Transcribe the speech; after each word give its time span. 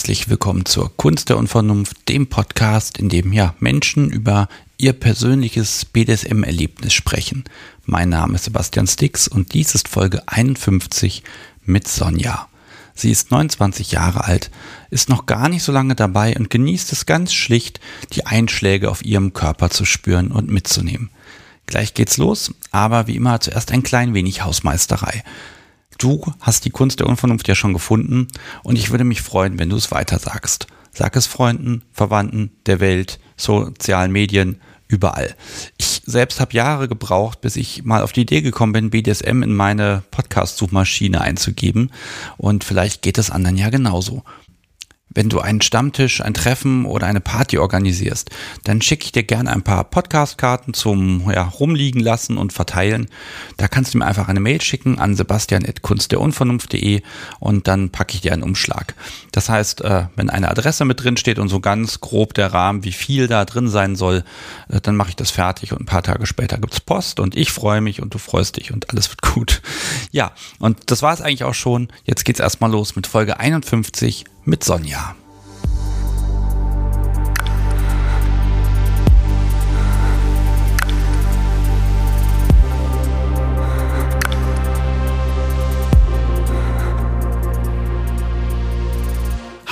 Herzlich 0.00 0.30
willkommen 0.30 0.64
zur 0.64 0.96
Kunst 0.96 1.28
der 1.28 1.36
Unvernunft, 1.36 2.08
dem 2.08 2.26
Podcast, 2.26 2.96
in 2.96 3.10
dem 3.10 3.34
ja 3.34 3.54
Menschen 3.58 4.10
über 4.10 4.48
ihr 4.78 4.94
persönliches 4.94 5.84
BDSM-Erlebnis 5.84 6.94
sprechen. 6.94 7.44
Mein 7.84 8.08
Name 8.08 8.36
ist 8.36 8.44
Sebastian 8.44 8.86
Stix 8.86 9.28
und 9.28 9.52
dies 9.52 9.74
ist 9.74 9.88
Folge 9.88 10.26
51 10.26 11.22
mit 11.66 11.86
Sonja. 11.86 12.48
Sie 12.94 13.10
ist 13.10 13.30
29 13.30 13.92
Jahre 13.92 14.24
alt, 14.24 14.50
ist 14.88 15.10
noch 15.10 15.26
gar 15.26 15.50
nicht 15.50 15.64
so 15.64 15.70
lange 15.70 15.94
dabei 15.94 16.34
und 16.34 16.48
genießt 16.48 16.92
es 16.92 17.04
ganz 17.04 17.34
schlicht, 17.34 17.78
die 18.14 18.24
Einschläge 18.24 18.90
auf 18.90 19.04
ihrem 19.04 19.34
Körper 19.34 19.68
zu 19.68 19.84
spüren 19.84 20.32
und 20.32 20.50
mitzunehmen. 20.50 21.10
Gleich 21.66 21.92
geht's 21.92 22.16
los, 22.16 22.54
aber 22.70 23.06
wie 23.06 23.16
immer 23.16 23.38
zuerst 23.40 23.70
ein 23.70 23.82
klein 23.82 24.14
wenig 24.14 24.44
Hausmeisterei. 24.44 25.22
Du 26.00 26.32
hast 26.40 26.64
die 26.64 26.70
Kunst 26.70 26.98
der 26.98 27.06
Unvernunft 27.06 27.46
ja 27.46 27.54
schon 27.54 27.74
gefunden 27.74 28.26
und 28.62 28.76
ich 28.76 28.90
würde 28.90 29.04
mich 29.04 29.20
freuen, 29.20 29.58
wenn 29.58 29.68
du 29.68 29.76
es 29.76 29.90
weiter 29.90 30.18
sagst. 30.18 30.66
Sag 30.92 31.14
es 31.14 31.26
Freunden, 31.26 31.82
Verwandten, 31.92 32.52
der 32.64 32.80
Welt, 32.80 33.20
sozialen 33.36 34.10
Medien, 34.10 34.60
überall. 34.88 35.36
Ich 35.76 36.00
selbst 36.06 36.40
habe 36.40 36.54
Jahre 36.54 36.88
gebraucht, 36.88 37.42
bis 37.42 37.56
ich 37.56 37.84
mal 37.84 38.02
auf 38.02 38.12
die 38.12 38.22
Idee 38.22 38.40
gekommen 38.40 38.72
bin, 38.72 38.88
BDSM 38.90 39.42
in 39.42 39.54
meine 39.54 40.02
Podcast-Suchmaschine 40.10 41.20
einzugeben. 41.20 41.92
Und 42.38 42.64
vielleicht 42.64 43.02
geht 43.02 43.18
es 43.18 43.30
anderen 43.30 43.58
ja 43.58 43.68
genauso. 43.68 44.24
Wenn 45.12 45.28
du 45.28 45.40
einen 45.40 45.60
Stammtisch, 45.60 46.20
ein 46.20 46.34
Treffen 46.34 46.84
oder 46.84 47.08
eine 47.08 47.20
Party 47.20 47.58
organisierst, 47.58 48.30
dann 48.62 48.80
schicke 48.80 49.06
ich 49.06 49.12
dir 49.12 49.24
gerne 49.24 49.50
ein 49.50 49.62
paar 49.62 49.82
Podcastkarten 49.82 50.72
zum 50.72 51.28
ja, 51.32 51.42
rumliegen 51.42 52.00
lassen 52.00 52.38
und 52.38 52.52
verteilen. 52.52 53.08
Da 53.56 53.66
kannst 53.66 53.92
du 53.92 53.98
mir 53.98 54.06
einfach 54.06 54.28
eine 54.28 54.38
Mail 54.38 54.60
schicken 54.60 55.00
an 55.00 55.16
sebastian.kunstderunvernunft.de 55.16 57.02
und 57.40 57.66
dann 57.66 57.90
packe 57.90 58.14
ich 58.14 58.20
dir 58.20 58.32
einen 58.32 58.44
Umschlag. 58.44 58.94
Das 59.32 59.48
heißt, 59.48 59.82
äh, 59.82 60.06
wenn 60.16 60.30
eine 60.30 60.50
Adresse 60.50 60.84
mit 60.84 61.02
drin 61.02 61.16
steht 61.16 61.38
und 61.38 61.48
so 61.48 61.60
ganz 61.60 62.00
grob 62.00 62.34
der 62.34 62.52
Rahmen, 62.52 62.84
wie 62.84 62.92
viel 62.92 63.28
da 63.28 63.44
drin 63.44 63.68
sein 63.68 63.96
soll, 63.96 64.24
äh, 64.68 64.80
dann 64.80 64.96
mache 64.96 65.10
ich 65.10 65.16
das 65.16 65.30
fertig 65.30 65.72
und 65.72 65.82
ein 65.82 65.86
paar 65.86 66.02
Tage 66.02 66.26
später 66.26 66.58
gibt's 66.58 66.80
Post 66.80 67.20
und 67.20 67.36
ich 67.36 67.52
freue 67.52 67.80
mich 67.80 68.02
und 68.02 68.14
du 68.14 68.18
freust 68.18 68.56
dich 68.56 68.72
und 68.72 68.90
alles 68.90 69.10
wird 69.10 69.22
gut. 69.22 69.62
Ja, 70.10 70.32
und 70.58 70.78
das 70.90 71.02
war 71.02 71.12
es 71.14 71.20
eigentlich 71.20 71.44
auch 71.44 71.54
schon. 71.54 71.88
Jetzt 72.04 72.24
geht's 72.24 72.40
erstmal 72.40 72.70
los 72.70 72.96
mit 72.96 73.06
Folge 73.06 73.38
51 73.38 74.24
mit 74.44 74.64
Sonja. 74.64 75.14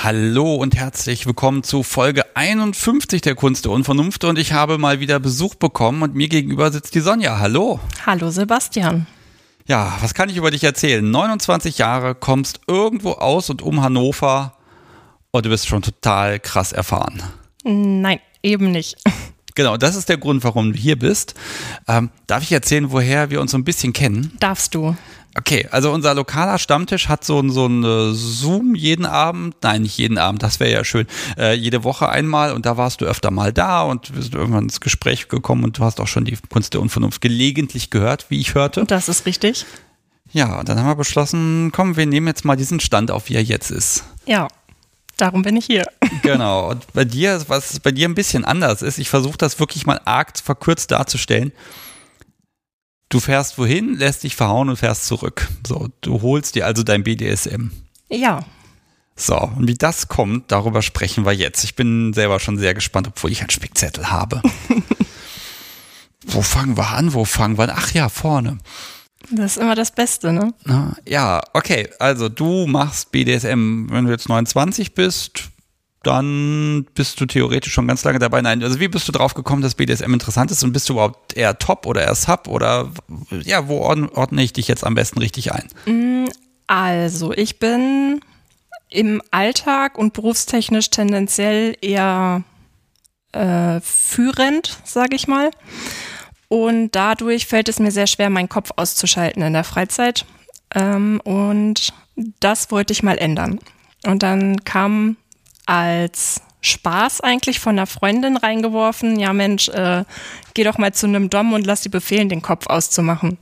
Hallo 0.01 0.55
und 0.55 0.77
herzlich 0.77 1.25
willkommen 1.25 1.61
zu 1.61 1.83
Folge 1.83 2.23
51 2.33 3.21
der 3.21 3.35
Kunst 3.35 3.65
der 3.65 3.73
Unvernunft 3.73 4.23
und 4.23 4.39
ich 4.39 4.53
habe 4.53 4.77
mal 4.77 5.01
wieder 5.01 5.19
Besuch 5.19 5.55
bekommen 5.55 6.03
und 6.03 6.15
mir 6.15 6.29
gegenüber 6.29 6.71
sitzt 6.71 6.95
die 6.95 7.01
Sonja. 7.01 7.39
Hallo. 7.39 7.81
Hallo 8.05 8.31
Sebastian. 8.31 9.07
Ja, 9.67 9.97
was 9.99 10.13
kann 10.13 10.29
ich 10.29 10.37
über 10.37 10.51
dich 10.51 10.63
erzählen? 10.63 11.11
29 11.11 11.79
Jahre, 11.79 12.15
kommst 12.15 12.61
irgendwo 12.65 13.11
aus 13.11 13.49
und 13.49 13.61
um 13.61 13.81
Hannover 13.81 14.53
und 15.31 15.45
du 15.45 15.49
bist 15.49 15.67
schon 15.67 15.81
total 15.81 16.39
krass 16.39 16.71
erfahren. 16.71 17.21
Nein, 17.65 18.21
eben 18.41 18.71
nicht. 18.71 18.95
Genau, 19.55 19.75
das 19.75 19.97
ist 19.97 20.07
der 20.07 20.15
Grund, 20.17 20.45
warum 20.45 20.71
du 20.71 20.79
hier 20.79 20.97
bist. 20.97 21.33
Ähm, 21.85 22.11
darf 22.27 22.43
ich 22.43 22.51
erzählen, 22.53 22.91
woher 22.91 23.29
wir 23.29 23.41
uns 23.41 23.51
so 23.51 23.57
ein 23.57 23.65
bisschen 23.65 23.91
kennen? 23.91 24.31
Darfst 24.39 24.73
du. 24.73 24.95
Okay, 25.37 25.67
also 25.71 25.91
unser 25.91 26.15
lokaler 26.15 26.57
Stammtisch 26.57 27.07
hat 27.07 27.23
so, 27.23 27.47
so 27.49 27.67
ein 27.67 27.83
äh, 27.83 28.13
Zoom 28.13 28.73
jeden 28.73 29.05
Abend, 29.05 29.55
nein, 29.61 29.83
nicht 29.83 29.97
jeden 29.97 30.17
Abend, 30.17 30.41
das 30.41 30.59
wäre 30.59 30.71
ja 30.71 30.83
schön, 30.83 31.05
äh, 31.37 31.53
jede 31.53 31.83
Woche 31.83 32.09
einmal 32.09 32.51
und 32.53 32.65
da 32.65 32.77
warst 32.77 33.01
du 33.01 33.05
öfter 33.05 33.29
mal 33.29 33.53
da 33.53 33.83
und 33.83 34.15
wir 34.15 34.23
sind 34.23 34.33
irgendwann 34.33 34.63
ins 34.63 34.81
Gespräch 34.81 35.27
gekommen 35.27 35.63
und 35.63 35.77
du 35.77 35.83
hast 35.83 35.99
auch 35.99 36.07
schon 36.07 36.25
die 36.25 36.37
Kunst 36.49 36.73
der 36.73 36.81
Unvernunft 36.81 37.21
gelegentlich 37.21 37.91
gehört, 37.91 38.25
wie 38.29 38.39
ich 38.39 38.55
hörte. 38.55 38.85
Das 38.85 39.07
ist 39.07 39.27
richtig. 39.27 39.65
Ja, 40.31 40.59
und 40.59 40.69
dann 40.69 40.79
haben 40.79 40.87
wir 40.87 40.95
beschlossen, 40.95 41.71
komm, 41.71 41.95
wir 41.95 42.05
nehmen 42.05 42.27
jetzt 42.27 42.45
mal 42.45 42.55
diesen 42.55 42.79
Stand 42.79 43.11
auf, 43.11 43.29
wie 43.29 43.35
er 43.35 43.43
jetzt 43.43 43.71
ist. 43.71 44.03
Ja, 44.25 44.47
darum 45.17 45.43
bin 45.43 45.55
ich 45.57 45.65
hier. 45.65 45.85
Genau, 46.23 46.71
und 46.71 46.91
bei 46.93 47.05
dir, 47.05 47.41
was 47.47 47.79
bei 47.79 47.91
dir 47.91 48.09
ein 48.09 48.15
bisschen 48.15 48.43
anders 48.43 48.81
ist, 48.81 48.97
ich 48.97 49.09
versuche 49.09 49.37
das 49.37 49.59
wirklich 49.59 49.85
mal 49.85 50.01
arg 50.05 50.37
verkürzt 50.39 50.91
darzustellen 50.91 51.53
Du 53.09 53.19
fährst 53.19 53.57
wohin, 53.57 53.95
lässt 53.95 54.23
dich 54.23 54.35
verhauen 54.35 54.69
und 54.69 54.77
fährst 54.77 55.07
zurück. 55.07 55.47
So, 55.65 55.89
du 56.01 56.21
holst 56.21 56.53
dir 56.53 56.67
also 56.67 56.83
dein 56.83 57.03
BDSM. 57.03 57.71
Ja. 58.09 58.45
So, 59.15 59.35
und 59.37 59.67
wie 59.67 59.73
das 59.73 60.07
kommt, 60.07 60.51
darüber 60.51 60.83
sprechen 60.83 61.25
wir 61.25 61.33
jetzt. 61.33 61.63
Ich 61.63 61.75
bin 61.75 62.13
selber 62.13 62.39
schon 62.39 62.59
sehr 62.59 62.75
gespannt, 62.75 63.07
obwohl 63.07 63.31
ich 63.31 63.41
einen 63.41 63.49
Spickzettel 63.49 64.11
habe. 64.11 64.41
Wo 66.27 66.43
fangen 66.43 66.77
wir 66.77 66.89
an? 66.89 67.13
Wo 67.13 67.25
fangen 67.25 67.57
wir 67.57 67.63
an? 67.63 67.73
Ach 67.75 67.91
ja, 67.91 68.09
vorne. 68.09 68.59
Das 69.31 69.57
ist 69.57 69.61
immer 69.61 69.75
das 69.75 69.91
Beste, 69.91 70.31
ne? 70.31 70.53
Ja, 71.05 71.41
okay. 71.53 71.89
Also 71.99 72.29
du 72.29 72.67
machst 72.67 73.11
BDSM, 73.11 73.87
wenn 73.89 74.05
du 74.05 74.11
jetzt 74.11 74.29
29 74.29 74.93
bist, 74.93 75.49
dann 76.03 76.85
bist 76.93 77.19
du 77.19 77.25
theoretisch 77.25 77.73
schon 77.73 77.87
ganz 77.87 78.03
lange 78.03 78.19
dabei. 78.19 78.41
Nein, 78.41 78.63
also 78.63 78.79
wie 78.79 78.87
bist 78.87 79.07
du 79.07 79.11
drauf 79.11 79.33
gekommen, 79.33 79.61
dass 79.61 79.75
BDSM 79.75 80.13
interessant 80.13 80.49
ist 80.51 80.63
und 80.63 80.71
bist 80.71 80.87
du 80.87 80.93
überhaupt 80.93 81.35
eher 81.35 81.59
Top 81.59 81.85
oder 81.85 82.03
eher 82.03 82.15
Sub 82.15 82.47
oder 82.47 82.91
ja, 83.31 83.67
wo 83.67 83.79
ordne 83.79 84.43
ich 84.43 84.53
dich 84.53 84.67
jetzt 84.67 84.85
am 84.85 84.95
besten 84.95 85.19
richtig 85.19 85.51
ein? 85.51 85.67
Mm, 85.85 86.29
also, 86.67 87.33
ich 87.33 87.59
bin 87.59 88.21
im 88.89 89.21
Alltag 89.31 89.97
und 89.97 90.13
berufstechnisch 90.13 90.89
tendenziell 90.89 91.75
eher 91.81 92.43
äh, 93.33 93.79
führend, 93.81 94.79
sage 94.85 95.15
ich 95.15 95.27
mal. 95.27 95.51
Und 96.47 96.95
dadurch 96.95 97.45
fällt 97.45 97.69
es 97.69 97.79
mir 97.79 97.91
sehr 97.91 98.07
schwer, 98.07 98.29
meinen 98.29 98.49
Kopf 98.49 98.71
auszuschalten 98.75 99.43
in 99.43 99.53
der 99.53 99.63
Freizeit. 99.63 100.25
Ähm, 100.73 101.21
und 101.23 101.93
das 102.39 102.71
wollte 102.71 102.93
ich 102.93 103.03
mal 103.03 103.17
ändern. 103.17 103.59
Und 104.05 104.23
dann 104.23 104.63
kam 104.63 105.17
als 105.69 106.41
Spaß 106.61 107.21
eigentlich 107.21 107.59
von 107.59 107.77
einer 107.77 107.85
Freundin 107.85 108.35
reingeworfen, 108.35 109.19
ja 109.19 109.31
Mensch, 109.33 109.69
äh, 109.69 110.03
geh 110.55 110.63
doch 110.63 110.77
mal 110.79 110.93
zu 110.93 111.05
einem 111.05 111.29
Dom 111.29 111.53
und 111.53 111.65
lass 111.65 111.83
sie 111.83 111.89
befehlen, 111.89 112.27
den 112.27 112.41
Kopf 112.41 112.67
auszumachen. 112.67 113.37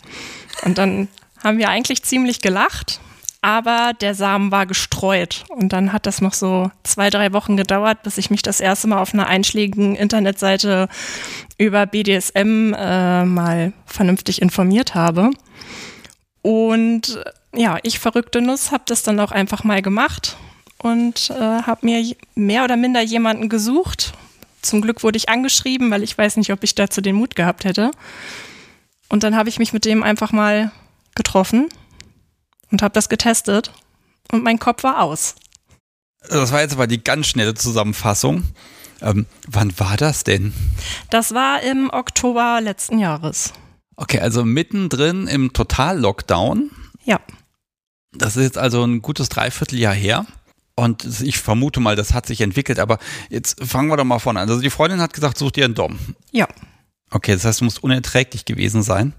Und 0.63 0.77
dann 0.77 1.07
haben 1.41 1.57
wir 1.57 1.69
eigentlich 1.69 2.03
ziemlich 2.03 2.41
gelacht, 2.41 2.99
aber 3.41 3.93
der 4.01 4.13
Samen 4.13 4.51
war 4.51 4.65
gestreut. 4.65 5.45
Und 5.49 5.71
dann 5.71 5.93
hat 5.93 6.05
das 6.05 6.21
noch 6.21 6.33
so 6.33 6.69
zwei, 6.83 7.09
drei 7.09 7.31
Wochen 7.31 7.55
gedauert, 7.55 8.03
bis 8.03 8.17
ich 8.17 8.29
mich 8.29 8.41
das 8.41 8.59
erste 8.59 8.87
Mal 8.87 9.01
auf 9.01 9.13
einer 9.13 9.27
einschlägigen 9.27 9.95
Internetseite 9.95 10.89
über 11.57 11.85
BDSM 11.85 12.73
äh, 12.73 13.25
mal 13.25 13.73
vernünftig 13.85 14.41
informiert 14.41 14.95
habe. 14.95 15.31
Und 16.41 17.23
ja, 17.55 17.77
ich 17.83 17.99
verrückte 17.99 18.41
Nuss, 18.41 18.71
habe 18.71 18.83
das 18.85 19.01
dann 19.01 19.19
auch 19.21 19.31
einfach 19.31 19.63
mal 19.63 19.81
gemacht 19.81 20.37
und 20.79 21.29
äh, 21.29 21.33
habe 21.63 21.85
mir 21.85 22.15
mehr 22.35 22.63
oder 22.63 22.77
minder 22.77 23.01
jemanden 23.01 23.49
gesucht. 23.49 24.13
Zum 24.61 24.81
Glück 24.81 25.03
wurde 25.03 25.17
ich 25.17 25.29
angeschrieben, 25.29 25.91
weil 25.91 26.03
ich 26.03 26.17
weiß 26.17 26.37
nicht, 26.37 26.51
ob 26.51 26.63
ich 26.63 26.75
dazu 26.75 27.01
den 27.01 27.15
Mut 27.15 27.35
gehabt 27.35 27.63
hätte. 27.63 27.91
Und 29.09 29.23
dann 29.23 29.35
habe 29.35 29.49
ich 29.49 29.59
mich 29.59 29.73
mit 29.73 29.85
dem 29.85 30.03
einfach 30.03 30.31
mal 30.31 30.71
getroffen 31.15 31.69
und 32.71 32.81
habe 32.81 32.93
das 32.93 33.09
getestet 33.09 33.71
und 34.31 34.43
mein 34.43 34.59
Kopf 34.59 34.83
war 34.83 35.01
aus. 35.01 35.35
Das 36.29 36.51
war 36.51 36.61
jetzt 36.61 36.73
aber 36.73 36.87
die 36.87 37.03
ganz 37.03 37.27
schnelle 37.27 37.53
Zusammenfassung. 37.53 38.43
Ähm, 39.01 39.25
wann 39.47 39.77
war 39.79 39.95
das 39.95 40.23
denn? 40.23 40.53
Das 41.09 41.33
war 41.33 41.61
im 41.61 41.89
Oktober 41.91 42.59
letzten 42.61 42.99
Jahres. 42.99 43.53
Okay, 43.95 44.19
also 44.19 44.43
mittendrin 44.43 45.27
im 45.27 45.53
Total-Lockdown. 45.53 46.71
Ja. 47.05 47.19
Das 48.11 48.35
ist 48.35 48.43
jetzt 48.43 48.57
also 48.57 48.83
ein 48.83 49.01
gutes 49.01 49.29
Dreivierteljahr 49.29 49.93
her. 49.93 50.25
Und 50.79 51.21
ich 51.23 51.39
vermute 51.39 51.79
mal, 51.79 51.95
das 51.95 52.13
hat 52.13 52.27
sich 52.27 52.39
entwickelt, 52.39 52.77
aber 52.77 52.99
jetzt 53.29 53.59
fangen 53.65 53.89
wir 53.89 53.97
doch 53.97 54.03
mal 54.03 54.19
vorne 54.19 54.41
an. 54.41 54.49
Also 54.49 54.61
die 54.61 54.69
Freundin 54.69 55.01
hat 55.01 55.11
gesagt, 55.11 55.37
such 55.37 55.51
dir 55.51 55.65
einen 55.65 55.73
Dom. 55.73 55.97
Ja. 56.31 56.47
Okay, 57.09 57.33
das 57.33 57.45
heißt, 57.45 57.61
du 57.61 57.65
musst 57.65 57.83
unerträglich 57.83 58.45
gewesen 58.45 58.83
sein. 58.83 59.13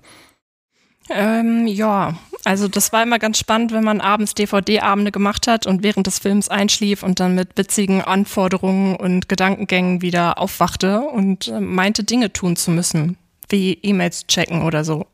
Ähm, 1.11 1.67
ja, 1.67 2.17
also 2.45 2.69
das 2.69 2.93
war 2.93 3.03
immer 3.03 3.19
ganz 3.19 3.39
spannend, 3.39 3.73
wenn 3.73 3.83
man 3.83 4.01
abends 4.01 4.35
DVD-Abende 4.35 5.11
gemacht 5.11 5.49
hat 5.49 5.67
und 5.67 5.83
während 5.83 6.07
des 6.07 6.21
Films 6.21 6.49
einschlief 6.49 7.03
und 7.03 7.19
dann 7.19 7.35
mit 7.35 7.57
witzigen 7.57 8.03
Anforderungen 8.03 8.95
und 8.95 9.29
Gedankengängen 9.29 10.01
wieder 10.01 10.39
aufwachte 10.39 11.01
und 11.01 11.49
äh, 11.49 11.61
meinte, 11.61 12.05
Dinge 12.05 12.33
tun 12.33 12.55
zu 12.55 12.71
müssen, 12.71 13.17
wie 13.49 13.73
E-Mails 13.83 14.29
checken 14.29 14.63
oder 14.63 14.85
so. 14.85 15.07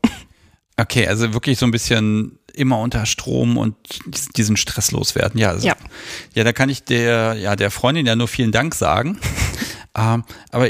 Okay, 0.77 1.07
also 1.07 1.33
wirklich 1.33 1.57
so 1.57 1.65
ein 1.65 1.71
bisschen 1.71 2.37
immer 2.55 2.79
unter 2.79 3.05
Strom 3.05 3.57
und 3.57 3.75
diesen 4.37 4.57
Stress 4.57 4.91
loswerden. 4.91 5.39
Ja, 5.39 5.49
also, 5.49 5.67
ja. 5.67 5.75
ja, 6.33 6.43
da 6.43 6.53
kann 6.53 6.69
ich 6.69 6.83
der, 6.83 7.33
ja, 7.33 7.55
der 7.55 7.71
Freundin 7.71 8.05
ja 8.05 8.15
nur 8.15 8.27
vielen 8.27 8.51
Dank 8.51 8.75
sagen. 8.75 9.19
ähm, 9.97 10.23
aber 10.51 10.69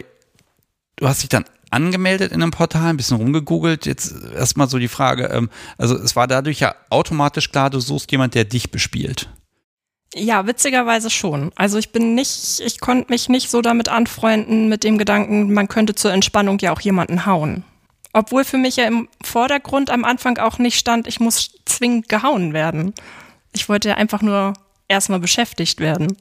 du 0.95 1.07
hast 1.07 1.21
dich 1.21 1.29
dann 1.29 1.45
angemeldet 1.71 2.31
in 2.31 2.41
einem 2.41 2.51
Portal, 2.51 2.89
ein 2.89 2.97
bisschen 2.97 3.17
rumgegoogelt. 3.17 3.85
Jetzt 3.85 4.13
erstmal 4.35 4.69
so 4.69 4.79
die 4.79 4.87
Frage, 4.87 5.25
ähm, 5.25 5.49
also 5.77 5.95
es 5.95 6.15
war 6.15 6.27
dadurch 6.27 6.59
ja 6.59 6.75
automatisch 6.89 7.51
klar, 7.51 7.69
du 7.69 7.79
suchst 7.79 8.11
jemand, 8.11 8.35
der 8.35 8.45
dich 8.45 8.71
bespielt. 8.71 9.29
Ja, 10.13 10.47
witzigerweise 10.47 11.09
schon. 11.09 11.51
Also 11.55 11.77
ich 11.77 11.91
bin 11.91 12.15
nicht, 12.15 12.61
ich 12.65 12.79
konnte 12.79 13.11
mich 13.11 13.27
nicht 13.27 13.49
so 13.49 13.61
damit 13.61 13.89
anfreunden 13.89 14.69
mit 14.69 14.83
dem 14.85 14.97
Gedanken, 14.97 15.53
man 15.53 15.67
könnte 15.67 15.93
zur 15.93 16.13
Entspannung 16.13 16.57
ja 16.59 16.71
auch 16.71 16.79
jemanden 16.79 17.25
hauen. 17.25 17.65
Obwohl 18.15 18.45
für 18.45 18.57
mich 18.57 18.77
ja 18.77 18.85
im 18.85 19.09
Vordergrund 19.21 19.89
am 19.89 20.06
Anfang 20.06 20.38
auch 20.38 20.57
nicht 20.57 20.79
stand, 20.79 21.06
ich 21.06 21.19
muss 21.19 21.51
zwingend 21.65 22.07
gehauen 22.07 22.53
werden. 22.53 22.94
Ich 23.51 23.67
wollte 23.67 23.89
ja 23.89 23.95
einfach 23.95 24.21
nur 24.21 24.53
erstmal 24.88 25.19
beschäftigt 25.19 25.81
werden. 25.81 26.15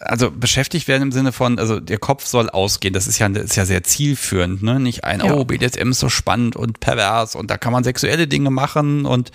Also 0.00 0.32
beschäftigt 0.32 0.88
werden 0.88 1.02
im 1.02 1.12
Sinne 1.12 1.30
von, 1.30 1.60
also 1.60 1.78
der 1.78 1.98
Kopf 1.98 2.26
soll 2.26 2.50
ausgehen. 2.50 2.92
Das 2.92 3.06
ist 3.06 3.20
ja, 3.20 3.28
das 3.28 3.44
ist 3.44 3.54
ja 3.54 3.64
sehr 3.64 3.84
zielführend, 3.84 4.64
ne? 4.64 4.80
Nicht 4.80 5.04
ein, 5.04 5.20
ja. 5.20 5.32
oh, 5.32 5.44
BDSM 5.44 5.90
ist 5.90 6.00
so 6.00 6.08
spannend 6.08 6.56
und 6.56 6.80
pervers 6.80 7.36
und 7.36 7.48
da 7.48 7.58
kann 7.58 7.72
man 7.72 7.84
sexuelle 7.84 8.26
Dinge 8.26 8.50
machen 8.50 9.06
und 9.06 9.30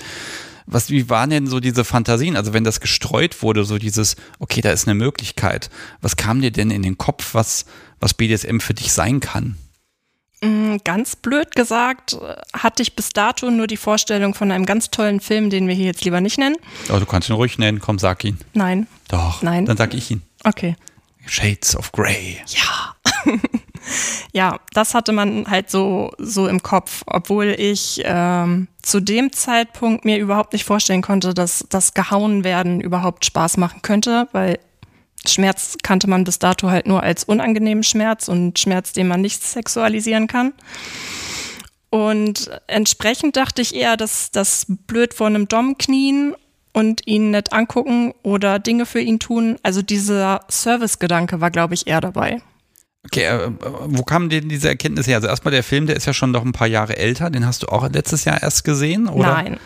was, 0.65 0.89
wie 0.89 1.09
waren 1.09 1.29
denn 1.29 1.47
so 1.47 1.61
diese 1.61 1.85
Fantasien? 1.85 2.35
Also 2.35 2.51
wenn 2.51 2.65
das 2.65 2.81
gestreut 2.81 3.41
wurde, 3.41 3.63
so 3.63 3.77
dieses, 3.77 4.17
okay, 4.39 4.59
da 4.59 4.71
ist 4.71 4.85
eine 4.85 4.95
Möglichkeit. 4.95 5.69
Was 6.01 6.17
kam 6.17 6.41
dir 6.41 6.51
denn 6.51 6.71
in 6.71 6.81
den 6.81 6.97
Kopf, 6.97 7.35
was, 7.35 7.65
was 8.01 8.15
BDSM 8.15 8.59
für 8.59 8.73
dich 8.73 8.91
sein 8.91 9.21
kann? 9.21 9.55
Mm, 10.45 10.77
ganz 10.83 11.15
blöd 11.15 11.55
gesagt, 11.55 12.17
hatte 12.53 12.83
ich 12.83 12.95
bis 12.95 13.09
dato 13.09 13.49
nur 13.49 13.67
die 13.67 13.77
Vorstellung 13.77 14.33
von 14.35 14.51
einem 14.51 14.65
ganz 14.65 14.91
tollen 14.91 15.19
Film, 15.19 15.49
den 15.49 15.67
wir 15.67 15.73
hier 15.75 15.85
jetzt 15.85 16.05
lieber 16.05 16.21
nicht 16.21 16.37
nennen. 16.37 16.57
Oh, 16.93 16.99
du 16.99 17.05
kannst 17.05 17.29
ihn 17.29 17.35
ruhig 17.35 17.57
nennen, 17.57 17.79
komm, 17.79 17.97
sag 17.97 18.23
ihn. 18.23 18.37
Nein. 18.53 18.87
Doch. 19.07 19.41
Nein. 19.41 19.65
Dann 19.65 19.77
sag 19.77 19.93
ich 19.93 20.11
ihn. 20.11 20.21
Okay. 20.43 20.75
Shades 21.25 21.75
of 21.75 21.91
Grey. 21.91 22.37
Ja. 22.47 22.95
ja, 24.33 24.59
das 24.73 24.93
hatte 24.93 25.11
man 25.11 25.49
halt 25.49 25.71
so, 25.71 26.11
so 26.19 26.47
im 26.47 26.61
Kopf, 26.61 27.01
obwohl 27.07 27.55
ich 27.57 28.01
ähm, 28.05 28.67
zu 28.83 28.99
dem 28.99 29.31
Zeitpunkt 29.31 30.05
mir 30.05 30.19
überhaupt 30.19 30.53
nicht 30.53 30.65
vorstellen 30.65 31.01
konnte, 31.01 31.33
dass 31.33 31.65
das 31.69 31.95
Gehauen 31.95 32.43
werden 32.43 32.81
überhaupt 32.81 33.25
Spaß 33.25 33.57
machen 33.57 33.81
könnte, 33.81 34.27
weil 34.31 34.59
Schmerz 35.27 35.77
kannte 35.83 36.09
man 36.09 36.23
bis 36.23 36.39
dato 36.39 36.69
halt 36.69 36.87
nur 36.87 37.03
als 37.03 37.23
unangenehmen 37.23 37.83
Schmerz 37.83 38.27
und 38.27 38.59
Schmerz, 38.59 38.93
den 38.93 39.07
man 39.07 39.21
nicht 39.21 39.43
sexualisieren 39.43 40.27
kann. 40.27 40.53
Und 41.89 42.51
entsprechend 42.67 43.37
dachte 43.37 43.61
ich 43.61 43.73
eher, 43.73 43.95
dass 43.95 44.31
das 44.31 44.65
blöd 44.67 45.13
vor 45.13 45.27
einem 45.27 45.47
Dom 45.47 45.77
knien 45.77 46.35
und 46.73 47.07
ihn 47.07 47.31
nicht 47.31 47.53
angucken 47.53 48.13
oder 48.21 48.59
Dinge 48.59 48.85
für 48.85 48.99
ihn 48.99 49.19
tun. 49.19 49.57
Also 49.63 49.81
dieser 49.81 50.41
Service-Gedanke 50.49 51.39
war, 51.39 51.51
glaube 51.51 51.73
ich, 51.73 51.87
eher 51.87 52.01
dabei. 52.01 52.41
Okay, 53.05 53.23
äh, 53.23 53.51
wo 53.85 54.03
kam 54.03 54.29
denn 54.29 54.49
diese 54.49 54.67
Erkenntnis 54.67 55.07
her? 55.07 55.17
Also 55.17 55.27
erstmal 55.27 55.53
der 55.53 55.63
Film, 55.63 55.85
der 55.85 55.95
ist 55.95 56.05
ja 56.05 56.13
schon 56.13 56.31
noch 56.31 56.43
ein 56.43 56.51
paar 56.51 56.67
Jahre 56.67 56.97
älter, 56.97 57.29
den 57.29 57.45
hast 57.45 57.63
du 57.63 57.67
auch 57.67 57.89
letztes 57.89 58.25
Jahr 58.25 58.41
erst 58.41 58.63
gesehen, 58.63 59.07
oder? 59.07 59.33
Nein. 59.33 59.59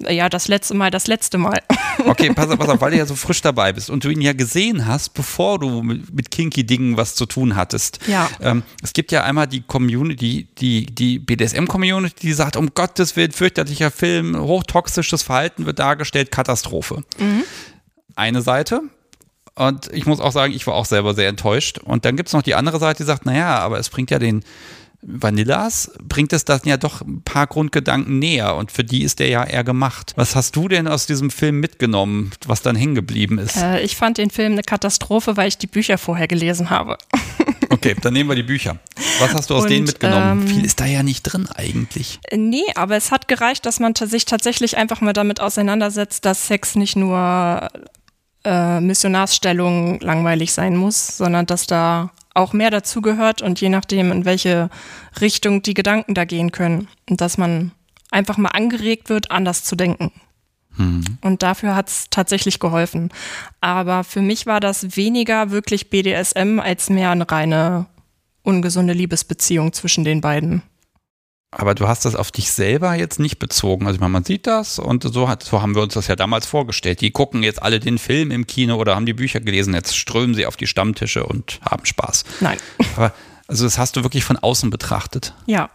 Ja, 0.00 0.28
das 0.28 0.48
letzte 0.48 0.74
Mal, 0.74 0.90
das 0.90 1.06
letzte 1.06 1.38
Mal. 1.38 1.60
Okay, 2.06 2.32
pass 2.34 2.50
auf, 2.50 2.58
pass 2.58 2.68
auf, 2.68 2.80
weil 2.80 2.90
du 2.90 2.98
ja 2.98 3.06
so 3.06 3.14
frisch 3.14 3.40
dabei 3.40 3.72
bist 3.72 3.88
und 3.88 4.04
du 4.04 4.10
ihn 4.10 4.20
ja 4.20 4.32
gesehen 4.32 4.86
hast, 4.86 5.14
bevor 5.14 5.60
du 5.60 5.82
mit, 5.82 6.12
mit 6.12 6.30
Kinky-Dingen 6.30 6.96
was 6.96 7.14
zu 7.14 7.24
tun 7.24 7.54
hattest. 7.54 8.00
Ja. 8.08 8.28
Ähm, 8.40 8.64
es 8.82 8.92
gibt 8.92 9.12
ja 9.12 9.22
einmal 9.22 9.46
die 9.46 9.62
Community, 9.62 10.48
die, 10.58 10.86
die 10.86 11.20
BDSM-Community, 11.20 12.26
die 12.26 12.32
sagt, 12.32 12.56
um 12.56 12.74
Gottes 12.74 13.14
Willen, 13.14 13.30
fürchterlicher 13.30 13.92
Film, 13.92 14.36
hochtoxisches 14.36 15.22
Verhalten 15.22 15.66
wird 15.66 15.78
dargestellt, 15.78 16.32
Katastrophe. 16.32 17.04
Mhm. 17.18 17.44
Eine 18.16 18.42
Seite, 18.42 18.82
und 19.54 19.90
ich 19.92 20.04
muss 20.06 20.20
auch 20.20 20.32
sagen, 20.32 20.52
ich 20.52 20.66
war 20.66 20.74
auch 20.74 20.86
selber 20.86 21.14
sehr 21.14 21.28
enttäuscht. 21.28 21.78
Und 21.78 22.04
dann 22.04 22.16
gibt 22.16 22.28
es 22.28 22.32
noch 22.32 22.42
die 22.42 22.56
andere 22.56 22.80
Seite, 22.80 23.04
die 23.04 23.06
sagt, 23.06 23.24
naja, 23.24 23.58
aber 23.58 23.78
es 23.78 23.88
bringt 23.88 24.10
ja 24.10 24.18
den 24.18 24.44
Vanillas, 25.06 25.92
bringt 26.02 26.32
es 26.32 26.44
das 26.44 26.62
ja 26.64 26.76
doch 26.76 27.00
ein 27.02 27.22
paar 27.22 27.46
Grundgedanken 27.46 28.18
näher. 28.18 28.56
Und 28.56 28.72
für 28.72 28.84
die 28.84 29.02
ist 29.02 29.18
der 29.18 29.28
ja 29.28 29.44
eher 29.44 29.64
gemacht. 29.64 30.12
Was 30.16 30.34
hast 30.34 30.56
du 30.56 30.68
denn 30.68 30.88
aus 30.88 31.06
diesem 31.06 31.30
Film 31.30 31.60
mitgenommen, 31.60 32.32
was 32.46 32.62
dann 32.62 32.76
hängen 32.76 32.94
geblieben 32.94 33.38
ist? 33.38 33.56
Äh, 33.56 33.80
ich 33.80 33.96
fand 33.96 34.18
den 34.18 34.30
Film 34.30 34.52
eine 34.52 34.62
Katastrophe, 34.62 35.36
weil 35.36 35.48
ich 35.48 35.58
die 35.58 35.66
Bücher 35.66 35.98
vorher 35.98 36.28
gelesen 36.28 36.70
habe. 36.70 36.98
Okay, 37.70 37.96
dann 38.00 38.12
nehmen 38.12 38.28
wir 38.28 38.36
die 38.36 38.44
Bücher. 38.44 38.78
Was 39.18 39.34
hast 39.34 39.50
du 39.50 39.54
aus 39.56 39.64
Und, 39.64 39.70
denen 39.70 39.86
mitgenommen? 39.86 40.42
Ähm, 40.42 40.46
Viel 40.46 40.64
ist 40.64 40.78
da 40.78 40.86
ja 40.86 41.02
nicht 41.02 41.22
drin 41.22 41.48
eigentlich. 41.54 42.20
Nee, 42.32 42.62
aber 42.76 42.96
es 42.96 43.10
hat 43.10 43.26
gereicht, 43.26 43.66
dass 43.66 43.80
man 43.80 43.94
sich 43.96 44.26
tatsächlich 44.26 44.76
einfach 44.76 45.00
mal 45.00 45.12
damit 45.12 45.40
auseinandersetzt, 45.40 46.24
dass 46.24 46.46
Sex 46.46 46.76
nicht 46.76 46.94
nur 46.94 47.68
äh, 48.44 48.80
Missionarsstellung 48.80 49.98
langweilig 50.00 50.52
sein 50.52 50.76
muss, 50.76 51.16
sondern 51.16 51.46
dass 51.46 51.66
da 51.66 52.12
auch 52.34 52.52
mehr 52.52 52.70
dazugehört 52.70 53.42
und 53.42 53.60
je 53.60 53.68
nachdem, 53.68 54.12
in 54.12 54.24
welche 54.24 54.68
Richtung 55.20 55.62
die 55.62 55.74
Gedanken 55.74 56.14
da 56.14 56.24
gehen 56.24 56.52
können. 56.52 56.88
Und 57.08 57.20
dass 57.20 57.38
man 57.38 57.70
einfach 58.10 58.36
mal 58.36 58.50
angeregt 58.50 59.08
wird, 59.08 59.30
anders 59.30 59.64
zu 59.64 59.76
denken. 59.76 60.12
Hm. 60.76 61.04
Und 61.20 61.42
dafür 61.42 61.76
hat 61.76 61.88
es 61.88 62.10
tatsächlich 62.10 62.58
geholfen. 62.58 63.10
Aber 63.60 64.04
für 64.04 64.20
mich 64.20 64.46
war 64.46 64.60
das 64.60 64.96
weniger 64.96 65.50
wirklich 65.50 65.90
BDSM 65.90 66.58
als 66.60 66.90
mehr 66.90 67.10
eine 67.10 67.30
reine 67.30 67.86
ungesunde 68.42 68.92
Liebesbeziehung 68.92 69.72
zwischen 69.72 70.04
den 70.04 70.20
beiden. 70.20 70.62
Aber 71.56 71.74
du 71.74 71.86
hast 71.86 72.04
das 72.04 72.14
auf 72.14 72.32
dich 72.32 72.50
selber 72.50 72.94
jetzt 72.94 73.20
nicht 73.20 73.38
bezogen. 73.38 73.86
Also 73.86 74.00
meine, 74.00 74.10
man 74.10 74.24
sieht 74.24 74.46
das 74.46 74.78
und 74.78 75.04
so, 75.04 75.28
hat, 75.28 75.42
so 75.42 75.62
haben 75.62 75.74
wir 75.74 75.82
uns 75.82 75.94
das 75.94 76.08
ja 76.08 76.16
damals 76.16 76.46
vorgestellt. 76.46 77.00
Die 77.00 77.10
gucken 77.10 77.42
jetzt 77.42 77.62
alle 77.62 77.80
den 77.80 77.98
Film 77.98 78.30
im 78.30 78.46
Kino 78.46 78.76
oder 78.76 78.96
haben 78.96 79.06
die 79.06 79.12
Bücher 79.12 79.40
gelesen, 79.40 79.74
jetzt 79.74 79.96
strömen 79.96 80.34
sie 80.34 80.46
auf 80.46 80.56
die 80.56 80.66
Stammtische 80.66 81.24
und 81.24 81.60
haben 81.68 81.86
Spaß. 81.86 82.24
Nein. 82.40 82.58
Aber 82.96 83.12
also 83.46 83.64
das 83.64 83.78
hast 83.78 83.96
du 83.96 84.02
wirklich 84.02 84.24
von 84.24 84.36
außen 84.36 84.70
betrachtet. 84.70 85.34
Ja. 85.46 85.70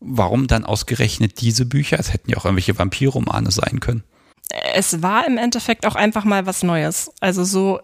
Warum 0.00 0.46
dann 0.46 0.64
ausgerechnet 0.64 1.40
diese 1.40 1.64
Bücher? 1.64 1.98
Es 1.98 2.12
hätten 2.12 2.30
ja 2.30 2.36
auch 2.36 2.44
irgendwelche 2.44 2.78
Vampirromane 2.78 3.50
sein 3.50 3.80
können. 3.80 4.04
Es 4.74 5.02
war 5.02 5.26
im 5.26 5.38
Endeffekt 5.38 5.86
auch 5.86 5.94
einfach 5.94 6.24
mal 6.24 6.46
was 6.46 6.62
Neues. 6.62 7.10
Also 7.20 7.44
so 7.44 7.80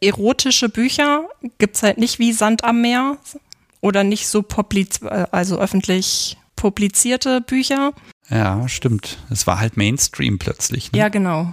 erotische 0.00 0.68
Bücher 0.68 1.28
gibt 1.58 1.76
es 1.76 1.82
halt 1.82 1.98
nicht 1.98 2.18
wie 2.18 2.32
Sand 2.32 2.64
am 2.64 2.80
Meer 2.80 3.16
oder 3.80 4.04
nicht 4.04 4.28
so 4.28 4.42
publiz 4.42 5.00
also 5.02 5.58
öffentlich 5.58 6.36
publizierte 6.62 7.40
Bücher. 7.40 7.92
Ja, 8.30 8.68
stimmt. 8.68 9.18
Es 9.30 9.48
war 9.48 9.58
halt 9.58 9.76
Mainstream 9.76 10.38
plötzlich. 10.38 10.92
Ne? 10.92 11.00
Ja, 11.00 11.08
genau. 11.08 11.52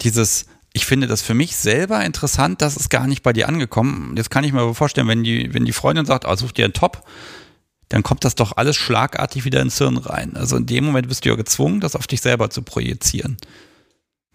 Dieses, 0.00 0.46
ich 0.72 0.86
finde 0.86 1.08
das 1.08 1.22
für 1.22 1.34
mich 1.34 1.56
selber 1.56 2.04
interessant, 2.04 2.62
das 2.62 2.76
ist 2.76 2.88
gar 2.88 3.08
nicht 3.08 3.24
bei 3.24 3.32
dir 3.32 3.48
angekommen. 3.48 4.14
Jetzt 4.16 4.30
kann 4.30 4.44
ich 4.44 4.52
mir 4.52 4.60
aber 4.60 4.76
vorstellen, 4.76 5.08
wenn 5.08 5.24
die, 5.24 5.52
wenn 5.54 5.64
die 5.64 5.72
Freundin 5.72 6.06
sagt, 6.06 6.24
oh, 6.24 6.36
such 6.36 6.52
dir 6.52 6.66
einen 6.66 6.72
Top, 6.72 7.04
dann 7.88 8.04
kommt 8.04 8.24
das 8.24 8.36
doch 8.36 8.56
alles 8.56 8.76
schlagartig 8.76 9.44
wieder 9.44 9.60
ins 9.60 9.78
Hirn 9.78 9.96
rein. 9.96 10.36
Also 10.36 10.56
in 10.56 10.66
dem 10.66 10.84
Moment 10.84 11.08
bist 11.08 11.24
du 11.24 11.30
ja 11.30 11.34
gezwungen, 11.34 11.80
das 11.80 11.96
auf 11.96 12.06
dich 12.06 12.20
selber 12.20 12.48
zu 12.48 12.62
projizieren. 12.62 13.38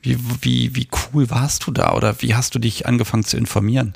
Wie, 0.02 0.18
wie, 0.42 0.76
wie 0.76 0.90
cool 1.14 1.30
warst 1.30 1.66
du 1.66 1.72
da 1.72 1.94
oder 1.94 2.22
wie 2.22 2.36
hast 2.36 2.54
du 2.56 2.60
dich 2.60 2.88
angefangen 2.88 3.24
zu 3.24 3.38
informieren? 3.38 3.94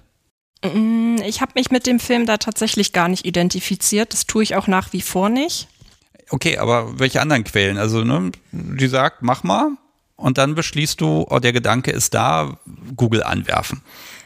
Mm, 0.64 1.18
ich 1.26 1.42
habe 1.42 1.52
mich 1.56 1.70
mit 1.70 1.86
dem 1.86 2.00
Film 2.00 2.26
da 2.26 2.38
tatsächlich 2.38 2.94
gar 2.94 3.10
nicht 3.10 3.26
identifiziert. 3.26 4.14
Das 4.14 4.26
tue 4.26 4.44
ich 4.44 4.56
auch 4.56 4.68
nach 4.68 4.94
wie 4.94 5.02
vor 5.02 5.28
nicht. 5.28 5.68
Okay, 6.30 6.58
aber 6.58 7.00
welche 7.00 7.22
anderen 7.22 7.44
Quellen? 7.44 7.78
Also, 7.78 8.04
ne, 8.04 8.32
die 8.52 8.88
sagt, 8.88 9.22
mach 9.22 9.44
mal 9.44 9.72
und 10.18 10.38
dann 10.38 10.56
beschließt 10.56 11.00
du, 11.00 11.26
oh, 11.30 11.40
der 11.40 11.54
Gedanke 11.54 11.92
ist 11.92 12.14
da, 12.14 12.58
Google 12.96 13.24
anwerfen. 13.24 13.82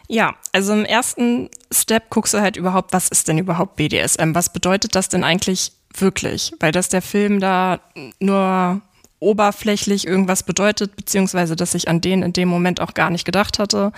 Ja, 0.07 0.35
also 0.51 0.73
im 0.73 0.83
ersten 0.83 1.49
Step 1.71 2.09
guckst 2.09 2.33
du 2.33 2.41
halt 2.41 2.57
überhaupt, 2.57 2.91
was 2.91 3.07
ist 3.07 3.27
denn 3.27 3.37
überhaupt 3.37 3.75
BDSM? 3.75 4.33
Was 4.33 4.51
bedeutet 4.51 4.95
das 4.95 5.09
denn 5.09 5.23
eigentlich 5.23 5.71
wirklich? 5.97 6.53
Weil 6.59 6.71
dass 6.71 6.89
der 6.89 7.01
Film 7.01 7.39
da 7.39 7.79
nur 8.19 8.81
oberflächlich 9.19 10.07
irgendwas 10.07 10.43
bedeutet, 10.43 10.95
beziehungsweise 10.95 11.55
dass 11.55 11.75
ich 11.75 11.87
an 11.87 12.01
den 12.01 12.23
in 12.23 12.33
dem 12.33 12.49
Moment 12.49 12.81
auch 12.81 12.93
gar 12.93 13.09
nicht 13.09 13.23
gedacht 13.23 13.59
hatte, 13.59 13.93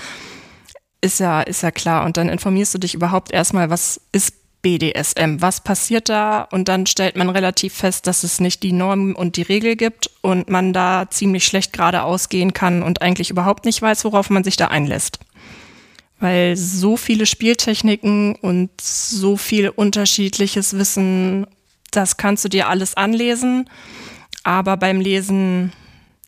ist 1.01 1.19
ja, 1.19 1.41
ist 1.41 1.63
ja 1.63 1.71
klar. 1.71 2.05
Und 2.05 2.17
dann 2.17 2.29
informierst 2.29 2.73
du 2.73 2.77
dich 2.77 2.93
überhaupt 2.93 3.31
erstmal, 3.31 3.69
was 3.69 3.99
ist 4.11 4.35
BDSM? 4.63 5.41
Was 5.41 5.61
passiert 5.61 6.09
da? 6.09 6.47
Und 6.51 6.67
dann 6.67 6.87
stellt 6.87 7.15
man 7.15 7.29
relativ 7.29 7.75
fest, 7.75 8.07
dass 8.07 8.23
es 8.23 8.39
nicht 8.39 8.63
die 8.63 8.71
Norm 8.71 9.13
und 9.13 9.37
die 9.37 9.43
Regel 9.43 9.75
gibt 9.75 10.09
und 10.21 10.49
man 10.49 10.73
da 10.73 11.05
ziemlich 11.11 11.45
schlecht 11.45 11.73
geradeaus 11.73 12.29
gehen 12.29 12.53
kann 12.53 12.81
und 12.81 13.03
eigentlich 13.03 13.29
überhaupt 13.29 13.65
nicht 13.65 13.79
weiß, 13.81 14.05
worauf 14.05 14.31
man 14.31 14.43
sich 14.43 14.55
da 14.55 14.69
einlässt. 14.69 15.19
Weil 16.19 16.55
so 16.55 16.97
viele 16.97 17.25
Spieltechniken 17.25 18.35
und 18.35 18.71
so 18.81 19.37
viel 19.37 19.69
unterschiedliches 19.69 20.75
Wissen, 20.77 21.45
das 21.91 22.17
kannst 22.17 22.45
du 22.45 22.49
dir 22.49 22.69
alles 22.69 22.95
anlesen. 22.95 23.69
Aber 24.43 24.77
beim 24.77 25.01
Lesen, 25.01 25.73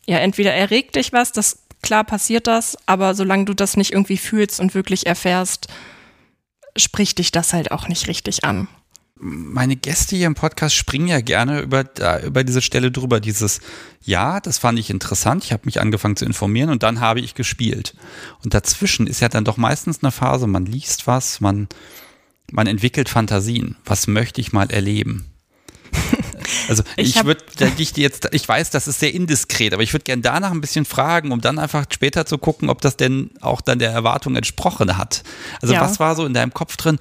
ja, 0.06 0.18
entweder 0.18 0.52
erregt 0.52 0.96
dich 0.96 1.12
was, 1.12 1.32
das 1.32 1.62
klar 1.82 2.04
passiert 2.04 2.46
das, 2.46 2.76
aber 2.86 3.14
solange 3.14 3.46
du 3.46 3.54
das 3.54 3.76
nicht 3.76 3.92
irgendwie 3.92 4.16
fühlst 4.18 4.60
und 4.60 4.74
wirklich 4.74 5.06
erfährst, 5.06 5.68
spricht 6.76 7.18
dich 7.18 7.32
das 7.32 7.52
halt 7.52 7.70
auch 7.70 7.88
nicht 7.88 8.08
richtig 8.08 8.44
an. 8.44 8.68
Meine 9.18 9.76
Gäste 9.76 10.14
hier 10.14 10.26
im 10.26 10.34
Podcast 10.34 10.74
springen 10.74 11.08
ja 11.08 11.22
gerne 11.22 11.60
über, 11.60 11.84
da, 11.84 12.20
über 12.20 12.44
diese 12.44 12.60
Stelle 12.60 12.90
drüber. 12.90 13.18
Dieses, 13.18 13.60
ja, 14.02 14.40
das 14.40 14.58
fand 14.58 14.78
ich 14.78 14.90
interessant. 14.90 15.44
Ich 15.44 15.52
habe 15.52 15.62
mich 15.64 15.80
angefangen 15.80 16.16
zu 16.16 16.26
informieren 16.26 16.68
und 16.68 16.82
dann 16.82 17.00
habe 17.00 17.20
ich 17.20 17.34
gespielt. 17.34 17.94
Und 18.44 18.52
dazwischen 18.52 19.06
ist 19.06 19.20
ja 19.20 19.30
dann 19.30 19.44
doch 19.44 19.56
meistens 19.56 20.02
eine 20.02 20.12
Phase, 20.12 20.46
man 20.46 20.66
liest 20.66 21.06
was, 21.06 21.40
man, 21.40 21.66
man 22.52 22.66
entwickelt 22.66 23.08
Fantasien. 23.08 23.76
Was 23.86 24.06
möchte 24.06 24.42
ich 24.42 24.52
mal 24.52 24.70
erleben? 24.70 25.24
Also 26.68 26.82
ich, 26.96 27.16
Ich 27.16 27.24
würde 27.24 27.44
dich 27.72 27.96
jetzt, 27.96 28.28
ich 28.32 28.48
weiß, 28.48 28.70
das 28.70 28.88
ist 28.88 29.00
sehr 29.00 29.12
indiskret, 29.14 29.72
aber 29.74 29.82
ich 29.82 29.92
würde 29.92 30.04
gerne 30.04 30.22
danach 30.22 30.50
ein 30.50 30.60
bisschen 30.60 30.84
fragen, 30.84 31.32
um 31.32 31.40
dann 31.40 31.58
einfach 31.58 31.86
später 31.92 32.26
zu 32.26 32.38
gucken, 32.38 32.68
ob 32.70 32.80
das 32.80 32.96
denn 32.96 33.30
auch 33.40 33.60
dann 33.60 33.78
der 33.78 33.90
Erwartung 33.90 34.36
entsprochen 34.36 34.96
hat. 34.96 35.22
Also 35.60 35.74
Ja. 35.74 35.80
was 35.80 35.98
war 36.00 36.14
so 36.16 36.24
in 36.26 36.34
deinem 36.34 36.52
Kopf 36.54 36.76
drin? 36.76 36.98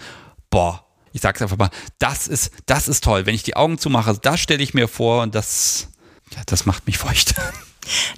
Boah, 0.50 0.86
ich 1.14 1.22
sag's 1.22 1.42
einfach 1.42 1.58
mal, 1.58 1.70
das 2.00 2.28
ist, 2.28 2.52
das 2.66 2.88
ist 2.88 3.04
toll. 3.04 3.26
Wenn 3.26 3.36
ich 3.36 3.44
die 3.44 3.56
Augen 3.56 3.78
zumache, 3.78 4.18
das 4.22 4.40
stelle 4.40 4.64
ich 4.64 4.74
mir 4.74 4.88
vor 4.88 5.24
und 5.24 5.34
das, 5.36 5.88
ja, 6.36 6.42
das 6.46 6.66
macht 6.66 6.88
mich 6.88 6.98
feucht. 6.98 7.36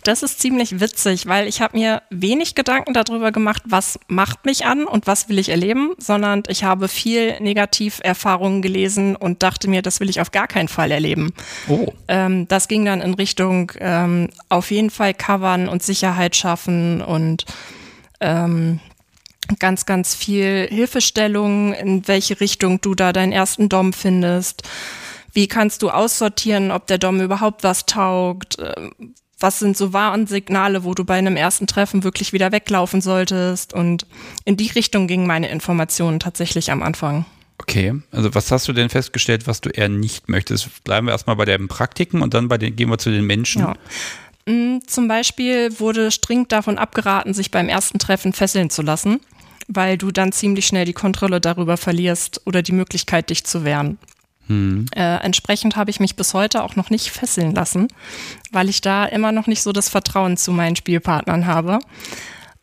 Das 0.04 0.24
ist 0.24 0.40
ziemlich 0.40 0.80
witzig, 0.80 1.28
weil 1.28 1.48
ich 1.48 1.62
habe 1.62 1.78
mir 1.78 2.02
wenig 2.10 2.56
Gedanken 2.56 2.94
darüber 2.94 3.32
gemacht, 3.32 3.64
was 3.66 4.00
macht 4.08 4.46
mich 4.46 4.66
an 4.66 4.86
und 4.86 5.08
was 5.08 5.30
will 5.30 5.40
ich 5.40 5.50
erleben, 5.50 5.94
sondern 5.98 6.44
ich 6.48 6.64
habe 6.64 6.88
viel 6.88 7.40
Negativerfahrungen 7.40 8.62
gelesen 8.62 9.16
und 9.16 9.44
dachte 9.44 9.70
mir, 9.70 9.82
das 9.82 10.00
will 10.00 10.10
ich 10.10 10.22
auf 10.22 10.32
gar 10.32 10.48
keinen 10.48 10.68
Fall 10.68 10.92
erleben. 10.92 11.34
Oh. 11.68 11.92
Ähm, 12.08 12.48
das 12.48 12.68
ging 12.68 12.86
dann 12.86 13.02
in 13.02 13.14
Richtung 13.14 13.72
ähm, 13.80 14.30
auf 14.50 14.72
jeden 14.72 14.90
Fall 14.90 15.14
covern 15.14 15.68
und 15.68 15.84
Sicherheit 15.84 16.36
schaffen 16.36 17.02
und 17.02 17.46
ähm, 18.20 18.80
ganz, 19.60 19.86
ganz 19.86 20.16
viel 20.16 20.68
Hilfestellung, 20.70 21.74
in 21.74 22.08
welche 22.08 22.40
Richtung 22.40 22.82
du 22.82 22.96
da 22.96 23.14
deinen 23.14 23.32
ersten 23.32 23.70
Dom 23.70 23.94
findest. 23.94 24.64
Wie 25.34 25.48
kannst 25.48 25.82
du 25.82 25.90
aussortieren, 25.90 26.72
ob 26.72 26.88
der 26.88 26.98
Dom 26.98 27.22
überhaupt 27.22 27.64
was 27.64 27.86
taugt? 27.86 28.58
Was 29.40 29.60
sind 29.60 29.78
so 29.78 29.94
Warnsignale, 29.94 30.84
wo 30.84 30.96
du 30.96 31.06
bei 31.06 31.16
einem 31.16 31.36
ersten 31.36 31.68
Treffen 31.68 32.04
wirklich 32.04 32.34
wieder 32.34 32.52
weglaufen 32.52 33.02
solltest? 33.02 33.74
Und 33.74 34.08
in 34.46 34.58
die 34.58 34.72
Richtung 34.72 35.08
gingen 35.08 35.28
meine 35.28 35.50
Informationen 35.50 36.20
tatsächlich 36.20 36.72
am 36.72 36.82
Anfang. 36.82 37.26
Okay, 37.60 37.94
also 38.12 38.34
was 38.34 38.52
hast 38.52 38.68
du 38.68 38.74
denn 38.74 38.90
festgestellt, 38.90 39.48
was 39.48 39.62
du 39.62 39.70
eher 39.70 39.90
nicht 39.90 40.30
möchtest? 40.30 40.84
Bleiben 40.84 41.08
wir 41.08 41.12
erstmal 41.12 41.36
bei 41.36 41.46
den 41.46 41.68
Praktiken 41.68 42.22
und 42.22 42.34
dann 42.34 42.48
bei 42.48 42.58
den, 42.58 42.76
gehen 42.76 42.90
wir 42.90 42.98
zu 42.98 43.12
den 43.12 43.26
Menschen. 43.26 43.62
Ja. 43.62 43.74
Mm, 44.52 44.80
Zum 44.88 45.08
Beispiel 45.08 45.80
wurde 45.80 46.10
strikt 46.12 46.52
davon 46.52 46.78
abgeraten, 46.78 47.34
sich 47.34 47.52
beim 47.52 47.70
ersten 47.70 48.00
Treffen 48.00 48.34
fesseln 48.34 48.70
zu 48.70 48.82
lassen, 48.82 49.20
weil 49.68 49.98
du 49.98 50.12
dann 50.12 50.32
ziemlich 50.32 50.66
schnell 50.66 50.86
die 50.86 50.94
Kontrolle 50.94 51.42
darüber 51.42 51.78
verlierst 51.78 52.42
oder 52.46 52.62
die 52.62 52.72
Möglichkeit, 52.72 53.30
dich 53.30 53.44
zu 53.44 53.64
wehren. 53.64 53.98
Äh, 54.96 55.18
entsprechend 55.24 55.76
habe 55.76 55.90
ich 55.90 56.00
mich 56.00 56.16
bis 56.16 56.34
heute 56.34 56.64
auch 56.64 56.76
noch 56.76 56.90
nicht 56.90 57.10
fesseln 57.10 57.54
lassen, 57.54 57.88
weil 58.52 58.70
ich 58.70 58.82
da 58.82 59.06
immer 59.06 59.32
noch 59.32 59.48
nicht 59.48 59.64
so 59.64 59.72
das 59.72 59.90
Vertrauen 59.90 60.38
zu 60.38 60.52
meinen 60.52 60.76
Spielpartnern 60.76 61.46
habe. 61.46 61.80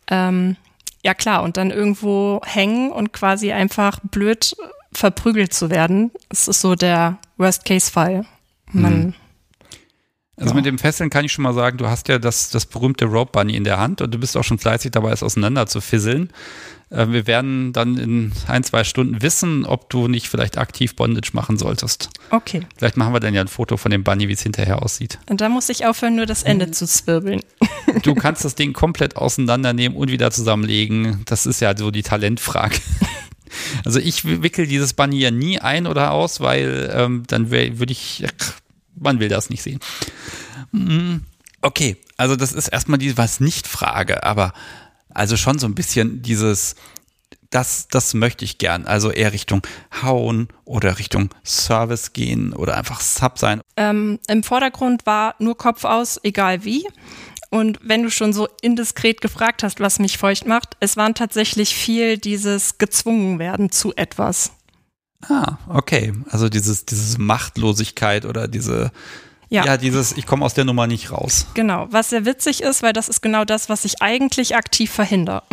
Ähm, 0.08 0.56
ja 1.02 1.14
klar, 1.14 1.42
und 1.42 1.56
dann 1.56 1.70
irgendwo 1.70 2.40
hängen 2.44 2.90
und 2.90 3.12
quasi 3.12 3.52
einfach 3.52 4.00
blöd 4.02 4.56
verprügelt 4.92 5.52
zu 5.52 5.70
werden, 5.70 6.10
das 6.28 6.48
ist 6.48 6.60
so 6.60 6.74
der 6.74 7.18
Worst-Case-Fall. 7.36 8.24
Man 8.72 9.14
Also 10.36 10.50
Ja. 10.50 10.56
mit 10.56 10.66
dem 10.66 10.78
Fesseln 10.78 11.10
kann 11.10 11.24
ich 11.24 11.32
schon 11.32 11.42
mal 11.44 11.54
sagen, 11.54 11.78
du 11.78 11.86
hast 11.86 12.08
ja 12.08 12.18
das, 12.18 12.50
das 12.50 12.66
berühmte 12.66 13.04
Rope 13.04 13.32
Bunny 13.32 13.54
in 13.54 13.64
der 13.64 13.78
Hand 13.78 14.00
und 14.00 14.12
du 14.12 14.18
bist 14.18 14.36
auch 14.36 14.42
schon 14.42 14.58
fleißig 14.58 14.90
dabei, 14.92 15.12
es 15.12 15.22
auseinander 15.22 15.66
zu 15.66 15.80
fisseln. 15.80 16.30
Äh, 16.90 17.08
Wir 17.08 17.26
werden 17.26 17.72
dann 17.72 17.96
in 17.96 18.32
ein, 18.46 18.64
zwei 18.64 18.84
Stunden 18.84 19.22
wissen, 19.22 19.64
ob 19.66 19.90
du 19.90 20.08
nicht 20.08 20.28
vielleicht 20.28 20.58
aktiv 20.58 20.96
Bondage 20.96 21.30
machen 21.32 21.56
solltest. 21.58 22.10
Okay. 22.30 22.66
Vielleicht 22.76 22.96
machen 22.96 23.12
wir 23.12 23.20
dann 23.20 23.34
ja 23.34 23.40
ein 23.40 23.48
Foto 23.48 23.76
von 23.76 23.90
dem 23.90 24.04
Bunny, 24.04 24.28
wie 24.28 24.32
es 24.32 24.42
hinterher 24.42 24.82
aussieht. 24.82 25.18
Und 25.28 25.40
da 25.40 25.48
muss 25.48 25.68
ich 25.68 25.86
aufhören, 25.86 26.16
nur 26.16 26.26
das 26.26 26.42
Ende 26.42 26.70
zu 26.70 26.86
zwirbeln. 26.86 27.40
Du 28.02 28.14
kannst 28.14 28.44
das 28.44 28.54
Ding 28.54 28.72
komplett 28.72 29.16
auseinandernehmen 29.16 29.96
und 29.96 30.10
wieder 30.10 30.30
zusammenlegen. 30.30 31.22
Das 31.26 31.46
ist 31.46 31.60
ja 31.60 31.76
so 31.76 31.90
die 31.90 32.02
Talentfrage. 32.02 32.76
Also 33.84 34.00
ich 34.00 34.24
wickel 34.42 34.66
dieses 34.66 34.94
Bunny 34.94 35.20
ja 35.20 35.30
nie 35.30 35.60
ein 35.60 35.86
oder 35.86 36.10
aus, 36.10 36.40
weil 36.40 36.90
ähm, 36.92 37.22
dann 37.28 37.50
würde 37.52 37.92
ich, 37.92 38.24
ach, 38.26 38.52
man 38.96 39.20
will 39.20 39.28
das 39.28 39.48
nicht 39.48 39.62
sehen. 39.62 39.78
Mm, 40.72 41.18
Okay, 41.64 41.96
also 42.18 42.36
das 42.36 42.52
ist 42.52 42.68
erstmal 42.68 42.98
die 42.98 43.16
was 43.16 43.40
nicht 43.40 43.66
Frage, 43.66 44.22
aber 44.22 44.52
also 45.14 45.36
schon 45.36 45.58
so 45.58 45.66
ein 45.66 45.74
bisschen 45.74 46.22
dieses, 46.22 46.74
das, 47.50 47.88
das 47.88 48.14
möchte 48.14 48.44
ich 48.44 48.58
gern. 48.58 48.86
Also 48.86 49.10
eher 49.10 49.32
Richtung 49.32 49.62
Hauen 50.02 50.48
oder 50.64 50.98
Richtung 50.98 51.30
Service 51.44 52.12
gehen 52.12 52.52
oder 52.52 52.76
einfach 52.76 53.00
Sub 53.00 53.38
sein. 53.38 53.60
Ähm, 53.76 54.18
Im 54.28 54.42
Vordergrund 54.42 55.06
war 55.06 55.36
nur 55.38 55.56
Kopf 55.56 55.84
aus, 55.84 56.20
egal 56.24 56.64
wie. 56.64 56.86
Und 57.50 57.78
wenn 57.82 58.02
du 58.02 58.10
schon 58.10 58.32
so 58.32 58.48
indiskret 58.62 59.20
gefragt 59.20 59.62
hast, 59.62 59.78
was 59.78 60.00
mich 60.00 60.18
feucht 60.18 60.46
macht, 60.46 60.76
es 60.80 60.96
waren 60.96 61.14
tatsächlich 61.14 61.74
viel 61.76 62.18
dieses 62.18 62.78
gezwungen 62.78 63.38
werden 63.38 63.70
zu 63.70 63.94
etwas. 63.94 64.50
Ah, 65.28 65.58
okay. 65.68 66.12
Also 66.30 66.48
dieses, 66.48 66.84
dieses 66.84 67.18
Machtlosigkeit 67.18 68.24
oder 68.24 68.48
diese, 68.48 68.90
Ja. 69.54 69.64
ja, 69.64 69.76
dieses, 69.76 70.16
ich 70.16 70.26
komme 70.26 70.44
aus 70.44 70.54
der 70.54 70.64
Nummer 70.64 70.88
nicht 70.88 71.12
raus. 71.12 71.46
Genau, 71.54 71.86
was 71.90 72.10
sehr 72.10 72.24
witzig 72.24 72.60
ist, 72.60 72.82
weil 72.82 72.92
das 72.92 73.08
ist 73.08 73.20
genau 73.20 73.44
das, 73.44 73.68
was 73.68 73.84
ich 73.84 74.02
eigentlich 74.02 74.56
aktiv 74.56 74.90
verhindere. 74.90 75.42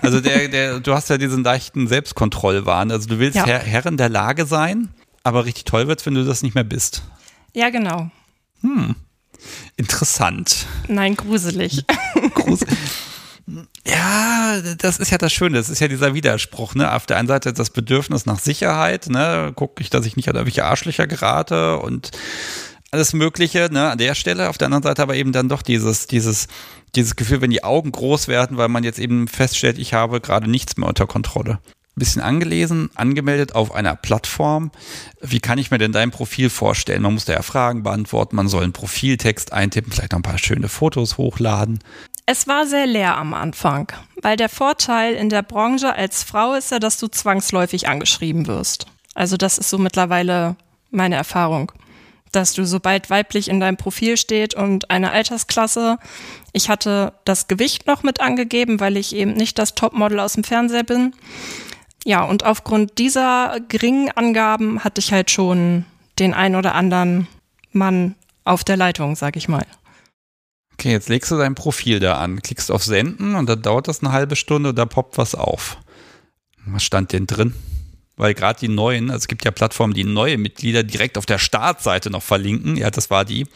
Also 0.00 0.20
der, 0.20 0.48
der, 0.48 0.80
du 0.80 0.94
hast 0.94 1.10
ja 1.10 1.18
diesen 1.18 1.44
leichten 1.44 1.88
Selbstkontrollwahn. 1.88 2.90
Also 2.90 3.06
du 3.06 3.18
willst 3.18 3.36
Ja. 3.36 3.44
Herr, 3.44 3.58
Herrin 3.58 3.98
der 3.98 4.08
Lage 4.08 4.46
sein, 4.46 4.88
aber 5.24 5.44
richtig 5.44 5.64
toll 5.64 5.88
wird's, 5.88 6.06
wenn 6.06 6.14
du 6.14 6.24
das 6.24 6.42
nicht 6.42 6.54
mehr 6.54 6.64
bist. 6.64 7.02
Ja, 7.54 7.68
genau. 7.68 8.10
Interessant. 9.76 10.66
Nein, 10.86 11.16
gruselig. 11.16 11.84
Groß. 12.34 12.60
Ja, 13.86 14.60
das 14.78 14.98
ist 14.98 15.10
ja 15.10 15.18
das 15.18 15.32
Schöne. 15.32 15.58
Das 15.58 15.68
ist 15.68 15.80
ja 15.80 15.88
dieser 15.88 16.14
Widerspruch. 16.14 16.74
Ne? 16.74 16.90
Auf 16.92 17.04
der 17.04 17.18
einen 17.18 17.28
Seite 17.28 17.52
das 17.52 17.70
Bedürfnis 17.70 18.24
nach 18.26 18.38
Sicherheit. 18.38 19.08
Ne? 19.08 19.52
Gucke 19.54 19.82
ich, 19.82 19.90
dass 19.90 20.06
ich 20.06 20.16
nicht 20.16 20.28
an 20.28 20.36
irgendwelche 20.36 20.64
Arschlöcher 20.64 21.06
gerate 21.06 21.78
und 21.78 22.10
alles 22.90 23.12
Mögliche 23.12 23.68
ne? 23.70 23.90
an 23.90 23.98
der 23.98 24.14
Stelle. 24.14 24.48
Auf 24.48 24.58
der 24.58 24.66
anderen 24.66 24.82
Seite 24.82 25.02
aber 25.02 25.14
eben 25.14 25.32
dann 25.32 25.48
doch 25.48 25.62
dieses, 25.62 26.06
dieses, 26.06 26.48
dieses 26.94 27.16
Gefühl, 27.16 27.40
wenn 27.40 27.50
die 27.50 27.64
Augen 27.64 27.92
groß 27.92 28.28
werden, 28.28 28.56
weil 28.56 28.68
man 28.68 28.84
jetzt 28.84 28.98
eben 28.98 29.28
feststellt, 29.28 29.78
ich 29.78 29.94
habe 29.94 30.20
gerade 30.20 30.50
nichts 30.50 30.76
mehr 30.76 30.88
unter 30.88 31.06
Kontrolle. 31.06 31.58
Bisschen 31.94 32.22
angelesen, 32.22 32.90
angemeldet 32.94 33.56
auf 33.56 33.74
einer 33.74 33.96
Plattform. 33.96 34.70
Wie 35.20 35.40
kann 35.40 35.58
ich 35.58 35.72
mir 35.72 35.78
denn 35.78 35.90
dein 35.90 36.12
Profil 36.12 36.48
vorstellen? 36.48 37.02
Man 37.02 37.14
muss 37.14 37.24
da 37.24 37.32
ja 37.32 37.42
Fragen 37.42 37.82
beantworten, 37.82 38.36
man 38.36 38.46
soll 38.46 38.62
einen 38.62 38.72
Profiltext 38.72 39.52
eintippen, 39.52 39.92
vielleicht 39.92 40.12
noch 40.12 40.20
ein 40.20 40.22
paar 40.22 40.38
schöne 40.38 40.68
Fotos 40.68 41.18
hochladen. 41.18 41.80
Es 42.24 42.46
war 42.46 42.66
sehr 42.66 42.86
leer 42.86 43.16
am 43.16 43.34
Anfang, 43.34 43.90
weil 44.22 44.36
der 44.36 44.48
Vorteil 44.48 45.14
in 45.14 45.28
der 45.28 45.42
Branche 45.42 45.92
als 45.94 46.22
Frau 46.22 46.54
ist 46.54 46.70
ja, 46.70 46.78
dass 46.78 46.98
du 46.98 47.08
zwangsläufig 47.08 47.88
angeschrieben 47.88 48.46
wirst. 48.46 48.86
Also 49.14 49.36
das 49.36 49.58
ist 49.58 49.68
so 49.68 49.78
mittlerweile 49.78 50.54
meine 50.90 51.16
Erfahrung, 51.16 51.72
dass 52.32 52.52
du 52.52 52.64
sobald 52.64 53.10
weiblich 53.10 53.48
in 53.48 53.60
deinem 53.60 53.76
Profil 53.76 54.16
steht 54.16 54.54
und 54.54 54.90
eine 54.90 55.12
Altersklasse, 55.12 55.98
ich 56.52 56.68
hatte 56.68 57.12
das 57.24 57.48
Gewicht 57.48 57.86
noch 57.86 58.02
mit 58.02 58.20
angegeben, 58.20 58.80
weil 58.80 58.96
ich 58.96 59.14
eben 59.14 59.32
nicht 59.32 59.58
das 59.58 59.74
Topmodel 59.74 60.20
aus 60.20 60.34
dem 60.34 60.44
Fernseher 60.44 60.84
bin. 60.84 61.14
Ja, 62.04 62.22
und 62.22 62.44
aufgrund 62.44 62.98
dieser 62.98 63.58
geringen 63.68 64.10
Angaben 64.10 64.84
hatte 64.84 65.00
ich 65.00 65.12
halt 65.12 65.30
schon 65.30 65.84
den 66.18 66.34
ein 66.34 66.56
oder 66.56 66.74
anderen 66.74 67.28
Mann 67.72 68.14
auf 68.44 68.64
der 68.64 68.76
Leitung, 68.76 69.14
sag 69.16 69.36
ich 69.36 69.48
mal. 69.48 69.66
Okay, 70.74 70.92
jetzt 70.92 71.08
legst 71.08 71.30
du 71.30 71.36
dein 71.36 71.54
Profil 71.54 71.98
da 71.98 72.18
an, 72.18 72.40
klickst 72.40 72.70
auf 72.70 72.84
Senden 72.84 73.34
und 73.34 73.48
dann 73.48 73.62
dauert 73.62 73.88
das 73.88 74.00
eine 74.00 74.12
halbe 74.12 74.36
Stunde 74.36 74.70
und 74.70 74.76
da 74.76 74.86
poppt 74.86 75.18
was 75.18 75.34
auf. 75.34 75.76
Was 76.66 76.84
stand 76.84 77.12
denn 77.12 77.26
drin? 77.26 77.54
Weil 78.18 78.34
gerade 78.34 78.60
die 78.60 78.68
neuen, 78.68 79.10
also 79.10 79.18
es 79.22 79.28
gibt 79.28 79.44
ja 79.44 79.50
Plattformen, 79.50 79.94
die 79.94 80.04
neue 80.04 80.36
Mitglieder 80.36 80.82
direkt 80.82 81.16
auf 81.16 81.24
der 81.24 81.38
Startseite 81.38 82.10
noch 82.10 82.22
verlinken. 82.22 82.76
Ja, 82.76 82.90
das 82.90 83.08
war 83.10 83.24
die. 83.24 83.46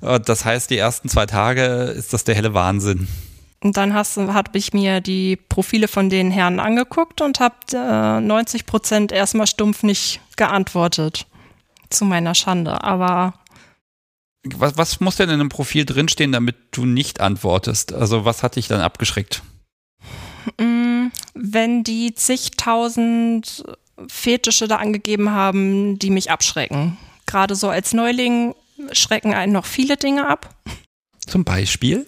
Äh, 0.00 0.18
Das 0.20 0.44
heißt, 0.44 0.70
die 0.70 0.78
ersten 0.78 1.08
zwei 1.08 1.26
Tage 1.26 1.62
ist 1.64 2.12
das 2.12 2.24
der 2.24 2.34
helle 2.34 2.54
Wahnsinn. 2.54 3.06
Und 3.62 3.76
dann 3.78 3.94
hast, 3.94 4.18
habe 4.18 4.58
ich 4.58 4.74
mir 4.74 5.00
die 5.00 5.36
Profile 5.36 5.88
von 5.88 6.10
den 6.10 6.30
Herren 6.30 6.60
angeguckt 6.60 7.22
und 7.22 7.40
habe 7.40 7.54
äh, 7.72 8.20
90 8.20 8.66
Prozent 8.66 9.12
erstmal 9.12 9.46
stumpf 9.46 9.82
nicht 9.82 10.20
geantwortet. 10.36 11.26
Zu 11.88 12.04
meiner 12.04 12.34
Schande. 12.34 12.82
Aber 12.82 13.34
Was, 14.44 14.76
was 14.76 15.00
muss 15.00 15.16
denn 15.16 15.28
in 15.30 15.40
einem 15.40 15.48
Profil 15.48 15.84
drinstehen, 15.86 16.32
damit 16.32 16.56
du 16.72 16.84
nicht 16.84 17.20
antwortest? 17.20 17.92
Also 17.94 18.24
was 18.24 18.42
hat 18.42 18.56
dich 18.56 18.68
dann 18.68 18.80
abgeschreckt? 18.80 19.42
Wenn 21.34 21.84
die 21.84 22.14
zigtausend 22.14 23.64
Fetische 24.08 24.68
da 24.68 24.76
angegeben 24.76 25.30
haben, 25.30 25.98
die 25.98 26.10
mich 26.10 26.30
abschrecken. 26.30 26.96
Gerade 27.26 27.54
so 27.54 27.68
als 27.68 27.92
Neuling 27.92 28.54
schrecken 28.92 29.34
einen 29.34 29.52
noch 29.52 29.66
viele 29.66 29.96
Dinge 29.96 30.26
ab. 30.28 30.54
Zum 31.26 31.44
Beispiel? 31.44 32.06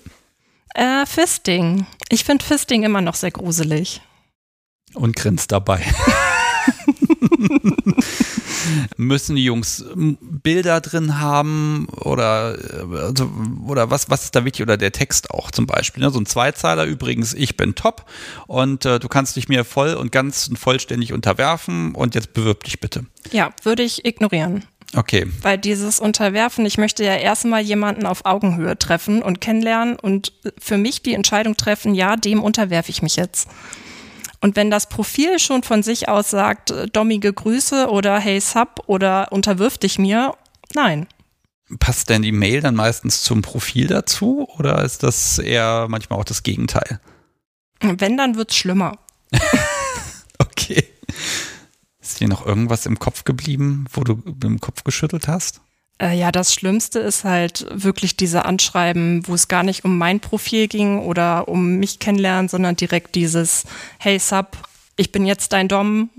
Äh, 0.75 1.07
Fisting. 1.07 1.87
Ich 2.09 2.25
finde 2.25 2.45
Fisting 2.45 2.83
immer 2.83 3.01
noch 3.01 3.15
sehr 3.15 3.31
gruselig. 3.31 4.01
und 4.95 5.17
grinst 5.17 5.53
dabei. 5.53 5.83
Müssen 8.97 9.37
die 9.37 9.45
Jungs 9.45 9.81
m, 9.81 10.19
Bilder 10.21 10.81
drin 10.81 11.21
haben 11.21 11.87
oder, 11.91 12.57
äh, 12.59 12.99
also, 12.99 13.31
oder 13.67 13.91
was, 13.91 14.11
was 14.11 14.25
ist 14.25 14.37
da 14.37 14.45
wichtig? 14.45 14.63
Oder 14.63 14.77
der 14.77 14.93
Text 14.93 15.31
auch 15.31 15.51
zum 15.51 15.67
Beispiel. 15.67 16.03
Ne? 16.03 16.11
So 16.11 16.19
ein 16.19 16.27
Zweizeiler 16.27 16.85
übrigens, 16.85 17.35
ich 17.35 17.57
bin 17.57 17.75
top 17.75 18.07
und 18.47 18.85
äh, 18.85 18.99
du 18.99 19.09
kannst 19.09 19.37
dich 19.37 19.49
mir 19.49 19.65
voll 19.65 19.95
und 19.95 20.13
ganz 20.13 20.49
und 20.49 20.59
vollständig 20.59 21.13
unterwerfen 21.13 21.95
und 21.95 22.15
jetzt 22.15 22.33
bewirb 22.33 22.65
dich 22.65 22.81
bitte. 22.81 23.07
Ja, 23.33 23.53
würde 23.63 23.83
ich 23.83 24.05
ignorieren. 24.05 24.65
Okay. 24.95 25.27
Weil 25.43 25.59
dieses 25.59 25.99
Unterwerfen, 26.01 26.65
ich 26.65 26.79
möchte 26.79 27.05
ja 27.05 27.17
erstmal 27.17 27.63
jemanden 27.63 28.07
auf 28.07 28.25
Augenhöhe 28.25 28.79
treffen 28.79 29.23
und 29.23 29.41
kennenlernen 29.41 29.97
und 29.97 30.33
für 30.59 30.79
mich 30.79 31.03
die 31.03 31.15
Entscheidung 31.15 31.57
treffen, 31.57 31.95
ja, 31.95 32.17
dem 32.17 32.43
unterwerfe 32.43 32.91
ich 32.91 33.03
mich 33.03 33.17
jetzt. 33.17 33.49
Und 34.41 34.57
wenn 34.57 34.71
das 34.71 34.89
Profil 34.89 35.39
schon 35.39 35.63
von 35.63 35.83
sich 35.83 36.09
aus 36.09 36.31
sagt, 36.31 36.71
äh, 36.71 36.87
dommige 36.89 37.33
Grüße 37.33 37.89
oder 37.89 38.19
hey 38.19 38.41
Sub 38.41 38.83
oder 38.87 39.33
unterwirf 39.33 39.79
dich 39.79 39.99
mir, 39.99 40.35
nein. 40.75 41.07
Passt 41.81 42.11
denn 42.11 42.23
die 42.23 42.33
Mail 42.33 42.61
dann 42.61 42.77
meistens 42.77 43.23
zum 43.23 43.43
Profil 43.43 43.89
dazu 43.89 44.49
oder 44.57 44.85
ist 44.85 45.03
das 45.03 45.39
eher 45.39 45.87
manchmal 45.89 46.21
auch 46.21 46.25
das 46.25 46.43
Gegenteil? 46.43 47.01
Wenn, 47.81 48.17
dann 48.17 48.37
wird's 48.37 48.57
schlimmer. 48.57 48.99
okay. 50.39 50.85
Ist 52.01 52.21
dir 52.21 52.29
noch 52.29 52.47
irgendwas 52.47 52.87
im 52.87 52.99
Kopf 52.99 53.25
geblieben, 53.25 53.87
wo 53.93 54.05
du 54.05 54.23
im 54.45 54.61
Kopf 54.61 54.85
geschüttelt 54.85 55.27
hast? 55.27 55.61
Äh, 55.99 56.19
ja, 56.19 56.31
das 56.31 56.53
Schlimmste 56.53 56.99
ist 56.99 57.25
halt 57.25 57.67
wirklich 57.71 58.17
diese 58.17 58.45
Anschreiben, 58.45 59.27
wo 59.27 59.35
es 59.35 59.49
gar 59.49 59.63
nicht 59.63 59.85
um 59.85 59.97
mein 59.97 60.21
Profil 60.21 60.69
ging 60.69 60.99
oder 60.99 61.49
um 61.49 61.77
mich 61.77 61.99
kennenlernen, 61.99 62.49
sondern 62.49 62.77
direkt 62.77 63.15
dieses 63.15 63.65
Hey 63.99 64.19
Sub, 64.19 64.59
ich 64.97 65.13
bin 65.13 65.25
jetzt 65.25 65.53
dein 65.53 65.69
Dom, 65.69 66.11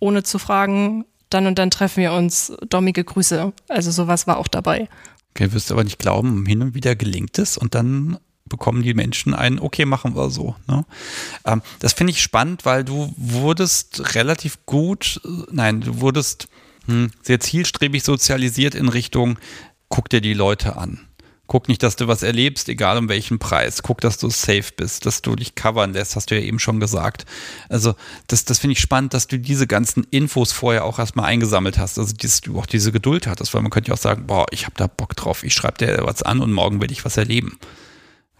ohne 0.00 0.22
zu 0.22 0.38
fragen, 0.38 1.04
dann 1.30 1.46
und 1.46 1.58
dann 1.58 1.70
treffen 1.70 2.02
wir 2.02 2.12
uns, 2.12 2.52
dommige 2.68 3.04
Grüße. 3.04 3.52
Also 3.68 3.90
sowas 3.90 4.26
war 4.26 4.38
auch 4.38 4.48
dabei. 4.48 4.88
Okay, 5.30 5.52
wirst 5.52 5.68
du 5.68 5.74
aber 5.74 5.84
nicht 5.84 5.98
glauben, 5.98 6.46
hin 6.46 6.62
und 6.62 6.74
wieder 6.74 6.96
gelingt 6.96 7.38
es 7.38 7.58
und 7.58 7.74
dann 7.74 8.18
bekommen 8.48 8.82
die 8.82 8.94
Menschen 8.94 9.34
ein, 9.34 9.58
okay, 9.58 9.84
machen 9.84 10.14
wir 10.14 10.30
so. 10.30 10.54
Ne? 10.68 10.84
Ähm, 11.44 11.62
das 11.80 11.92
finde 11.92 12.12
ich 12.12 12.22
spannend, 12.22 12.64
weil 12.64 12.84
du 12.84 13.12
wurdest 13.16 14.14
relativ 14.14 14.64
gut, 14.66 15.20
nein, 15.50 15.80
du 15.80 16.00
wurdest 16.00 16.48
hm, 16.86 17.10
sehr 17.22 17.40
zielstrebig 17.40 18.02
sozialisiert 18.02 18.74
in 18.74 18.88
Richtung, 18.88 19.38
guck 19.88 20.08
dir 20.08 20.20
die 20.20 20.34
Leute 20.34 20.76
an. 20.76 21.00
Guck 21.48 21.68
nicht, 21.68 21.82
dass 21.84 21.94
du 21.94 22.08
was 22.08 22.24
erlebst, 22.24 22.68
egal 22.68 22.98
um 22.98 23.08
welchen 23.08 23.38
Preis. 23.38 23.82
Guck, 23.82 24.00
dass 24.00 24.18
du 24.18 24.28
safe 24.30 24.72
bist, 24.76 25.06
dass 25.06 25.22
du 25.22 25.36
dich 25.36 25.54
covern 25.54 25.92
lässt, 25.92 26.16
hast 26.16 26.30
du 26.30 26.34
ja 26.34 26.40
eben 26.40 26.58
schon 26.58 26.80
gesagt. 26.80 27.24
Also, 27.68 27.94
das, 28.26 28.44
das 28.44 28.58
finde 28.58 28.72
ich 28.72 28.80
spannend, 28.80 29.14
dass 29.14 29.28
du 29.28 29.38
diese 29.38 29.68
ganzen 29.68 30.04
Infos 30.10 30.50
vorher 30.50 30.84
auch 30.84 30.98
erstmal 30.98 31.26
eingesammelt 31.26 31.78
hast. 31.78 32.00
Also, 32.00 32.14
dass 32.16 32.40
du 32.40 32.58
auch 32.58 32.66
diese 32.66 32.90
Geduld 32.90 33.28
hattest, 33.28 33.54
weil 33.54 33.62
man 33.62 33.70
könnte 33.70 33.90
ja 33.90 33.94
auch 33.94 34.00
sagen, 34.00 34.26
boah, 34.26 34.46
ich 34.50 34.64
habe 34.64 34.74
da 34.76 34.88
Bock 34.88 35.14
drauf, 35.14 35.44
ich 35.44 35.54
schreibe 35.54 35.78
dir 35.78 36.00
was 36.02 36.22
an 36.22 36.40
und 36.40 36.52
morgen 36.52 36.80
will 36.80 36.90
ich 36.90 37.04
was 37.04 37.16
erleben. 37.16 37.60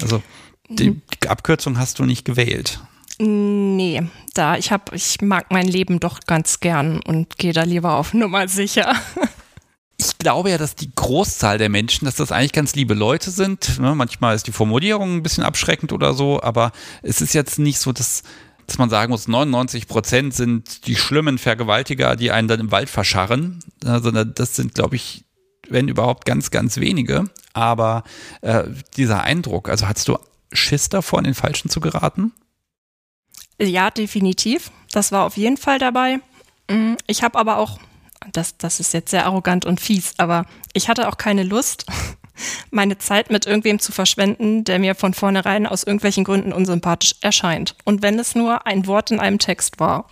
Also, 0.03 0.21
die, 0.69 1.01
die 1.23 1.29
Abkürzung 1.29 1.79
hast 1.79 2.01
du 2.01 2.05
nicht 2.05 2.25
gewählt. 2.25 2.81
Nee, 3.19 4.03
da 4.35 4.57
ich 4.57 4.73
habe, 4.73 4.95
ich 4.95 5.23
mag 5.23 5.47
mein 5.51 5.67
Leben 5.67 6.01
doch 6.01 6.21
ganz 6.27 6.61
gern 6.61 7.01
und 7.01 7.39
gehe 7.39 7.53
da 7.53 7.63
lieber 7.63 7.95
auf 7.97 8.15
Nummer 8.15 8.49
sicher. 8.49 8.95
Ich 9.99 10.19
glaube 10.19 10.51
ja, 10.51 10.59
dass 10.59 10.75
die 10.75 10.95
Großzahl 10.95 11.57
der 11.57 11.71
Menschen, 11.71 12.05
dass 12.05 12.17
das 12.17 12.31
eigentlich 12.31 12.53
ganz 12.53 12.75
liebe 12.75 12.93
Leute 12.93 13.31
sind. 13.31 13.79
Ne? 13.79 13.95
Manchmal 13.95 14.37
ist 14.37 14.47
die 14.47 14.53
Formulierung 14.53 15.17
ein 15.17 15.23
bisschen 15.23 15.43
abschreckend 15.43 15.91
oder 15.91 16.13
so, 16.13 16.43
aber 16.43 16.73
es 17.03 17.23
ist 17.23 17.33
jetzt 17.33 17.59
nicht 17.59 17.79
so, 17.79 17.93
dass, 17.93 18.23
dass 18.67 18.77
man 18.77 18.91
sagen 18.91 19.11
muss, 19.11 19.27
99 19.27 19.89
Prozent 19.89 20.35
sind 20.35 20.87
die 20.87 20.97
schlimmen 20.97 21.39
Vergewaltiger, 21.39 22.15
die 22.15 22.31
einen 22.31 22.47
dann 22.47 22.61
im 22.61 22.73
Wald 22.73 22.91
verscharren, 22.91 23.61
sondern 23.83 24.35
das 24.35 24.55
sind, 24.55 24.75
glaube 24.75 24.97
ich, 24.97 25.25
wenn 25.67 25.89
überhaupt 25.89 26.27
ganz, 26.27 26.51
ganz 26.51 26.77
wenige. 26.77 27.31
Aber 27.55 28.05
äh, 28.43 28.65
dieser 28.99 29.23
Eindruck, 29.23 29.71
also 29.71 29.89
hattest 29.89 30.09
du 30.09 30.19
Schiss 30.53 30.91
davor, 30.91 31.21
in 31.21 31.25
den 31.25 31.35
Falschen 31.35 31.71
zu 31.71 31.81
geraten? 31.81 32.33
Ja, 33.61 33.91
definitiv. 33.91 34.71
Das 34.93 35.13
war 35.13 35.25
auf 35.25 35.37
jeden 35.37 35.57
Fall 35.57 35.79
dabei. 35.79 36.21
Mm, 36.71 36.95
ich 37.07 37.23
habe 37.23 37.39
aber 37.39 37.59
auch, 37.59 37.79
das, 38.33 38.57
das 38.59 38.81
ist 38.81 38.93
jetzt 38.93 39.11
sehr 39.11 39.27
arrogant 39.27 39.65
und 39.65 39.81
fies, 39.81 40.15
aber 40.19 40.47
ich 40.73 40.89
hatte 40.89 41.09
auch 41.09 41.17
keine 41.17 41.43
Lust, 41.43 41.87
meine 42.71 42.99
Zeit 42.99 43.31
mit 43.31 43.47
irgendwem 43.47 43.79
zu 43.79 43.93
verschwenden, 43.93 44.65
der 44.65 44.79
mir 44.79 44.95
von 44.95 45.15
vornherein 45.15 45.67
aus 45.67 45.85
irgendwelchen 45.85 46.25
Gründen 46.25 46.53
unsympathisch 46.53 47.15
erscheint. 47.21 47.77
Und 47.85 48.03
wenn 48.03 48.19
es 48.19 48.35
nur 48.35 48.67
ein 48.67 48.87
Wort 48.87 49.11
in 49.11 49.21
einem 49.21 49.39
Text 49.39 49.81
war. 49.81 50.11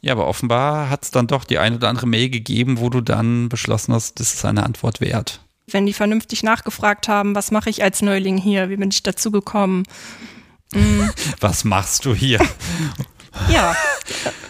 Ja, 0.00 0.12
aber 0.12 0.26
offenbar 0.28 0.88
hat 0.88 1.04
es 1.04 1.10
dann 1.10 1.26
doch 1.26 1.44
die 1.44 1.58
ein 1.58 1.74
oder 1.74 1.88
andere 1.88 2.06
Mail 2.06 2.30
gegeben, 2.30 2.80
wo 2.80 2.88
du 2.88 3.02
dann 3.02 3.50
beschlossen 3.50 3.92
hast, 3.92 4.18
das 4.18 4.32
ist 4.32 4.44
eine 4.46 4.62
Antwort 4.62 5.02
wert. 5.02 5.40
Wenn 5.66 5.84
die 5.84 5.92
vernünftig 5.92 6.42
nachgefragt 6.42 7.06
haben, 7.06 7.34
was 7.34 7.50
mache 7.50 7.68
ich 7.68 7.82
als 7.82 8.00
Neuling 8.00 8.38
hier, 8.38 8.70
wie 8.70 8.76
bin 8.76 8.90
ich 8.90 9.02
dazu 9.02 9.30
gekommen, 9.30 9.84
Mhm. 10.72 11.10
Was 11.40 11.64
machst 11.64 12.04
du 12.04 12.14
hier? 12.14 12.40
Ja, 13.48 13.76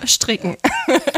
stricken. 0.06 0.56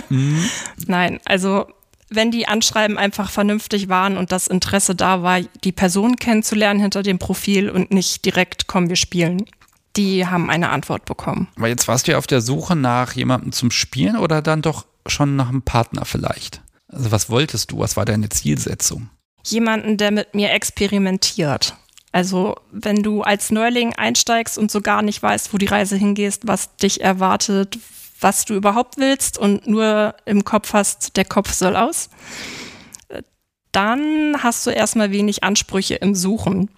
Mhm. 0.08 0.44
Nein, 0.86 1.20
also 1.24 1.66
wenn 2.10 2.30
die 2.32 2.48
Anschreiben 2.48 2.98
einfach 2.98 3.30
vernünftig 3.30 3.88
waren 3.88 4.16
und 4.16 4.32
das 4.32 4.48
Interesse 4.48 4.94
da 4.94 5.22
war, 5.22 5.40
die 5.40 5.72
Person 5.72 6.16
kennenzulernen 6.16 6.80
hinter 6.80 7.02
dem 7.02 7.18
Profil 7.18 7.70
und 7.70 7.92
nicht 7.92 8.24
direkt, 8.24 8.66
komm, 8.66 8.88
wir 8.88 8.96
spielen. 8.96 9.44
Die 9.96 10.26
haben 10.26 10.50
eine 10.50 10.70
Antwort 10.70 11.04
bekommen. 11.04 11.48
Aber 11.56 11.68
jetzt 11.68 11.86
warst 11.86 12.08
du 12.08 12.12
ja 12.12 12.18
auf 12.18 12.26
der 12.26 12.40
Suche 12.40 12.74
nach 12.76 13.12
jemandem 13.12 13.52
zum 13.52 13.70
Spielen 13.70 14.16
oder 14.16 14.42
dann 14.42 14.60
doch 14.60 14.84
schon 15.06 15.36
nach 15.36 15.48
einem 15.48 15.62
Partner 15.62 16.04
vielleicht? 16.04 16.62
Also 16.88 17.12
was 17.12 17.30
wolltest 17.30 17.70
du? 17.72 17.78
Was 17.78 17.96
war 17.96 18.04
deine 18.04 18.28
Zielsetzung? 18.28 19.08
Jemanden, 19.44 19.96
der 19.96 20.10
mit 20.10 20.34
mir 20.34 20.52
experimentiert. 20.52 21.76
Also 22.12 22.56
wenn 22.70 23.02
du 23.02 23.22
als 23.22 23.50
Neuling 23.50 23.94
einsteigst 23.94 24.58
und 24.58 24.70
so 24.70 24.82
gar 24.82 25.02
nicht 25.02 25.22
weißt, 25.22 25.52
wo 25.52 25.58
die 25.58 25.66
Reise 25.66 25.96
hingehst, 25.96 26.46
was 26.46 26.76
dich 26.76 27.00
erwartet, 27.00 27.78
was 28.20 28.44
du 28.44 28.54
überhaupt 28.54 28.98
willst 28.98 29.38
und 29.38 29.66
nur 29.66 30.14
im 30.26 30.44
Kopf 30.44 30.74
hast, 30.74 31.16
der 31.16 31.24
Kopf 31.24 31.52
soll 31.52 31.74
aus, 31.74 32.10
dann 33.72 34.36
hast 34.42 34.66
du 34.66 34.70
erstmal 34.70 35.10
wenig 35.10 35.42
Ansprüche 35.42 35.94
im 35.94 36.14
Suchen. 36.14 36.68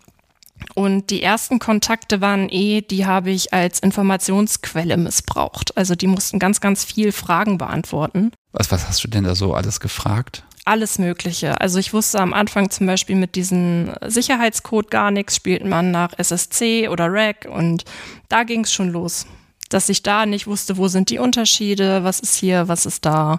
Und 0.75 1.11
die 1.11 1.23
ersten 1.23 1.59
Kontakte 1.59 2.21
waren 2.21 2.49
eh, 2.49 2.81
die 2.81 3.05
habe 3.05 3.31
ich 3.31 3.53
als 3.53 3.81
Informationsquelle 3.81 4.97
missbraucht. 4.97 5.77
Also 5.77 5.95
die 5.95 6.07
mussten 6.07 6.39
ganz, 6.39 6.61
ganz 6.61 6.85
viel 6.85 7.13
Fragen 7.13 7.59
beantworten. 7.59 8.33
Was, 8.53 8.71
was 8.71 8.89
hast 8.89 9.03
du 9.05 9.09
denn 9.09 9.25
da 9.25 9.35
so 9.35 9.55
alles 9.55 9.81
gefragt? 9.81 10.45
Alles 10.65 10.99
Mögliche. 10.99 11.61
Also 11.61 11.79
ich 11.79 11.93
wusste 11.93 12.21
am 12.21 12.33
Anfang 12.33 12.71
zum 12.71 12.87
Beispiel 12.87 13.17
mit 13.17 13.35
diesem 13.35 13.93
Sicherheitscode 14.07 14.91
gar 14.91 15.11
nichts, 15.11 15.37
spielt 15.37 15.65
man 15.65 15.91
nach 15.91 16.19
SSC 16.19 16.89
oder 16.89 17.13
RAC 17.13 17.47
und 17.51 17.85
da 18.29 18.45
ging 18.45 18.65
es 18.65 18.73
schon 18.73 18.91
los, 18.91 19.27
dass 19.69 19.89
ich 19.89 20.03
da 20.03 20.27
nicht 20.27 20.47
wusste, 20.47 20.77
wo 20.77 20.89
sind 20.89 21.11
die 21.11 21.19
Unterschiede, 21.19 22.05
was 22.05 22.21
ist 22.21 22.37
hier, 22.37 22.69
was 22.69 22.87
ist 22.87 23.05
da, 23.05 23.39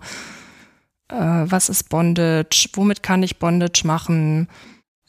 äh, 1.09 1.15
was 1.15 1.69
ist 1.69 1.89
Bondage, 1.89 2.69
womit 2.73 3.01
kann 3.01 3.23
ich 3.23 3.39
Bondage 3.39 3.81
machen. 3.85 4.47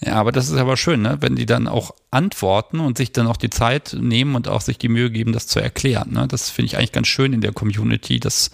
Ja, 0.00 0.14
aber 0.14 0.32
das 0.32 0.48
ist 0.48 0.56
aber 0.56 0.76
schön, 0.76 1.02
ne? 1.02 1.18
wenn 1.20 1.36
die 1.36 1.46
dann 1.46 1.68
auch 1.68 1.94
antworten 2.10 2.80
und 2.80 2.98
sich 2.98 3.12
dann 3.12 3.26
auch 3.26 3.38
die 3.38 3.50
Zeit 3.50 3.96
nehmen 3.98 4.34
und 4.34 4.46
auch 4.46 4.60
sich 4.60 4.76
die 4.76 4.90
Mühe 4.90 5.10
geben, 5.10 5.32
das 5.32 5.46
zu 5.46 5.58
erklären. 5.58 6.12
Ne? 6.12 6.26
Das 6.28 6.50
finde 6.50 6.66
ich 6.66 6.76
eigentlich 6.76 6.92
ganz 6.92 7.06
schön 7.06 7.32
in 7.32 7.40
der 7.40 7.52
Community, 7.52 8.20
dass 8.20 8.50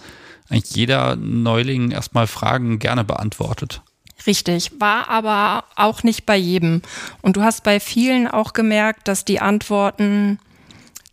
eigentlich 0.49 0.75
jeder 0.75 1.15
Neuling 1.15 1.91
erstmal 1.91 2.27
Fragen 2.27 2.79
gerne 2.79 3.03
beantwortet. 3.03 3.81
Richtig, 4.25 4.71
war 4.79 5.09
aber 5.09 5.65
auch 5.75 6.03
nicht 6.03 6.25
bei 6.25 6.37
jedem. 6.37 6.81
Und 7.21 7.35
du 7.35 7.43
hast 7.43 7.63
bei 7.63 7.79
vielen 7.79 8.27
auch 8.27 8.53
gemerkt, 8.53 9.07
dass 9.07 9.25
die 9.25 9.39
Antworten 9.41 10.39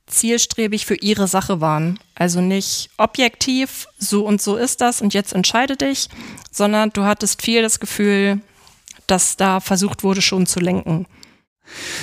zielstrebig 0.07 0.87
für 0.87 0.97
ihre 0.97 1.27
Sache 1.29 1.61
waren. 1.61 1.99
Also 2.15 2.41
nicht 2.41 2.91
objektiv, 2.99 3.87
so 3.99 4.27
und 4.27 4.43
so 4.43 4.57
ist 4.57 4.81
das 4.81 5.01
und 5.01 5.15
jetzt 5.15 5.33
entscheide 5.33 5.77
dich, 5.77 6.09
sondern 6.51 6.91
du 6.91 7.05
hattest 7.05 7.43
viel 7.43 7.63
das 7.63 7.81
Gefühl, 7.81 8.41
dass 9.07 9.37
da 9.37 9.61
versucht 9.61 10.03
wurde, 10.03 10.23
schon 10.23 10.47
zu 10.47 10.61
lenken. 10.61 11.07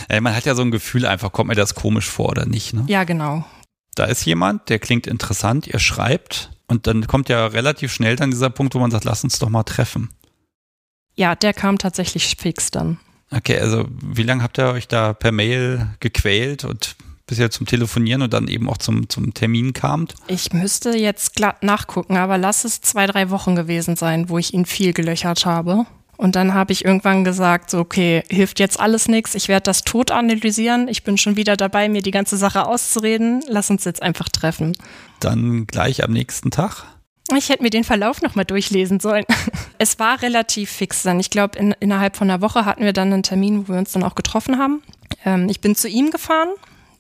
Ja, 0.10 0.22
man 0.22 0.36
hat 0.36 0.46
ja 0.46 0.56
so 0.56 0.62
ein 0.62 0.72
Gefühl 0.72 1.06
einfach, 1.06 1.32
kommt 1.32 1.50
mir 1.50 1.56
das 1.56 1.76
komisch 1.76 2.10
vor 2.10 2.30
oder 2.30 2.46
nicht. 2.46 2.74
Ne? 2.74 2.86
Ja, 2.88 3.04
genau. 3.04 3.46
Da 3.96 4.06
ist 4.06 4.26
jemand, 4.26 4.70
der 4.70 4.80
klingt 4.80 5.08
interessant, 5.08 5.68
ihr 5.68 5.80
schreibt, 5.80 6.52
und 6.67 6.88
dann 6.88 7.08
kommt 7.08 7.30
ja 7.30 7.47
relativ 7.47 7.93
schnell 7.93 8.15
dann 8.15 8.32
dieser 8.32 8.49
Punkt, 8.49 8.75
wo 8.75 8.80
man 8.80 8.91
sagt, 8.91 9.06
lass 9.06 9.23
uns 9.23 9.39
doch 9.39 9.49
mal 9.49 9.63
treffen. 9.63 10.10
Ja, 11.15 11.36
der 11.36 11.53
kam 11.53 11.77
tatsächlich 11.77 12.36
fix 12.38 12.71
dann. 12.71 12.99
Okay, 13.32 13.60
also 13.60 13.86
wie 13.89 14.23
lange 14.23 14.43
habt 14.43 14.58
ihr 14.58 14.67
euch 14.67 14.88
da 14.88 15.13
per 15.13 15.32
Mail 15.32 15.88
gequält 15.99 16.63
und 16.63 16.95
bis 17.25 17.39
ihr 17.39 17.51
zum 17.51 17.65
Telefonieren 17.65 18.21
und 18.21 18.32
dann 18.32 18.47
eben 18.47 18.69
auch 18.69 18.77
zum, 18.77 19.10
zum 19.10 19.34
Termin 19.34 19.73
kamt? 19.73 20.15
Ich 20.27 20.53
müsste 20.53 20.97
jetzt 20.97 21.36
glatt 21.36 21.62
nachgucken, 21.62 22.15
aber 22.15 22.38
lass 22.38 22.63
es 22.63 22.80
zwei, 22.80 23.06
drei 23.06 23.30
Wochen 23.30 23.56
gewesen 23.56 23.97
sein, 23.97 24.30
wo 24.30 24.38
ich 24.38 24.53
ihn 24.53 24.65
viel 24.65 24.93
gelöchert 24.93 25.45
habe. 25.45 25.86
Und 26.17 26.36
dann 26.36 26.56
habe 26.56 26.73
ich 26.73 26.84
irgendwann 26.84 27.23
gesagt, 27.23 27.69
so, 27.69 27.80
okay, 27.80 28.23
hilft 28.30 28.60
jetzt 28.60 28.80
alles 28.80 29.08
nichts, 29.08 29.36
ich 29.36 29.47
werde 29.47 29.63
das 29.63 29.84
tot 29.84 30.10
analysieren, 30.10 30.88
ich 30.88 31.03
bin 31.03 31.17
schon 31.17 31.36
wieder 31.36 31.56
dabei, 31.56 31.89
mir 31.89 32.01
die 32.01 32.12
ganze 32.12 32.38
Sache 32.38 32.65
auszureden, 32.65 33.43
lass 33.47 33.69
uns 33.69 33.86
jetzt 33.86 34.01
einfach 34.01 34.27
treffen. 34.27 34.75
Dann 35.19 35.67
gleich 35.67 36.03
am 36.03 36.12
nächsten 36.12 36.49
Tag? 36.49 36.86
Ich 37.36 37.49
hätte 37.49 37.62
mir 37.62 37.69
den 37.69 37.84
Verlauf 37.84 38.21
nochmal 38.21 38.45
durchlesen 38.45 38.99
sollen. 38.99 39.25
Es 39.80 39.99
war 39.99 40.23
relativ 40.23 40.71
fix 40.71 41.03
dann. 41.03 41.19
Ich 41.19 41.30
glaube, 41.30 41.60
in, 41.60 41.75
innerhalb 41.80 42.17
von 42.17 42.27
einer 42.27 42.41
Woche 42.41 42.65
hatten 42.65 42.84
wir 42.84 42.93
dann 42.93 43.13
einen 43.13 43.21
Termin, 43.21 43.67
wo 43.67 43.73
wir 43.73 43.77
uns 43.77 43.91
dann 43.91 44.01
auch 44.01 44.15
getroffen 44.15 44.58
haben. 44.58 44.82
Ähm, 45.23 45.47
ich 45.49 45.62
bin 45.62 45.75
zu 45.75 45.88
ihm 45.88 46.10
gefahren, 46.10 46.49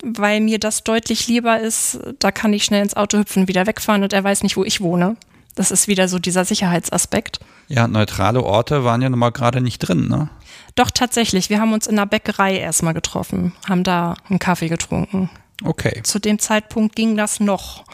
weil 0.03 0.41
mir 0.41 0.59
das 0.59 0.83
deutlich 0.83 1.27
lieber 1.27 1.59
ist. 1.59 1.99
Da 2.19 2.31
kann 2.31 2.53
ich 2.53 2.63
schnell 2.63 2.83
ins 2.83 2.95
Auto 2.95 3.17
hüpfen, 3.17 3.47
wieder 3.47 3.65
wegfahren 3.65 4.03
und 4.03 4.13
er 4.13 4.23
weiß 4.23 4.43
nicht, 4.43 4.57
wo 4.57 4.63
ich 4.63 4.79
wohne. 4.79 5.15
Das 5.57 5.71
ist 5.71 5.87
wieder 5.87 6.07
so 6.07 6.19
dieser 6.19 6.45
Sicherheitsaspekt. 6.45 7.39
Ja, 7.67 7.87
neutrale 7.87 8.43
Orte 8.43 8.83
waren 8.83 9.01
ja 9.01 9.09
nun 9.09 9.17
mal 9.17 9.31
gerade 9.31 9.59
nicht 9.59 9.79
drin, 9.79 10.07
ne? 10.07 10.29
Doch 10.75 10.91
tatsächlich, 10.91 11.49
wir 11.49 11.59
haben 11.59 11.73
uns 11.73 11.87
in 11.87 11.95
der 11.95 12.05
Bäckerei 12.05 12.59
erstmal 12.59 12.93
getroffen, 12.93 13.53
haben 13.67 13.83
da 13.83 14.13
einen 14.29 14.37
Kaffee 14.37 14.69
getrunken. 14.69 15.31
Okay. 15.63 16.03
Zu 16.03 16.19
dem 16.19 16.37
Zeitpunkt 16.37 16.95
ging 16.95 17.17
das 17.17 17.39
noch. 17.39 17.85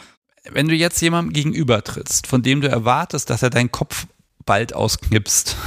Wenn 0.50 0.68
du 0.68 0.74
jetzt 0.74 1.00
jemandem 1.00 1.32
gegenüber 1.32 1.82
trittst, 1.82 2.26
von 2.26 2.42
dem 2.42 2.60
du 2.60 2.68
erwartest, 2.68 3.30
dass 3.30 3.42
er 3.42 3.48
deinen 3.48 3.72
Kopf 3.72 4.06
bald 4.44 4.74
ausknipst. 4.74 5.56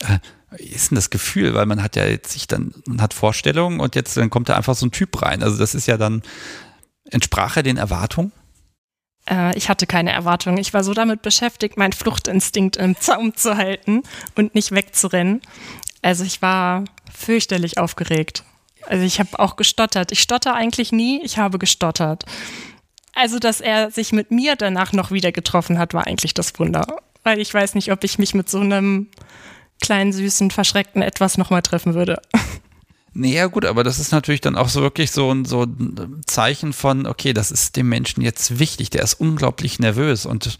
Äh, 0.00 0.18
ist 0.58 0.90
denn 0.90 0.96
das 0.96 1.08
Gefühl? 1.08 1.54
Weil 1.54 1.66
man 1.66 1.80
hat 1.80 1.94
ja 1.94 2.04
jetzt 2.04 2.32
sich 2.32 2.48
dann, 2.48 2.74
man 2.84 3.00
hat 3.00 3.14
Vorstellungen 3.14 3.78
und 3.78 3.94
jetzt 3.94 4.16
dann 4.16 4.28
kommt 4.28 4.48
da 4.48 4.56
einfach 4.56 4.74
so 4.74 4.84
ein 4.84 4.90
Typ 4.90 5.22
rein. 5.22 5.42
Also 5.42 5.56
das 5.56 5.74
ist 5.74 5.86
ja 5.86 5.96
dann, 5.96 6.22
entsprach 7.04 7.56
er 7.56 7.62
den 7.62 7.76
Erwartungen? 7.76 8.32
Äh, 9.28 9.56
ich 9.56 9.68
hatte 9.68 9.86
keine 9.86 10.12
Erwartungen. 10.12 10.58
Ich 10.58 10.74
war 10.74 10.84
so 10.84 10.94
damit 10.94 11.22
beschäftigt, 11.22 11.76
meinen 11.76 11.92
Fluchtinstinkt 11.92 12.76
im 12.76 12.96
Zaum 12.98 13.34
zu 13.34 13.56
halten 13.56 14.02
und 14.34 14.54
nicht 14.54 14.72
wegzurennen. 14.72 15.40
Also 16.02 16.24
ich 16.24 16.42
war 16.42 16.84
fürchterlich 17.12 17.78
aufgeregt. 17.78 18.44
Also 18.86 19.04
ich 19.04 19.18
habe 19.18 19.38
auch 19.38 19.56
gestottert. 19.56 20.12
Ich 20.12 20.20
stotter 20.20 20.54
eigentlich 20.54 20.92
nie, 20.92 21.22
ich 21.22 21.38
habe 21.38 21.58
gestottert. 21.58 22.24
Also, 23.14 23.38
dass 23.38 23.60
er 23.60 23.90
sich 23.90 24.12
mit 24.12 24.30
mir 24.30 24.56
danach 24.56 24.92
noch 24.92 25.10
wieder 25.12 25.30
getroffen 25.30 25.78
hat, 25.78 25.94
war 25.94 26.06
eigentlich 26.06 26.34
das 26.34 26.58
Wunder. 26.58 26.84
Weil 27.22 27.40
ich 27.40 27.54
weiß 27.54 27.74
nicht, 27.76 27.92
ob 27.92 28.02
ich 28.04 28.18
mich 28.18 28.34
mit 28.34 28.50
so 28.50 28.58
einem 28.58 29.08
kleinen, 29.80 30.12
süßen, 30.12 30.50
verschreckten 30.50 31.00
Etwas 31.00 31.38
nochmal 31.38 31.62
treffen 31.62 31.94
würde. 31.94 32.20
Nee, 33.14 33.34
ja 33.34 33.46
gut, 33.46 33.64
aber 33.64 33.84
das 33.84 34.00
ist 34.00 34.10
natürlich 34.10 34.40
dann 34.40 34.56
auch 34.56 34.68
so 34.68 34.82
wirklich 34.82 35.12
so 35.12 35.32
ein, 35.32 35.44
so 35.44 35.62
ein 35.62 36.20
Zeichen 36.26 36.72
von, 36.72 37.06
okay, 37.06 37.32
das 37.32 37.52
ist 37.52 37.76
dem 37.76 37.88
Menschen 37.88 38.22
jetzt 38.22 38.58
wichtig, 38.58 38.90
der 38.90 39.02
ist 39.02 39.14
unglaublich 39.14 39.78
nervös 39.78 40.26
und 40.26 40.58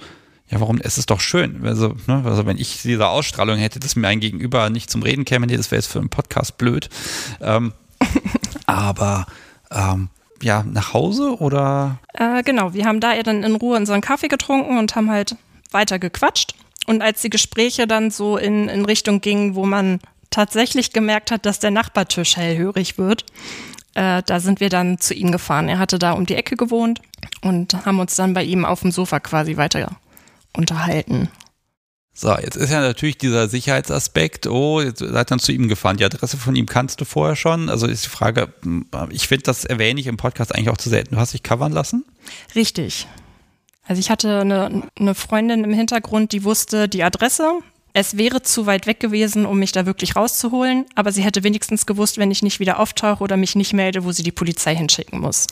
ja, 0.50 0.60
warum, 0.60 0.78
es 0.80 0.96
ist 0.96 1.10
doch 1.10 1.20
schön. 1.20 1.66
Also, 1.66 1.96
ne, 2.06 2.22
also 2.24 2.46
wenn 2.46 2.58
ich 2.58 2.82
diese 2.82 3.08
Ausstrahlung 3.08 3.56
hätte, 3.56 3.80
dass 3.80 3.96
mir 3.96 4.06
ein 4.06 4.20
Gegenüber 4.20 4.70
nicht 4.70 4.88
zum 4.88 5.02
Reden 5.02 5.24
käme, 5.24 5.46
nee, 5.46 5.56
das 5.56 5.70
wäre 5.70 5.80
jetzt 5.80 5.90
für 5.90 5.98
einen 5.98 6.10
Podcast 6.10 6.56
blöd. 6.56 6.90
Ähm, 7.40 7.72
aber 8.66 9.26
ähm, 9.72 10.10
ja, 10.40 10.62
nach 10.62 10.92
Hause 10.92 11.38
oder? 11.40 11.98
Äh, 12.12 12.42
genau, 12.44 12.72
wir 12.72 12.84
haben 12.84 13.00
da 13.00 13.14
ja 13.14 13.22
dann 13.22 13.42
in 13.42 13.56
Ruhe 13.56 13.76
unseren 13.76 14.00
Kaffee 14.00 14.28
getrunken 14.28 14.78
und 14.78 14.94
haben 14.94 15.10
halt 15.10 15.36
weiter 15.72 15.98
gequatscht. 15.98 16.54
Und 16.86 17.02
als 17.02 17.22
die 17.22 17.30
Gespräche 17.30 17.86
dann 17.86 18.10
so 18.10 18.36
in, 18.36 18.68
in 18.68 18.84
Richtung 18.84 19.22
gingen, 19.22 19.54
wo 19.54 19.64
man 19.64 20.00
tatsächlich 20.30 20.92
gemerkt 20.92 21.30
hat, 21.30 21.46
dass 21.46 21.58
der 21.58 21.70
Nachbartisch 21.70 22.36
hellhörig 22.36 22.98
wird, 22.98 23.24
äh, 23.94 24.22
da 24.24 24.40
sind 24.40 24.60
wir 24.60 24.68
dann 24.68 24.98
zu 24.98 25.14
ihm 25.14 25.32
gefahren. 25.32 25.68
Er 25.68 25.78
hatte 25.78 25.98
da 25.98 26.12
um 26.12 26.26
die 26.26 26.34
Ecke 26.34 26.56
gewohnt 26.56 27.00
und 27.42 27.86
haben 27.86 28.00
uns 28.00 28.16
dann 28.16 28.34
bei 28.34 28.44
ihm 28.44 28.64
auf 28.64 28.80
dem 28.80 28.90
Sofa 28.90 29.20
quasi 29.20 29.56
weiter 29.56 29.96
unterhalten. 30.56 31.28
So, 32.16 32.36
jetzt 32.38 32.54
ist 32.54 32.70
ja 32.70 32.80
natürlich 32.80 33.18
dieser 33.18 33.48
Sicherheitsaspekt, 33.48 34.46
oh, 34.46 34.80
jetzt 34.80 35.00
seid 35.00 35.30
dann 35.32 35.40
zu 35.40 35.50
ihm 35.50 35.68
gefahren. 35.68 35.96
Die 35.96 36.04
Adresse 36.04 36.36
von 36.36 36.54
ihm 36.54 36.66
kannst 36.66 37.00
du 37.00 37.04
vorher 37.04 37.34
schon. 37.34 37.68
Also 37.68 37.88
ist 37.88 38.04
die 38.04 38.10
Frage, 38.10 38.54
ich 39.10 39.26
finde, 39.26 39.42
das 39.42 39.64
erwähne 39.64 39.98
ich 39.98 40.06
im 40.06 40.16
Podcast 40.16 40.54
eigentlich 40.54 40.70
auch 40.70 40.76
zu 40.76 40.90
selten. 40.90 41.16
Du 41.16 41.20
hast 41.20 41.32
dich 41.32 41.42
covern 41.42 41.72
lassen? 41.72 42.04
Richtig. 42.54 43.08
Also 43.82 43.98
ich 43.98 44.10
hatte 44.10 44.40
eine, 44.40 44.84
eine 44.96 45.14
Freundin 45.16 45.64
im 45.64 45.72
Hintergrund, 45.72 46.30
die 46.30 46.44
wusste 46.44 46.88
die 46.88 47.02
Adresse. 47.02 47.60
Es 47.96 48.16
wäre 48.16 48.42
zu 48.42 48.66
weit 48.66 48.88
weg 48.88 48.98
gewesen, 48.98 49.46
um 49.46 49.60
mich 49.60 49.70
da 49.70 49.86
wirklich 49.86 50.16
rauszuholen, 50.16 50.84
aber 50.96 51.12
sie 51.12 51.22
hätte 51.22 51.44
wenigstens 51.44 51.86
gewusst, 51.86 52.18
wenn 52.18 52.32
ich 52.32 52.42
nicht 52.42 52.58
wieder 52.58 52.80
auftauche 52.80 53.22
oder 53.22 53.36
mich 53.36 53.54
nicht 53.54 53.72
melde, 53.72 54.04
wo 54.04 54.10
sie 54.10 54.24
die 54.24 54.32
Polizei 54.32 54.74
hinschicken 54.74 55.20
muss. 55.20 55.46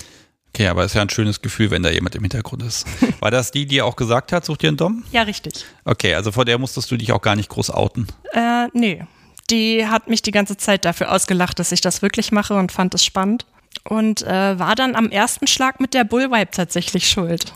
Okay, 0.49 0.67
aber 0.67 0.83
es 0.83 0.91
ist 0.91 0.97
ja 0.97 1.03
ein 1.03 1.09
schönes 1.09 1.41
Gefühl, 1.41 1.71
wenn 1.71 1.85
da 1.85 1.91
jemand 1.91 2.17
im 2.17 2.23
Hintergrund 2.23 2.65
ist. 2.65 2.85
War 3.21 3.31
das 3.31 3.53
die, 3.53 3.65
die 3.65 3.81
auch 3.81 3.95
gesagt 3.95 4.33
hat, 4.33 4.45
such 4.45 4.57
dir 4.57 4.69
einen 4.69 4.77
Dom? 4.77 5.05
Ja, 5.13 5.23
richtig. 5.23 5.65
Okay, 5.85 6.17
also 6.17 6.33
vor 6.33 6.45
der 6.45 6.59
musstest 6.59 6.91
du 6.91 6.97
dich 6.97 7.13
auch 7.13 7.23
gar 7.23 7.37
nicht 7.37 7.49
groß 7.49 7.71
outen. 7.71 8.09
Äh, 8.33 8.67
nee. 8.73 9.05
Die 9.49 9.87
hat 9.87 10.09
mich 10.09 10.21
die 10.21 10.33
ganze 10.33 10.57
Zeit 10.57 10.85
dafür 10.85 11.13
ausgelacht, 11.13 11.61
dass 11.61 11.71
ich 11.71 11.81
das 11.81 12.03
wirklich 12.03 12.33
mache 12.33 12.55
und 12.55 12.73
fand 12.73 12.93
es 12.95 13.05
spannend. 13.05 13.47
Und 13.85 14.23
äh, 14.23 14.59
war 14.59 14.75
dann 14.75 14.97
am 14.97 15.11
ersten 15.11 15.47
Schlag 15.47 15.81
mit 15.81 15.95
der 15.95 16.03
Bullwipe 16.03 16.51
tatsächlich 16.51 17.09
schuld. 17.09 17.55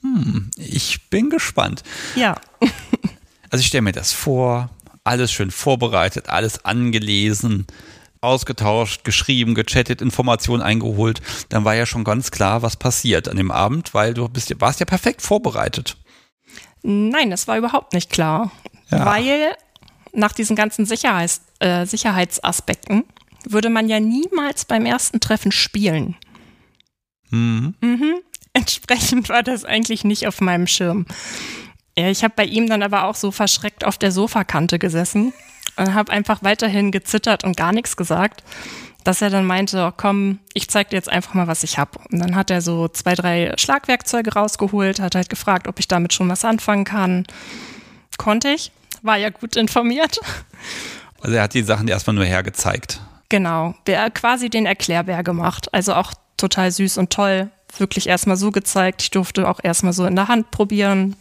Hm, 0.00 0.50
ich 0.56 1.08
bin 1.10 1.30
gespannt. 1.30 1.82
Ja. 2.14 2.36
also 3.56 3.62
ich 3.62 3.68
stelle 3.68 3.80
mir 3.80 3.92
das 3.92 4.12
vor, 4.12 4.68
alles 5.02 5.32
schön 5.32 5.50
vorbereitet, 5.50 6.28
alles 6.28 6.66
angelesen, 6.66 7.66
ausgetauscht, 8.20 9.02
geschrieben, 9.02 9.54
gechattet, 9.54 10.02
Informationen 10.02 10.62
eingeholt. 10.62 11.22
Dann 11.48 11.64
war 11.64 11.74
ja 11.74 11.86
schon 11.86 12.04
ganz 12.04 12.30
klar, 12.30 12.60
was 12.60 12.76
passiert 12.76 13.30
an 13.30 13.38
dem 13.38 13.50
Abend, 13.50 13.94
weil 13.94 14.12
du 14.12 14.28
bist, 14.28 14.52
warst 14.60 14.80
ja 14.80 14.84
perfekt 14.84 15.22
vorbereitet. 15.22 15.96
Nein, 16.82 17.30
das 17.30 17.48
war 17.48 17.56
überhaupt 17.56 17.94
nicht 17.94 18.10
klar. 18.10 18.52
Ja. 18.90 19.06
Weil 19.06 19.56
nach 20.12 20.32
diesen 20.32 20.54
ganzen 20.54 20.84
Sicherheits, 20.84 21.40
äh, 21.60 21.86
Sicherheitsaspekten 21.86 23.04
würde 23.48 23.70
man 23.70 23.88
ja 23.88 24.00
niemals 24.00 24.66
beim 24.66 24.84
ersten 24.84 25.18
Treffen 25.20 25.50
spielen. 25.50 26.14
Mhm. 27.30 27.74
Mhm. 27.80 28.16
Entsprechend 28.52 29.30
war 29.30 29.42
das 29.42 29.64
eigentlich 29.64 30.04
nicht 30.04 30.26
auf 30.26 30.42
meinem 30.42 30.66
Schirm. 30.66 31.06
Ich 31.98 32.22
habe 32.22 32.34
bei 32.36 32.44
ihm 32.44 32.68
dann 32.68 32.82
aber 32.82 33.04
auch 33.04 33.14
so 33.14 33.30
verschreckt 33.30 33.84
auf 33.84 33.96
der 33.96 34.12
Sofakante 34.12 34.78
gesessen 34.78 35.32
und 35.76 35.94
habe 35.94 36.12
einfach 36.12 36.42
weiterhin 36.42 36.90
gezittert 36.90 37.42
und 37.42 37.56
gar 37.56 37.72
nichts 37.72 37.96
gesagt, 37.96 38.44
dass 39.02 39.22
er 39.22 39.30
dann 39.30 39.46
meinte, 39.46 39.86
oh, 39.86 39.92
komm, 39.96 40.40
ich 40.52 40.68
zeig 40.68 40.90
dir 40.90 40.96
jetzt 40.96 41.08
einfach 41.08 41.32
mal, 41.32 41.46
was 41.46 41.62
ich 41.62 41.78
habe. 41.78 41.98
Und 42.10 42.18
dann 42.18 42.36
hat 42.36 42.50
er 42.50 42.60
so 42.60 42.88
zwei, 42.88 43.14
drei 43.14 43.52
Schlagwerkzeuge 43.56 44.34
rausgeholt, 44.34 45.00
hat 45.00 45.14
halt 45.14 45.30
gefragt, 45.30 45.68
ob 45.68 45.78
ich 45.78 45.88
damit 45.88 46.12
schon 46.12 46.28
was 46.28 46.44
anfangen 46.44 46.84
kann. 46.84 47.24
Konnte 48.18 48.48
ich, 48.48 48.72
war 49.02 49.16
ja 49.16 49.30
gut 49.30 49.56
informiert. 49.56 50.20
Also 51.22 51.36
er 51.36 51.44
hat 51.44 51.54
die 51.54 51.62
Sachen 51.62 51.88
erstmal 51.88 52.14
nur 52.14 52.26
hergezeigt. 52.26 53.00
Genau, 53.30 53.74
wir 53.86 54.10
quasi 54.10 54.50
den 54.50 54.66
Erklärbär 54.66 55.22
gemacht. 55.22 55.72
Also 55.72 55.94
auch 55.94 56.12
total 56.36 56.70
süß 56.70 56.98
und 56.98 57.10
toll 57.10 57.50
wirklich 57.78 58.08
erstmal 58.08 58.36
so 58.36 58.50
gezeigt. 58.50 59.02
Ich 59.02 59.10
durfte 59.10 59.48
auch 59.48 59.60
erstmal 59.62 59.92
so 59.92 60.04
in 60.04 60.14
der 60.14 60.28
Hand 60.28 60.50
probieren. 60.50 61.16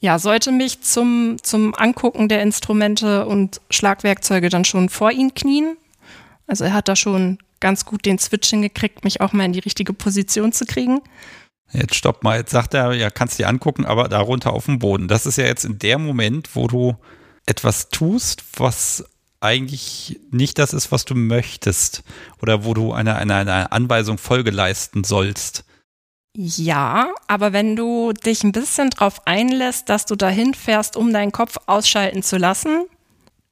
Ja, 0.00 0.18
sollte 0.18 0.50
mich 0.50 0.80
zum, 0.80 1.36
zum 1.42 1.74
Angucken 1.74 2.28
der 2.28 2.42
Instrumente 2.42 3.26
und 3.26 3.60
Schlagwerkzeuge 3.70 4.48
dann 4.48 4.64
schon 4.64 4.88
vor 4.88 5.10
ihn 5.12 5.34
knien. 5.34 5.76
Also 6.46 6.64
er 6.64 6.72
hat 6.72 6.88
da 6.88 6.96
schon 6.96 7.38
ganz 7.60 7.84
gut 7.84 8.06
den 8.06 8.18
Switch 8.18 8.48
hingekriegt, 8.48 9.04
mich 9.04 9.20
auch 9.20 9.32
mal 9.32 9.44
in 9.44 9.52
die 9.52 9.58
richtige 9.60 9.92
Position 9.92 10.52
zu 10.52 10.64
kriegen. 10.64 11.02
Jetzt 11.72 11.94
stopp 11.94 12.24
mal, 12.24 12.38
jetzt 12.38 12.50
sagt 12.50 12.74
er, 12.74 12.92
ja, 12.94 13.10
kannst 13.10 13.38
dir 13.38 13.48
angucken, 13.48 13.84
aber 13.84 14.08
darunter 14.08 14.52
auf 14.54 14.64
dem 14.64 14.78
Boden. 14.78 15.06
Das 15.06 15.26
ist 15.26 15.36
ja 15.36 15.44
jetzt 15.44 15.64
in 15.64 15.78
der 15.78 15.98
Moment, 15.98 16.56
wo 16.56 16.66
du 16.66 16.96
etwas 17.46 17.90
tust, 17.90 18.42
was 18.56 19.04
eigentlich 19.40 20.18
nicht 20.30 20.58
das 20.58 20.72
ist, 20.72 20.92
was 20.92 21.04
du 21.04 21.14
möchtest 21.14 22.02
oder 22.42 22.64
wo 22.64 22.74
du 22.74 22.92
einer 22.92 23.16
eine, 23.16 23.36
eine 23.36 23.72
Anweisung 23.72 24.18
Folge 24.18 24.50
leisten 24.50 25.04
sollst. 25.04 25.64
Ja, 26.36 27.12
aber 27.26 27.52
wenn 27.52 27.74
du 27.74 28.12
dich 28.12 28.44
ein 28.44 28.52
bisschen 28.52 28.90
drauf 28.90 29.26
einlässt, 29.26 29.88
dass 29.88 30.06
du 30.06 30.14
dahin 30.14 30.54
fährst, 30.54 30.96
um 30.96 31.12
deinen 31.12 31.32
Kopf 31.32 31.56
ausschalten 31.66 32.22
zu 32.22 32.36
lassen, 32.36 32.86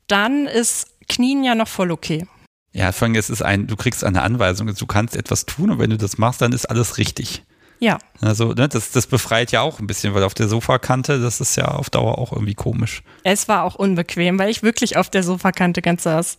dann 0.07 0.47
ist 0.47 0.87
Knien 1.09 1.43
ja 1.43 1.55
noch 1.55 1.69
voll 1.69 1.91
okay. 1.91 2.27
Ja, 2.73 2.93
allem, 3.01 3.15
es 3.17 3.31
ist 3.31 3.43
ein, 3.43 3.67
du 3.67 3.77
kriegst 3.77 4.05
eine 4.05 4.23
Anweisung, 4.23 4.73
du 4.73 4.87
kannst 4.87 5.17
etwas 5.17 5.47
tun 5.47 5.71
und 5.71 5.79
wenn 5.79 5.91
du 5.91 5.99
das 5.99 6.19
machst, 6.19 6.41
dann 6.41 6.53
ist 6.53 6.67
alles 6.67 6.99
richtig. 6.99 7.45
Ja. 7.81 7.99
Also, 8.21 8.53
ne, 8.53 8.69
das, 8.69 8.91
das 8.91 9.07
befreit 9.07 9.53
ja 9.53 9.63
auch 9.63 9.81
ein 9.81 9.87
bisschen, 9.87 10.15
weil 10.15 10.25
auf 10.25 10.35
der 10.35 10.49
Sofakante, 10.49 11.21
das 11.21 11.41
ist 11.41 11.57
ja 11.57 11.67
auf 11.67 11.91
Dauer 11.91 12.19
auch 12.19 12.33
irgendwie 12.33 12.55
komisch. 12.55 13.03
Es 13.25 13.49
war 13.49 13.65
auch 13.65 13.77
unbequem, 13.77 14.39
weil 14.39 14.51
ich 14.51 14.63
wirklich 14.63 14.97
auf 14.97 15.11
der 15.11 15.23
Sofakante 15.23 15.81
ganz 15.81 16.03
saß. 16.03 16.39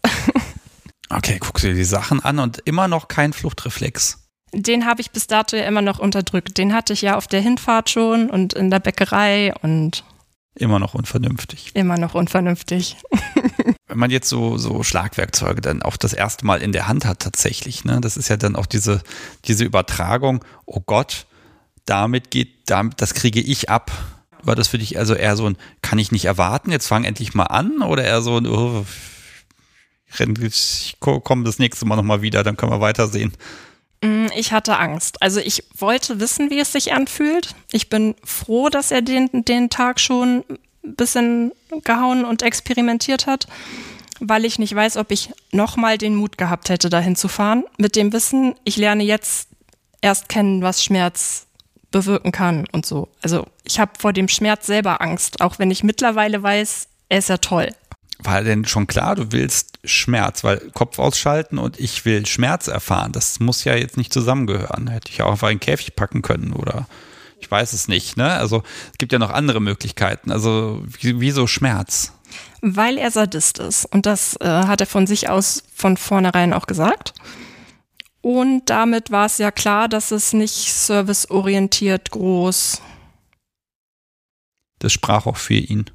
okay, 1.10 1.38
guck 1.39 1.60
dir 1.60 1.73
die 1.73 1.84
Sachen 1.84 2.23
an 2.23 2.39
und 2.39 2.60
immer 2.65 2.88
noch 2.88 3.08
kein 3.08 3.34
Fluchtreflex. 3.34 4.28
Den 4.53 4.85
habe 4.85 5.01
ich 5.01 5.12
bis 5.12 5.27
dato 5.27 5.55
ja 5.55 5.63
immer 5.63 5.81
noch 5.81 5.99
unterdrückt. 5.99 6.57
Den 6.57 6.73
hatte 6.73 6.93
ich 6.93 7.01
ja 7.01 7.17
auf 7.17 7.27
der 7.27 7.41
Hinfahrt 7.41 7.89
schon 7.89 8.29
und 8.29 8.53
in 8.53 8.71
der 8.71 8.79
Bäckerei 8.79 9.53
und. 9.62 10.03
Immer 10.55 10.79
noch 10.79 10.93
unvernünftig. 10.93 11.71
Immer 11.73 11.97
noch 11.97 12.15
unvernünftig. 12.15 12.97
Wenn 13.88 13.97
man 13.97 14.12
jetzt 14.12 14.29
so, 14.29 14.57
so 14.57 14.83
Schlagwerkzeuge 14.83 15.62
dann 15.62 15.81
auch 15.81 15.97
das 15.97 16.13
erste 16.13 16.45
Mal 16.45 16.62
in 16.62 16.71
der 16.71 16.88
Hand 16.88 17.05
hat, 17.05 17.19
tatsächlich, 17.19 17.85
ne, 17.85 17.99
das 18.01 18.17
ist 18.17 18.29
ja 18.29 18.38
dann 18.38 18.55
auch 18.55 18.65
diese, 18.65 19.01
diese 19.45 19.63
Übertragung, 19.63 20.43
oh 20.65 20.81
Gott, 20.81 21.27
damit 21.85 22.29
geht, 22.29 22.69
damit, 22.69 23.01
das 23.01 23.13
kriege 23.13 23.39
ich 23.39 23.69
ab. 23.69 23.91
War 24.41 24.55
das 24.55 24.67
für 24.67 24.77
dich 24.77 24.97
also 24.97 25.15
eher 25.15 25.35
so 25.35 25.47
ein, 25.47 25.57
kann 25.81 25.99
ich 25.99 26.12
nicht 26.12 26.25
erwarten, 26.25 26.71
jetzt 26.71 26.88
fang 26.88 27.03
endlich 27.03 27.33
mal 27.33 27.45
an? 27.45 27.81
Oder 27.81 28.03
eher 28.03 28.21
so 28.21 28.38
ein, 28.38 28.47
oh, 28.47 28.85
ich 30.17 30.97
komme 30.99 31.43
das 31.43 31.59
nächste 31.59 31.85
Mal 31.85 31.95
nochmal 31.95 32.21
wieder, 32.21 32.43
dann 32.43 32.57
können 32.57 32.71
wir 32.71 32.81
weitersehen? 32.81 33.33
Mm, 34.01 34.27
ich 34.35 34.51
hatte 34.51 34.77
Angst. 34.77 35.21
Also 35.21 35.39
ich 35.39 35.63
wollte 35.77 36.19
wissen, 36.19 36.49
wie 36.49 36.59
es 36.59 36.71
sich 36.71 36.93
anfühlt. 36.93 37.55
Ich 37.71 37.89
bin 37.89 38.15
froh, 38.23 38.69
dass 38.69 38.91
er 38.91 39.01
den, 39.01 39.29
den 39.33 39.69
Tag 39.69 39.99
schon 39.99 40.43
ein 40.83 40.95
bisschen 40.95 41.51
gehauen 41.83 42.25
und 42.25 42.41
experimentiert 42.41 43.27
hat, 43.27 43.47
weil 44.19 44.45
ich 44.45 44.59
nicht 44.59 44.73
weiß, 44.73 44.97
ob 44.97 45.12
ich 45.12 45.31
nochmal 45.51 45.97
den 45.97 46.15
Mut 46.15 46.38
gehabt 46.38 46.69
hätte, 46.69 46.89
dahin 46.89 47.15
zu 47.15 47.27
fahren. 47.27 47.63
Mit 47.77 47.95
dem 47.95 48.13
Wissen, 48.13 48.55
ich 48.63 48.77
lerne 48.77 49.03
jetzt 49.03 49.49
erst 50.01 50.29
kennen, 50.29 50.62
was 50.62 50.83
Schmerz 50.83 51.47
bewirken 51.91 52.31
kann 52.31 52.67
und 52.71 52.85
so. 52.85 53.09
Also 53.21 53.47
ich 53.63 53.79
habe 53.79 53.91
vor 53.99 54.13
dem 54.13 54.27
Schmerz 54.27 54.67
selber 54.67 55.01
Angst, 55.01 55.41
auch 55.41 55.59
wenn 55.59 55.71
ich 55.71 55.83
mittlerweile 55.83 56.41
weiß, 56.41 56.88
er 57.09 57.19
ist 57.19 57.29
ja 57.29 57.38
toll. 57.38 57.69
War 58.21 58.43
denn 58.43 58.65
schon 58.65 58.88
klar, 58.88 59.15
du 59.15 59.32
willst 59.32 59.79
Schmerz, 59.86 60.43
weil 60.43 60.60
Kopf 60.73 60.99
ausschalten 60.99 61.58
und 61.58 61.79
ich 61.79 62.03
will 62.03 62.25
Schmerz 62.25 62.67
erfahren, 62.67 63.13
das 63.13 63.39
muss 63.39 63.63
ja 63.63 63.75
jetzt 63.75 63.95
nicht 63.95 64.12
zusammengehören. 64.12 64.89
Hätte 64.89 65.10
ich 65.10 65.21
auch 65.21 65.32
einfach 65.32 65.47
in 65.47 65.51
einen 65.51 65.60
Käfig 65.62 65.95
packen 65.95 66.21
können 66.21 66.51
oder 66.51 66.86
ich 67.39 67.49
weiß 67.49 67.71
es 67.73 67.88
nicht. 67.88 68.17
Ne? 68.17 68.29
Also 68.32 68.63
es 68.91 68.97
gibt 68.97 69.13
ja 69.13 69.19
noch 69.19 69.29
andere 69.32 69.62
Möglichkeiten. 69.62 70.32
Also 70.32 70.84
wieso 71.01 71.47
Schmerz? 71.47 72.13
Weil 72.62 72.97
er 72.97 73.10
Sadist 73.10 73.60
ist 73.60 73.86
und 73.86 74.05
das 74.05 74.36
äh, 74.41 74.45
hat 74.45 74.82
er 74.82 74.88
von 74.88 75.08
sich 75.08 75.29
aus 75.29 75.63
von 75.73 75.95
vornherein 75.95 76.53
auch 76.53 76.67
gesagt. 76.67 77.13
Und 78.21 78.69
damit 78.69 79.12
war 79.12 79.25
es 79.25 79.38
ja 79.38 79.49
klar, 79.49 79.88
dass 79.88 80.12
es 80.12 80.34
nicht 80.34 80.73
serviceorientiert 80.73 82.12
groß. 82.12 82.82
Das 84.79 84.91
sprach 84.91 85.25
auch 85.25 85.38
für 85.38 85.53
ihn. 85.55 85.89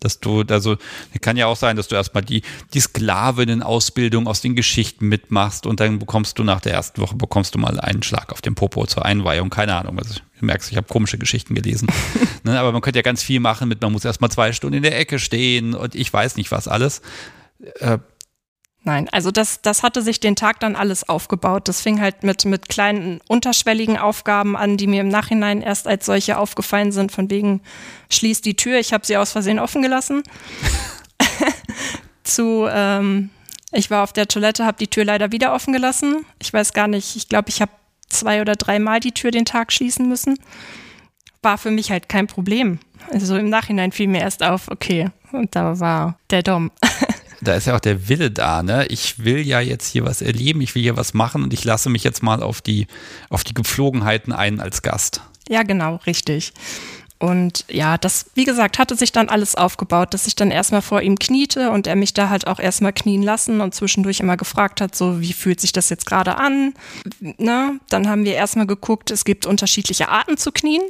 Dass 0.00 0.20
du, 0.20 0.42
also, 0.48 0.76
kann 1.20 1.36
ja 1.36 1.46
auch 1.46 1.56
sein, 1.56 1.76
dass 1.76 1.88
du 1.88 1.94
erstmal 1.94 2.24
die, 2.24 2.42
die 2.74 2.80
Sklavinnen-Ausbildung 2.80 4.26
aus 4.26 4.40
den 4.40 4.56
Geschichten 4.56 5.08
mitmachst 5.08 5.66
und 5.66 5.80
dann 5.80 5.98
bekommst 5.98 6.38
du 6.38 6.44
nach 6.44 6.60
der 6.60 6.72
ersten 6.72 7.00
Woche 7.00 7.16
bekommst 7.16 7.54
du 7.54 7.58
mal 7.58 7.78
einen 7.78 8.02
Schlag 8.02 8.32
auf 8.32 8.40
den 8.40 8.54
Popo 8.54 8.86
zur 8.86 9.04
Einweihung. 9.04 9.50
Keine 9.50 9.74
Ahnung. 9.74 9.98
Also, 9.98 10.14
du 10.38 10.44
merkst, 10.46 10.70
ich 10.70 10.76
habe 10.76 10.86
komische 10.88 11.18
Geschichten 11.18 11.54
gelesen. 11.54 11.88
ne, 12.42 12.58
aber 12.58 12.72
man 12.72 12.80
könnte 12.80 12.98
ja 12.98 13.02
ganz 13.02 13.22
viel 13.22 13.40
machen 13.40 13.68
mit, 13.68 13.80
man 13.80 13.92
muss 13.92 14.04
erstmal 14.04 14.30
zwei 14.30 14.52
Stunden 14.52 14.76
in 14.76 14.82
der 14.82 14.98
Ecke 14.98 15.18
stehen 15.18 15.74
und 15.74 15.94
ich 15.94 16.12
weiß 16.12 16.36
nicht 16.36 16.50
was 16.50 16.68
alles. 16.68 17.02
Äh, 17.78 17.98
Nein, 18.82 19.08
also 19.12 19.30
das, 19.30 19.60
das 19.60 19.82
hatte 19.82 20.00
sich 20.00 20.20
den 20.20 20.36
Tag 20.36 20.60
dann 20.60 20.74
alles 20.74 21.06
aufgebaut. 21.06 21.68
Das 21.68 21.82
fing 21.82 22.00
halt 22.00 22.22
mit, 22.22 22.46
mit 22.46 22.70
kleinen 22.70 23.20
unterschwelligen 23.28 23.98
Aufgaben 23.98 24.56
an, 24.56 24.78
die 24.78 24.86
mir 24.86 25.02
im 25.02 25.08
Nachhinein 25.08 25.60
erst 25.60 25.86
als 25.86 26.06
solche 26.06 26.38
aufgefallen 26.38 26.90
sind, 26.90 27.12
von 27.12 27.28
wegen 27.28 27.60
schließ 28.10 28.40
die 28.40 28.56
Tür, 28.56 28.78
ich 28.78 28.94
habe 28.94 29.04
sie 29.04 29.18
aus 29.18 29.32
Versehen 29.32 29.58
offen 29.58 29.82
gelassen. 29.82 30.22
Zu 32.22 32.66
ähm, 32.70 33.28
ich 33.72 33.90
war 33.90 34.02
auf 34.02 34.12
der 34.12 34.26
Toilette, 34.26 34.64
habe 34.64 34.78
die 34.78 34.88
Tür 34.88 35.04
leider 35.04 35.30
wieder 35.30 35.54
offen 35.54 35.72
gelassen. 35.72 36.24
Ich 36.40 36.52
weiß 36.52 36.72
gar 36.72 36.88
nicht, 36.88 37.16
ich 37.16 37.28
glaube, 37.28 37.50
ich 37.50 37.60
habe 37.60 37.72
zwei 38.08 38.40
oder 38.40 38.56
dreimal 38.56 39.00
die 39.00 39.12
Tür 39.12 39.30
den 39.30 39.44
Tag 39.44 39.72
schließen 39.72 40.08
müssen. 40.08 40.38
War 41.42 41.58
für 41.58 41.70
mich 41.70 41.90
halt 41.90 42.08
kein 42.08 42.26
Problem. 42.26 42.80
Also 43.12 43.36
im 43.36 43.48
Nachhinein 43.48 43.92
fiel 43.92 44.08
mir 44.08 44.20
erst 44.20 44.42
auf, 44.42 44.68
okay, 44.68 45.10
und 45.32 45.54
da 45.54 45.78
war 45.78 46.18
der 46.30 46.42
Dom. 46.42 46.70
da 47.40 47.54
ist 47.54 47.66
ja 47.66 47.76
auch 47.76 47.80
der 47.80 48.08
Wille 48.08 48.30
da, 48.30 48.62
ne? 48.62 48.86
Ich 48.86 49.24
will 49.24 49.46
ja 49.46 49.60
jetzt 49.60 49.88
hier 49.88 50.04
was 50.04 50.22
erleben, 50.22 50.60
ich 50.60 50.74
will 50.74 50.82
hier 50.82 50.96
was 50.96 51.14
machen 51.14 51.42
und 51.42 51.52
ich 51.52 51.64
lasse 51.64 51.90
mich 51.90 52.04
jetzt 52.04 52.22
mal 52.22 52.42
auf 52.42 52.60
die, 52.60 52.86
auf 53.28 53.44
die 53.44 53.54
Gepflogenheiten 53.54 54.32
ein 54.32 54.60
als 54.60 54.82
Gast. 54.82 55.22
Ja, 55.48 55.62
genau, 55.62 55.96
richtig. 56.06 56.52
Und 57.20 57.66
ja, 57.68 57.98
das, 57.98 58.30
wie 58.34 58.44
gesagt, 58.44 58.78
hatte 58.78 58.96
sich 58.96 59.12
dann 59.12 59.28
alles 59.28 59.54
aufgebaut, 59.54 60.14
dass 60.14 60.26
ich 60.26 60.36
dann 60.36 60.50
erstmal 60.50 60.80
vor 60.80 61.02
ihm 61.02 61.18
kniete 61.18 61.70
und 61.70 61.86
er 61.86 61.94
mich 61.94 62.14
da 62.14 62.30
halt 62.30 62.46
auch 62.46 62.58
erstmal 62.58 62.94
knien 62.94 63.22
lassen 63.22 63.60
und 63.60 63.74
zwischendurch 63.74 64.20
immer 64.20 64.38
gefragt 64.38 64.80
hat, 64.80 64.94
so, 64.96 65.20
wie 65.20 65.34
fühlt 65.34 65.60
sich 65.60 65.72
das 65.72 65.90
jetzt 65.90 66.06
gerade 66.06 66.36
an? 66.36 66.72
Ne? 67.20 67.78
Dann 67.90 68.08
haben 68.08 68.24
wir 68.24 68.34
erstmal 68.34 68.66
geguckt, 68.66 69.10
es 69.10 69.26
gibt 69.26 69.44
unterschiedliche 69.44 70.08
Arten 70.08 70.38
zu 70.38 70.50
knien. 70.50 70.80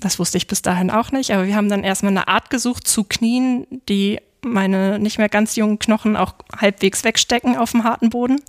Das 0.00 0.18
wusste 0.18 0.38
ich 0.38 0.48
bis 0.48 0.60
dahin 0.60 0.90
auch 0.90 1.12
nicht, 1.12 1.30
aber 1.30 1.46
wir 1.46 1.54
haben 1.54 1.68
dann 1.68 1.84
erstmal 1.84 2.10
eine 2.12 2.26
Art 2.26 2.50
gesucht 2.50 2.88
zu 2.88 3.04
knien, 3.04 3.66
die 3.88 4.18
meine 4.44 4.98
nicht 4.98 5.18
mehr 5.18 5.28
ganz 5.28 5.56
jungen 5.56 5.78
Knochen 5.78 6.16
auch 6.16 6.34
halbwegs 6.56 7.04
wegstecken 7.04 7.56
auf 7.56 7.72
dem 7.72 7.84
harten 7.84 8.10
Boden. 8.10 8.40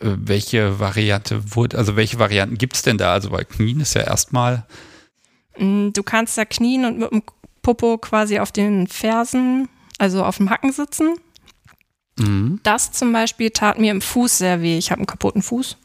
Äh, 0.00 0.16
welche 0.16 0.80
Variante 0.80 1.54
wurde, 1.54 1.78
also 1.78 1.96
welche 1.96 2.18
Varianten 2.18 2.58
gibt 2.58 2.74
es 2.74 2.82
denn 2.82 2.98
da? 2.98 3.12
Also 3.12 3.30
bei 3.30 3.44
Knien 3.44 3.80
ist 3.80 3.94
ja 3.94 4.02
erstmal. 4.02 4.66
Mm, 5.58 5.90
du 5.90 6.02
kannst 6.02 6.36
ja 6.36 6.44
knien 6.44 6.84
und 6.84 6.98
mit 6.98 7.10
dem 7.10 7.22
Popo 7.62 7.98
quasi 7.98 8.38
auf 8.38 8.52
den 8.52 8.86
Fersen, 8.88 9.68
also 9.98 10.24
auf 10.24 10.36
dem 10.36 10.50
Hacken 10.50 10.72
sitzen. 10.72 11.16
Mhm. 12.18 12.60
Das 12.62 12.92
zum 12.92 13.12
Beispiel 13.12 13.50
tat 13.50 13.78
mir 13.78 13.90
im 13.90 14.00
Fuß 14.00 14.38
sehr 14.38 14.62
weh. 14.62 14.78
Ich 14.78 14.90
habe 14.90 15.00
einen 15.00 15.06
kaputten 15.06 15.42
Fuß. 15.42 15.76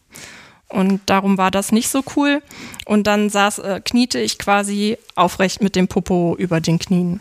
Und 0.68 1.02
darum 1.08 1.38
war 1.40 1.50
das 1.50 1.72
nicht 1.72 1.90
so 1.90 2.04
cool. 2.16 2.44
Und 2.86 3.08
dann 3.08 3.30
saß, 3.30 3.60
äh, 3.60 3.82
kniete 3.84 4.20
ich 4.20 4.38
quasi 4.38 4.98
aufrecht 5.16 5.62
mit 5.64 5.76
dem 5.76 5.88
Popo 5.88 6.36
über 6.38 6.62
den 6.62 6.78
Knien. 6.78 7.20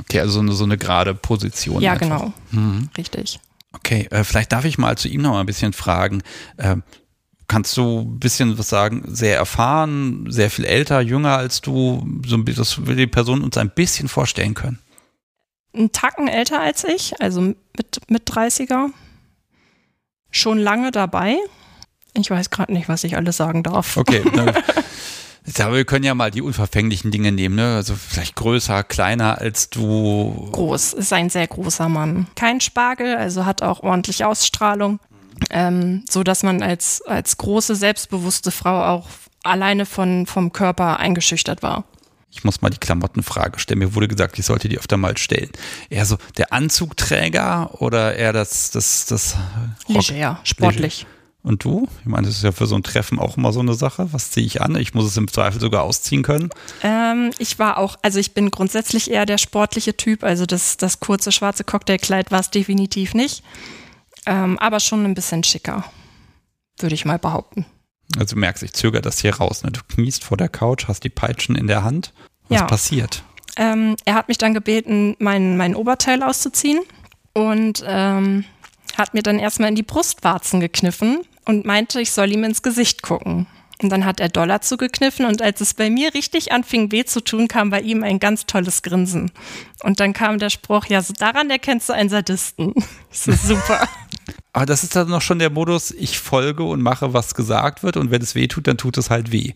Okay, 0.00 0.20
also 0.20 0.34
so 0.34 0.40
eine, 0.40 0.52
so 0.52 0.64
eine 0.64 0.78
gerade 0.78 1.14
Position. 1.14 1.80
Ja, 1.80 1.92
einfach. 1.92 2.06
genau. 2.06 2.32
Mhm. 2.50 2.88
Richtig. 2.96 3.40
Okay, 3.72 4.06
äh, 4.10 4.24
vielleicht 4.24 4.52
darf 4.52 4.64
ich 4.64 4.78
mal 4.78 4.96
zu 4.96 5.08
ihm 5.08 5.22
noch 5.22 5.32
mal 5.32 5.40
ein 5.40 5.46
bisschen 5.46 5.72
fragen. 5.72 6.22
Äh, 6.56 6.76
kannst 7.48 7.76
du 7.76 8.00
ein 8.00 8.18
bisschen 8.18 8.58
was 8.58 8.68
sagen? 8.68 9.02
Sehr 9.06 9.36
erfahren, 9.36 10.26
sehr 10.30 10.50
viel 10.50 10.64
älter, 10.64 11.00
jünger 11.00 11.36
als 11.36 11.60
du? 11.60 12.06
So, 12.26 12.36
das 12.38 12.86
will 12.86 12.96
die 12.96 13.06
Person 13.06 13.42
uns 13.42 13.56
ein 13.56 13.70
bisschen 13.70 14.08
vorstellen 14.08 14.54
können. 14.54 14.78
Ein 15.74 15.90
Tacken 15.90 16.28
älter 16.28 16.60
als 16.60 16.84
ich, 16.84 17.20
also 17.20 17.40
mit, 17.40 18.00
mit 18.08 18.30
30er. 18.30 18.90
Schon 20.30 20.58
lange 20.58 20.90
dabei. 20.90 21.36
Ich 22.16 22.30
weiß 22.30 22.50
gerade 22.50 22.72
nicht, 22.72 22.88
was 22.88 23.02
ich 23.04 23.16
alles 23.16 23.36
sagen 23.36 23.64
darf. 23.64 23.96
Okay, 23.96 24.22
Aber 25.58 25.76
wir 25.76 25.84
können 25.84 26.04
ja 26.04 26.14
mal 26.14 26.30
die 26.30 26.40
unverfänglichen 26.40 27.10
Dinge 27.10 27.30
nehmen, 27.30 27.54
ne? 27.54 27.76
Also 27.76 27.94
vielleicht 27.94 28.34
größer, 28.34 28.82
kleiner 28.82 29.38
als 29.38 29.68
du. 29.68 30.48
Groß, 30.52 30.94
ist 30.94 31.12
ein 31.12 31.28
sehr 31.28 31.46
großer 31.46 31.88
Mann. 31.88 32.26
Kein 32.34 32.60
Spargel, 32.60 33.16
also 33.16 33.44
hat 33.44 33.62
auch 33.62 33.82
ordentlich 33.82 34.24
Ausstrahlung. 34.24 35.00
Ähm, 35.50 36.04
so 36.08 36.22
dass 36.22 36.42
man 36.42 36.62
als, 36.62 37.02
als 37.02 37.36
große, 37.36 37.74
selbstbewusste 37.74 38.50
Frau 38.50 38.84
auch 38.84 39.08
alleine 39.42 39.84
von, 39.84 40.26
vom 40.26 40.52
Körper 40.52 40.98
eingeschüchtert 40.98 41.62
war. 41.62 41.84
Ich 42.30 42.42
muss 42.42 42.62
mal 42.62 42.70
die 42.70 42.78
Klamottenfrage 42.78 43.58
stellen. 43.58 43.78
Mir 43.78 43.94
wurde 43.94 44.08
gesagt, 44.08 44.38
ich 44.38 44.46
sollte 44.46 44.68
die 44.68 44.78
öfter 44.78 44.96
mal 44.96 45.16
stellen. 45.16 45.50
Eher 45.88 46.04
so 46.04 46.16
der 46.36 46.52
Anzugträger 46.52 47.80
oder 47.80 48.16
eher 48.16 48.32
das, 48.32 48.70
das, 48.72 49.06
das 49.06 49.36
Rock? 49.88 50.08
Leger, 50.08 50.40
sportlich. 50.42 51.00
Leger. 51.00 51.10
Und 51.44 51.62
du? 51.62 51.86
Ich 52.00 52.06
meine, 52.06 52.26
das 52.26 52.36
ist 52.36 52.42
ja 52.42 52.52
für 52.52 52.66
so 52.66 52.74
ein 52.74 52.82
Treffen 52.82 53.18
auch 53.18 53.36
immer 53.36 53.52
so 53.52 53.60
eine 53.60 53.74
Sache. 53.74 54.12
Was 54.14 54.30
ziehe 54.30 54.46
ich 54.46 54.62
an? 54.62 54.76
Ich 54.76 54.94
muss 54.94 55.04
es 55.04 55.18
im 55.18 55.28
Zweifel 55.28 55.60
sogar 55.60 55.82
ausziehen 55.82 56.22
können. 56.22 56.48
Ähm, 56.82 57.32
ich 57.38 57.58
war 57.58 57.76
auch, 57.76 57.96
also 58.00 58.18
ich 58.18 58.32
bin 58.32 58.50
grundsätzlich 58.50 59.10
eher 59.10 59.26
der 59.26 59.36
sportliche 59.36 59.94
Typ. 59.94 60.24
Also 60.24 60.46
das, 60.46 60.78
das 60.78 61.00
kurze 61.00 61.32
schwarze 61.32 61.62
Cocktailkleid 61.62 62.30
war 62.30 62.40
es 62.40 62.50
definitiv 62.50 63.12
nicht. 63.12 63.44
Ähm, 64.24 64.58
aber 64.58 64.80
schon 64.80 65.04
ein 65.04 65.14
bisschen 65.14 65.44
schicker, 65.44 65.84
würde 66.78 66.94
ich 66.94 67.04
mal 67.04 67.18
behaupten. 67.18 67.66
Also 68.18 68.36
du 68.36 68.40
merkst, 68.40 68.62
ich 68.62 68.72
zögere 68.72 69.02
das 69.02 69.20
hier 69.20 69.34
raus. 69.34 69.64
Ne? 69.64 69.70
Du 69.70 69.80
kniest 69.86 70.24
vor 70.24 70.38
der 70.38 70.48
Couch, 70.48 70.88
hast 70.88 71.04
die 71.04 71.10
Peitschen 71.10 71.56
in 71.56 71.66
der 71.66 71.84
Hand. 71.84 72.14
Was 72.48 72.60
ja. 72.60 72.66
passiert? 72.66 73.22
Ähm, 73.56 73.96
er 74.06 74.14
hat 74.14 74.28
mich 74.28 74.38
dann 74.38 74.54
gebeten, 74.54 75.14
mein, 75.18 75.58
mein 75.58 75.76
Oberteil 75.76 76.22
auszuziehen 76.22 76.80
und 77.34 77.84
ähm, 77.86 78.44
hat 78.98 79.14
mir 79.14 79.22
dann 79.22 79.38
erstmal 79.38 79.68
in 79.68 79.74
die 79.74 79.82
Brustwarzen 79.82 80.60
gekniffen 80.60 81.22
und 81.44 81.64
meinte, 81.64 82.00
ich 82.00 82.12
soll 82.12 82.32
ihm 82.32 82.44
ins 82.44 82.62
Gesicht 82.62 83.02
gucken. 83.02 83.46
Und 83.82 83.90
dann 83.90 84.04
hat 84.04 84.20
er 84.20 84.28
Dollar 84.28 84.60
zugekniffen 84.60 85.26
und 85.26 85.42
als 85.42 85.60
es 85.60 85.74
bei 85.74 85.90
mir 85.90 86.14
richtig 86.14 86.52
anfing 86.52 86.92
weh 86.92 87.04
zu 87.04 87.20
tun, 87.20 87.48
kam 87.48 87.70
bei 87.70 87.80
ihm 87.80 88.04
ein 88.04 88.20
ganz 88.20 88.46
tolles 88.46 88.82
Grinsen. 88.82 89.32
Und 89.82 90.00
dann 90.00 90.12
kam 90.12 90.38
der 90.38 90.50
Spruch, 90.50 90.86
ja, 90.86 91.02
so 91.02 91.12
daran 91.12 91.50
erkennst 91.50 91.88
du 91.88 91.92
einen 91.92 92.08
Sadisten. 92.08 92.74
Das 93.10 93.28
ist 93.28 93.46
super. 93.46 93.88
Aber 94.52 94.66
das 94.66 94.84
ist 94.84 94.94
dann 94.94 95.08
noch 95.08 95.22
schon 95.22 95.38
der 95.38 95.50
Modus, 95.50 95.90
ich 95.90 96.18
folge 96.18 96.62
und 96.62 96.80
mache, 96.80 97.12
was 97.12 97.34
gesagt 97.34 97.82
wird 97.82 97.96
und 97.96 98.10
wenn 98.10 98.22
es 98.22 98.34
weh 98.34 98.46
tut, 98.46 98.66
dann 98.66 98.78
tut 98.78 98.96
es 98.96 99.10
halt 99.10 99.32
weh. 99.32 99.52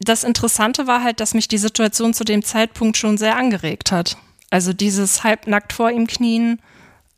Das 0.00 0.24
Interessante 0.24 0.86
war 0.86 1.04
halt, 1.04 1.20
dass 1.20 1.34
mich 1.34 1.48
die 1.48 1.58
Situation 1.58 2.14
zu 2.14 2.24
dem 2.24 2.42
Zeitpunkt 2.42 2.96
schon 2.96 3.18
sehr 3.18 3.36
angeregt 3.36 3.92
hat. 3.92 4.16
Also 4.50 4.72
dieses 4.72 5.22
halbnackt 5.22 5.72
vor 5.72 5.90
ihm 5.90 6.06
knien, 6.06 6.60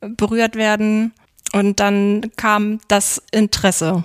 berührt 0.00 0.56
werden, 0.56 1.12
und 1.54 1.78
dann 1.78 2.32
kam 2.36 2.80
das 2.88 3.22
Interesse, 3.30 4.02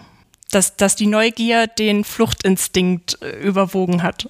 dass, 0.51 0.77
dass 0.77 0.95
die 0.95 1.07
Neugier 1.07 1.65
den 1.65 2.03
Fluchtinstinkt 2.03 3.21
äh, 3.21 3.39
überwogen 3.39 4.03
hat. 4.03 4.29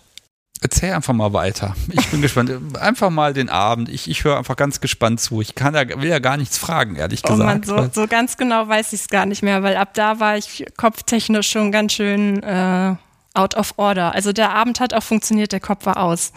Erzähl 0.61 0.93
einfach 0.93 1.13
mal 1.13 1.31
weiter. 1.33 1.75
Ich 1.91 2.07
bin 2.07 2.21
gespannt. 2.21 2.51
Einfach 2.77 3.09
mal 3.09 3.33
den 3.33 3.49
Abend. 3.49 3.89
Ich, 3.89 4.09
ich 4.09 4.23
höre 4.23 4.37
einfach 4.37 4.55
ganz 4.55 4.81
gespannt 4.81 5.19
zu. 5.19 5.41
Ich 5.41 5.55
kann 5.55 5.73
ja, 5.73 5.87
will 6.01 6.09
ja 6.09 6.19
gar 6.19 6.37
nichts 6.37 6.57
fragen, 6.57 6.95
ehrlich 6.95 7.21
gesagt. 7.21 7.69
Oh 7.69 7.75
man, 7.75 7.91
so, 7.93 8.01
so 8.01 8.07
ganz 8.07 8.35
genau 8.37 8.67
weiß 8.67 8.93
ich 8.93 9.01
es 9.01 9.07
gar 9.07 9.25
nicht 9.25 9.41
mehr, 9.41 9.63
weil 9.63 9.77
ab 9.77 9.93
da 9.93 10.19
war 10.19 10.37
ich 10.37 10.65
kopftechnisch 10.77 11.49
schon 11.49 11.71
ganz 11.71 11.93
schön 11.93 12.43
äh, 12.43 12.95
out 13.33 13.55
of 13.55 13.73
order. 13.77 14.13
Also 14.13 14.33
der 14.33 14.51
Abend 14.51 14.79
hat 14.79 14.93
auch 14.93 15.03
funktioniert, 15.03 15.51
der 15.51 15.61
Kopf 15.61 15.85
war 15.85 15.97
aus. 15.97 16.33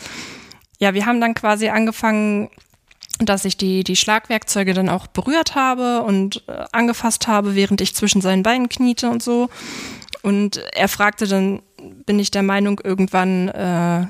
Ja, 0.79 0.95
wir 0.95 1.07
haben 1.07 1.21
dann 1.21 1.35
quasi 1.35 1.69
angefangen, 1.69 2.49
dass 3.27 3.45
ich 3.45 3.57
die, 3.57 3.85
die 3.85 3.97
Schlagwerkzeuge 3.97 4.75
dann 4.75 4.89
auch 4.89 5.07
berührt 5.07 5.55
habe 5.55 6.03
und 6.03 6.43
äh, 6.49 6.65
angefasst 6.73 7.27
habe, 7.29 7.55
während 7.55 7.81
ich 7.81 7.95
zwischen 7.95 8.21
seinen 8.21 8.43
Beinen 8.43 8.69
kniete 8.69 9.09
und 9.09 9.23
so. 9.23 9.49
Und 10.23 10.59
er 10.75 10.89
fragte 10.89 11.27
dann, 11.27 11.63
bin 12.07 12.19
ich 12.19 12.31
der 12.31 12.43
Meinung, 12.43 12.81
irgendwann 12.83 13.49
äh, 13.49 14.07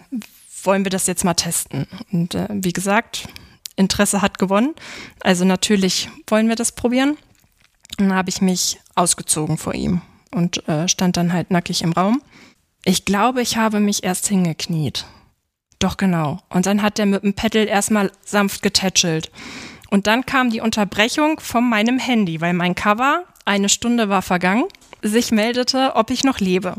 wollen 0.63 0.85
wir 0.85 0.91
das 0.91 1.07
jetzt 1.07 1.25
mal 1.25 1.35
testen. 1.35 1.87
Und 2.13 2.35
äh, 2.35 2.49
wie 2.51 2.73
gesagt, 2.73 3.29
Interesse 3.77 4.23
hat 4.23 4.39
gewonnen. 4.39 4.75
Also 5.21 5.45
natürlich 5.45 6.09
wollen 6.27 6.49
wir 6.49 6.57
das 6.57 6.73
probieren. 6.73 7.17
Und 7.99 8.09
dann 8.09 8.15
habe 8.15 8.31
ich 8.31 8.41
mich 8.41 8.81
ausgezogen 8.95 9.59
vor 9.59 9.75
ihm 9.75 10.03
und 10.31 10.67
äh, 10.69 10.89
stand 10.89 11.17
dann 11.17 11.33
halt 11.33 11.51
nackig 11.51 11.83
im 11.83 11.93
Raum. 11.93 12.23
Ich 12.85 13.05
glaube, 13.05 13.43
ich 13.43 13.57
habe 13.57 13.81
mich 13.81 14.03
erst 14.03 14.29
hingekniet. 14.29 15.07
Doch 15.83 15.97
genau. 15.97 16.39
Und 16.49 16.67
dann 16.67 16.81
hat 16.81 17.01
er 17.01 17.07
mit 17.07 17.25
dem 17.25 17.35
Pedal 17.35 17.67
erstmal 17.67 18.13
sanft 18.25 18.63
getätschelt. 18.63 19.33
Und 19.91 20.07
dann 20.07 20.25
kam 20.25 20.49
die 20.51 20.61
Unterbrechung 20.61 21.41
von 21.41 21.69
meinem 21.69 21.99
Handy, 21.99 22.41
weil 22.41 22.53
mein 22.53 22.77
Cover, 22.77 23.25
eine 23.45 23.69
Stunde 23.69 24.09
war 24.09 24.23
vergangen, 24.23 24.65
sich 25.03 25.33
meldete, 25.33 25.97
ob 25.97 26.11
ich 26.11 26.23
noch 26.23 26.39
lebe. 26.39 26.75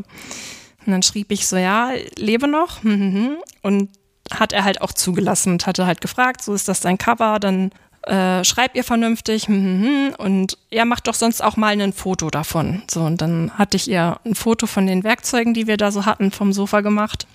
Und 0.86 0.92
dann 0.92 1.02
schrieb 1.02 1.30
ich 1.32 1.46
so, 1.46 1.58
ja, 1.58 1.90
lebe 2.16 2.48
noch. 2.48 2.82
Und 3.62 3.90
hat 4.32 4.54
er 4.54 4.64
halt 4.64 4.80
auch 4.80 4.94
zugelassen 4.94 5.52
und 5.52 5.66
hatte 5.66 5.84
halt 5.84 6.00
gefragt, 6.00 6.42
so 6.42 6.54
ist 6.54 6.66
das 6.66 6.80
dein 6.80 6.96
Cover, 6.96 7.38
dann 7.38 7.72
äh, 8.04 8.42
schreib 8.42 8.74
ihr 8.74 8.82
vernünftig 8.82 9.48
und 10.18 10.56
er 10.70 10.86
macht 10.86 11.08
doch 11.08 11.14
sonst 11.14 11.44
auch 11.44 11.58
mal 11.58 11.78
ein 11.78 11.92
Foto 11.92 12.30
davon. 12.30 12.82
So, 12.90 13.02
und 13.02 13.20
dann 13.20 13.52
hatte 13.58 13.76
ich 13.76 13.86
ihr 13.86 14.18
ein 14.24 14.34
Foto 14.34 14.66
von 14.66 14.86
den 14.86 15.04
Werkzeugen, 15.04 15.52
die 15.52 15.66
wir 15.66 15.76
da 15.76 15.92
so 15.92 16.06
hatten, 16.06 16.30
vom 16.30 16.54
Sofa 16.54 16.80
gemacht. 16.80 17.26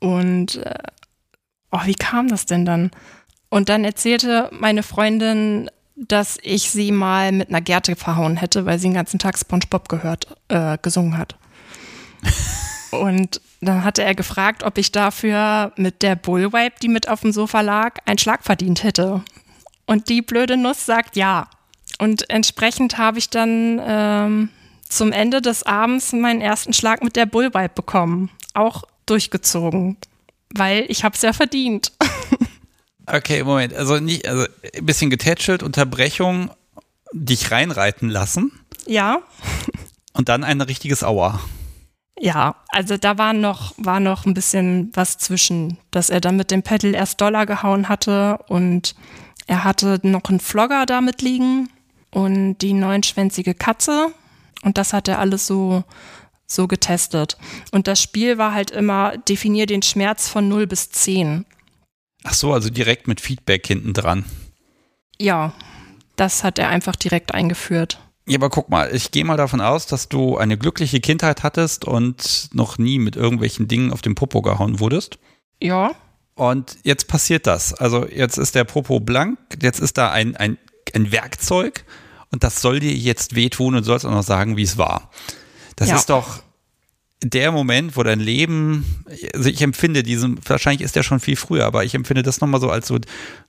Und 0.00 0.56
äh, 0.56 0.74
oh, 1.72 1.80
wie 1.84 1.94
kam 1.94 2.28
das 2.28 2.46
denn 2.46 2.64
dann? 2.64 2.90
Und 3.48 3.68
dann 3.68 3.84
erzählte 3.84 4.50
meine 4.52 4.82
Freundin, 4.82 5.70
dass 5.96 6.38
ich 6.42 6.70
sie 6.70 6.92
mal 6.92 7.32
mit 7.32 7.48
einer 7.48 7.60
Gerte 7.60 7.96
verhauen 7.96 8.36
hätte, 8.36 8.66
weil 8.66 8.78
sie 8.78 8.88
den 8.88 8.94
ganzen 8.94 9.18
Tag 9.18 9.36
SpongeBob 9.36 9.88
gehört, 9.88 10.36
äh, 10.48 10.78
gesungen 10.80 11.18
hat. 11.18 11.36
Und 12.90 13.40
dann 13.60 13.84
hatte 13.84 14.04
er 14.04 14.14
gefragt, 14.14 14.62
ob 14.62 14.78
ich 14.78 14.92
dafür 14.92 15.72
mit 15.76 16.02
der 16.02 16.14
Bullwipe, 16.14 16.76
die 16.80 16.88
mit 16.88 17.08
auf 17.08 17.22
dem 17.22 17.32
Sofa 17.32 17.60
lag, 17.60 17.98
einen 18.06 18.18
Schlag 18.18 18.44
verdient 18.44 18.84
hätte. 18.84 19.22
Und 19.86 20.08
die 20.08 20.22
blöde 20.22 20.56
Nuss 20.56 20.86
sagt 20.86 21.16
ja. 21.16 21.48
Und 21.98 22.30
entsprechend 22.30 22.98
habe 22.98 23.18
ich 23.18 23.30
dann 23.30 23.80
ähm, 23.84 24.48
zum 24.88 25.10
Ende 25.10 25.42
des 25.42 25.64
Abends 25.64 26.12
meinen 26.12 26.40
ersten 26.40 26.72
Schlag 26.72 27.02
mit 27.02 27.16
der 27.16 27.26
Bullwipe 27.26 27.74
bekommen. 27.74 28.30
Auch 28.54 28.84
durchgezogen. 29.10 29.96
Weil 30.54 30.86
ich 30.88 31.04
habe 31.04 31.14
es 31.14 31.22
ja 31.22 31.32
verdient. 31.32 31.92
okay, 33.06 33.42
Moment. 33.42 33.74
Also 33.74 33.98
nicht, 33.98 34.26
also 34.26 34.46
ein 34.76 34.86
bisschen 34.86 35.10
getätschelt, 35.10 35.62
Unterbrechung, 35.62 36.50
dich 37.12 37.50
reinreiten 37.50 38.08
lassen. 38.08 38.52
Ja. 38.86 39.20
Und 40.12 40.28
dann 40.28 40.44
ein 40.44 40.60
richtiges 40.60 41.04
Aua. 41.04 41.40
Ja, 42.20 42.56
also 42.68 42.96
da 42.96 43.16
war 43.18 43.32
noch, 43.32 43.74
war 43.76 44.00
noch 44.00 44.26
ein 44.26 44.34
bisschen 44.34 44.90
was 44.94 45.18
zwischen, 45.18 45.78
dass 45.90 46.10
er 46.10 46.20
dann 46.20 46.36
mit 46.36 46.50
dem 46.50 46.62
Pedal 46.62 46.94
erst 46.94 47.20
Dollar 47.20 47.46
gehauen 47.46 47.88
hatte 47.88 48.38
und 48.48 48.96
er 49.46 49.62
hatte 49.64 50.00
noch 50.02 50.24
einen 50.24 50.40
Flogger 50.40 50.84
damit 50.84 51.22
liegen 51.22 51.70
und 52.10 52.58
die 52.58 52.72
neunschwänzige 52.72 53.54
Katze 53.54 54.12
und 54.62 54.78
das 54.78 54.92
hat 54.92 55.06
er 55.08 55.20
alles 55.20 55.46
so, 55.46 55.84
so 56.50 56.66
getestet. 56.66 57.36
Und 57.70 57.86
das 57.86 58.02
Spiel 58.02 58.38
war 58.38 58.54
halt 58.54 58.70
immer, 58.70 59.16
definier 59.18 59.66
den 59.66 59.82
Schmerz 59.82 60.28
von 60.28 60.48
0 60.48 60.66
bis 60.66 60.90
10. 60.90 61.44
Ach 62.24 62.34
so, 62.34 62.52
also 62.52 62.70
direkt 62.70 63.06
mit 63.06 63.20
Feedback 63.20 63.66
hinten 63.66 63.92
dran. 63.92 64.24
Ja, 65.20 65.52
das 66.16 66.42
hat 66.42 66.58
er 66.58 66.68
einfach 66.68 66.96
direkt 66.96 67.34
eingeführt. 67.34 68.00
Ja, 68.26 68.36
aber 68.36 68.50
guck 68.50 68.68
mal, 68.68 68.94
ich 68.94 69.10
gehe 69.10 69.24
mal 69.24 69.36
davon 69.36 69.60
aus, 69.60 69.86
dass 69.86 70.08
du 70.08 70.36
eine 70.36 70.58
glückliche 70.58 71.00
Kindheit 71.00 71.42
hattest 71.42 71.84
und 71.84 72.50
noch 72.52 72.76
nie 72.76 72.98
mit 72.98 73.16
irgendwelchen 73.16 73.68
Dingen 73.68 73.92
auf 73.92 74.02
den 74.02 74.14
Popo 74.14 74.42
gehauen 74.42 74.80
wurdest. 74.80 75.18
Ja. 75.62 75.92
Und 76.34 76.76
jetzt 76.82 77.08
passiert 77.08 77.46
das. 77.46 77.72
Also 77.72 78.06
jetzt 78.06 78.36
ist 78.36 78.54
der 78.54 78.64
Popo 78.64 79.00
blank, 79.00 79.38
jetzt 79.62 79.80
ist 79.80 79.96
da 79.96 80.10
ein, 80.10 80.36
ein, 80.36 80.58
ein 80.94 81.10
Werkzeug 81.10 81.84
und 82.30 82.44
das 82.44 82.60
soll 82.60 82.80
dir 82.80 82.92
jetzt 82.92 83.34
wehtun 83.34 83.74
und 83.74 83.84
sollst 83.84 84.04
auch 84.04 84.10
noch 84.10 84.22
sagen, 84.22 84.56
wie 84.56 84.62
es 84.62 84.76
war. 84.76 85.10
Das 85.78 85.88
ja. 85.88 85.96
ist 85.96 86.10
doch 86.10 86.42
der 87.22 87.52
Moment, 87.52 87.96
wo 87.96 88.02
dein 88.02 88.20
Leben, 88.20 89.04
also 89.34 89.48
ich 89.48 89.62
empfinde 89.62 90.02
diesen, 90.02 90.40
wahrscheinlich 90.46 90.82
ist 90.82 90.96
der 90.96 91.02
schon 91.02 91.20
viel 91.20 91.36
früher, 91.36 91.66
aber 91.66 91.84
ich 91.84 91.94
empfinde 91.94 92.22
das 92.22 92.40
nochmal 92.40 92.60
so 92.60 92.70
als 92.70 92.88
so 92.88 92.98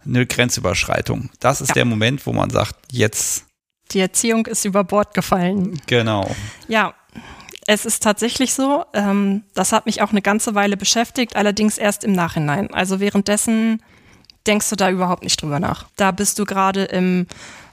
eine 0.05 0.25
Grenzüberschreitung. 0.25 1.29
Das 1.39 1.61
ist 1.61 1.69
ja. 1.69 1.73
der 1.75 1.85
Moment, 1.85 2.25
wo 2.25 2.33
man 2.33 2.49
sagt, 2.49 2.75
jetzt 2.91 3.45
die 3.91 3.99
Erziehung 3.99 4.45
ist 4.45 4.65
über 4.65 4.83
Bord 4.83 5.15
gefallen. 5.15 5.81
Genau. 5.87 6.35
Ja, 6.67 6.93
es 7.65 7.85
ist 7.85 8.03
tatsächlich 8.03 8.53
so. 8.53 8.85
Ähm, 8.93 9.43
das 9.55 9.71
hat 9.71 9.87
mich 9.87 10.03
auch 10.03 10.11
eine 10.11 10.21
ganze 10.21 10.53
Weile 10.53 10.77
beschäftigt, 10.77 11.35
allerdings 11.35 11.79
erst 11.79 12.03
im 12.03 12.11
Nachhinein. 12.11 12.71
Also 12.71 12.99
währenddessen 12.99 13.81
denkst 14.45 14.69
du 14.69 14.75
da 14.75 14.91
überhaupt 14.91 15.23
nicht 15.23 15.41
drüber 15.41 15.59
nach. 15.59 15.87
Da 15.95 16.11
bist 16.11 16.37
du 16.37 16.45
gerade 16.45 16.83
im, 16.85 17.25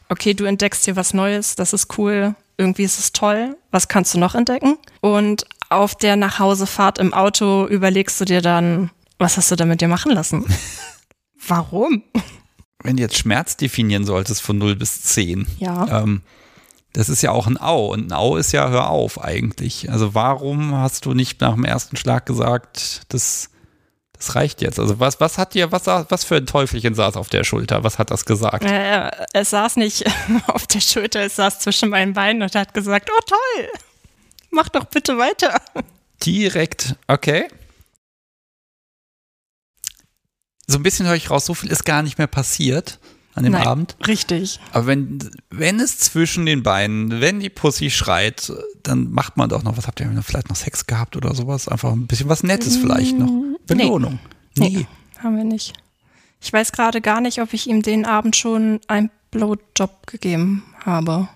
okay, 0.09 0.33
du 0.33 0.45
entdeckst 0.45 0.87
hier 0.87 0.97
was 0.97 1.12
Neues, 1.12 1.55
das 1.55 1.75
ist 1.75 1.99
cool, 1.99 2.35
irgendwie 2.59 2.85
ist 2.85 2.99
es 2.99 3.12
toll, 3.12 3.57
was 3.71 3.88
kannst 3.88 4.14
du 4.14 4.19
noch 4.19 4.35
entdecken? 4.35 4.79
Und 5.01 5.47
auf 5.69 5.95
der 5.95 6.16
Nachhausefahrt 6.16 6.99
im 6.99 7.12
Auto 7.12 7.66
überlegst 7.66 8.21
du 8.21 8.25
dir 8.25 8.40
dann, 8.40 8.90
was 9.19 9.37
hast 9.37 9.51
du 9.51 9.57
damit 9.57 9.81
dir 9.81 9.88
machen 9.88 10.12
lassen? 10.12 10.45
Warum? 11.49 12.03
wenn 12.87 12.97
du 12.97 13.03
jetzt 13.03 13.19
Schmerz 13.19 13.57
definieren 13.57 14.05
solltest 14.05 14.40
von 14.40 14.59
0 14.59 14.77
bis 14.77 15.03
10, 15.03 15.47
ja. 15.59 16.03
Ähm, 16.03 16.23
das 16.92 17.11
ist 17.11 17.21
ja 17.21 17.31
auch 17.31 17.47
ein 17.47 17.61
Au 17.61 17.92
und 17.92 18.09
ein 18.09 18.12
Au 18.12 18.37
ist 18.37 18.53
ja 18.53 18.71
hör 18.71 18.88
auf 18.88 19.23
eigentlich. 19.23 19.90
Also 19.90 20.14
warum 20.14 20.75
hast 20.75 21.05
du 21.05 21.12
nicht 21.12 21.42
nach 21.42 21.55
dem 21.55 21.64
ersten 21.64 21.97
Schlag 21.97 22.25
gesagt, 22.25 23.03
das, 23.11 23.51
das 24.16 24.35
reicht 24.35 24.62
jetzt? 24.62 24.79
Also 24.79 24.98
was, 25.00 25.20
was 25.20 25.38
hat 25.38 25.55
dir, 25.55 25.72
was, 25.72 25.87
was 25.87 26.24
für 26.24 26.37
ein 26.37 26.46
Teufelchen 26.46 26.94
saß 26.94 27.16
auf 27.16 27.29
der 27.29 27.44
Schulter? 27.44 27.85
Was 27.85 27.98
hat 27.98 28.11
das 28.11 28.24
gesagt? 28.24 28.64
Äh, 28.64 29.11
es 29.33 29.50
saß 29.50 29.76
nicht 29.76 30.05
auf 30.46 30.66
der 30.66 30.81
Schulter, 30.81 31.20
es 31.20 31.37
saß 31.37 31.61
zwischen 31.61 31.90
meinen 31.90 32.12
Beinen 32.12 32.42
und 32.42 32.55
hat 32.55 32.74
gesagt, 32.74 33.11
oh 33.11 33.20
toll, 33.26 33.68
mach 34.50 34.68
doch 34.68 34.85
bitte 34.85 35.18
weiter. 35.18 35.61
Direkt, 36.24 36.96
okay 37.09 37.48
so 40.66 40.79
ein 40.79 40.83
bisschen 40.83 41.07
höre 41.07 41.14
ich 41.14 41.31
raus, 41.31 41.46
so 41.46 41.55
viel 41.55 41.70
ist 41.70 41.85
gar 41.85 42.02
nicht 42.02 42.18
mehr 42.18 42.26
passiert 42.26 42.98
an 43.37 43.44
dem 43.44 43.53
Nein, 43.53 43.66
Abend. 43.66 43.96
Richtig. 44.07 44.59
Aber 44.72 44.87
wenn, 44.87 45.18
wenn 45.51 45.79
es 45.79 45.99
zwischen 45.99 46.46
den 46.46 46.62
Beinen, 46.62 47.20
wenn 47.20 47.38
die 47.38 47.51
Pussy 47.51 47.90
schreit, 47.90 48.53
dann 48.83 49.11
macht 49.11 49.37
man 49.37 49.49
doch 49.49 49.62
noch, 49.62 49.77
was 49.77 49.87
habt 49.87 50.01
ihr 50.01 50.11
vielleicht 50.22 50.49
noch 50.49 50.57
Sex 50.57 50.87
gehabt 50.87 51.16
oder 51.16 51.35
sowas? 51.35 51.68
Einfach 51.68 51.92
ein 51.92 52.07
bisschen 52.07 52.29
was 52.29 52.42
Nettes 52.42 52.77
vielleicht 52.77 53.18
noch. 53.18 53.29
Mm, 53.29 53.57
Belohnung. 53.66 54.18
Nee, 54.57 54.68
nee. 54.68 54.77
nee 54.79 54.87
haben 55.22 55.37
wir 55.37 55.44
nicht. 55.44 55.75
Ich 56.40 56.53
weiß 56.53 56.72
gerade 56.72 57.01
gar 57.01 57.20
nicht, 57.20 57.40
ob 57.40 57.53
ich 57.53 57.66
ihm 57.66 57.83
den 57.83 58.07
Abend 58.07 58.37
schon 58.37 58.81
einen 58.88 59.11
Blowjob 59.31 60.07
gegeben 60.07 60.62
habe. 60.85 61.29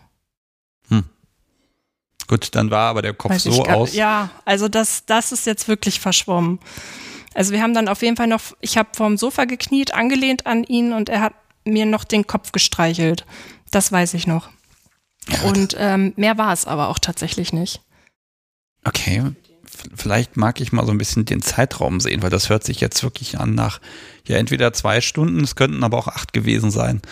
Hm. 0.88 1.04
Gut, 2.26 2.54
dann 2.54 2.70
war 2.70 2.90
aber 2.90 3.02
der 3.02 3.14
Kopf 3.14 3.32
weiß 3.32 3.44
so 3.44 3.64
aus. 3.64 3.94
Ja, 3.94 4.30
also 4.44 4.68
das, 4.68 5.04
das 5.06 5.32
ist 5.32 5.46
jetzt 5.46 5.68
wirklich 5.68 6.00
verschwommen. 6.00 6.60
Also 7.34 7.52
wir 7.52 7.62
haben 7.62 7.74
dann 7.74 7.88
auf 7.88 8.02
jeden 8.02 8.16
Fall 8.16 8.26
noch, 8.26 8.40
ich 8.60 8.76
habe 8.76 8.90
vorm 8.92 9.16
Sofa 9.16 9.44
gekniet, 9.44 9.94
angelehnt 9.94 10.46
an 10.46 10.64
ihn 10.64 10.92
und 10.92 11.08
er 11.08 11.20
hat 11.20 11.34
mir 11.64 11.86
noch 11.86 12.04
den 12.04 12.26
Kopf 12.26 12.52
gestreichelt. 12.52 13.26
Das 13.70 13.92
weiß 13.92 14.14
ich 14.14 14.26
noch. 14.26 14.48
Und 15.44 15.76
ähm, 15.78 16.12
mehr 16.16 16.38
war 16.38 16.52
es 16.52 16.66
aber 16.66 16.88
auch 16.88 16.98
tatsächlich 16.98 17.52
nicht. 17.52 17.82
Okay, 18.84 19.22
vielleicht 19.94 20.36
mag 20.36 20.60
ich 20.60 20.72
mal 20.72 20.86
so 20.86 20.92
ein 20.92 20.98
bisschen 20.98 21.24
den 21.24 21.42
Zeitraum 21.42 22.00
sehen, 22.00 22.22
weil 22.22 22.30
das 22.30 22.48
hört 22.48 22.64
sich 22.64 22.80
jetzt 22.80 23.02
wirklich 23.02 23.38
an 23.38 23.54
nach, 23.54 23.80
ja, 24.26 24.36
entweder 24.36 24.72
zwei 24.72 25.00
Stunden, 25.00 25.40
es 25.40 25.54
könnten 25.54 25.84
aber 25.84 25.98
auch 25.98 26.08
acht 26.08 26.32
gewesen 26.32 26.70
sein. 26.70 27.02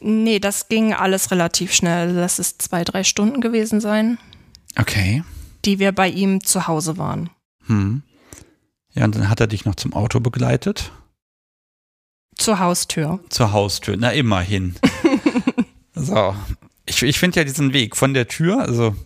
Nee, 0.00 0.40
das 0.40 0.68
ging 0.68 0.94
alles 0.94 1.30
relativ 1.30 1.72
schnell. 1.72 2.10
Lass 2.12 2.38
es 2.38 2.58
zwei, 2.58 2.82
drei 2.82 3.04
Stunden 3.04 3.40
gewesen 3.40 3.80
sein. 3.80 4.18
Okay. 4.76 5.22
Die 5.64 5.78
wir 5.78 5.92
bei 5.92 6.08
ihm 6.08 6.42
zu 6.42 6.66
Hause 6.66 6.98
waren. 6.98 7.30
Hm. 7.66 8.02
Ja, 8.94 9.04
und 9.04 9.14
dann 9.14 9.28
hat 9.28 9.40
er 9.40 9.46
dich 9.46 9.64
noch 9.64 9.76
zum 9.76 9.92
Auto 9.94 10.18
begleitet. 10.18 10.90
Zur 12.42 12.58
Haustür. 12.58 13.20
Zur 13.28 13.52
Haustür, 13.52 13.96
na 13.98 14.10
immerhin. 14.10 14.74
so, 15.94 16.34
ich, 16.86 17.02
ich 17.02 17.18
finde 17.18 17.40
ja 17.40 17.44
diesen 17.44 17.72
Weg 17.72 17.96
von 17.96 18.14
der 18.14 18.28
Tür, 18.28 18.60
also 18.60 18.96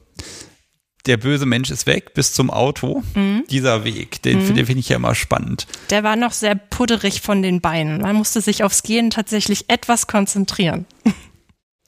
der 1.06 1.16
böse 1.16 1.46
Mensch 1.46 1.70
ist 1.70 1.86
weg 1.86 2.14
bis 2.14 2.32
zum 2.32 2.50
Auto. 2.50 3.02
Mhm. 3.14 3.44
Dieser 3.50 3.84
Weg, 3.84 4.22
den, 4.22 4.38
mhm. 4.38 4.54
den 4.54 4.66
finde 4.66 4.80
ich 4.80 4.88
ja 4.88 4.96
immer 4.96 5.14
spannend. 5.14 5.66
Der 5.90 6.02
war 6.02 6.16
noch 6.16 6.32
sehr 6.32 6.54
pudderig 6.54 7.20
von 7.20 7.42
den 7.42 7.60
Beinen. 7.60 8.00
Man 8.00 8.16
musste 8.16 8.40
sich 8.40 8.64
aufs 8.64 8.82
Gehen 8.82 9.10
tatsächlich 9.10 9.68
etwas 9.68 10.06
konzentrieren. 10.06 10.86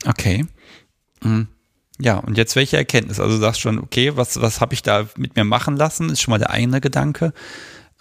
Okay. 0.06 0.46
Mhm. 1.24 1.48
Ja, 2.00 2.18
und 2.18 2.38
jetzt 2.38 2.54
welche 2.54 2.76
Erkenntnis? 2.76 3.18
Also 3.18 3.34
du 3.34 3.40
sagst 3.40 3.60
schon, 3.60 3.80
okay, 3.80 4.16
was, 4.16 4.40
was 4.40 4.60
habe 4.60 4.72
ich 4.74 4.84
da 4.84 5.08
mit 5.16 5.34
mir 5.34 5.42
machen 5.42 5.76
lassen? 5.76 6.08
Ist 6.08 6.20
schon 6.20 6.30
mal 6.30 6.38
der 6.38 6.50
eine 6.50 6.80
Gedanke. 6.80 7.32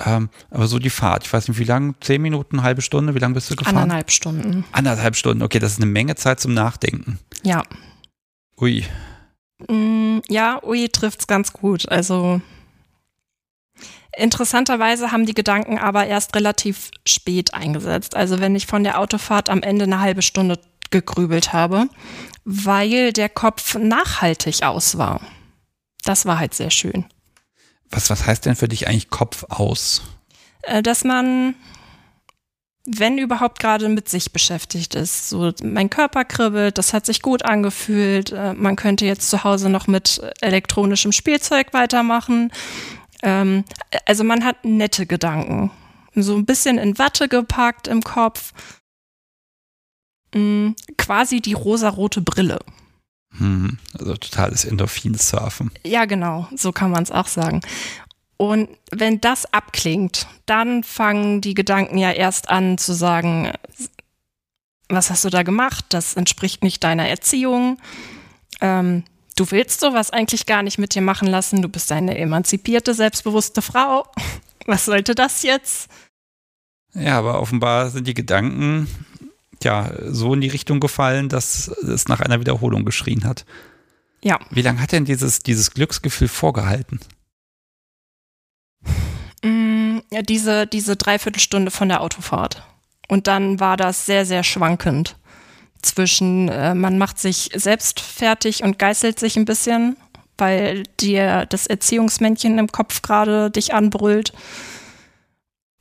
Ähm, 0.06 0.30
aber 0.52 0.68
so 0.68 0.78
die 0.78 0.92
Fahrt, 0.92 1.26
ich 1.26 1.34
weiß 1.34 1.48
nicht, 1.48 1.58
wie 1.58 1.64
lang, 1.64 1.96
zehn 2.02 2.22
Minuten, 2.22 2.62
halbe 2.62 2.82
Stunde, 2.82 3.16
wie 3.16 3.20
lange 3.20 3.34
bist 3.34 3.50
du 3.50 3.56
gefahren? 3.56 3.78
Anderthalb 3.78 4.12
Stunden. 4.12 4.64
Anderthalb 4.72 5.16
Stunden, 5.16 5.42
okay, 5.42 5.60
das 5.60 5.74
ist 5.74 5.82
eine 5.82 5.92
Menge 5.92 6.16
Zeit 6.16 6.40
zum 6.40 6.54
Nachdenken. 6.54 7.20
Ja. 7.44 7.64
Ui. 8.60 8.86
Mm, 9.68 10.20
ja, 10.30 10.62
ui 10.64 10.88
trifft's 10.90 11.26
ganz 11.26 11.52
gut. 11.52 11.90
Also 11.90 12.42
interessanterweise 14.16 15.12
haben 15.12 15.26
die 15.26 15.34
Gedanken 15.34 15.80
aber 15.80 16.06
erst 16.06 16.36
relativ 16.36 16.92
spät 17.08 17.56
eingesetzt. 17.56 18.16
Also 18.16 18.40
wenn 18.40 18.56
ich 18.56 18.68
von 18.68 18.84
der 18.84 19.00
Autofahrt 19.00 19.50
am 19.50 19.64
Ende 19.64 19.86
eine 19.86 20.00
halbe 20.00 20.22
Stunde 20.22 20.60
gegrübelt 20.92 21.54
habe, 21.54 21.90
weil 22.46 23.14
der 23.14 23.30
Kopf 23.30 23.76
nachhaltig 23.76 24.64
aus 24.64 24.98
war. 24.98 25.22
Das 26.04 26.26
war 26.26 26.40
halt 26.40 26.54
sehr 26.54 26.72
schön. 26.72 27.06
Was, 27.90 28.10
was 28.10 28.26
heißt 28.26 28.46
denn 28.46 28.56
für 28.56 28.68
dich 28.68 28.88
eigentlich 28.88 29.10
Kopf 29.10 29.46
aus? 29.50 30.02
Äh, 30.64 30.84
dass 30.84 31.04
man, 31.04 31.56
wenn 32.86 33.18
überhaupt 33.18 33.60
gerade 33.60 33.88
mit 33.90 34.10
sich 34.10 34.34
beschäftigt 34.34 34.96
ist, 34.96 35.30
so 35.30 35.52
mein 35.64 35.90
Körper 35.90 36.26
kribbelt, 36.26 36.78
das 36.78 36.94
hat 36.94 37.06
sich 37.06 37.22
gut 37.22 37.46
angefühlt, 37.46 38.32
äh, 38.32 38.54
man 38.54 38.76
könnte 38.76 39.06
jetzt 39.06 39.30
zu 39.30 39.44
Hause 39.44 39.70
noch 39.70 39.88
mit 39.88 40.22
elektronischem 40.42 41.12
Spielzeug 41.12 41.74
weitermachen. 41.74 42.52
Ähm, 43.24 43.64
also 44.06 44.24
man 44.24 44.44
hat 44.44 44.66
nette 44.66 45.06
Gedanken. 45.06 45.72
So 46.14 46.36
ein 46.36 46.46
bisschen 46.46 46.78
in 46.78 46.98
Watte 46.98 47.28
gepackt 47.28 47.88
im 47.88 48.02
Kopf. 48.02 48.54
Mm, 50.34 50.72
quasi 50.98 51.42
die 51.42 51.54
rosarote 51.54 52.22
Brille. 52.22 52.60
Hm, 53.38 53.78
also 53.98 54.16
totales 54.16 54.66
Endorphin-Surfen. 54.66 55.72
Ja, 55.86 56.06
genau, 56.06 56.48
so 56.56 56.72
kann 56.72 56.92
man 56.92 57.04
es 57.04 57.12
auch 57.12 57.28
sagen. 57.28 57.62
Und 58.38 58.70
wenn 58.92 59.20
das 59.20 59.52
abklingt, 59.52 60.28
dann 60.46 60.84
fangen 60.84 61.42
die 61.42 61.56
Gedanken 61.56 61.98
ja 61.98 62.12
erst 62.12 62.50
an 62.50 62.78
zu 62.78 62.94
sagen, 62.94 63.52
was 64.90 65.10
hast 65.10 65.26
du 65.26 65.30
da 65.30 65.44
gemacht? 65.44 65.86
Das 65.90 66.14
entspricht 66.14 66.64
nicht 66.64 66.84
deiner 66.84 67.08
Erziehung. 67.08 67.80
Ähm, 68.62 69.04
du 69.36 69.50
willst 69.52 69.80
sowas 69.80 70.12
eigentlich 70.12 70.46
gar 70.46 70.64
nicht 70.64 70.78
mit 70.78 70.96
dir 70.96 71.02
machen 71.02 71.28
lassen. 71.28 71.62
Du 71.62 71.68
bist 71.68 71.92
eine 71.92 72.18
emanzipierte, 72.18 72.94
selbstbewusste 72.94 73.62
Frau. 73.62 74.06
Was 74.66 74.86
sollte 74.86 75.16
das 75.16 75.44
jetzt? 75.44 75.90
Ja, 76.94 77.18
aber 77.20 77.42
offenbar 77.42 77.90
sind 77.90 78.08
die 78.08 78.14
Gedanken 78.14 78.88
ja 79.64 79.92
so 80.08 80.34
in 80.34 80.42
die 80.42 80.48
Richtung 80.48 80.80
gefallen, 80.80 81.30
dass 81.30 81.68
es 81.68 82.08
nach 82.08 82.20
einer 82.20 82.40
Wiederholung 82.40 82.86
geschrien 82.86 83.24
hat. 83.24 83.46
Ja. 84.22 84.40
Wie 84.50 84.62
lange 84.62 84.82
hat 84.82 84.92
denn 84.92 85.06
dieses, 85.06 85.40
dieses 85.40 85.72
Glücksgefühl 85.72 86.28
vorgehalten? 86.28 87.00
Mm, 89.44 90.00
ja, 90.12 90.22
diese, 90.22 90.68
diese 90.68 90.96
Dreiviertelstunde 90.96 91.72
von 91.72 91.90
der 91.90 92.02
Autofahrt. 92.02 92.64
Und 93.08 93.28
dann 93.28 93.60
war 93.60 93.78
das 93.78 94.06
sehr, 94.06 94.26
sehr 94.26 94.44
schwankend. 94.44 95.16
Zwischen, 95.82 96.50
äh, 96.50 96.74
man 96.74 96.98
macht 96.98 97.20
sich 97.20 97.52
selbst 97.54 98.00
fertig 98.00 98.64
und 98.64 98.80
geißelt 98.80 99.20
sich 99.20 99.38
ein 99.38 99.46
bisschen, 99.46 99.96
weil 100.38 100.84
dir 101.00 101.46
das 101.46 101.68
Erziehungsmännchen 101.68 102.58
im 102.58 102.72
Kopf 102.72 103.02
gerade 103.02 103.52
dich 103.52 103.74
anbrüllt. 103.74 104.34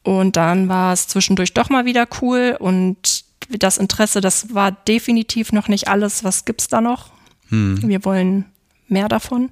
Und 0.02 0.36
dann 0.36 0.68
war 0.68 0.92
es 0.92 1.08
zwischendurch 1.08 1.52
doch 1.52 1.68
mal 1.68 1.84
wieder 1.84 2.06
cool 2.20 2.56
und 2.60 3.24
das 3.48 3.78
Interesse, 3.78 4.20
das 4.20 4.54
war 4.54 4.72
definitiv 4.72 5.52
noch 5.52 5.68
nicht 5.68 5.88
alles. 5.88 6.24
Was 6.24 6.44
gibt's 6.44 6.68
da 6.68 6.80
noch? 6.80 7.10
Hm. 7.48 7.80
Wir 7.82 8.04
wollen 8.04 8.46
mehr 8.88 9.08
davon. 9.08 9.50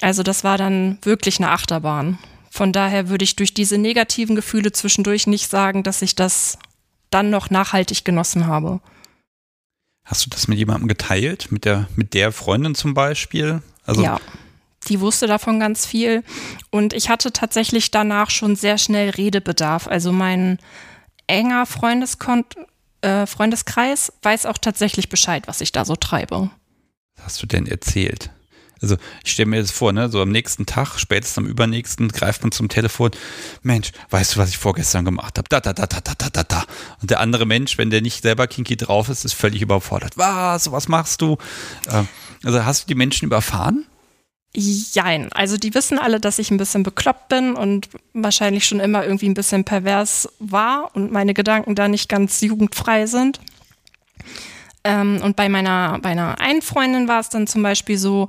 Also 0.00 0.22
das 0.22 0.44
war 0.44 0.58
dann 0.58 0.98
wirklich 1.02 1.38
eine 1.38 1.50
Achterbahn. 1.50 2.18
Von 2.50 2.72
daher 2.72 3.08
würde 3.08 3.24
ich 3.24 3.36
durch 3.36 3.54
diese 3.54 3.78
negativen 3.78 4.36
Gefühle 4.36 4.72
zwischendurch 4.72 5.26
nicht 5.26 5.50
sagen, 5.50 5.82
dass 5.82 6.02
ich 6.02 6.14
das 6.14 6.58
dann 7.10 7.30
noch 7.30 7.50
nachhaltig 7.50 8.04
genossen 8.04 8.46
habe. 8.46 8.80
Hast 10.04 10.24
du 10.24 10.30
das 10.30 10.48
mit 10.48 10.58
jemandem 10.58 10.88
geteilt? 10.88 11.50
Mit 11.50 11.64
der, 11.64 11.88
mit 11.96 12.14
der 12.14 12.32
Freundin 12.32 12.74
zum 12.74 12.94
Beispiel? 12.94 13.62
Also 13.84 14.02
ja, 14.02 14.20
die 14.88 15.00
wusste 15.00 15.26
davon 15.26 15.60
ganz 15.60 15.86
viel. 15.86 16.22
Und 16.70 16.92
ich 16.92 17.08
hatte 17.08 17.32
tatsächlich 17.32 17.90
danach 17.90 18.30
schon 18.30 18.56
sehr 18.56 18.78
schnell 18.78 19.10
Redebedarf. 19.10 19.88
Also 19.88 20.12
mein 20.12 20.58
enger 21.26 21.66
Freundeskon 21.66 22.44
äh, 23.02 23.26
Freundeskreis 23.26 24.12
weiß 24.22 24.46
auch 24.46 24.58
tatsächlich 24.58 25.08
Bescheid, 25.08 25.46
was 25.46 25.60
ich 25.60 25.72
da 25.72 25.84
so 25.84 25.96
treibe. 25.96 26.50
Was 27.16 27.26
hast 27.26 27.42
du 27.42 27.46
denn 27.46 27.66
erzählt? 27.66 28.30
Also 28.82 28.96
ich 29.24 29.32
stelle 29.32 29.48
mir 29.48 29.60
das 29.60 29.70
vor, 29.70 29.92
ne, 29.92 30.10
so 30.10 30.20
am 30.20 30.30
nächsten 30.30 30.66
Tag, 30.66 30.98
spätestens 30.98 31.38
am 31.38 31.46
übernächsten, 31.46 32.08
greift 32.08 32.42
man 32.42 32.52
zum 32.52 32.68
Telefon, 32.68 33.10
Mensch, 33.62 33.92
weißt 34.10 34.34
du, 34.34 34.38
was 34.38 34.50
ich 34.50 34.58
vorgestern 34.58 35.04
gemacht 35.04 35.38
habe? 35.38 35.48
Da, 35.48 35.60
da, 35.60 35.72
da, 35.72 35.86
da, 35.86 36.00
da, 36.00 36.12
da, 36.14 36.28
da, 36.28 36.42
da. 36.42 36.64
Und 37.00 37.10
der 37.10 37.20
andere 37.20 37.46
Mensch, 37.46 37.78
wenn 37.78 37.88
der 37.88 38.02
nicht 38.02 38.22
selber 38.22 38.46
kinky 38.46 38.76
drauf 38.76 39.08
ist, 39.08 39.24
ist 39.24 39.32
völlig 39.32 39.62
überfordert. 39.62 40.18
Was, 40.18 40.70
was 40.72 40.88
machst 40.88 41.22
du? 41.22 41.38
Äh, 41.88 42.04
also 42.44 42.64
hast 42.64 42.84
du 42.84 42.86
die 42.88 42.94
Menschen 42.94 43.24
überfahren? 43.24 43.86
Jein. 44.58 45.30
Also 45.32 45.58
die 45.58 45.74
wissen 45.74 45.98
alle, 45.98 46.18
dass 46.18 46.38
ich 46.38 46.50
ein 46.50 46.56
bisschen 46.56 46.82
bekloppt 46.82 47.28
bin 47.28 47.54
und 47.54 47.90
wahrscheinlich 48.14 48.66
schon 48.66 48.80
immer 48.80 49.04
irgendwie 49.04 49.28
ein 49.28 49.34
bisschen 49.34 49.64
pervers 49.64 50.30
war 50.38 50.90
und 50.94 51.12
meine 51.12 51.34
Gedanken 51.34 51.74
da 51.74 51.88
nicht 51.88 52.08
ganz 52.08 52.40
jugendfrei 52.40 53.04
sind. 53.04 53.38
Ähm, 54.82 55.20
und 55.22 55.36
bei 55.36 55.50
meiner, 55.50 55.98
bei 56.00 56.10
einer 56.10 56.40
einen 56.40 56.62
Freundin 56.62 57.06
war 57.06 57.20
es 57.20 57.28
dann 57.28 57.46
zum 57.46 57.62
Beispiel 57.62 57.98
so, 57.98 58.28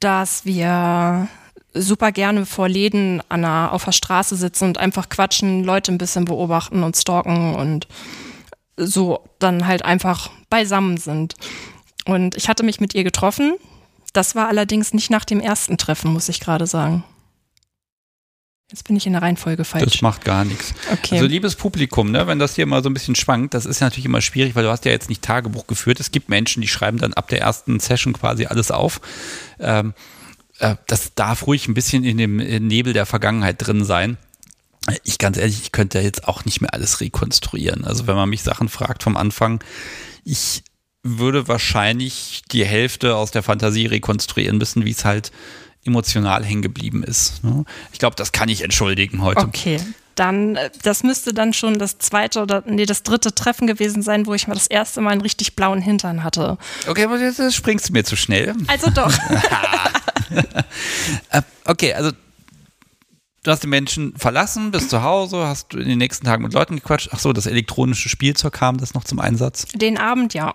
dass 0.00 0.46
wir 0.46 1.28
super 1.74 2.10
gerne 2.10 2.46
vor 2.46 2.70
Läden 2.70 3.22
an 3.28 3.42
der, 3.42 3.72
auf 3.72 3.84
der 3.84 3.92
Straße 3.92 4.34
sitzen 4.34 4.68
und 4.68 4.78
einfach 4.78 5.10
quatschen, 5.10 5.62
Leute 5.62 5.92
ein 5.92 5.98
bisschen 5.98 6.24
beobachten 6.24 6.82
und 6.84 6.96
stalken 6.96 7.54
und 7.54 7.86
so 8.78 9.20
dann 9.38 9.66
halt 9.66 9.84
einfach 9.84 10.30
beisammen 10.48 10.96
sind. 10.96 11.34
Und 12.06 12.34
ich 12.34 12.48
hatte 12.48 12.62
mich 12.62 12.80
mit 12.80 12.94
ihr 12.94 13.04
getroffen. 13.04 13.56
Das 14.16 14.34
war 14.34 14.48
allerdings 14.48 14.94
nicht 14.94 15.10
nach 15.10 15.26
dem 15.26 15.40
ersten 15.40 15.76
Treffen, 15.76 16.10
muss 16.10 16.30
ich 16.30 16.40
gerade 16.40 16.66
sagen. 16.66 17.04
Jetzt 18.70 18.84
bin 18.84 18.96
ich 18.96 19.06
in 19.06 19.12
der 19.12 19.20
Reihenfolge 19.20 19.64
falsch. 19.64 19.84
Das 19.84 20.00
macht 20.00 20.24
gar 20.24 20.46
nichts. 20.46 20.72
Okay. 20.90 21.16
Also 21.16 21.26
liebes 21.26 21.54
Publikum, 21.54 22.10
ne, 22.10 22.26
wenn 22.26 22.38
das 22.38 22.54
hier 22.54 22.64
mal 22.64 22.82
so 22.82 22.88
ein 22.88 22.94
bisschen 22.94 23.14
schwankt, 23.14 23.52
das 23.52 23.66
ist 23.66 23.80
natürlich 23.80 24.06
immer 24.06 24.22
schwierig, 24.22 24.54
weil 24.54 24.64
du 24.64 24.70
hast 24.70 24.86
ja 24.86 24.90
jetzt 24.90 25.10
nicht 25.10 25.20
Tagebuch 25.20 25.66
geführt. 25.66 26.00
Es 26.00 26.12
gibt 26.12 26.30
Menschen, 26.30 26.62
die 26.62 26.68
schreiben 26.68 26.96
dann 26.96 27.12
ab 27.12 27.28
der 27.28 27.42
ersten 27.42 27.78
Session 27.78 28.14
quasi 28.14 28.46
alles 28.46 28.70
auf. 28.70 29.02
Ähm, 29.60 29.92
äh, 30.60 30.76
das 30.86 31.14
darf 31.14 31.46
ruhig 31.46 31.68
ein 31.68 31.74
bisschen 31.74 32.02
in 32.02 32.16
dem 32.16 32.38
Nebel 32.38 32.94
der 32.94 33.04
Vergangenheit 33.04 33.56
drin 33.58 33.84
sein. 33.84 34.16
Ich 35.04 35.18
ganz 35.18 35.36
ehrlich, 35.36 35.60
ich 35.60 35.72
könnte 35.72 36.00
jetzt 36.00 36.26
auch 36.26 36.46
nicht 36.46 36.62
mehr 36.62 36.72
alles 36.72 37.02
rekonstruieren. 37.02 37.84
Also 37.84 38.06
wenn 38.06 38.16
man 38.16 38.30
mich 38.30 38.42
Sachen 38.42 38.70
fragt 38.70 39.02
vom 39.02 39.18
Anfang, 39.18 39.62
ich 40.24 40.62
würde 41.06 41.48
wahrscheinlich 41.48 42.42
die 42.52 42.64
Hälfte 42.64 43.16
aus 43.16 43.30
der 43.30 43.42
Fantasie 43.42 43.86
rekonstruieren 43.86 44.58
müssen, 44.58 44.84
wie 44.84 44.90
es 44.90 45.04
halt 45.04 45.32
emotional 45.84 46.44
hängen 46.44 46.62
geblieben 46.62 47.02
ist. 47.02 47.44
Ne? 47.44 47.64
Ich 47.92 47.98
glaube, 47.98 48.16
das 48.16 48.32
kann 48.32 48.48
ich 48.48 48.62
entschuldigen 48.62 49.22
heute. 49.22 49.42
Okay. 49.42 49.80
Dann, 50.16 50.56
äh, 50.56 50.70
das 50.82 51.02
müsste 51.02 51.34
dann 51.34 51.52
schon 51.52 51.78
das 51.78 51.98
zweite 51.98 52.42
oder 52.42 52.62
nee, 52.66 52.86
das 52.86 53.02
dritte 53.02 53.34
Treffen 53.34 53.66
gewesen 53.66 54.02
sein, 54.02 54.26
wo 54.26 54.34
ich 54.34 54.48
mal 54.48 54.54
das 54.54 54.66
erste 54.66 55.00
Mal 55.00 55.10
einen 55.10 55.20
richtig 55.20 55.56
blauen 55.56 55.82
Hintern 55.82 56.24
hatte. 56.24 56.58
Okay, 56.88 57.04
aber 57.04 57.18
jetzt 57.18 57.54
springst 57.54 57.88
du 57.88 57.92
mir 57.92 58.04
zu 58.04 58.16
schnell. 58.16 58.54
Also 58.66 58.90
doch. 58.90 59.12
Äh, 61.30 61.42
okay, 61.66 61.94
also 61.94 62.10
du 63.42 63.50
hast 63.50 63.62
die 63.62 63.68
Menschen 63.68 64.16
verlassen, 64.16 64.70
bist 64.70 64.90
zu 64.90 65.02
Hause, 65.02 65.46
hast 65.46 65.74
in 65.74 65.88
den 65.88 65.98
nächsten 65.98 66.26
Tagen 66.26 66.42
mit 66.42 66.52
Leuten 66.52 66.76
gequatscht. 66.76 67.10
Ach 67.12 67.18
so, 67.18 67.32
das 67.32 67.46
elektronische 67.46 68.08
Spielzeug 68.08 68.52
kam 68.52 68.78
das 68.78 68.94
noch 68.94 69.04
zum 69.04 69.20
Einsatz? 69.20 69.66
Den 69.74 69.98
Abend, 69.98 70.34
ja. 70.34 70.54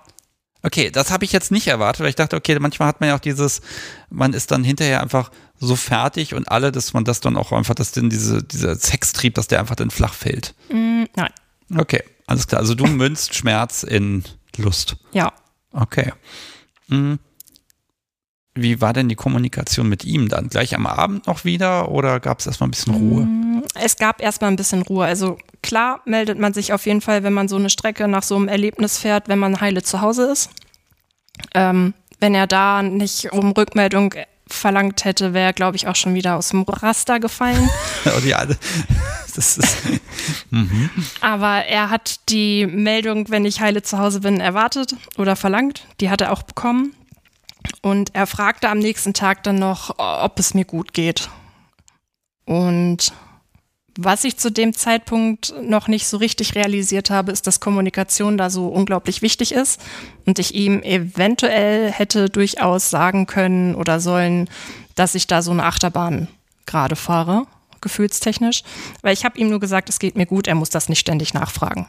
Okay, 0.64 0.92
das 0.92 1.12
habe 1.12 1.26
ich 1.26 1.32
jetzt 1.32 1.52
nicht 1.52 1.68
erwartet, 1.68 2.02
weil 2.02 2.10
ich 2.10 2.16
dachte, 2.16 2.36
okay, 2.36 2.58
manchmal 2.60 2.88
hat 2.88 3.00
man 3.00 3.10
ja 3.10 3.16
auch 3.16 3.20
dieses, 3.20 3.62
man 4.10 4.34
ist 4.34 4.52
dann 4.52 4.64
hinterher 4.64 5.02
einfach 5.02 5.32
so 5.60 5.76
fertig 5.76 6.34
und 6.34 6.52
alle, 6.52 6.72
dass 6.72 6.94
man 6.94 7.04
das 7.04 7.20
dann 7.20 7.38
auch 7.38 7.52
einfach, 7.52 7.76
dass 7.76 7.92
denn 7.92 8.10
diese, 8.10 8.44
dieser 8.44 8.76
Sextrieb, 8.76 9.36
dass 9.36 9.48
der 9.48 9.60
einfach 9.60 9.76
dann 9.76 9.92
flach 9.92 10.14
fällt. 10.14 10.54
Mm, 10.70 11.04
nein. 11.16 11.32
Okay, 11.76 12.04
alles 12.28 12.48
klar. 12.48 12.62
Also 12.62 12.76
du 12.76 12.86
münzt 12.88 13.36
Schmerz 13.36 13.84
in 13.84 14.24
Lust. 14.58 14.98
Ja. 15.14 15.34
Okay. 15.72 16.14
Mhm. 16.88 17.20
Wie 18.54 18.82
war 18.82 18.92
denn 18.92 19.08
die 19.08 19.16
Kommunikation 19.16 19.88
mit 19.88 20.04
ihm 20.04 20.28
dann? 20.28 20.50
Gleich 20.50 20.76
am 20.76 20.86
Abend 20.86 21.28
noch 21.28 21.46
wieder 21.46 21.90
oder 21.90 22.20
gab 22.20 22.40
es 22.40 22.48
erstmal 22.48 22.68
ein 22.68 22.72
bisschen 22.72 22.94
Ruhe? 22.94 23.22
Mm, 23.24 23.64
es 23.76 23.96
gab 23.96 24.22
erstmal 24.22 24.52
ein 24.52 24.58
bisschen 24.58 24.82
Ruhe. 24.82 25.06
Also 25.06 25.38
klar 25.64 26.02
meldet 26.06 26.38
man 26.38 26.54
sich 26.54 26.74
auf 26.74 26.86
jeden 26.86 27.00
Fall, 27.00 27.24
wenn 27.24 27.32
man 27.32 27.48
so 27.48 27.56
eine 27.56 27.70
Strecke 27.70 28.10
nach 28.10 28.24
so 28.24 28.36
einem 28.36 28.50
Erlebnis 28.50 28.98
fährt, 28.98 29.30
wenn 29.30 29.40
man 29.40 29.62
heile 29.62 29.84
zu 29.84 30.02
Hause 30.02 30.32
ist. 30.32 30.50
Ähm, 31.54 31.94
wenn 32.20 32.36
er 32.36 32.46
da 32.46 32.84
nicht 32.84 33.32
um 33.32 33.52
Rückmeldung 33.52 34.14
verlangt 34.48 35.06
hätte, 35.06 35.34
wäre, 35.34 35.54
glaube 35.54 35.78
ich, 35.78 35.88
auch 35.88 35.96
schon 35.96 36.14
wieder 36.14 36.36
aus 36.36 36.50
dem 36.50 36.64
Raster 36.64 37.22
gefallen. 37.22 37.70
oh, 38.06 38.36
alle. 38.36 38.58
Das 39.34 39.58
ist 39.58 39.78
mhm. 40.50 40.90
Aber 41.22 41.64
er 41.64 41.90
hat 41.90 42.20
die 42.28 42.68
Meldung, 42.68 43.30
wenn 43.30 43.46
ich 43.46 43.62
heile 43.62 43.82
zu 43.82 43.98
Hause 43.98 44.20
bin, 44.20 44.42
erwartet 44.42 44.98
oder 45.18 45.38
verlangt. 45.38 45.88
Die 46.02 46.10
hat 46.10 46.20
er 46.20 46.34
auch 46.34 46.44
bekommen. 46.44 46.94
Und 47.82 48.14
er 48.16 48.28
fragte 48.28 48.70
am 48.70 48.80
nächsten 48.80 49.14
Tag 49.14 49.44
dann 49.44 49.58
noch, 49.58 49.98
ob 49.98 50.40
es 50.40 50.54
mir 50.54 50.66
gut 50.66 50.94
geht. 50.94 51.30
Und 52.46 53.14
was 53.98 54.24
ich 54.24 54.38
zu 54.38 54.52
dem 54.52 54.74
Zeitpunkt 54.74 55.54
noch 55.62 55.88
nicht 55.88 56.08
so 56.08 56.18
richtig 56.18 56.56
realisiert 56.56 57.10
habe, 57.10 57.32
ist, 57.32 57.46
dass 57.46 57.60
Kommunikation 57.60 58.38
da 58.38 58.50
so 58.50 58.68
unglaublich 58.68 59.22
wichtig 59.22 59.52
ist 59.52 59.82
und 60.26 60.40
ich 60.40 60.56
ihm 60.56 60.82
eventuell 60.82 61.92
hätte 61.92 62.30
durchaus 62.30 62.90
sagen 62.90 63.26
können 63.28 63.76
oder 63.76 64.00
sollen, 64.00 64.50
dass 64.96 65.16
ich 65.16 65.28
da 65.28 65.42
so 65.42 65.52
eine 65.52 65.66
Achterbahn 65.66 66.30
gerade 66.66 66.96
fahre, 66.96 67.48
gefühlstechnisch, 67.82 68.64
weil 69.02 69.14
ich 69.14 69.26
habe 69.26 69.38
ihm 69.38 69.50
nur 69.50 69.60
gesagt, 69.60 69.90
es 69.90 70.00
geht 70.00 70.16
mir 70.16 70.26
gut, 70.26 70.48
er 70.48 70.56
muss 70.56 70.70
das 70.70 70.88
nicht 70.88 71.00
ständig 71.00 71.34
nachfragen. 71.34 71.88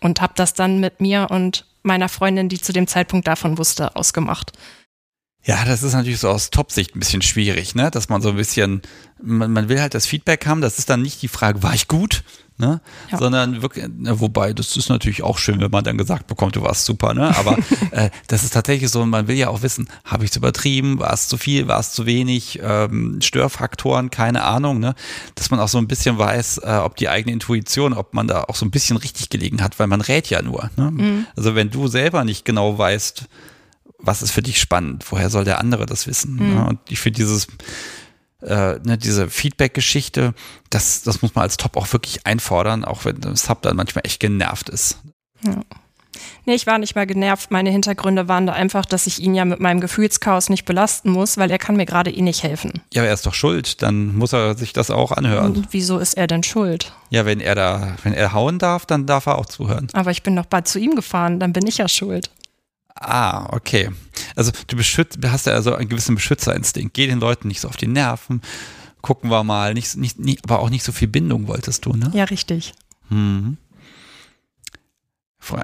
Und 0.00 0.20
habe 0.20 0.34
das 0.36 0.54
dann 0.54 0.78
mit 0.78 1.00
mir 1.00 1.28
und 1.30 1.66
meiner 1.82 2.08
Freundin, 2.08 2.48
die 2.48 2.60
zu 2.60 2.72
dem 2.72 2.86
Zeitpunkt 2.86 3.26
davon 3.26 3.58
wusste, 3.58 3.96
ausgemacht. 3.96 4.52
Ja, 5.46 5.64
das 5.64 5.84
ist 5.84 5.92
natürlich 5.92 6.18
so 6.18 6.28
aus 6.28 6.50
Top-Sicht 6.50 6.96
ein 6.96 6.98
bisschen 6.98 7.22
schwierig, 7.22 7.76
ne? 7.76 7.90
Dass 7.92 8.08
man 8.08 8.20
so 8.20 8.30
ein 8.30 8.36
bisschen, 8.36 8.82
man, 9.22 9.52
man 9.52 9.68
will 9.68 9.80
halt 9.80 9.94
das 9.94 10.04
Feedback 10.04 10.44
haben, 10.44 10.60
das 10.60 10.78
ist 10.78 10.90
dann 10.90 11.02
nicht 11.02 11.22
die 11.22 11.28
Frage, 11.28 11.62
war 11.62 11.72
ich 11.72 11.86
gut? 11.86 12.24
Ne? 12.58 12.80
Ja. 13.12 13.18
Sondern 13.18 13.60
wirklich, 13.60 13.84
wobei, 13.96 14.54
das 14.54 14.76
ist 14.76 14.88
natürlich 14.88 15.22
auch 15.22 15.36
schön, 15.36 15.60
wenn 15.60 15.70
man 15.70 15.84
dann 15.84 15.98
gesagt 15.98 16.26
bekommt, 16.26 16.56
du 16.56 16.62
warst 16.62 16.86
super, 16.86 17.14
ne? 17.14 17.36
Aber 17.36 17.58
äh, 17.92 18.10
das 18.26 18.42
ist 18.42 18.54
tatsächlich 18.54 18.90
so, 18.90 19.04
man 19.06 19.28
will 19.28 19.36
ja 19.36 19.48
auch 19.48 19.62
wissen, 19.62 19.88
habe 20.04 20.24
ich 20.24 20.30
es 20.30 20.36
übertrieben, 20.36 20.98
war 20.98 21.12
es 21.12 21.28
zu 21.28 21.36
viel, 21.36 21.68
war 21.68 21.78
es 21.78 21.92
zu 21.92 22.06
wenig, 22.06 22.58
ähm, 22.62 23.20
Störfaktoren, 23.20 24.10
keine 24.10 24.42
Ahnung, 24.42 24.80
ne? 24.80 24.94
Dass 25.36 25.50
man 25.50 25.60
auch 25.60 25.68
so 25.68 25.78
ein 25.78 25.86
bisschen 25.86 26.18
weiß, 26.18 26.58
äh, 26.64 26.80
ob 26.82 26.96
die 26.96 27.08
eigene 27.08 27.32
Intuition, 27.32 27.92
ob 27.92 28.14
man 28.14 28.26
da 28.26 28.44
auch 28.44 28.56
so 28.56 28.66
ein 28.66 28.70
bisschen 28.72 28.96
richtig 28.96 29.28
gelegen 29.28 29.62
hat, 29.62 29.78
weil 29.78 29.86
man 29.86 30.00
rät 30.00 30.28
ja 30.28 30.42
nur. 30.42 30.70
Ne? 30.76 30.90
Mhm. 30.90 31.26
Also 31.36 31.54
wenn 31.54 31.70
du 31.70 31.86
selber 31.86 32.24
nicht 32.24 32.44
genau 32.44 32.78
weißt, 32.78 33.28
was 33.98 34.22
ist 34.22 34.30
für 34.30 34.42
dich 34.42 34.60
spannend? 34.60 35.04
Woher 35.10 35.30
soll 35.30 35.44
der 35.44 35.58
andere 35.58 35.86
das 35.86 36.06
wissen? 36.06 36.34
Mhm. 36.34 36.54
Ne? 36.54 36.66
Und 36.66 36.78
ich 36.88 37.00
finde 37.00 37.18
dieses, 37.18 37.46
äh, 38.42 38.78
ne, 38.84 38.98
diese 38.98 39.28
Feedback-Geschichte, 39.28 40.34
das, 40.70 41.02
das 41.02 41.22
muss 41.22 41.34
man 41.34 41.42
als 41.42 41.56
Top 41.56 41.76
auch 41.76 41.92
wirklich 41.92 42.26
einfordern, 42.26 42.84
auch 42.84 43.04
wenn 43.04 43.20
das 43.20 43.44
Sub 43.44 43.62
dann 43.62 43.76
manchmal 43.76 44.06
echt 44.06 44.20
genervt 44.20 44.68
ist. 44.68 44.98
Ja. 45.44 45.62
Nee, 46.44 46.54
ich 46.54 46.66
war 46.66 46.78
nicht 46.78 46.94
mal 46.94 47.06
genervt. 47.06 47.50
Meine 47.50 47.70
Hintergründe 47.70 48.28
waren 48.28 48.46
da 48.46 48.52
einfach, 48.52 48.84
dass 48.84 49.06
ich 49.06 49.20
ihn 49.20 49.34
ja 49.34 49.44
mit 49.44 49.60
meinem 49.60 49.80
Gefühlschaos 49.80 50.48
nicht 50.48 50.64
belasten 50.64 51.10
muss, 51.10 51.36
weil 51.36 51.50
er 51.50 51.58
kann 51.58 51.76
mir 51.76 51.86
gerade 51.86 52.10
eh 52.10 52.22
nicht 52.22 52.42
helfen. 52.42 52.82
Ja, 52.94 53.02
aber 53.02 53.08
er 53.08 53.14
ist 53.14 53.26
doch 53.26 53.34
schuld. 53.34 53.82
Dann 53.82 54.16
muss 54.16 54.32
er 54.32 54.56
sich 54.56 54.72
das 54.72 54.90
auch 54.90 55.12
anhören. 55.12 55.56
Und 55.56 55.68
wieso 55.72 55.98
ist 55.98 56.14
er 56.14 56.26
denn 56.26 56.42
schuld? 56.42 56.92
Ja, 57.10 57.26
wenn 57.26 57.40
er 57.40 57.54
da, 57.54 57.96
wenn 58.02 58.14
er 58.14 58.32
hauen 58.32 58.58
darf, 58.58 58.86
dann 58.86 59.06
darf 59.06 59.26
er 59.26 59.38
auch 59.38 59.46
zuhören. 59.46 59.88
Aber 59.92 60.10
ich 60.10 60.22
bin 60.22 60.36
doch 60.36 60.46
bald 60.46 60.68
zu 60.68 60.78
ihm 60.78 60.94
gefahren, 60.94 61.40
dann 61.40 61.52
bin 61.52 61.66
ich 61.66 61.78
ja 61.78 61.88
schuld. 61.88 62.30
Ah, 62.98 63.46
okay. 63.52 63.90
Also 64.34 64.52
du 64.66 64.76
beschützt, 64.76 65.18
hast 65.24 65.46
ja 65.46 65.52
also 65.52 65.74
einen 65.74 65.88
gewissen 65.88 66.14
Beschützerinstinkt. 66.14 66.94
Geh 66.94 67.06
den 67.06 67.20
Leuten 67.20 67.48
nicht 67.48 67.60
so 67.60 67.68
auf 67.68 67.76
die 67.76 67.86
Nerven. 67.86 68.40
Gucken 69.02 69.30
wir 69.30 69.44
mal. 69.44 69.74
Nicht, 69.74 69.96
nicht, 69.96 70.18
nicht, 70.18 70.40
aber 70.44 70.60
auch 70.60 70.70
nicht 70.70 70.82
so 70.82 70.92
viel 70.92 71.08
Bindung 71.08 71.46
wolltest 71.46 71.84
du, 71.84 71.92
ne? 71.92 72.10
Ja, 72.14 72.24
richtig. 72.24 72.72
Hm. 73.08 73.58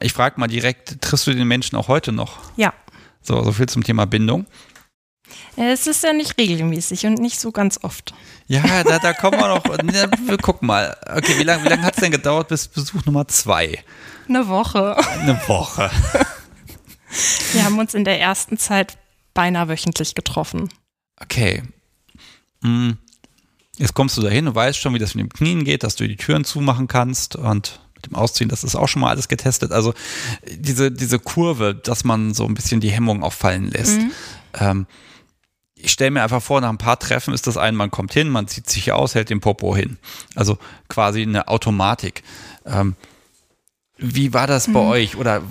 Ich 0.01 0.13
frage 0.13 0.39
mal 0.39 0.47
direkt, 0.47 1.01
triffst 1.01 1.27
du 1.27 1.35
den 1.35 1.49
Menschen 1.49 1.77
auch 1.77 1.89
heute 1.89 2.13
noch? 2.13 2.39
Ja. 2.57 2.73
So, 3.21 3.43
so 3.43 3.53
viel 3.53 3.69
zum 3.69 3.83
Thema 3.83 4.07
Bindung. 4.07 4.47
Es 5.57 5.87
ist 5.87 6.03
ja 6.05 6.13
nicht 6.13 6.39
regelmäßig 6.39 7.07
und 7.07 7.19
nicht 7.19 7.41
so 7.41 7.51
ganz 7.51 7.81
oft. 7.83 8.15
Ja, 8.47 8.63
da, 8.85 8.99
da 8.99 9.13
kommen 9.13 9.41
wir 9.41 9.49
noch. 9.49 9.65
ne, 9.83 10.11
wir 10.27 10.39
gucken 10.39 10.67
mal. 10.67 10.97
Okay, 11.09 11.39
wie 11.39 11.43
lange 11.43 11.65
wie 11.65 11.69
lang 11.69 11.83
hat 11.83 11.95
es 11.95 12.01
denn 12.01 12.13
gedauert 12.13 12.49
bis 12.49 12.69
Besuch 12.69 13.05
Nummer 13.07 13.27
zwei? 13.29 13.83
Eine 14.29 14.47
Woche. 14.49 14.97
Eine 15.21 15.41
Woche. 15.49 15.91
Wir 17.53 17.65
haben 17.65 17.79
uns 17.79 17.95
in 17.95 18.05
der 18.05 18.21
ersten 18.21 18.59
Zeit 18.59 18.97
beinahe 19.35 19.69
wöchentlich 19.69 20.15
getroffen. 20.15 20.69
Okay. 21.21 21.63
Hm. 22.63 22.99
Jetzt 23.79 23.95
kommst 23.95 24.17
du 24.17 24.23
dahin 24.23 24.49
und 24.49 24.55
weißt 24.55 24.79
schon, 24.79 24.95
wie 24.95 24.99
das 24.99 25.15
mit 25.15 25.25
dem 25.25 25.33
Knien 25.33 25.65
geht, 25.65 25.83
dass 25.83 25.97
du 25.97 26.07
die 26.07 26.17
Türen 26.17 26.45
zumachen 26.45 26.89
kannst 26.89 27.37
und 27.37 27.81
mit 27.95 28.07
dem 28.07 28.15
Ausziehen, 28.15 28.51
das 28.51 28.65
ist 28.65 28.75
auch 28.75 28.89
schon 28.89 29.01
mal 29.01 29.11
alles 29.11 29.29
getestet. 29.29 29.73
Also 29.73 29.95
diese, 30.51 30.91
diese 30.91 31.19
Kurve, 31.19 31.75
dass 31.75 32.05
man 32.05 32.35
so 32.35 32.45
ein 32.45 32.55
bisschen 32.55 32.81
die 32.81 32.91
Hemmung 32.91 33.23
auffallen 33.23 33.71
lässt. 33.71 34.01
Mhm. 34.01 34.11
Ähm, 34.55 34.87
ich 35.75 35.91
stelle 35.91 36.13
mir 36.13 36.23
einfach 36.23 36.43
vor, 36.43 36.61
nach 36.61 36.69
ein 36.69 36.79
paar 36.79 36.99
Treffen 36.99 37.35
ist 37.35 37.47
das 37.47 37.57
ein, 37.57 37.75
man 37.75 37.91
kommt 37.91 38.13
hin, 38.13 38.29
man 38.29 38.47
zieht 38.47 38.69
sich 38.71 38.93
aus, 38.93 39.15
hält 39.15 39.31
den 39.31 39.41
Popo 39.41 39.75
hin. 39.75 39.99
Also 40.35 40.59
quasi 40.89 41.23
eine 41.23 41.49
Automatik. 41.49 42.23
Ähm, 42.65 42.95
wie 43.97 44.33
war 44.33 44.47
das 44.47 44.67
bei 44.67 44.81
mhm. 44.81 44.89
euch? 44.89 45.17
Oder 45.17 45.43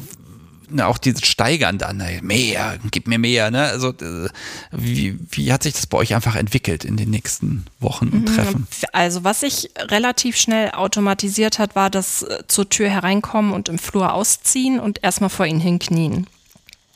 auch 0.79 0.97
dieses 0.97 1.25
Steigern 1.25 1.77
dann, 1.77 1.97
ne, 1.97 2.19
mehr, 2.21 2.77
gib 2.91 3.07
mir 3.07 3.19
mehr, 3.19 3.51
ne? 3.51 3.63
Also 3.63 3.89
äh, 3.89 4.29
wie, 4.71 5.17
wie 5.31 5.51
hat 5.51 5.63
sich 5.63 5.73
das 5.73 5.87
bei 5.87 5.97
euch 5.97 6.15
einfach 6.15 6.35
entwickelt 6.35 6.85
in 6.85 6.97
den 6.97 7.09
nächsten 7.09 7.65
Wochen 7.79 8.09
und 8.09 8.29
mhm. 8.29 8.35
Treffen? 8.35 8.67
Also 8.93 9.23
was 9.23 9.41
sich 9.41 9.71
relativ 9.77 10.37
schnell 10.37 10.71
automatisiert 10.71 11.59
hat, 11.59 11.75
war 11.75 11.89
das 11.89 12.23
äh, 12.23 12.43
zur 12.47 12.69
Tür 12.69 12.89
hereinkommen 12.89 13.53
und 13.53 13.69
im 13.69 13.79
Flur 13.79 14.13
ausziehen 14.13 14.79
und 14.79 15.03
erstmal 15.03 15.29
vor 15.29 15.45
ihn 15.45 15.59
hinknien. 15.59 16.27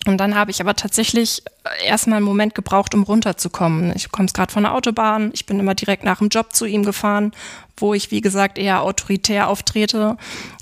Und 0.06 0.18
dann 0.18 0.36
habe 0.36 0.52
ich 0.52 0.62
aber 0.62 0.76
tatsächlich 0.76 1.42
äh, 1.64 1.88
erstmal 1.88 2.18
einen 2.18 2.26
Moment 2.26 2.54
gebraucht, 2.54 2.94
um 2.94 3.04
runterzukommen. 3.04 3.92
Ich 3.96 4.12
komme 4.12 4.28
gerade 4.28 4.54
von 4.54 4.64
der 4.64 4.74
Autobahn, 4.74 5.32
ich 5.34 5.46
bin 5.46 5.60
immer 5.60 5.74
direkt 5.74 6.04
nach 6.04 6.20
dem 6.20 6.30
Job 6.30 6.54
zu 6.54 6.66
ihm 6.66 6.84
gefahren, 6.84 7.32
wo 7.78 7.94
ich, 7.94 8.12
wie 8.12 8.22
gesagt, 8.22 8.58
eher 8.58 8.84
autoritär 8.84 9.50
auftrete. 9.50 10.18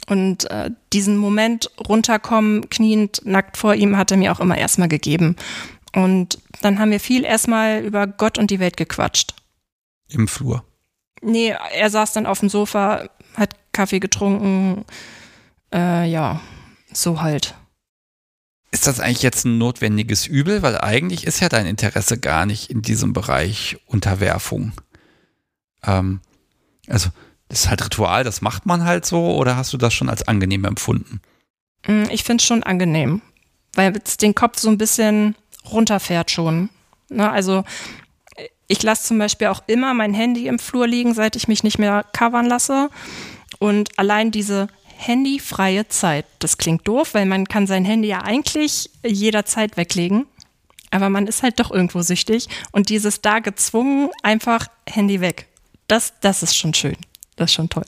Und 0.08 0.50
äh, 0.50 0.72
diesen 0.94 1.18
Moment 1.18 1.70
runterkommen, 1.88 2.70
kniend, 2.70 3.22
nackt 3.26 3.58
vor 3.58 3.76
ihm, 3.76 3.98
hat 3.98 4.12
er 4.12 4.18
mir 4.18 4.32
auch 4.32 4.40
immer 4.40 4.58
erstmal 4.58 4.88
gegeben. 4.88 5.36
Und 5.94 6.40
dann 6.62 6.80
haben 6.80 6.92
wir 6.92 7.00
viel 7.00 7.24
erstmal 7.24 7.84
über 7.84 8.08
Gott 8.08 8.38
und 8.38 8.50
die 8.50 8.60
Welt 8.60 8.78
gequatscht. 8.78 9.34
Im 10.10 10.28
Flur? 10.28 10.64
Nee, 11.22 11.56
er 11.76 11.90
saß 11.90 12.14
dann 12.14 12.26
auf 12.26 12.40
dem 12.40 12.50
Sofa, 12.50 13.10
hat 13.36 13.56
Kaffee 13.72 14.00
getrunken. 14.00 14.86
Äh, 15.74 16.10
ja, 16.10 16.42
so 16.92 17.22
halt. 17.22 17.56
Ist 18.74 18.88
das 18.88 19.00
eigentlich 19.00 19.22
jetzt 19.22 19.46
ein 19.46 19.60
notwendiges 19.60 20.26
Übel? 20.26 20.64
Weil 20.64 20.82
eigentlich 20.82 21.28
ist 21.28 21.40
ja 21.40 21.48
dein 21.48 21.68
Interesse 21.68 22.20
gar 22.20 22.48
nicht 22.48 22.72
in 22.72 22.82
diesem 22.82 23.14
Bereich 23.14 23.78
Unterwerfung. 23.86 24.72
Ähm, 25.84 26.22
also, 26.88 27.10
das 27.50 27.60
ist 27.60 27.70
halt 27.70 27.86
Ritual, 27.86 28.24
das 28.24 28.42
macht 28.42 28.66
man 28.66 28.84
halt 28.84 29.06
so, 29.06 29.36
oder 29.36 29.58
hast 29.58 29.74
du 29.74 29.78
das 29.78 29.94
schon 29.94 30.10
als 30.10 30.28
angenehm 30.28 30.66
empfunden? 30.66 31.22
Mm, 31.86 32.06
ich 32.10 32.24
finde 32.24 32.42
es 32.42 32.48
schon 32.48 32.64
angenehm, 32.64 33.22
weil 33.76 33.94
es 34.04 34.18
den 34.18 34.34
Kopf 34.34 34.58
so 34.58 34.70
ein 34.70 34.80
bisschen 34.80 35.36
runterfährt 35.72 36.32
schon. 36.32 36.72
Ne? 37.10 37.30
Also, 37.30 37.64
ich 38.68 38.82
lasse 38.82 39.04
zum 39.04 39.20
Beispiel 39.20 39.50
auch 39.50 39.62
immer 39.68 39.94
mein 39.94 40.16
Handy 40.16 40.48
im 40.48 40.58
Flur 40.58 40.88
liegen, 40.88 41.14
seit 41.14 41.36
ich 41.36 41.48
mich 41.48 41.64
nicht 41.64 41.78
mehr 41.78 42.06
covern 42.12 42.48
lasse. 42.48 42.90
Und 43.60 44.00
allein 44.00 44.32
diese 44.32 44.68
handyfreie 44.98 45.88
Zeit. 45.88 46.26
Das 46.40 46.58
klingt 46.58 46.88
doof, 46.88 47.14
weil 47.14 47.26
man 47.26 47.48
kann 47.48 47.68
sein 47.68 47.86
Handy 47.86 48.08
ja 48.08 48.22
eigentlich 48.22 48.90
jederzeit 49.06 49.78
weglegen. 49.78 50.26
Aber 50.92 51.10
man 51.10 51.28
ist 51.28 51.42
halt 51.42 51.60
doch 51.60 51.72
irgendwo 51.72 52.02
süchtig. 52.02 52.48
Und 52.72 52.90
dieses 52.90 53.22
da 53.22 53.40
gezwungen, 53.40 54.10
einfach 54.22 54.68
Handy 54.88 55.22
weg. 55.22 55.48
Das, 55.88 56.14
das 56.22 56.44
ist 56.44 56.56
schon 56.56 56.74
schön. 56.74 56.98
Das 57.36 57.50
ist 57.50 57.56
schon 57.56 57.70
toll. 57.70 57.86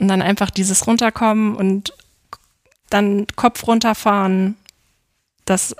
Und 0.00 0.08
dann 0.08 0.22
einfach 0.22 0.50
dieses 0.50 0.86
runterkommen 0.86 1.54
und 1.54 1.92
dann 2.88 3.26
Kopf 3.36 3.66
runterfahren. 3.66 4.56
Das, 5.44 5.76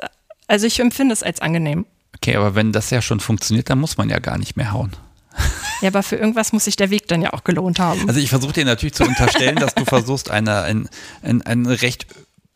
also 0.46 0.66
ich 0.66 0.78
empfinde 0.78 1.12
es 1.12 1.22
als 1.22 1.40
angenehm. 1.40 1.84
Okay, 2.16 2.36
aber 2.36 2.54
wenn 2.54 2.72
das 2.72 2.90
ja 2.90 3.02
schon 3.02 3.20
funktioniert, 3.20 3.70
dann 3.70 3.80
muss 3.80 3.96
man 3.96 4.08
ja 4.08 4.18
gar 4.18 4.38
nicht 4.38 4.56
mehr 4.56 4.72
hauen. 4.72 4.92
Ja, 5.80 5.88
aber 5.88 6.02
für 6.02 6.16
irgendwas 6.16 6.52
muss 6.52 6.64
sich 6.64 6.76
der 6.76 6.90
Weg 6.90 7.08
dann 7.08 7.22
ja 7.22 7.32
auch 7.32 7.44
gelohnt 7.44 7.78
haben. 7.78 8.08
Also 8.08 8.20
ich 8.20 8.30
versuche 8.30 8.52
dir 8.52 8.64
natürlich 8.64 8.94
zu 8.94 9.04
unterstellen, 9.04 9.56
dass 9.56 9.74
du 9.74 9.84
versuchst, 9.84 10.30
eine, 10.30 10.62
ein, 10.62 10.88
ein, 11.22 11.42
einen 11.42 11.66
recht 11.66 12.06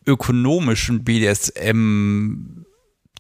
ökonomischen 0.07 1.05
BDSM 1.05 2.65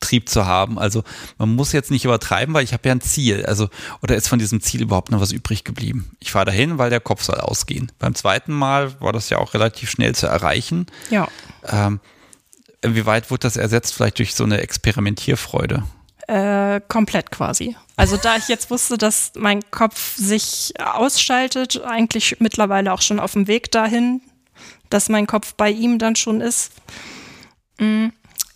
Trieb 0.05 0.28
zu 0.28 0.46
haben. 0.46 0.78
Also 0.78 1.02
man 1.38 1.55
muss 1.55 1.72
jetzt 1.72 1.90
nicht 1.90 2.05
übertreiben, 2.05 2.55
weil 2.55 2.64
ich 2.64 2.72
habe 2.72 2.88
ja 2.88 2.94
ein 2.94 3.00
Ziel. 3.00 3.46
Also 3.46 3.68
oder 4.02 4.16
ist 4.16 4.28
von 4.28 4.38
diesem 4.38 4.61
Ziel 4.61 4.82
überhaupt 4.82 5.11
noch 5.11 5.20
was 5.20 5.32
übrig 5.32 5.64
geblieben? 5.64 6.11
Ich 6.20 6.32
fahre 6.32 6.46
dahin, 6.46 6.78
weil 6.78 6.90
der 6.90 7.00
Kopf 7.00 7.22
soll 7.22 7.40
ausgehen. 7.40 7.90
Beim 7.98 8.14
zweiten 8.14 8.52
Mal 8.52 9.00
war 9.00 9.12
das 9.12 9.30
ja 9.30 9.38
auch 9.38 9.55
relativ 9.55 9.90
schnell 9.90 10.14
zu 10.14 10.26
erreichen. 10.26 10.86
Ja. 11.11 11.28
Ähm, 11.66 12.00
inwieweit 12.82 13.30
wurde 13.30 13.40
das 13.40 13.57
ersetzt? 13.57 13.94
Vielleicht 13.94 14.18
durch 14.18 14.34
so 14.34 14.44
eine 14.44 14.59
Experimentierfreude? 14.59 15.84
Äh, 16.26 16.80
komplett 16.88 17.30
quasi. 17.30 17.76
Also 17.96 18.16
da 18.16 18.36
ich 18.36 18.48
jetzt 18.48 18.70
wusste, 18.70 18.96
dass 18.96 19.32
mein 19.36 19.60
Kopf 19.70 20.16
sich 20.16 20.72
ausschaltet, 20.78 21.82
eigentlich 21.82 22.36
mittlerweile 22.40 22.92
auch 22.92 23.02
schon 23.02 23.20
auf 23.20 23.32
dem 23.32 23.46
Weg 23.46 23.70
dahin, 23.70 24.22
dass 24.88 25.10
mein 25.10 25.26
Kopf 25.26 25.54
bei 25.54 25.70
ihm 25.70 25.98
dann 25.98 26.16
schon 26.16 26.40
ist, 26.40 26.72
mm, 27.78 28.08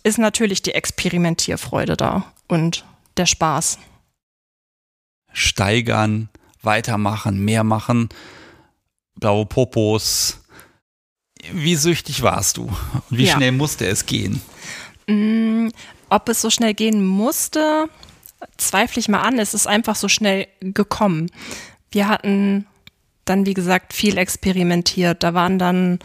ist 0.03 0.17
natürlich 0.17 0.63
die 0.63 0.73
Experimentierfreude 0.73 1.95
da 1.95 2.25
und 2.47 2.85
der 3.17 3.27
Spaß. 3.27 3.77
Steigern, 5.31 6.29
weitermachen, 6.63 7.39
mehr 7.45 7.63
machen, 7.63 8.09
blaue 9.15 9.45
Popos. 9.45 10.39
Wie 11.51 11.75
süchtig 11.75 12.23
warst 12.23 12.57
du? 12.57 12.63
Und 13.09 13.17
wie 13.17 13.25
ja. 13.25 13.35
schnell 13.35 13.51
musste 13.51 13.85
es 13.85 14.07
gehen? 14.07 14.41
Ob 16.09 16.29
es 16.29 16.41
so 16.41 16.49
schnell 16.49 16.73
gehen 16.73 17.05
musste, 17.05 17.89
zweifle 18.57 18.99
ich 18.99 19.09
mal 19.09 19.21
an. 19.21 19.39
Es 19.39 19.53
ist 19.53 19.67
einfach 19.67 19.95
so 19.95 20.07
schnell 20.07 20.47
gekommen. 20.61 21.31
Wir 21.91 22.07
hatten 22.07 22.65
dann, 23.25 23.45
wie 23.45 23.53
gesagt, 23.53 23.93
viel 23.93 24.17
experimentiert. 24.17 25.23
Da 25.23 25.33
waren 25.33 25.59
dann 25.59 25.99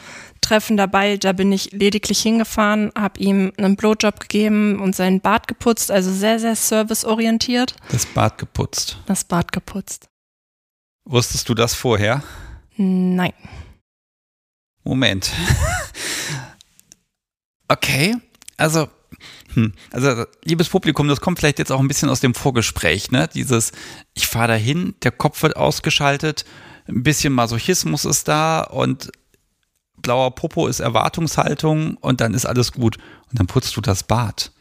Treffen 0.45 0.77
dabei, 0.77 1.17
da 1.17 1.33
bin 1.33 1.53
ich 1.53 1.73
lediglich 1.73 2.21
hingefahren, 2.21 2.93
habe 2.95 3.19
ihm 3.19 3.53
einen 3.57 3.77
Blowjob 3.77 4.21
gegeben 4.21 4.79
und 4.79 4.95
seinen 4.95 5.21
Bart 5.21 5.49
geputzt, 5.49 5.91
also 5.91 6.13
sehr, 6.13 6.39
sehr 6.39 6.55
serviceorientiert. 6.55 7.75
Das 7.91 8.05
Bad 8.05 8.37
geputzt. 8.37 8.99
Das 9.07 9.25
Bad 9.25 9.53
geputzt. 9.53 10.07
Wusstest 11.07 11.49
du 11.49 11.55
das 11.55 11.75
vorher? 11.75 12.23
Nein. 12.77 13.33
Moment. 14.83 15.33
okay, 17.69 18.15
also 18.59 18.89
hm, 19.55 19.73
also 19.91 20.25
liebes 20.45 20.69
Publikum, 20.69 21.09
das 21.09 21.21
kommt 21.21 21.39
vielleicht 21.39 21.59
jetzt 21.59 21.73
auch 21.73 21.81
ein 21.81 21.89
bisschen 21.89 22.09
aus 22.09 22.21
dem 22.21 22.35
Vorgespräch, 22.35 23.11
ne? 23.11 23.29
Dieses, 23.33 23.73
ich 24.15 24.27
fahre 24.27 24.49
dahin, 24.49 24.95
der 25.03 25.13
Kopf 25.13 25.43
wird 25.43 25.57
ausgeschaltet, 25.57 26.45
ein 26.89 27.03
bisschen 27.03 27.33
Masochismus 27.33 28.05
ist 28.05 28.29
da 28.29 28.61
und 28.61 29.11
blauer 29.97 30.35
Popo 30.35 30.67
ist 30.67 30.81
Erwartungshaltung 30.81 31.97
und 31.97 32.21
dann 32.21 32.35
ist 32.35 32.47
alles 32.47 32.73
gut. 32.73 32.99
Und 33.31 33.39
dann 33.39 33.47
putzt 33.47 33.77
du 33.77 33.81
das 33.81 34.03
Bad. 34.03 34.53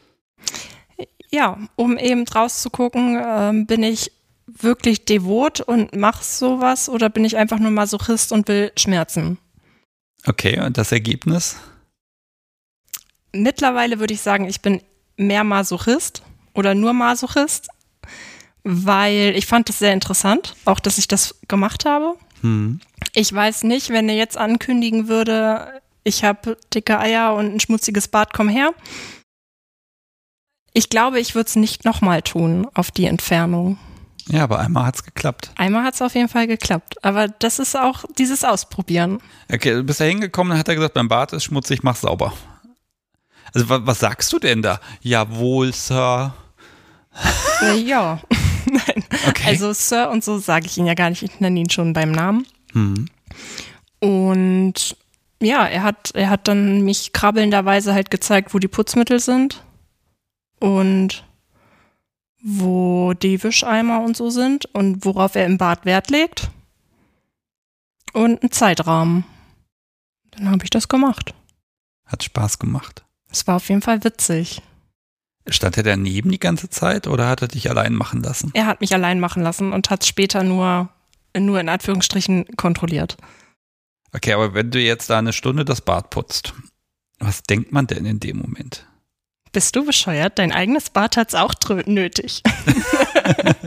Ja, 1.30 1.58
um 1.76 1.98
eben 1.98 2.24
draus 2.24 2.62
zu 2.62 2.70
gucken, 2.70 3.16
äh, 3.16 3.64
bin 3.64 3.82
ich 3.82 4.12
wirklich 4.46 5.04
devot 5.04 5.60
und 5.60 5.94
mach 5.96 6.22
sowas 6.22 6.88
oder 6.88 7.10
bin 7.10 7.24
ich 7.24 7.36
einfach 7.36 7.58
nur 7.58 7.70
Masochist 7.70 8.32
und 8.32 8.48
will 8.48 8.72
Schmerzen? 8.76 9.38
Okay, 10.26 10.60
und 10.60 10.78
das 10.78 10.92
Ergebnis? 10.92 11.56
Mittlerweile 13.34 13.98
würde 13.98 14.14
ich 14.14 14.20
sagen, 14.20 14.46
ich 14.46 14.60
bin 14.60 14.80
mehr 15.16 15.44
Masochist 15.44 16.22
oder 16.54 16.74
nur 16.74 16.92
Masochist, 16.92 17.68
weil 18.62 19.34
ich 19.36 19.46
fand 19.46 19.68
es 19.68 19.80
sehr 19.80 19.92
interessant, 19.92 20.54
auch 20.64 20.80
dass 20.80 20.98
ich 20.98 21.08
das 21.08 21.34
gemacht 21.48 21.84
habe. 21.84 22.14
Hm. 22.40 22.80
Ich 23.12 23.32
weiß 23.32 23.64
nicht, 23.64 23.90
wenn 23.90 24.08
er 24.08 24.16
jetzt 24.16 24.36
ankündigen 24.36 25.08
würde, 25.08 25.80
ich 26.04 26.22
habe 26.22 26.56
dicke 26.72 26.98
Eier 26.98 27.34
und 27.34 27.54
ein 27.54 27.60
schmutziges 27.60 28.08
Bad, 28.08 28.32
komm 28.32 28.48
her. 28.48 28.72
Ich 30.72 30.88
glaube, 30.88 31.20
ich 31.20 31.34
würde 31.34 31.48
es 31.48 31.56
nicht 31.56 31.84
nochmal 31.84 32.22
tun 32.22 32.66
auf 32.74 32.90
die 32.90 33.06
Entfernung. 33.06 33.78
Ja, 34.26 34.44
aber 34.44 34.58
einmal 34.58 34.86
hat 34.86 34.96
es 34.96 35.04
geklappt. 35.04 35.50
Einmal 35.56 35.84
hat 35.84 35.94
es 35.94 36.02
auf 36.02 36.14
jeden 36.14 36.28
Fall 36.28 36.46
geklappt. 36.46 37.04
Aber 37.04 37.28
das 37.28 37.58
ist 37.58 37.76
auch 37.76 38.04
dieses 38.18 38.42
Ausprobieren. 38.42 39.20
Okay, 39.52 39.74
du 39.74 39.82
bist 39.82 40.00
da 40.00 40.04
hingekommen, 40.04 40.50
dann 40.50 40.58
hat 40.58 40.68
er 40.68 40.74
gesagt, 40.76 40.96
mein 40.96 41.08
Bad 41.08 41.32
ist 41.32 41.44
schmutzig, 41.44 41.82
mach 41.82 41.96
sauber. 41.96 42.32
Also 43.54 43.68
was, 43.68 43.86
was 43.86 43.98
sagst 44.00 44.32
du 44.32 44.38
denn 44.38 44.62
da? 44.62 44.80
Jawohl, 45.00 45.72
Sir. 45.72 46.34
Ja. 47.76 48.20
Nein. 48.66 49.04
Okay. 49.28 49.48
Also 49.48 49.72
Sir 49.72 50.10
und 50.10 50.24
so 50.24 50.38
sage 50.38 50.66
ich 50.66 50.76
ihn 50.76 50.86
ja 50.86 50.94
gar 50.94 51.10
nicht. 51.10 51.22
Ich 51.22 51.40
nenne 51.40 51.60
ihn 51.60 51.70
schon 51.70 51.92
beim 51.92 52.10
Namen. 52.10 52.46
Mhm. 52.72 53.08
Und 54.00 54.96
ja, 55.40 55.66
er 55.66 55.82
hat, 55.82 56.10
er 56.14 56.30
hat 56.30 56.48
dann 56.48 56.82
mich 56.82 57.12
krabbelnderweise 57.12 57.94
halt 57.94 58.10
gezeigt, 58.10 58.54
wo 58.54 58.58
die 58.58 58.68
Putzmittel 58.68 59.20
sind. 59.20 59.62
Und 60.58 61.24
wo 62.42 63.14
die 63.14 63.42
Wischeimer 63.42 64.02
und 64.02 64.16
so 64.16 64.30
sind 64.30 64.66
und 64.74 65.04
worauf 65.04 65.34
er 65.34 65.46
im 65.46 65.58
Bad 65.58 65.84
Wert 65.84 66.10
legt. 66.10 66.50
Und 68.12 68.42
einen 68.42 68.52
Zeitrahmen. 68.52 69.24
Dann 70.32 70.50
habe 70.50 70.64
ich 70.64 70.70
das 70.70 70.88
gemacht. 70.88 71.34
Hat 72.04 72.22
Spaß 72.22 72.58
gemacht. 72.58 73.04
Es 73.34 73.48
war 73.48 73.56
auf 73.56 73.68
jeden 73.68 73.82
Fall 73.82 74.04
witzig. 74.04 74.62
Stand 75.48 75.76
er 75.76 75.82
daneben 75.82 76.30
die 76.30 76.38
ganze 76.38 76.70
Zeit 76.70 77.08
oder 77.08 77.28
hat 77.28 77.42
er 77.42 77.48
dich 77.48 77.68
allein 77.68 77.92
machen 77.92 78.22
lassen? 78.22 78.52
Er 78.54 78.66
hat 78.66 78.80
mich 78.80 78.94
allein 78.94 79.18
machen 79.18 79.42
lassen 79.42 79.72
und 79.72 79.90
hat 79.90 80.02
es 80.02 80.08
später 80.08 80.44
nur, 80.44 80.88
nur 81.36 81.58
in 81.58 81.68
Anführungsstrichen 81.68 82.46
kontrolliert. 82.56 83.16
Okay, 84.14 84.34
aber 84.34 84.54
wenn 84.54 84.70
du 84.70 84.78
jetzt 84.78 85.10
da 85.10 85.18
eine 85.18 85.32
Stunde 85.32 85.64
das 85.64 85.80
Bad 85.80 86.10
putzt, 86.10 86.54
was 87.18 87.42
denkt 87.42 87.72
man 87.72 87.88
denn 87.88 88.06
in 88.06 88.20
dem 88.20 88.38
Moment? 88.38 88.86
Bist 89.50 89.74
du 89.74 89.84
bescheuert? 89.84 90.38
Dein 90.38 90.52
eigenes 90.52 90.90
Bad 90.90 91.16
hat 91.16 91.30
es 91.30 91.34
auch 91.34 91.54
nötig. 91.86 92.40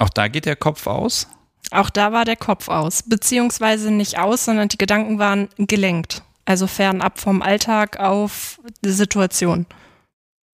auch 0.00 0.08
da 0.08 0.26
geht 0.26 0.44
der 0.44 0.56
Kopf 0.56 0.88
aus? 0.88 1.28
Auch 1.70 1.90
da 1.90 2.12
war 2.12 2.24
der 2.24 2.36
Kopf 2.36 2.68
aus. 2.68 3.04
Beziehungsweise 3.04 3.92
nicht 3.92 4.18
aus, 4.18 4.44
sondern 4.44 4.68
die 4.68 4.78
Gedanken 4.78 5.20
waren 5.20 5.48
gelenkt. 5.56 6.24
Also 6.48 6.66
fernab 6.66 7.18
vom 7.18 7.42
Alltag 7.42 8.00
auf 8.00 8.58
die 8.82 8.90
Situation. 8.90 9.66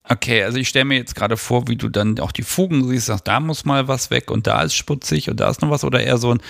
Okay, 0.09 0.45
also 0.45 0.57
ich 0.57 0.69
stelle 0.69 0.85
mir 0.85 0.97
jetzt 0.97 1.17
gerade 1.17 1.37
vor, 1.37 1.67
wie 1.67 1.75
du 1.75 1.89
dann 1.89 2.21
auch 2.21 2.31
die 2.31 2.45
Fugen 2.45 2.89
siehst, 2.89 3.07
sagst, 3.07 3.27
da 3.27 3.41
muss 3.41 3.65
mal 3.65 3.89
was 3.89 4.09
weg 4.13 4.31
und 4.31 4.47
da 4.47 4.63
ist 4.63 4.77
sputzig 4.77 5.29
und 5.31 5.41
da 5.41 5.51
ist 5.51 5.63
noch 5.63 5.71
was 5.71 5.83
oder 5.83 6.01
eher 6.01 6.17
so 6.19 6.33
ein 6.33 6.41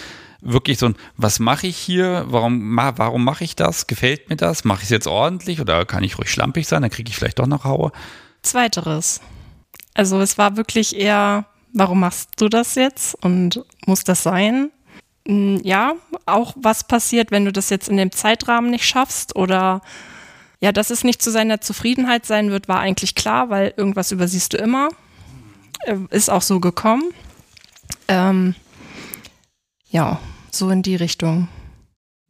wirklich 0.43 0.77
so 0.77 0.87
ein, 0.87 0.97
was 1.17 1.39
mache 1.39 1.69
ich 1.69 1.79
hier? 1.79 2.27
Warum, 2.29 2.77
warum 2.77 3.25
mache 3.25 3.45
ich 3.45 3.57
das? 3.57 3.87
Gefällt 3.87 4.29
mir 4.29 4.37
das? 4.37 4.65
Mache 4.65 4.81
ich 4.81 4.85
es 4.85 4.91
jetzt 4.91 5.07
ordentlich 5.07 5.59
oder 5.59 5.87
kann 5.87 6.05
ich 6.05 6.19
ruhig 6.19 6.31
schlampig 6.31 6.69
sein? 6.69 6.83
Dann 6.83 6.91
kriege 6.91 7.09
ich 7.09 7.17
vielleicht 7.17 7.39
doch 7.39 7.47
noch 7.47 7.65
Haue. 7.65 7.93
Zweiteres. 8.43 9.23
Also 9.95 10.21
es 10.21 10.37
war 10.37 10.59
wirklich 10.59 10.95
eher, 10.95 11.47
warum 11.73 12.01
machst 12.01 12.29
du 12.37 12.51
das 12.51 12.75
jetzt 12.75 13.15
und 13.25 13.65
muss 13.87 14.05
das 14.05 14.23
sein? 14.23 14.71
Hm, 15.27 15.61
ja, 15.63 15.95
auch 16.27 16.55
was 16.57 16.85
passiert, 16.85 17.31
wenn 17.31 17.45
du 17.45 17.53
das 17.53 17.71
jetzt 17.71 17.89
in 17.89 17.97
dem 17.97 18.13
Zeitrahmen 18.13 18.71
nicht 18.71 18.87
schaffst 18.87 19.37
oder 19.37 19.83
ja, 20.61 20.73
dass 20.73 20.91
es 20.91 21.05
nicht 21.05 21.23
zu 21.23 21.31
seiner 21.31 21.61
Zufriedenheit 21.61 22.27
sein 22.27 22.51
wird, 22.51 22.69
war 22.69 22.81
eigentlich 22.81 23.15
klar, 23.15 23.49
weil 23.49 23.73
irgendwas 23.77 24.13
übersiehst 24.13 24.53
du 24.53 24.59
immer. 24.59 24.91
Äh, 25.85 25.97
ist 26.11 26.31
auch 26.31 26.43
so 26.43 26.61
gekommen. 26.61 27.05
Ähm, 28.09 28.55
ja, 29.89 30.21
so 30.51 30.71
in 30.71 30.83
die 30.83 30.97
Richtung. 30.97 31.49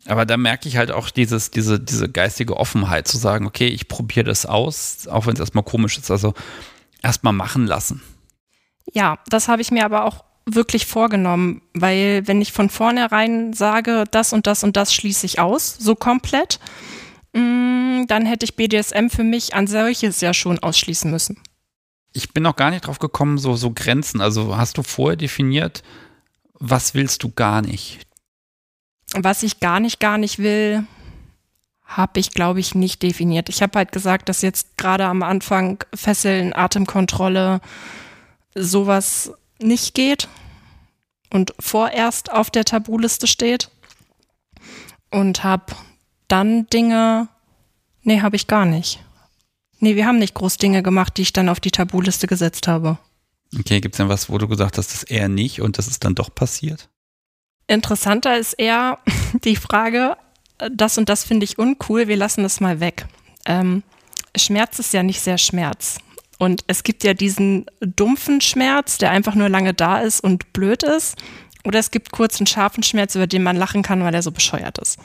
Aber 0.06 0.24
da 0.24 0.36
merke 0.36 0.68
ich 0.68 0.76
halt 0.76 0.90
auch 0.90 1.10
dieses, 1.10 1.50
diese, 1.50 1.78
diese 1.78 2.08
geistige 2.08 2.56
Offenheit 2.56 3.06
zu 3.06 3.18
sagen, 3.18 3.46
okay, 3.46 3.66
ich 3.66 3.88
probiere 3.88 4.24
das 4.24 4.46
aus, 4.46 5.08
auch 5.08 5.26
wenn 5.26 5.34
es 5.34 5.40
erstmal 5.40 5.64
komisch 5.64 5.98
ist. 5.98 6.10
Also 6.10 6.34
erstmal 7.02 7.32
machen 7.32 7.66
lassen. 7.66 8.02
Ja, 8.92 9.18
das 9.28 9.48
habe 9.48 9.62
ich 9.62 9.70
mir 9.70 9.84
aber 9.84 10.04
auch 10.04 10.24
wirklich 10.54 10.86
vorgenommen, 10.86 11.62
weil 11.74 12.26
wenn 12.26 12.40
ich 12.40 12.52
von 12.52 12.70
vornherein 12.70 13.52
sage, 13.52 14.04
das 14.10 14.32
und 14.32 14.46
das 14.46 14.64
und 14.64 14.76
das 14.76 14.94
schließe 14.94 15.26
ich 15.26 15.38
aus, 15.38 15.76
so 15.78 15.94
komplett, 15.94 16.60
mm, 17.32 18.06
dann 18.06 18.26
hätte 18.26 18.44
ich 18.44 18.56
BDSM 18.56 19.08
für 19.08 19.24
mich 19.24 19.54
an 19.54 19.66
solches 19.66 20.20
ja 20.20 20.34
schon 20.34 20.58
ausschließen 20.58 21.10
müssen. 21.10 21.38
Ich 22.12 22.32
bin 22.32 22.42
noch 22.42 22.56
gar 22.56 22.70
nicht 22.70 22.86
drauf 22.86 22.98
gekommen, 22.98 23.38
so, 23.38 23.54
so 23.54 23.70
Grenzen. 23.72 24.20
Also 24.20 24.56
hast 24.56 24.78
du 24.78 24.82
vorher 24.82 25.16
definiert, 25.16 25.82
was 26.54 26.94
willst 26.94 27.22
du 27.22 27.30
gar 27.30 27.62
nicht? 27.62 28.00
Was 29.14 29.42
ich 29.42 29.60
gar 29.60 29.80
nicht, 29.80 30.00
gar 30.00 30.18
nicht 30.18 30.38
will, 30.38 30.84
habe 31.84 32.20
ich, 32.20 32.30
glaube 32.30 32.60
ich, 32.60 32.74
nicht 32.74 33.02
definiert. 33.02 33.48
Ich 33.48 33.62
habe 33.62 33.78
halt 33.78 33.92
gesagt, 33.92 34.28
dass 34.28 34.42
jetzt 34.42 34.76
gerade 34.76 35.06
am 35.06 35.22
Anfang 35.22 35.84
Fesseln, 35.94 36.52
Atemkontrolle, 36.52 37.60
sowas 38.54 39.32
nicht 39.60 39.94
geht 39.94 40.28
und 41.30 41.54
vorerst 41.58 42.30
auf 42.32 42.50
der 42.50 42.64
Tabuliste 42.64 43.26
steht. 43.26 43.70
Und 45.10 45.42
habe 45.42 45.74
dann 46.28 46.66
Dinge, 46.66 47.28
nee, 48.02 48.20
habe 48.20 48.36
ich 48.36 48.46
gar 48.46 48.64
nicht. 48.64 49.00
Nee, 49.80 49.96
wir 49.96 50.06
haben 50.06 50.18
nicht 50.18 50.34
groß 50.34 50.56
Dinge 50.58 50.82
gemacht, 50.82 51.16
die 51.16 51.22
ich 51.22 51.32
dann 51.32 51.48
auf 51.48 51.58
die 51.58 51.70
Tabuliste 51.70 52.26
gesetzt 52.26 52.68
habe. 52.68 52.98
Okay, 53.58 53.80
gibt 53.80 53.94
es 53.94 53.96
denn 53.96 54.08
was, 54.08 54.30
wo 54.30 54.38
du 54.38 54.46
gesagt 54.46 54.78
hast, 54.78 54.92
das 54.92 55.02
eher 55.02 55.28
nicht 55.28 55.60
und 55.60 55.78
das 55.78 55.88
ist 55.88 56.04
dann 56.04 56.14
doch 56.14 56.32
passiert? 56.32 56.88
Interessanter 57.66 58.36
ist 58.36 58.52
eher 58.54 58.98
die 59.44 59.56
Frage, 59.56 60.16
das 60.70 60.98
und 60.98 61.08
das 61.08 61.24
finde 61.24 61.44
ich 61.44 61.58
uncool, 61.58 62.08
wir 62.08 62.16
lassen 62.16 62.42
das 62.42 62.60
mal 62.60 62.80
weg. 62.80 63.06
Ähm, 63.46 63.82
Schmerz 64.36 64.78
ist 64.78 64.92
ja 64.92 65.02
nicht 65.02 65.20
sehr 65.20 65.38
Schmerz. 65.38 65.98
Und 66.40 66.64
es 66.68 66.84
gibt 66.84 67.04
ja 67.04 67.12
diesen 67.12 67.66
dumpfen 67.80 68.40
Schmerz, 68.40 68.96
der 68.96 69.10
einfach 69.10 69.34
nur 69.34 69.50
lange 69.50 69.74
da 69.74 69.98
ist 70.00 70.24
und 70.24 70.54
blöd 70.54 70.82
ist. 70.82 71.16
Oder 71.64 71.78
es 71.78 71.90
gibt 71.90 72.12
kurzen, 72.12 72.46
scharfen 72.46 72.82
Schmerz, 72.82 73.14
über 73.14 73.26
den 73.26 73.42
man 73.42 73.56
lachen 73.56 73.82
kann, 73.82 74.02
weil 74.02 74.14
er 74.14 74.22
so 74.22 74.30
bescheuert 74.30 74.78
ist. 74.78 74.98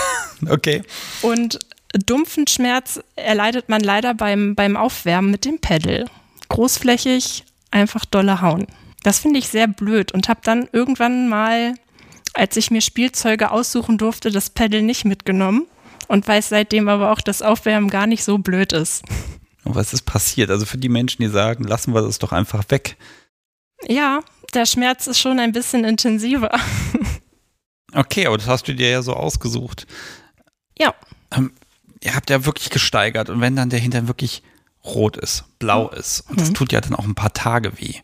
okay. 0.50 0.82
Und 1.22 1.60
dumpfen 1.94 2.46
Schmerz 2.46 3.00
erleidet 3.16 3.70
man 3.70 3.80
leider 3.80 4.12
beim, 4.12 4.54
beim 4.54 4.76
Aufwärmen 4.76 5.30
mit 5.30 5.46
dem 5.46 5.60
Pedal. 5.60 6.04
Großflächig, 6.50 7.44
einfach 7.70 8.04
dolle 8.04 8.42
hauen. 8.42 8.66
Das 9.02 9.18
finde 9.18 9.38
ich 9.38 9.48
sehr 9.48 9.68
blöd 9.68 10.12
und 10.12 10.28
habe 10.28 10.40
dann 10.44 10.68
irgendwann 10.72 11.26
mal, 11.26 11.74
als 12.34 12.58
ich 12.58 12.70
mir 12.70 12.82
Spielzeuge 12.82 13.50
aussuchen 13.50 13.96
durfte, 13.96 14.30
das 14.30 14.50
Pedal 14.50 14.82
nicht 14.82 15.06
mitgenommen 15.06 15.66
und 16.06 16.28
weiß 16.28 16.50
seitdem 16.50 16.90
aber 16.90 17.12
auch, 17.12 17.22
dass 17.22 17.40
Aufwärmen 17.40 17.88
gar 17.88 18.06
nicht 18.06 18.24
so 18.24 18.36
blöd 18.36 18.74
ist. 18.74 19.02
Und 19.64 19.74
was 19.74 19.92
ist 19.92 20.02
passiert? 20.02 20.50
Also 20.50 20.66
für 20.66 20.78
die 20.78 20.88
Menschen, 20.88 21.22
die 21.22 21.28
sagen, 21.28 21.64
lassen 21.64 21.94
wir 21.94 22.02
das 22.02 22.18
doch 22.18 22.32
einfach 22.32 22.64
weg. 22.68 22.96
Ja, 23.86 24.20
der 24.54 24.66
Schmerz 24.66 25.06
ist 25.06 25.18
schon 25.18 25.38
ein 25.38 25.52
bisschen 25.52 25.84
intensiver. 25.84 26.50
Okay, 27.94 28.26
aber 28.26 28.38
das 28.38 28.48
hast 28.48 28.66
du 28.68 28.74
dir 28.74 28.88
ja 28.88 29.02
so 29.02 29.12
ausgesucht. 29.12 29.86
Ja. 30.78 30.94
Ähm, 31.30 31.52
ihr 32.00 32.14
habt 32.14 32.30
ja 32.30 32.46
wirklich 32.46 32.70
gesteigert 32.70 33.28
und 33.28 33.40
wenn 33.40 33.56
dann 33.56 33.70
der 33.70 33.80
Hintern 33.80 34.08
wirklich 34.08 34.42
rot 34.84 35.16
ist, 35.16 35.44
blau 35.58 35.90
mhm. 35.90 35.98
ist. 35.98 36.20
Und 36.28 36.40
das 36.40 36.48
mhm. 36.48 36.54
tut 36.54 36.72
ja 36.72 36.80
dann 36.80 36.94
auch 36.94 37.04
ein 37.04 37.14
paar 37.14 37.32
Tage 37.32 37.78
weh. 37.78 37.94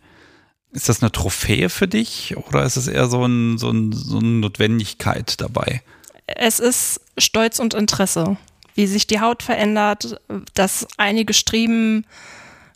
Ist 0.73 0.89
das 0.89 1.03
eine 1.03 1.11
Trophäe 1.11 1.71
für 1.71 1.89
dich 1.89 2.37
oder 2.37 2.65
ist 2.65 2.77
es 2.77 2.87
eher 2.87 3.07
so, 3.07 3.25
ein, 3.25 3.57
so, 3.57 3.71
ein, 3.71 3.93
so 3.93 4.19
eine 4.19 4.29
Notwendigkeit 4.29 5.41
dabei? 5.41 5.83
Es 6.27 6.61
ist 6.61 7.01
Stolz 7.17 7.59
und 7.59 7.73
Interesse, 7.73 8.37
wie 8.79 8.87
sich 8.87 9.09
die 9.09 9.19
Haut 9.21 9.43
verändert, 9.43 10.21
dass 10.55 10.87
einige 10.97 11.35
Striemen 11.35 12.07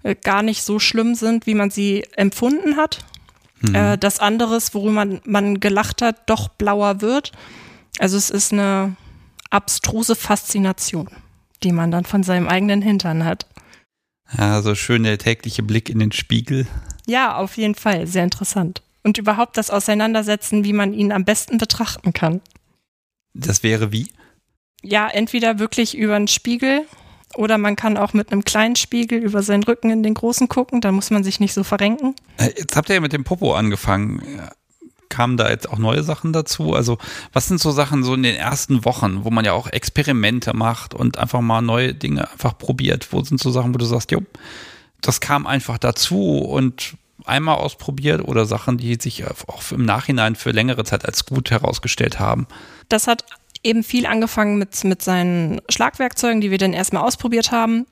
äh, 0.03 0.17
gar 0.17 0.43
nicht 0.43 0.65
so 0.65 0.81
schlimm 0.81 1.15
sind, 1.15 1.47
wie 1.47 1.55
man 1.55 1.71
sie 1.71 2.05
empfunden 2.17 2.77
hat. 2.77 3.05
Mhm. 3.61 3.75
Äh, 3.77 3.99
dass 3.99 4.19
anderes, 4.19 4.75
worüber 4.75 4.91
man, 4.91 5.21
man 5.25 5.61
gelacht 5.61 6.03
hat, 6.03 6.29
doch 6.29 6.49
blauer 6.49 7.01
wird. 7.01 7.31
Also 8.01 8.17
es 8.17 8.31
ist 8.31 8.53
eine 8.53 8.97
abstruse 9.51 10.17
Faszination, 10.17 11.09
die 11.63 11.71
man 11.71 11.93
dann 11.93 12.05
von 12.05 12.25
seinem 12.25 12.49
eigenen 12.49 12.83
Hintern 12.83 13.25
hat. 13.25 13.47
Ja, 14.37 14.61
so 14.61 14.75
schön 14.75 15.05
der 15.05 15.19
tägliche 15.19 15.63
Blick 15.63 15.89
in 15.89 16.01
den 16.01 16.11
Spiegel. 16.11 16.67
Ja, 17.07 17.37
auf 17.37 17.57
jeden 17.57 17.77
Fall. 17.77 18.09
Sehr 18.09 18.25
interessant. 18.25 18.83
Und 19.05 19.19
überhaupt 19.19 19.57
das 19.57 19.71
Auseinandersetzen, 19.71 20.65
wie 20.65 20.73
man 20.73 20.95
ihn 20.95 21.13
am 21.13 21.25
besten 21.25 21.59
betrachten 21.59 22.13
kann. 22.13 22.41
Das 23.35 23.63
wäre 23.63 23.93
wie? 23.93 24.09
Ja, 24.83 25.09
entweder 25.09 25.59
wirklich 25.59 25.97
über 25.97 26.17
einen 26.17 26.29
Spiegel 26.29 26.87
oder 27.35 27.59
man 27.59 27.77
kann 27.77 27.97
auch 27.97 28.13
mit 28.13 28.33
einem 28.33 28.45
kleinen 28.45 28.77
Spiegel 28.77 29.19
über 29.19 29.43
seinen 29.43 29.63
Rücken 29.63 29.91
in 29.91 30.03
den 30.03 30.15
großen 30.15 30.49
gucken, 30.49 30.81
dann 30.81 30.95
muss 30.95 31.11
man 31.11 31.25
sich 31.25 31.41
nicht 31.41 31.55
so 31.55 31.65
verrenken. 31.65 32.15
Äh, 32.37 32.51
jetzt 32.57 32.77
habt 32.77 32.89
ihr 32.89 32.97
ja 32.97 33.01
mit 33.01 33.13
dem 33.13 33.25
Popo 33.25 33.55
angefangen. 33.55 34.23
Kamen 35.09 35.37
da 35.37 35.51
jetzt 35.51 35.69
auch 35.69 35.79
neue 35.79 36.03
Sachen 36.03 36.33
dazu? 36.33 36.75
Also, 36.75 36.99
was 37.33 37.47
sind 37.47 37.61
so 37.61 37.71
Sachen 37.71 38.03
so 38.03 38.15
in 38.15 38.23
den 38.23 38.35
ersten 38.35 38.85
Wochen, 38.85 39.25
wo 39.25 39.31
man 39.31 39.45
ja 39.45 39.53
auch 39.53 39.67
Experimente 39.67 40.57
macht 40.57 40.95
und 40.95 41.19
einfach 41.19 41.43
mal 41.43 41.61
neue 41.61 41.95
Dinge 41.95 42.31
einfach 42.31 42.57
probiert? 42.57 43.13
Wo 43.13 43.23
sind 43.23 43.39
so 43.39 43.51
Sachen, 43.51 43.75
wo 43.75 43.79
du 43.79 43.85
sagst, 43.85 44.11
jo, 44.11 44.23
das 45.03 45.21
kam 45.21 45.47
einfach 45.47 45.77
dazu 45.77 46.39
und 46.39 46.97
einmal 47.27 47.57
ausprobiert 47.57 48.23
oder 48.23 48.47
Sachen, 48.47 48.79
die 48.79 48.97
sich 49.01 49.25
auch 49.27 49.63
im 49.71 49.85
Nachhinein 49.85 50.35
für 50.35 50.51
längere 50.51 50.85
Zeit 50.85 51.05
als 51.05 51.27
gut 51.27 51.51
herausgestellt 51.51 52.19
haben? 52.19 52.47
Das 52.89 53.07
hat 53.07 53.25
eben 53.65 53.83
viel 53.83 54.07
angefangen 54.07 54.59
mit, 54.59 54.85
mit 54.85 55.03
seinen 55.03 55.61
Schlagwerkzeugen, 55.69 56.41
die 56.41 56.51
wir 56.51 56.59
dann 56.59 56.73
erstmal 56.73 57.05
ausprobiert 57.05 57.53
haben, 57.53 57.87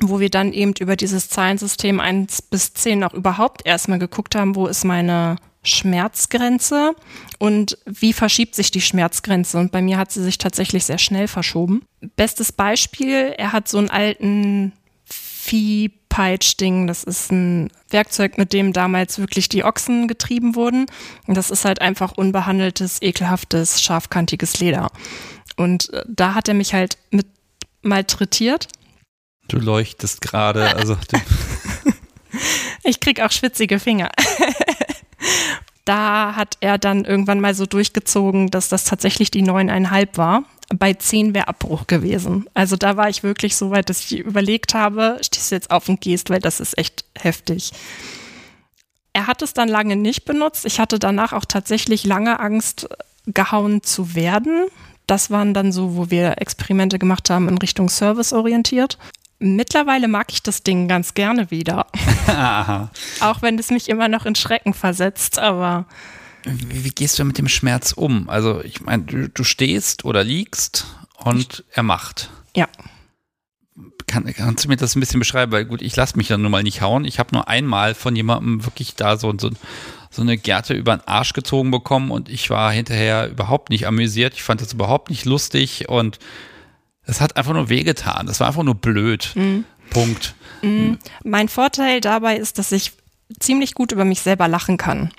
wo 0.00 0.20
wir 0.20 0.30
dann 0.30 0.52
eben 0.52 0.74
über 0.80 0.96
dieses 0.96 1.28
Zahlensystem 1.28 2.00
1 2.00 2.42
bis 2.42 2.74
10 2.74 3.04
auch 3.04 3.14
überhaupt 3.14 3.66
erstmal 3.66 3.98
geguckt 3.98 4.34
haben, 4.34 4.54
wo 4.54 4.66
ist 4.66 4.84
meine 4.84 5.36
Schmerzgrenze 5.64 6.94
und 7.38 7.78
wie 7.86 8.12
verschiebt 8.12 8.54
sich 8.54 8.70
die 8.70 8.80
Schmerzgrenze. 8.80 9.58
Und 9.58 9.70
bei 9.70 9.80
mir 9.80 9.98
hat 9.98 10.10
sie 10.10 10.22
sich 10.22 10.38
tatsächlich 10.38 10.84
sehr 10.84 10.98
schnell 10.98 11.28
verschoben. 11.28 11.82
Bestes 12.16 12.52
Beispiel, 12.52 13.34
er 13.36 13.52
hat 13.52 13.68
so 13.68 13.78
einen 13.78 13.90
alten 13.90 14.72
Viehpeitschding. 15.42 16.86
Das 16.86 17.02
ist 17.02 17.32
ein 17.32 17.68
Werkzeug, 17.90 18.38
mit 18.38 18.52
dem 18.52 18.72
damals 18.72 19.18
wirklich 19.18 19.48
die 19.48 19.64
Ochsen 19.64 20.06
getrieben 20.06 20.54
wurden. 20.54 20.86
Und 21.26 21.36
das 21.36 21.50
ist 21.50 21.64
halt 21.64 21.80
einfach 21.80 22.12
unbehandeltes, 22.12 23.02
ekelhaftes, 23.02 23.82
scharfkantiges 23.82 24.60
Leder. 24.60 24.90
Und 25.56 25.92
äh, 25.92 26.04
da 26.06 26.34
hat 26.34 26.46
er 26.46 26.54
mich 26.54 26.74
halt 26.74 26.96
mit 27.10 27.26
malträtiert. 27.82 28.68
Du 29.48 29.58
leuchtest 29.58 30.20
gerade, 30.20 30.76
also. 30.76 30.96
ich 32.84 33.00
krieg 33.00 33.20
auch 33.20 33.32
schwitzige 33.32 33.80
Finger. 33.80 34.10
da 35.84 36.36
hat 36.36 36.56
er 36.60 36.78
dann 36.78 37.04
irgendwann 37.04 37.40
mal 37.40 37.56
so 37.56 37.66
durchgezogen, 37.66 38.48
dass 38.48 38.68
das 38.68 38.84
tatsächlich 38.84 39.32
die 39.32 39.42
neuneinhalb 39.42 40.16
war 40.16 40.44
bei 40.74 40.94
10 40.94 41.34
wäre 41.34 41.48
Abbruch 41.48 41.86
gewesen. 41.86 42.48
Also 42.54 42.76
da 42.76 42.96
war 42.96 43.08
ich 43.08 43.22
wirklich 43.22 43.56
so 43.56 43.70
weit, 43.70 43.88
dass 43.88 44.00
ich 44.00 44.18
überlegt 44.18 44.74
habe, 44.74 45.18
stehst 45.22 45.50
du 45.50 45.54
jetzt 45.54 45.70
auf 45.70 45.88
und 45.88 46.00
gehst, 46.00 46.30
weil 46.30 46.40
das 46.40 46.60
ist 46.60 46.78
echt 46.78 47.04
heftig. 47.18 47.72
Er 49.12 49.26
hat 49.26 49.42
es 49.42 49.52
dann 49.52 49.68
lange 49.68 49.96
nicht 49.96 50.24
benutzt. 50.24 50.64
Ich 50.64 50.80
hatte 50.80 50.98
danach 50.98 51.32
auch 51.32 51.44
tatsächlich 51.44 52.04
lange 52.04 52.40
Angst, 52.40 52.88
gehauen 53.26 53.82
zu 53.82 54.14
werden. 54.14 54.66
Das 55.06 55.30
waren 55.30 55.54
dann 55.54 55.72
so, 55.72 55.96
wo 55.96 56.10
wir 56.10 56.40
Experimente 56.40 56.98
gemacht 56.98 57.30
haben 57.30 57.48
in 57.48 57.58
Richtung 57.58 57.88
Service 57.88 58.32
orientiert. 58.32 58.98
Mittlerweile 59.38 60.08
mag 60.08 60.32
ich 60.32 60.42
das 60.42 60.62
Ding 60.62 60.88
ganz 60.88 61.14
gerne 61.14 61.50
wieder. 61.50 61.86
auch 63.20 63.42
wenn 63.42 63.58
es 63.58 63.70
mich 63.70 63.88
immer 63.88 64.08
noch 64.08 64.24
in 64.24 64.34
Schrecken 64.34 64.72
versetzt, 64.72 65.38
aber 65.38 65.86
wie, 66.44 66.84
wie 66.84 66.90
gehst 66.90 67.18
du 67.18 67.24
mit 67.24 67.38
dem 67.38 67.48
Schmerz 67.48 67.92
um? 67.92 68.28
Also, 68.28 68.62
ich 68.62 68.80
meine, 68.80 69.04
du, 69.04 69.28
du 69.28 69.44
stehst 69.44 70.04
oder 70.04 70.24
liegst 70.24 70.86
und 71.24 71.64
er 71.72 71.82
macht. 71.82 72.30
Ja. 72.56 72.68
Kann, 74.06 74.32
kannst 74.34 74.64
du 74.64 74.68
mir 74.68 74.76
das 74.76 74.96
ein 74.96 75.00
bisschen 75.00 75.20
beschreiben? 75.20 75.52
Weil 75.52 75.64
gut, 75.64 75.82
ich 75.82 75.96
lasse 75.96 76.16
mich 76.16 76.28
dann 76.28 76.42
nun 76.42 76.50
mal 76.50 76.62
nicht 76.62 76.80
hauen. 76.82 77.04
Ich 77.04 77.18
habe 77.18 77.34
nur 77.34 77.48
einmal 77.48 77.94
von 77.94 78.14
jemandem 78.14 78.64
wirklich 78.64 78.94
da 78.94 79.16
so, 79.16 79.32
so, 79.38 79.50
so 80.10 80.22
eine 80.22 80.36
Gerte 80.36 80.74
über 80.74 80.96
den 80.96 81.06
Arsch 81.06 81.32
gezogen 81.32 81.70
bekommen 81.70 82.10
und 82.10 82.28
ich 82.28 82.50
war 82.50 82.72
hinterher 82.72 83.30
überhaupt 83.30 83.70
nicht 83.70 83.86
amüsiert. 83.86 84.34
Ich 84.34 84.42
fand 84.42 84.60
das 84.60 84.72
überhaupt 84.72 85.08
nicht 85.08 85.24
lustig 85.24 85.88
und 85.88 86.18
es 87.04 87.20
hat 87.20 87.36
einfach 87.36 87.54
nur 87.54 87.68
wehgetan. 87.68 88.26
Das 88.26 88.40
war 88.40 88.48
einfach 88.48 88.62
nur 88.62 88.74
blöd. 88.74 89.32
Mhm. 89.34 89.64
Punkt. 89.90 90.34
Mhm. 90.62 90.98
Mein 91.24 91.48
Vorteil 91.48 92.00
dabei 92.00 92.36
ist, 92.36 92.58
dass 92.58 92.72
ich 92.72 92.92
ziemlich 93.40 93.74
gut 93.74 93.92
über 93.92 94.04
mich 94.04 94.20
selber 94.20 94.48
lachen 94.48 94.76
kann. 94.76 95.10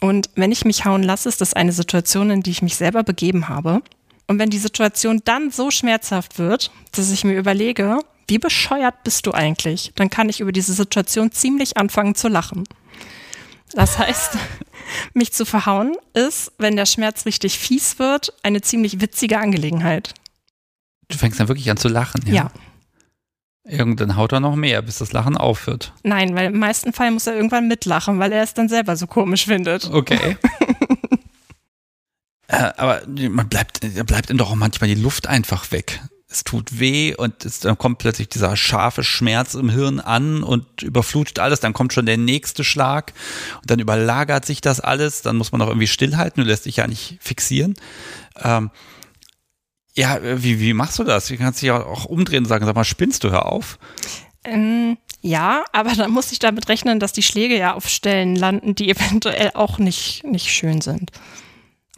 Und 0.00 0.30
wenn 0.36 0.52
ich 0.52 0.64
mich 0.64 0.84
hauen 0.84 1.02
lasse, 1.02 1.28
ist 1.28 1.40
das 1.40 1.54
eine 1.54 1.72
Situation, 1.72 2.30
in 2.30 2.42
die 2.42 2.50
ich 2.50 2.62
mich 2.62 2.76
selber 2.76 3.02
begeben 3.02 3.48
habe. 3.48 3.82
Und 4.26 4.38
wenn 4.38 4.50
die 4.50 4.58
Situation 4.58 5.22
dann 5.24 5.50
so 5.50 5.70
schmerzhaft 5.70 6.38
wird, 6.38 6.70
dass 6.92 7.10
ich 7.10 7.24
mir 7.24 7.36
überlege, 7.36 7.98
wie 8.28 8.38
bescheuert 8.38 9.02
bist 9.02 9.26
du 9.26 9.32
eigentlich, 9.32 9.92
dann 9.96 10.10
kann 10.10 10.28
ich 10.28 10.40
über 10.40 10.52
diese 10.52 10.74
Situation 10.74 11.32
ziemlich 11.32 11.78
anfangen 11.78 12.14
zu 12.14 12.28
lachen. 12.28 12.64
Das 13.72 13.98
heißt, 13.98 14.36
mich 15.14 15.32
zu 15.32 15.44
verhauen 15.44 15.96
ist, 16.14 16.52
wenn 16.58 16.76
der 16.76 16.86
Schmerz 16.86 17.26
richtig 17.26 17.58
fies 17.58 17.98
wird, 17.98 18.32
eine 18.42 18.60
ziemlich 18.60 19.00
witzige 19.00 19.38
Angelegenheit. 19.38 20.14
Du 21.08 21.16
fängst 21.16 21.40
dann 21.40 21.48
wirklich 21.48 21.70
an 21.70 21.78
zu 21.78 21.88
lachen, 21.88 22.22
ja? 22.26 22.34
Ja. 22.34 22.50
Irgendwann 23.68 24.16
haut 24.16 24.32
er 24.32 24.40
noch 24.40 24.56
mehr, 24.56 24.80
bis 24.80 24.98
das 24.98 25.12
Lachen 25.12 25.36
aufhört. 25.36 25.92
Nein, 26.02 26.34
weil 26.34 26.46
im 26.46 26.58
meisten 26.58 26.94
Fall 26.94 27.10
muss 27.10 27.26
er 27.26 27.36
irgendwann 27.36 27.68
mitlachen, 27.68 28.18
weil 28.18 28.32
er 28.32 28.42
es 28.42 28.54
dann 28.54 28.68
selber 28.68 28.96
so 28.96 29.06
komisch 29.06 29.44
findet. 29.44 29.90
Okay. 29.90 30.38
äh, 32.48 32.70
aber 32.76 33.02
man 33.06 33.48
bleibt, 33.48 33.80
da 33.96 34.02
bleibt 34.04 34.30
ihm 34.30 34.38
doch 34.38 34.50
auch 34.50 34.56
manchmal 34.56 34.88
die 34.88 35.00
Luft 35.00 35.26
einfach 35.26 35.70
weg. 35.70 36.00
Es 36.30 36.44
tut 36.44 36.78
weh 36.78 37.14
und 37.14 37.44
es, 37.44 37.60
dann 37.60 37.76
kommt 37.76 37.98
plötzlich 37.98 38.28
dieser 38.28 38.56
scharfe 38.56 39.02
Schmerz 39.02 39.54
im 39.54 39.68
Hirn 39.70 40.00
an 40.00 40.42
und 40.42 40.82
überflutet 40.82 41.38
alles. 41.38 41.60
Dann 41.60 41.72
kommt 41.74 41.92
schon 41.92 42.06
der 42.06 42.18
nächste 42.18 42.64
Schlag 42.64 43.12
und 43.60 43.70
dann 43.70 43.80
überlagert 43.80 44.46
sich 44.46 44.62
das 44.62 44.80
alles. 44.80 45.20
Dann 45.22 45.36
muss 45.36 45.52
man 45.52 45.60
auch 45.62 45.68
irgendwie 45.68 45.86
stillhalten. 45.86 46.42
Du 46.42 46.48
lässt 46.48 46.64
dich 46.64 46.76
ja 46.76 46.86
nicht 46.86 47.18
fixieren. 47.20 47.74
Ähm, 48.42 48.70
ja, 49.98 50.20
wie, 50.22 50.60
wie 50.60 50.74
machst 50.74 50.98
du 51.00 51.04
das? 51.04 51.28
Wie 51.28 51.36
kannst 51.36 51.60
du 51.60 51.66
dich 51.66 51.72
auch 51.72 52.04
umdrehen 52.04 52.44
und 52.44 52.48
sagen, 52.48 52.64
sag 52.64 52.76
mal, 52.76 52.84
spinnst 52.84 53.24
du, 53.24 53.30
hör 53.30 53.46
auf? 53.46 53.80
Ähm, 54.44 54.96
ja, 55.22 55.64
aber 55.72 55.92
dann 55.96 56.12
muss 56.12 56.30
ich 56.30 56.38
damit 56.38 56.68
rechnen, 56.68 57.00
dass 57.00 57.12
die 57.12 57.24
Schläge 57.24 57.58
ja 57.58 57.74
auf 57.74 57.88
Stellen 57.88 58.36
landen, 58.36 58.76
die 58.76 58.90
eventuell 58.94 59.50
auch 59.54 59.78
nicht, 59.78 60.22
nicht 60.22 60.50
schön 60.50 60.80
sind. 60.80 61.10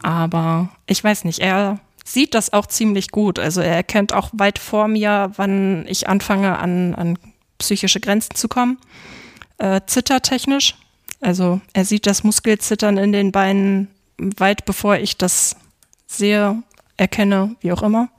Aber 0.03 0.71
ich 0.87 1.05
weiß 1.05 1.25
nicht, 1.25 1.41
er 1.41 1.79
sieht 2.03 2.35
das 2.35 2.55
auch 2.55 2.65
ziemlich 2.65 3.11
gut. 3.11 3.39
Also 3.39 3.61
er 3.61 3.77
erkennt 3.77 4.15
auch 4.15 4.31
weit 4.33 4.59
vor 4.59 4.89
mir, 4.89 5.33
wann 5.37 5.85
ich 5.87 6.09
anfange, 6.09 6.59
an, 6.59 6.95
an 6.95 7.19
psychische 7.59 8.01
Grenzen 8.01 8.35
zu 8.35 8.49
kommen. 8.49 8.79
Äh, 9.59 9.83
zittertechnisch. 9.87 10.75
Also 11.21 11.61
er 11.75 11.85
sieht 11.85 12.07
das 12.07 12.25
Muskelzittern 12.25 12.97
in 12.97 13.13
den 13.13 13.31
Beinen 13.31 13.89
weit 14.17 14.65
bevor 14.65 14.97
ich 14.97 15.19
das 15.19 15.57
sehe 16.07 16.63
erkenne, 17.01 17.57
wie 17.61 17.73
auch 17.73 17.83
immer. 17.83 18.11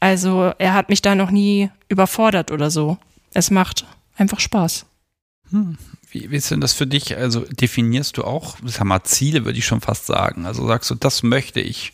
Also 0.00 0.52
er 0.58 0.74
hat 0.74 0.88
mich 0.88 1.00
da 1.00 1.14
noch 1.14 1.30
nie 1.30 1.70
überfordert 1.88 2.50
oder 2.50 2.70
so. 2.70 2.98
Es 3.32 3.50
macht 3.50 3.86
einfach 4.16 4.40
Spaß. 4.40 4.84
Hm. 5.50 5.78
Wie, 6.10 6.30
wie 6.30 6.36
ist 6.36 6.50
denn 6.50 6.60
das 6.60 6.72
für 6.72 6.86
dich? 6.86 7.16
Also 7.16 7.40
definierst 7.40 8.16
du 8.16 8.24
auch, 8.24 8.56
sag 8.64 8.84
mal, 8.84 9.02
Ziele, 9.04 9.44
würde 9.44 9.58
ich 9.58 9.66
schon 9.66 9.80
fast 9.80 10.06
sagen. 10.06 10.46
Also 10.46 10.66
sagst 10.66 10.90
du, 10.90 10.94
das 10.94 11.22
möchte 11.22 11.60
ich. 11.60 11.92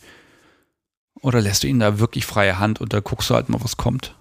Oder 1.21 1.41
lässt 1.41 1.63
du 1.63 1.69
ihn 1.69 1.81
da 1.81 1.99
wirklich 1.99 2.27
freie 2.27 2.59
Hand 2.59 2.81
und 2.81 2.93
da 2.93 3.01
guckst 3.01 3.31
du 3.31 3.35
halt 3.35 3.49
mal, 3.49 3.63
was 3.63 3.77
kommt? 3.77 4.15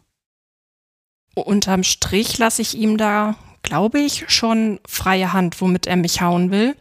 Unterm 1.36 1.84
Strich 1.84 2.38
lasse 2.38 2.62
ich 2.62 2.78
ihm 2.78 2.98
da, 2.98 3.36
glaube 3.64 4.00
ich, 4.00 4.26
schon 4.28 4.80
freie 4.88 5.34
Hand, 5.34 5.60
womit 5.62 5.88
er 5.88 5.96
mich 5.96 6.22
hauen 6.22 6.52
will 6.52 6.76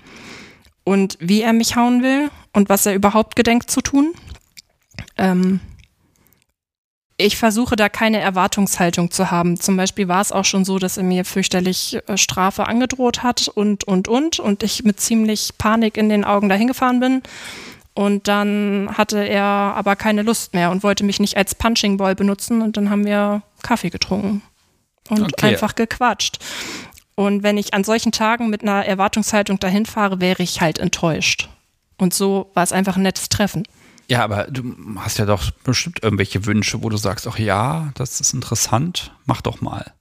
und 0.84 1.16
wie 1.20 1.40
er 1.40 1.52
mich 1.52 1.76
hauen 1.76 2.02
will 2.02 2.30
und 2.52 2.68
was 2.68 2.86
er 2.86 2.94
überhaupt 2.94 3.34
gedenkt 3.36 3.70
zu 3.70 3.80
tun. 3.80 4.14
Ähm, 5.22 5.60
ich 7.16 7.36
versuche 7.36 7.76
da 7.76 7.88
keine 7.88 8.18
Erwartungshaltung 8.18 9.10
zu 9.10 9.30
haben. 9.30 9.58
Zum 9.60 9.76
Beispiel 9.76 10.08
war 10.08 10.20
es 10.20 10.32
auch 10.32 10.44
schon 10.44 10.64
so, 10.64 10.78
dass 10.78 10.96
er 10.96 11.04
mir 11.04 11.24
fürchterlich 11.24 11.98
äh, 12.06 12.16
Strafe 12.16 12.66
angedroht 12.66 13.22
hat 13.22 13.48
und, 13.48 13.84
und, 13.84 14.08
und. 14.08 14.40
Und 14.40 14.62
ich 14.62 14.82
mit 14.84 15.00
ziemlich 15.00 15.50
Panik 15.56 15.96
in 15.96 16.08
den 16.08 16.24
Augen 16.24 16.48
dahin 16.48 16.66
gefahren 16.66 17.00
bin. 17.00 17.22
Und 17.94 18.26
dann 18.26 18.90
hatte 18.96 19.18
er 19.18 19.44
aber 19.44 19.96
keine 19.96 20.22
Lust 20.22 20.54
mehr 20.54 20.70
und 20.70 20.82
wollte 20.82 21.04
mich 21.04 21.20
nicht 21.20 21.36
als 21.36 21.54
Punching 21.54 21.96
Ball 21.96 22.14
benutzen. 22.14 22.60
Und 22.60 22.76
dann 22.76 22.90
haben 22.90 23.04
wir 23.04 23.42
Kaffee 23.62 23.90
getrunken 23.90 24.42
und 25.08 25.22
okay. 25.22 25.48
einfach 25.48 25.74
gequatscht. 25.74 26.38
Und 27.14 27.42
wenn 27.42 27.58
ich 27.58 27.74
an 27.74 27.84
solchen 27.84 28.10
Tagen 28.10 28.48
mit 28.48 28.62
einer 28.62 28.84
Erwartungshaltung 28.84 29.60
dahin 29.60 29.86
fahre, 29.86 30.20
wäre 30.20 30.42
ich 30.42 30.60
halt 30.60 30.78
enttäuscht. 30.78 31.48
Und 31.98 32.14
so 32.14 32.50
war 32.54 32.64
es 32.64 32.72
einfach 32.72 32.96
ein 32.96 33.02
nettes 33.02 33.28
Treffen. 33.28 33.64
Ja, 34.08 34.24
aber 34.24 34.44
du 34.44 34.74
hast 34.96 35.18
ja 35.18 35.26
doch 35.26 35.50
bestimmt 35.64 36.02
irgendwelche 36.02 36.44
Wünsche, 36.46 36.82
wo 36.82 36.88
du 36.88 36.96
sagst, 36.96 37.26
ach 37.26 37.38
ja, 37.38 37.92
das 37.94 38.20
ist 38.20 38.34
interessant, 38.34 39.12
mach 39.24 39.40
doch 39.40 39.60
mal. 39.60 39.92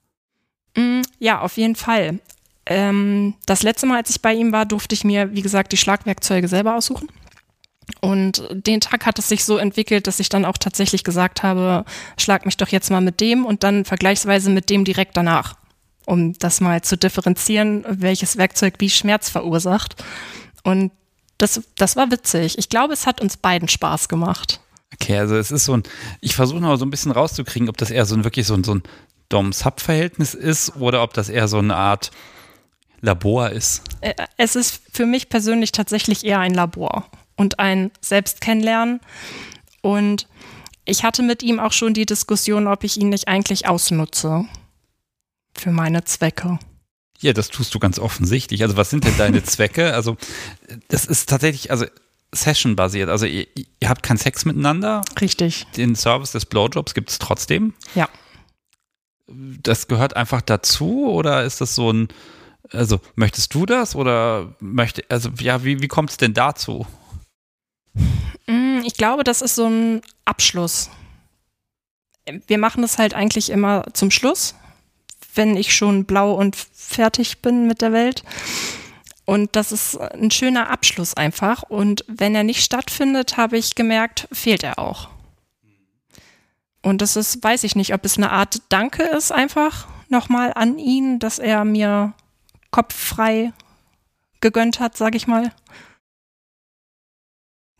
Mm, 0.75 1.01
ja, 1.19 1.39
auf 1.41 1.57
jeden 1.57 1.75
Fall. 1.75 2.19
Ähm, 2.65 3.35
das 3.45 3.63
letzte 3.63 3.87
Mal, 3.87 3.97
als 3.97 4.09
ich 4.09 4.21
bei 4.21 4.33
ihm 4.33 4.51
war, 4.51 4.65
durfte 4.65 4.95
ich 4.95 5.03
mir, 5.03 5.33
wie 5.33 5.41
gesagt, 5.41 5.71
die 5.71 5.77
Schlagwerkzeuge 5.77 6.47
selber 6.47 6.75
aussuchen. 6.75 7.07
Und 7.99 8.47
den 8.51 8.79
Tag 8.79 9.05
hat 9.05 9.19
es 9.19 9.29
sich 9.29 9.43
so 9.43 9.57
entwickelt, 9.57 10.07
dass 10.07 10.19
ich 10.19 10.29
dann 10.29 10.45
auch 10.45 10.57
tatsächlich 10.57 11.03
gesagt 11.03 11.43
habe, 11.43 11.83
schlag 12.17 12.45
mich 12.45 12.57
doch 12.57 12.69
jetzt 12.69 12.89
mal 12.89 13.01
mit 13.01 13.19
dem 13.19 13.45
und 13.45 13.63
dann 13.63 13.85
vergleichsweise 13.85 14.49
mit 14.49 14.69
dem 14.69 14.85
direkt 14.85 15.17
danach. 15.17 15.55
um 16.05 16.33
das 16.33 16.61
mal 16.61 16.81
zu 16.81 16.97
differenzieren, 16.97 17.85
welches 17.87 18.37
Werkzeug 18.37 18.75
wie 18.79 18.89
Schmerz 18.89 19.29
verursacht. 19.29 20.03
Und 20.63 20.91
das, 21.41 21.61
das 21.75 21.95
war 21.95 22.11
witzig. 22.11 22.57
Ich 22.57 22.69
glaube, 22.69 22.93
es 22.93 23.07
hat 23.07 23.19
uns 23.19 23.37
beiden 23.37 23.67
Spaß 23.67 24.09
gemacht. 24.09 24.59
Okay, 24.93 25.17
also 25.17 25.35
es 25.35 25.51
ist 25.51 25.65
so 25.65 25.73
ein, 25.73 25.83
ich 26.19 26.35
versuche 26.35 26.59
noch 26.59 26.75
so 26.75 26.85
ein 26.85 26.91
bisschen 26.91 27.11
rauszukriegen, 27.11 27.69
ob 27.69 27.77
das 27.77 27.89
eher 27.89 28.05
so 28.05 28.15
ein 28.15 28.23
wirklich 28.23 28.45
so 28.45 28.53
ein, 28.53 28.63
so 28.63 28.75
ein 28.75 28.83
Dom-Sub-Verhältnis 29.29 30.33
ist 30.33 30.75
oder 30.75 31.01
ob 31.01 31.13
das 31.13 31.29
eher 31.29 31.47
so 31.47 31.57
eine 31.57 31.75
Art 31.75 32.11
Labor 32.99 33.49
ist. 33.49 33.81
Äh, 34.01 34.13
es 34.37 34.55
ist 34.55 34.81
für 34.91 35.05
mich 35.05 35.29
persönlich 35.29 35.71
tatsächlich 35.71 36.23
eher 36.25 36.39
ein 36.39 36.53
Labor 36.53 37.07
und 37.35 37.59
ein 37.59 37.89
Selbstkennenlernen. 38.01 38.99
Und 39.81 40.27
ich 40.85 41.03
hatte 41.03 41.23
mit 41.23 41.41
ihm 41.41 41.59
auch 41.59 41.71
schon 41.71 41.95
die 41.95 42.05
Diskussion, 42.05 42.67
ob 42.67 42.83
ich 42.83 42.97
ihn 42.97 43.09
nicht 43.09 43.27
eigentlich 43.27 43.67
ausnutze 43.67 44.45
für 45.55 45.71
meine 45.71 46.03
Zwecke. 46.03 46.59
Ja, 47.21 47.33
das 47.33 47.49
tust 47.49 47.73
du 47.73 47.79
ganz 47.79 47.99
offensichtlich. 47.99 48.63
Also 48.63 48.77
was 48.77 48.89
sind 48.89 49.05
denn 49.05 49.17
deine 49.17 49.43
Zwecke? 49.43 49.93
Also 49.93 50.17
das 50.87 51.05
ist 51.05 51.29
tatsächlich, 51.29 51.71
also 51.71 51.85
Session-basiert. 52.33 53.09
Also 53.09 53.25
ihr, 53.25 53.47
ihr, 53.55 53.89
habt 53.89 54.03
keinen 54.03 54.17
Sex 54.17 54.45
miteinander. 54.45 55.01
Richtig. 55.19 55.67
Den 55.77 55.95
Service 55.95 56.31
des 56.31 56.45
Blowjobs 56.45 56.93
gibt 56.93 57.09
es 57.09 57.19
trotzdem. 57.19 57.73
Ja. 57.93 58.09
Das 59.27 59.87
gehört 59.87 60.15
einfach 60.15 60.41
dazu 60.41 61.07
oder 61.09 61.43
ist 61.43 61.61
das 61.61 61.75
so 61.75 61.91
ein, 61.91 62.07
also 62.71 62.99
möchtest 63.15 63.53
du 63.53 63.65
das 63.65 63.95
oder 63.95 64.55
möchte, 64.59 65.03
also 65.09 65.29
ja, 65.39 65.63
wie, 65.63 65.81
wie 65.81 65.87
kommt 65.87 66.09
es 66.09 66.17
denn 66.17 66.33
dazu? 66.33 66.85
Mm, 68.47 68.81
ich 68.85 68.95
glaube, 68.95 69.23
das 69.23 69.41
ist 69.41 69.55
so 69.55 69.67
ein 69.67 70.01
Abschluss. 70.25 70.89
Wir 72.47 72.57
machen 72.57 72.83
es 72.83 72.97
halt 72.97 73.13
eigentlich 73.13 73.49
immer 73.49 73.85
zum 73.93 74.11
Schluss, 74.11 74.55
wenn 75.35 75.55
ich 75.57 75.75
schon 75.75 76.05
blau 76.05 76.33
und 76.33 76.55
fertig 76.55 77.41
bin 77.41 77.67
mit 77.67 77.81
der 77.81 77.91
Welt. 77.91 78.23
Und 79.25 79.55
das 79.55 79.71
ist 79.71 79.97
ein 79.97 80.31
schöner 80.31 80.69
Abschluss 80.69 81.13
einfach. 81.13 81.63
Und 81.63 82.03
wenn 82.07 82.35
er 82.35 82.43
nicht 82.43 82.63
stattfindet, 82.63 83.37
habe 83.37 83.57
ich 83.57 83.75
gemerkt, 83.75 84.27
fehlt 84.31 84.63
er 84.63 84.79
auch. 84.79 85.09
Und 86.81 87.01
das 87.01 87.15
ist, 87.15 87.43
weiß 87.43 87.63
ich 87.63 87.75
nicht, 87.75 87.93
ob 87.93 88.03
es 88.05 88.17
eine 88.17 88.31
Art 88.31 88.61
Danke 88.69 89.03
ist 89.03 89.31
einfach 89.31 89.87
nochmal 90.09 90.51
an 90.55 90.77
ihn, 90.79 91.19
dass 91.19 91.39
er 91.39 91.63
mir 91.63 92.13
kopffrei 92.71 93.53
gegönnt 94.41 94.79
hat, 94.79 94.97
sage 94.97 95.17
ich 95.17 95.27
mal. 95.27 95.53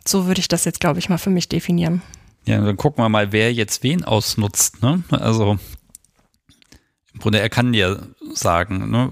So 0.08 0.28
würde 0.28 0.40
ich 0.40 0.48
das 0.48 0.66
jetzt, 0.66 0.80
glaube 0.80 1.00
ich, 1.00 1.10
mal 1.10 1.18
für 1.18 1.30
mich 1.30 1.50
definieren. 1.50 2.02
Ja, 2.46 2.60
dann 2.62 2.78
gucken 2.78 3.04
wir 3.04 3.10
mal, 3.10 3.32
wer 3.32 3.54
jetzt 3.54 3.84
wen 3.84 4.04
ausnutzt. 4.04 4.82
Ne? 4.82 5.04
Also 5.12 5.60
Grunde, 7.22 7.40
er 7.40 7.50
kann 7.50 7.72
dir 7.72 8.08
sagen, 8.34 8.90
ne? 8.92 9.12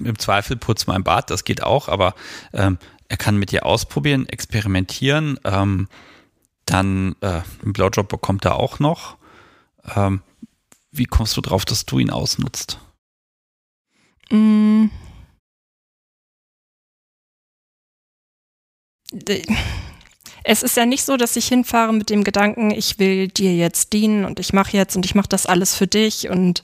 im 0.00 0.18
Zweifel 0.18 0.56
putz 0.56 0.86
mein 0.86 1.04
Bad, 1.04 1.30
das 1.30 1.44
geht 1.44 1.62
auch, 1.62 1.88
aber 1.88 2.14
ähm, 2.52 2.78
er 3.08 3.16
kann 3.16 3.36
mit 3.36 3.50
dir 3.52 3.66
ausprobieren, 3.66 4.28
experimentieren. 4.28 5.38
Ähm, 5.44 5.88
dann 6.66 7.14
äh, 7.20 7.42
einen 7.62 7.72
Blowjob 7.72 8.08
bekommt 8.08 8.44
er 8.44 8.56
auch 8.56 8.78
noch. 8.78 9.16
Ähm, 9.94 10.22
wie 10.90 11.04
kommst 11.04 11.36
du 11.36 11.40
drauf, 11.40 11.64
dass 11.64 11.84
du 11.84 11.98
ihn 11.98 12.10
ausnutzt? 12.10 12.78
Mm. 14.30 14.86
Es 20.44 20.62
ist 20.62 20.76
ja 20.76 20.86
nicht 20.86 21.04
so, 21.04 21.16
dass 21.16 21.36
ich 21.36 21.46
hinfahre 21.46 21.92
mit 21.92 22.10
dem 22.10 22.24
Gedanken, 22.24 22.70
ich 22.70 22.98
will 22.98 23.28
dir 23.28 23.54
jetzt 23.54 23.92
dienen 23.92 24.24
und 24.24 24.40
ich 24.40 24.52
mache 24.52 24.76
jetzt 24.76 24.96
und 24.96 25.04
ich 25.04 25.14
mache 25.14 25.28
das 25.28 25.46
alles 25.46 25.74
für 25.74 25.86
dich 25.86 26.28
und 26.28 26.62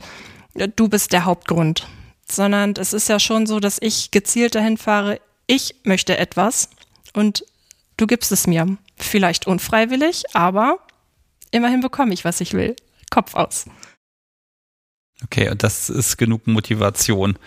du 0.68 0.88
bist 0.88 1.12
der 1.12 1.24
Hauptgrund. 1.24 1.86
Sondern 2.30 2.74
es 2.78 2.92
ist 2.92 3.08
ja 3.08 3.18
schon 3.18 3.46
so, 3.46 3.60
dass 3.60 3.78
ich 3.80 4.10
gezielt 4.10 4.54
dahin 4.54 4.76
fahre, 4.76 5.20
ich 5.46 5.74
möchte 5.82 6.16
etwas 6.16 6.70
und 7.12 7.44
du 7.96 8.06
gibst 8.06 8.30
es 8.30 8.46
mir. 8.46 8.78
Vielleicht 8.96 9.46
unfreiwillig, 9.46 10.24
aber 10.34 10.78
immerhin 11.50 11.80
bekomme 11.80 12.14
ich, 12.14 12.24
was 12.24 12.40
ich 12.40 12.52
will. 12.52 12.76
Kopf 13.10 13.34
aus. 13.34 13.66
Okay, 15.24 15.50
und 15.50 15.62
das 15.62 15.90
ist 15.90 16.16
genug 16.16 16.46
Motivation. 16.46 17.38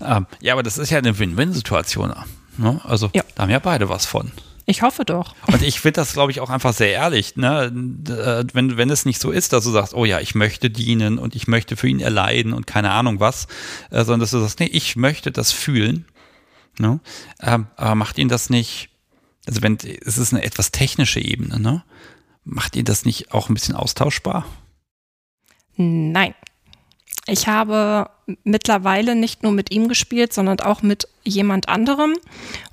Ähm, 0.00 0.26
ja, 0.40 0.54
aber 0.54 0.62
das 0.62 0.78
ist 0.78 0.90
ja 0.90 0.98
eine 0.98 1.18
Win-Win-Situation. 1.18 2.14
Ne? 2.56 2.80
Also 2.84 3.10
ja. 3.14 3.22
da 3.34 3.44
haben 3.44 3.50
ja 3.50 3.58
beide 3.58 3.88
was 3.88 4.06
von. 4.06 4.32
Ich 4.70 4.82
hoffe 4.82 5.04
doch. 5.04 5.34
Und 5.48 5.62
ich 5.62 5.80
finde 5.80 6.00
das, 6.00 6.12
glaube 6.12 6.30
ich, 6.30 6.38
auch 6.38 6.48
einfach 6.48 6.72
sehr 6.72 6.92
ehrlich, 6.92 7.34
ne? 7.34 7.72
Äh, 8.08 8.44
wenn, 8.52 8.76
wenn 8.76 8.88
es 8.88 9.04
nicht 9.04 9.20
so 9.20 9.32
ist, 9.32 9.52
dass 9.52 9.64
du 9.64 9.70
sagst, 9.70 9.94
oh 9.94 10.04
ja, 10.04 10.20
ich 10.20 10.36
möchte 10.36 10.70
dienen 10.70 11.18
und 11.18 11.34
ich 11.34 11.48
möchte 11.48 11.76
für 11.76 11.88
ihn 11.88 11.98
erleiden 11.98 12.52
und 12.52 12.68
keine 12.68 12.92
Ahnung 12.92 13.18
was, 13.18 13.48
äh, 13.90 14.04
sondern 14.04 14.20
dass 14.20 14.30
du 14.30 14.38
sagst, 14.38 14.60
nee, 14.60 14.70
ich 14.70 14.94
möchte 14.94 15.32
das 15.32 15.50
fühlen. 15.50 16.04
Ne? 16.78 17.00
Ähm, 17.40 17.66
aber 17.74 17.96
macht 17.96 18.16
ihn 18.18 18.28
das 18.28 18.48
nicht, 18.48 18.90
also 19.44 19.60
wenn, 19.60 19.76
es 19.76 20.18
ist 20.18 20.32
eine 20.32 20.44
etwas 20.44 20.70
technische 20.70 21.18
Ebene, 21.18 21.58
ne? 21.58 21.82
Macht 22.44 22.76
ihn 22.76 22.84
das 22.84 23.04
nicht 23.04 23.32
auch 23.34 23.48
ein 23.48 23.54
bisschen 23.54 23.74
austauschbar? 23.74 24.46
Nein. 25.74 26.34
Ich 27.30 27.46
habe 27.46 28.10
mittlerweile 28.44 29.14
nicht 29.14 29.42
nur 29.42 29.52
mit 29.52 29.70
ihm 29.70 29.88
gespielt, 29.88 30.32
sondern 30.32 30.60
auch 30.60 30.82
mit 30.82 31.08
jemand 31.22 31.68
anderem 31.68 32.16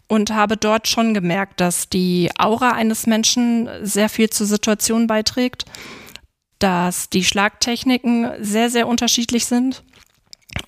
und 0.08 0.32
habe 0.32 0.58
dort 0.58 0.88
schon 0.88 1.14
gemerkt, 1.14 1.62
dass 1.62 1.89
die 1.89 2.32
Aura 2.38 2.72
eines 2.72 3.05
Menschen 3.05 3.70
sehr 3.82 4.10
viel 4.10 4.30
zur 4.30 4.47
Situation 4.47 5.05
beiträgt, 5.05 5.66
dass 6.60 7.10
die 7.10 7.24
Schlagtechniken 7.24 8.32
sehr, 8.39 8.70
sehr 8.70 8.88
unterschiedlich 8.88 9.45
sind 9.45 9.84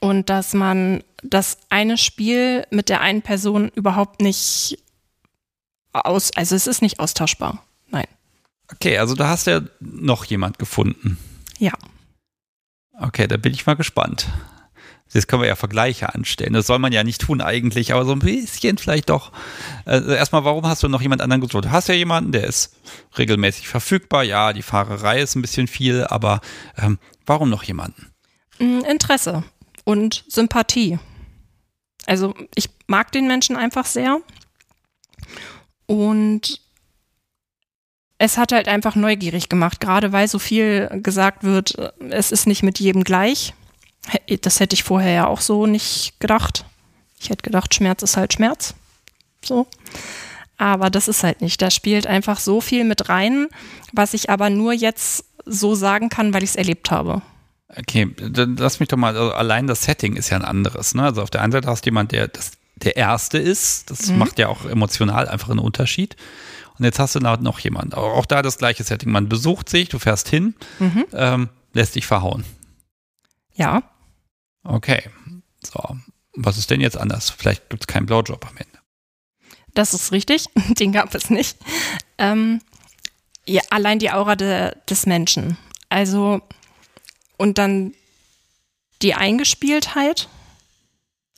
und 0.02 0.30
dass 0.30 0.54
man 0.54 1.04
das 1.24 1.58
eine 1.70 1.98
Spiel 1.98 2.68
mit 2.70 2.90
der 2.90 3.02
einen 3.02 3.24
Person 3.24 3.70
überhaupt 3.74 4.22
nicht 4.22 4.78
aus, 5.94 6.32
also 6.36 6.56
es 6.56 6.68
ist 6.68 6.82
nicht 6.84 7.00
austauschbar. 7.00 7.64
Nein. 7.88 8.08
Okay, 8.72 9.00
also 9.00 9.16
da 9.16 9.30
hast 9.30 9.48
du 9.48 9.52
ja 9.52 9.62
noch 9.80 10.26
jemand 10.26 10.60
gefunden. 10.60 11.18
Ja. 11.58 11.74
Okay, 13.00 13.28
da 13.28 13.38
bin 13.38 13.54
ich 13.54 13.66
mal 13.66 13.76
gespannt. 13.76 14.28
Jetzt 15.12 15.28
können 15.28 15.42
wir 15.42 15.48
ja 15.48 15.56
Vergleiche 15.56 16.14
anstellen. 16.14 16.54
Das 16.54 16.68
soll 16.68 16.78
man 16.78 16.92
ja 16.92 17.04
nicht 17.04 17.22
tun 17.22 17.42
eigentlich, 17.42 17.94
aber 17.94 18.06
so 18.06 18.12
ein 18.12 18.20
bisschen 18.20 18.78
vielleicht 18.78 19.10
doch. 19.10 19.32
Also 19.86 20.12
erstmal, 20.12 20.44
warum 20.44 20.68
hast 20.68 20.84
du 20.84 20.88
noch 20.88 21.02
jemand 21.02 21.22
anderen 21.22 21.42
gesucht? 21.42 21.66
Du 21.66 21.72
hast 21.72 21.88
ja 21.88 21.96
jemanden, 21.96 22.32
der 22.32 22.44
ist 22.44 22.76
regelmäßig 23.18 23.68
verfügbar. 23.68 24.24
Ja, 24.24 24.54
die 24.54 24.62
Fahrerei 24.62 25.22
ist 25.22 25.36
ein 25.36 25.42
bisschen 25.42 25.68
viel, 25.68 26.04
aber 26.04 26.42
ähm, 26.78 27.00
warum 27.26 27.50
noch 27.50 27.64
jemanden? 27.64 28.12
Mm, 28.60 28.82
Interesse 28.82 29.44
und 29.84 30.26
Sympathie. 30.28 31.00
Also 32.06 32.36
ich 32.54 32.70
mag 32.86 33.12
den 33.12 33.28
Menschen 33.28 33.56
einfach 33.56 33.86
sehr. 33.86 34.20
Und 35.88 36.62
es 38.20 38.38
hat 38.38 38.52
halt 38.52 38.68
einfach 38.68 38.96
neugierig 38.96 39.50
gemacht, 39.50 39.80
gerade 39.80 40.12
weil 40.12 40.28
so 40.28 40.40
viel 40.40 40.90
gesagt 41.02 41.44
wird, 41.44 41.76
es 42.10 42.32
ist 42.32 42.46
nicht 42.46 42.62
mit 42.62 42.80
jedem 42.80 43.04
gleich. 43.04 43.54
Das 44.42 44.60
hätte 44.60 44.74
ich 44.76 44.84
vorher 44.84 45.12
ja 45.12 45.28
auch 45.28 45.42
so 45.42 45.66
nicht 45.66 46.20
gedacht. 46.20 46.66
Ich 47.20 47.30
hätte 47.30 47.44
gedacht, 47.44 47.74
Schmerz 47.74 48.04
ist 48.04 48.18
halt 48.18 48.34
Schmerz. 48.34 48.76
So. 49.44 49.68
Aber 50.58 50.90
das 50.90 51.08
ist 51.08 51.24
halt 51.24 51.42
nicht. 51.42 51.62
Da 51.62 51.72
spielt 51.72 52.08
einfach 52.08 52.40
so 52.40 52.60
viel 52.60 52.84
mit 52.84 53.08
rein, 53.08 53.48
was 53.94 54.14
ich 54.14 54.30
aber 54.30 54.50
nur 54.50 54.74
jetzt 54.74 55.24
so 55.46 55.74
sagen 55.74 56.10
kann, 56.10 56.34
weil 56.34 56.44
ich 56.44 56.52
es 56.52 56.56
erlebt 56.58 56.92
habe. 56.92 57.22
Okay, 57.78 58.14
dann 58.18 58.58
lass 58.58 58.82
mich 58.82 58.90
doch 58.90 58.98
mal, 58.98 59.16
also 59.16 59.32
allein 59.32 59.68
das 59.68 59.84
Setting 59.84 60.18
ist 60.18 60.30
ja 60.30 60.38
ein 60.38 60.46
anderes. 60.46 60.94
Ne? 60.94 61.04
Also 61.04 61.22
auf 61.22 61.30
der 61.30 61.42
einen 61.42 61.54
Seite 61.54 61.70
hast 61.70 61.86
du 61.86 61.88
jemand, 61.88 62.12
der 62.12 62.28
das, 62.28 62.52
der 62.76 62.98
Erste 62.98 63.38
ist. 63.38 63.90
Das 63.90 64.08
mhm. 64.08 64.18
macht 64.18 64.40
ja 64.40 64.50
auch 64.50 64.66
emotional 64.66 65.30
einfach 65.30 65.50
einen 65.50 65.60
Unterschied. 65.60 66.18
Und 66.80 66.86
jetzt 66.86 66.98
hast 66.98 67.16
du 67.16 67.20
noch 67.20 67.60
jemand. 67.60 67.94
Auch 67.94 68.26
da 68.26 68.42
das 68.42 68.58
gleiche 68.58 68.84
Setting. 68.84 69.12
Man 69.12 69.28
besucht 69.28 69.68
sich, 69.68 69.90
du 69.90 70.00
fährst 70.00 70.30
hin, 70.30 70.56
mhm. 70.80 71.06
ähm, 71.12 71.50
lässt 71.74 71.96
dich 71.96 72.06
verhauen. 72.06 72.46
Ja. 73.54 73.84
Okay. 74.64 75.04
So. 75.62 75.98
Was 76.36 76.58
ist 76.58 76.70
denn 76.70 76.80
jetzt 76.80 76.98
anders? 76.98 77.30
Vielleicht 77.30 77.70
gibt 77.70 77.84
es 77.84 77.88
keinen 77.88 78.06
Blowjob 78.06 78.46
am 78.46 78.56
Ende. 78.56 78.80
Das 79.74 79.94
ist 79.94 80.14
richtig. 80.14 80.46
Den 80.80 80.94
gab 80.94 81.14
es 81.14 81.30
nicht. 81.30 81.58
Ähm, 82.18 82.62
ja, 83.46 83.62
allein 83.70 84.00
die 84.00 84.12
Aura 84.12 84.38
de, 84.38 84.72
des 84.90 85.06
Menschen. 85.06 85.58
Also, 85.90 86.42
und 87.38 87.58
dann 87.58 87.94
die 89.02 89.16
Eingespieltheit. 89.16 90.30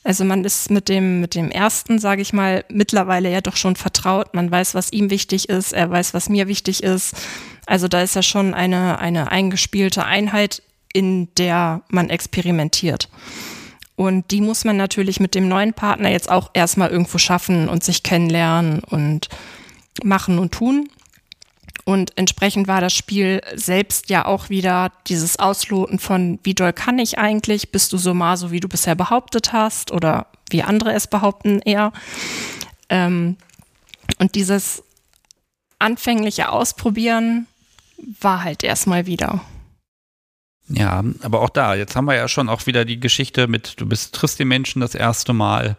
Also 0.03 0.25
man 0.25 0.43
ist 0.43 0.71
mit 0.71 0.89
dem, 0.89 1.21
mit 1.21 1.35
dem 1.35 1.51
ersten, 1.51 1.99
sage 1.99 2.21
ich 2.21 2.33
mal, 2.33 2.65
mittlerweile 2.69 3.31
ja 3.31 3.41
doch 3.41 3.55
schon 3.55 3.75
vertraut. 3.75 4.33
Man 4.33 4.49
weiß, 4.49 4.73
was 4.73 4.91
ihm 4.91 5.09
wichtig 5.11 5.49
ist, 5.49 5.73
er 5.73 5.89
weiß, 5.89 6.13
was 6.13 6.27
mir 6.27 6.47
wichtig 6.47 6.81
ist. 6.81 7.15
Also 7.67 7.87
da 7.87 8.01
ist 8.01 8.15
ja 8.15 8.23
schon 8.23 8.53
eine, 8.53 8.97
eine 8.99 9.31
eingespielte 9.31 10.03
Einheit, 10.03 10.63
in 10.91 11.33
der 11.35 11.83
man 11.89 12.09
experimentiert. 12.09 13.09
Und 13.95 14.31
die 14.31 14.41
muss 14.41 14.65
man 14.65 14.77
natürlich 14.77 15.19
mit 15.19 15.35
dem 15.35 15.47
neuen 15.47 15.73
Partner 15.73 16.09
jetzt 16.09 16.31
auch 16.31 16.49
erstmal 16.53 16.89
irgendwo 16.89 17.19
schaffen 17.19 17.69
und 17.69 17.83
sich 17.83 18.01
kennenlernen 18.01 18.83
und 18.83 19.29
machen 20.03 20.39
und 20.39 20.51
tun. 20.51 20.89
Und 21.83 22.17
entsprechend 22.17 22.67
war 22.67 22.81
das 22.81 22.93
Spiel 22.93 23.41
selbst 23.55 24.09
ja 24.09 24.25
auch 24.25 24.49
wieder 24.49 24.91
dieses 25.07 25.39
Ausloten 25.39 25.99
von, 25.99 26.39
wie 26.43 26.53
doll 26.53 26.73
kann 26.73 26.99
ich 26.99 27.17
eigentlich? 27.17 27.71
Bist 27.71 27.91
du 27.93 27.97
so 27.97 28.13
mal 28.13 28.37
so, 28.37 28.51
wie 28.51 28.59
du 28.59 28.67
bisher 28.67 28.95
behauptet 28.95 29.51
hast 29.51 29.91
oder 29.91 30.27
wie 30.49 30.63
andere 30.63 30.93
es 30.93 31.07
behaupten 31.07 31.59
eher? 31.59 31.91
Ähm, 32.89 33.37
und 34.19 34.35
dieses 34.35 34.83
anfängliche 35.79 36.49
Ausprobieren 36.49 37.47
war 38.19 38.43
halt 38.43 38.63
erstmal 38.63 39.05
wieder. 39.05 39.41
Ja, 40.67 41.03
aber 41.21 41.41
auch 41.41 41.49
da, 41.49 41.75
jetzt 41.75 41.95
haben 41.95 42.05
wir 42.05 42.15
ja 42.15 42.27
schon 42.27 42.47
auch 42.47 42.65
wieder 42.65 42.85
die 42.85 42.99
Geschichte 42.99 43.47
mit, 43.47 43.79
du 43.79 43.85
bist, 43.85 44.15
triffst 44.15 44.39
den 44.39 44.47
Menschen 44.47 44.79
das 44.81 44.95
erste 44.95 45.33
Mal, 45.33 45.77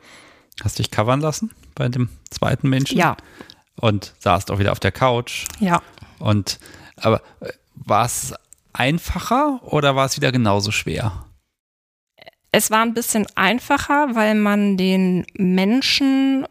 hast 0.62 0.78
dich 0.78 0.90
covern 0.90 1.20
lassen 1.20 1.51
bei 1.74 1.88
dem 1.88 2.09
zweiten 2.30 2.68
Menschen. 2.68 2.99
Ja. 2.99 3.16
Und 3.77 4.14
saßt 4.18 4.51
auch 4.51 4.59
wieder 4.59 4.73
auf 4.73 4.81
der 4.81 4.93
Couch. 4.93 5.47
Ja. 5.61 5.83
Und, 6.18 6.59
aber 6.97 7.23
äh, 7.41 7.53
war 7.75 8.05
es 8.05 8.35
einfacher 8.73 9.61
oder 9.62 9.97
war 9.97 10.07
es 10.07 10.16
wieder 10.16 10.33
genauso 10.33 10.70
schwer? 10.70 11.27
Es 12.53 12.70
war 12.70 12.83
ein 12.83 12.95
bisschen 12.95 13.27
einfacher, 13.35 14.14
weil 14.14 14.35
man 14.35 14.77
den 14.77 15.27
Menschen 15.35 16.47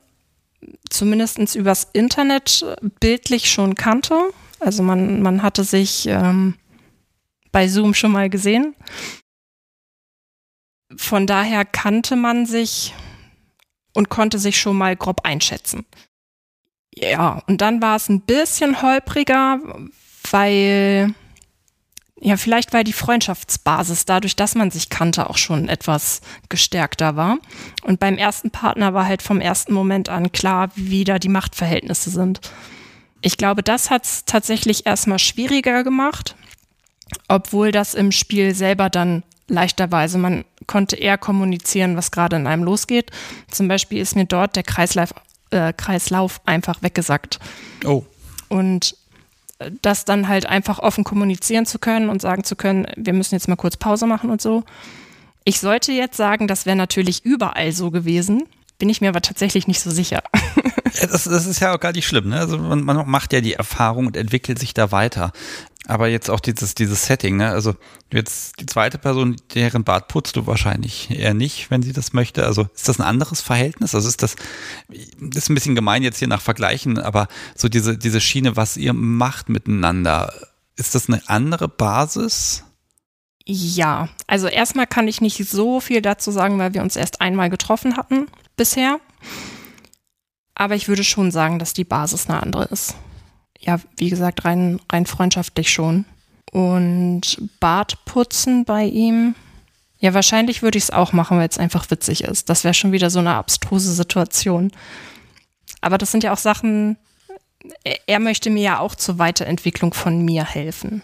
zumindest 0.90 1.56
übers 1.56 1.88
Internet 1.94 2.66
bildlich 3.00 3.52
schon 3.52 3.76
kannte. 3.76 4.16
Also 4.60 4.84
man, 4.84 5.22
man 5.22 5.44
hatte 5.44 5.64
sich 5.64 6.08
ähm, 6.08 6.56
bei 7.52 7.68
Zoom 7.68 7.94
schon 7.94 8.12
mal 8.12 8.30
gesehen. 8.30 8.76
Von 10.98 11.26
daher 11.28 11.66
kannte 11.66 12.16
man 12.16 12.46
sich 12.46 12.94
und 13.94 14.10
konnte 14.10 14.40
sich 14.40 14.60
schon 14.60 14.78
mal 14.78 14.96
grob 14.96 15.22
einschätzen. 15.24 15.86
Ja, 16.94 17.42
und 17.48 17.62
dann 17.62 17.82
war 17.82 17.96
es 17.96 18.10
ein 18.10 18.22
bisschen 18.22 18.82
holpriger, 18.82 19.60
weil, 20.30 21.14
ja, 22.20 22.38
vielleicht 22.38 22.74
weil 22.74 22.84
die 22.84 22.94
Freundschaftsbasis 22.94 24.06
dadurch, 24.06 24.36
dass 24.36 24.56
man 24.56 24.72
sich 24.72 24.90
kannte, 24.90 25.30
auch 25.30 25.38
schon 25.38 25.70
etwas 25.70 26.22
gestärkter 26.50 27.16
war. 27.16 27.38
Und 27.84 28.00
beim 28.00 28.18
ersten 28.18 28.52
Partner 28.52 28.94
war 28.94 29.06
halt 29.06 29.22
vom 29.22 29.40
ersten 29.40 29.74
Moment 29.74 30.10
an 30.10 30.32
klar, 30.32 30.70
wie 30.76 31.06
da 31.06 31.18
die 31.18 31.30
Machtverhältnisse 31.30 32.10
sind. 32.10 32.42
Ich 33.22 33.38
glaube, 33.38 33.64
das 33.64 33.90
hat 33.90 34.04
es 34.04 34.26
tatsächlich 34.26 34.86
erstmal 34.86 35.20
schwieriger 35.20 35.84
gemacht, 35.84 36.36
obwohl 37.28 37.72
das 37.72 37.94
im 37.94 38.12
Spiel 38.12 38.54
selber 38.54 38.90
dann 38.90 39.24
leichterweise, 39.48 40.18
man 40.18 40.46
konnte 40.66 40.96
eher 40.96 41.18
kommunizieren, 41.18 41.96
was 41.98 42.12
gerade 42.12 42.38
in 42.38 42.48
einem 42.48 42.64
losgeht. 42.64 43.12
Zum 43.50 43.68
Beispiel 43.68 44.00
ist 44.00 44.16
mir 44.16 44.26
dort 44.26 44.56
der 44.56 44.64
Kreislauf, 44.64 45.14
Kreislauf 45.76 46.42
einfach 46.46 46.82
weggesackt. 46.82 47.40
Oh. 47.86 48.04
Und 48.50 48.96
äh, 49.60 49.72
das 49.82 50.06
dann 50.06 50.28
halt 50.28 50.46
einfach 50.46 50.80
offen 50.80 51.04
kommunizieren 51.04 51.66
zu 51.66 51.80
können 51.80 52.10
und 52.10 52.22
sagen 52.22 52.44
zu 52.44 52.56
können, 52.56 52.88
wir 52.96 53.14
müssen 53.14 53.36
jetzt 53.36 53.48
mal 53.48 53.56
kurz 53.56 53.78
Pause 53.78 54.08
machen 54.08 54.30
und 54.30 54.42
so. 54.42 54.64
Ich 55.44 55.60
sollte 55.60 55.92
jetzt 55.92 56.18
sagen, 56.18 56.48
das 56.48 56.66
wäre 56.66 56.76
natürlich 56.76 57.26
überall 57.26 57.72
so 57.72 57.92
gewesen, 57.92 58.44
bin 58.82 58.90
ich 58.90 59.00
mir 59.00 59.10
aber 59.10 59.22
tatsächlich 59.22 59.68
nicht 59.68 59.80
so 59.80 59.92
sicher. 59.92 60.24
Das, 61.10 61.24
das, 61.24 61.46
ist 61.46 61.62
ja 61.62 61.74
auch 61.74 61.80
gar 61.80 61.94
nicht 61.94 62.06
schlimm. 62.06 62.28
Ne? 62.28 62.38
Also 62.38 62.58
man, 62.58 62.84
man, 62.84 63.10
macht 63.10 63.32
ja 63.32 63.40
die 63.40 63.54
Erfahrung 63.54 64.08
und 64.08 64.18
entwickelt 64.18 64.60
sich 64.60 64.74
da 64.74 64.92
weiter. 64.92 65.32
Aber 65.88 66.10
jetzt 66.10 66.30
auch 66.30 66.42
dieses, 66.42 66.76
dieses 66.76 67.06
Setting, 67.06 67.38
ne? 67.38 67.50
Also 67.50 67.76
jetzt 68.12 68.60
die 68.60 68.66
zweite 68.66 68.98
Person, 68.98 69.38
deren 69.56 69.86
Bart 69.86 70.10
putzt 70.10 70.36
du 70.36 70.48
wahrscheinlich 70.48 71.10
eher 71.10 71.34
nicht, 71.34 71.72
wenn 71.72 71.82
sie 71.82 71.94
das 71.94 72.12
möchte. 72.12 72.46
Also 72.46 72.68
ist 72.76 72.90
das 72.90 73.00
ein 73.00 73.06
anderes 73.06 73.40
Verhältnis? 73.40 73.96
Also 73.96 74.10
ist 74.10 74.22
das, 74.22 74.36
das 74.90 75.44
ist 75.44 75.50
ein 75.50 75.56
bisschen 75.56 75.76
gemein 75.76 76.04
jetzt 76.04 76.20
hier 76.20 76.28
nach 76.28 76.42
Vergleichen, 76.42 77.00
aber 77.00 77.30
so 77.56 77.70
diese, 77.70 77.98
diese 77.98 78.20
Schiene, 78.20 78.58
was 78.58 78.76
ihr 78.76 78.94
macht 78.94 79.48
miteinander, 79.48 80.34
ist 80.76 80.94
das 80.94 81.08
eine 81.08 81.22
andere 81.28 81.70
Basis? 81.70 82.66
Ja, 83.46 84.10
also 84.28 84.48
erstmal 84.48 84.88
kann 84.88 85.08
ich 85.08 85.22
nicht 85.22 85.38
so 85.50 85.80
viel 85.80 86.02
dazu 86.02 86.32
sagen, 86.32 86.60
weil 86.60 86.74
wir 86.74 86.82
uns 86.82 86.98
erst 86.98 87.22
einmal 87.22 87.50
getroffen 87.50 87.96
hatten 87.96 88.28
bisher. 88.62 89.00
Aber 90.54 90.76
ich 90.76 90.88
würde 90.88 91.04
schon 91.04 91.32
sagen, 91.32 91.58
dass 91.58 91.74
die 91.74 91.84
Basis 91.84 92.30
eine 92.30 92.44
andere 92.44 92.66
ist 92.66 92.96
ja, 93.62 93.80
wie 93.98 94.10
gesagt, 94.10 94.44
rein, 94.44 94.80
rein 94.92 95.06
freundschaftlich 95.06 95.72
schon. 95.72 96.06
Und 96.52 97.50
Bartputzen 97.60 98.66
bei 98.66 98.84
ihm, 98.84 99.36
ja, 100.00 100.14
wahrscheinlich 100.14 100.64
würde 100.64 100.78
ich 100.78 100.86
es 100.86 100.92
auch 100.92 101.14
machen, 101.14 101.38
weil 101.38 101.48
es 101.48 101.60
einfach 101.60 101.90
witzig 101.90 102.24
ist. 102.24 102.50
Das 102.50 102.64
wäre 102.64 102.74
schon 102.74 102.92
wieder 102.92 103.10
so 103.10 103.20
eine 103.20 103.36
abstruse 103.36 103.94
Situation. 103.94 104.72
Aber 105.80 105.98
das 105.98 106.12
sind 106.12 106.24
ja 106.24 106.34
auch 106.34 106.40
Sachen, 106.40 106.98
er 108.08 108.20
möchte 108.20 108.50
mir 108.50 108.64
ja 108.64 108.80
auch 108.80 108.96
zur 108.96 109.20
Weiterentwicklung 109.20 109.94
von 109.94 110.26
mir 110.26 110.44
helfen. 110.44 111.04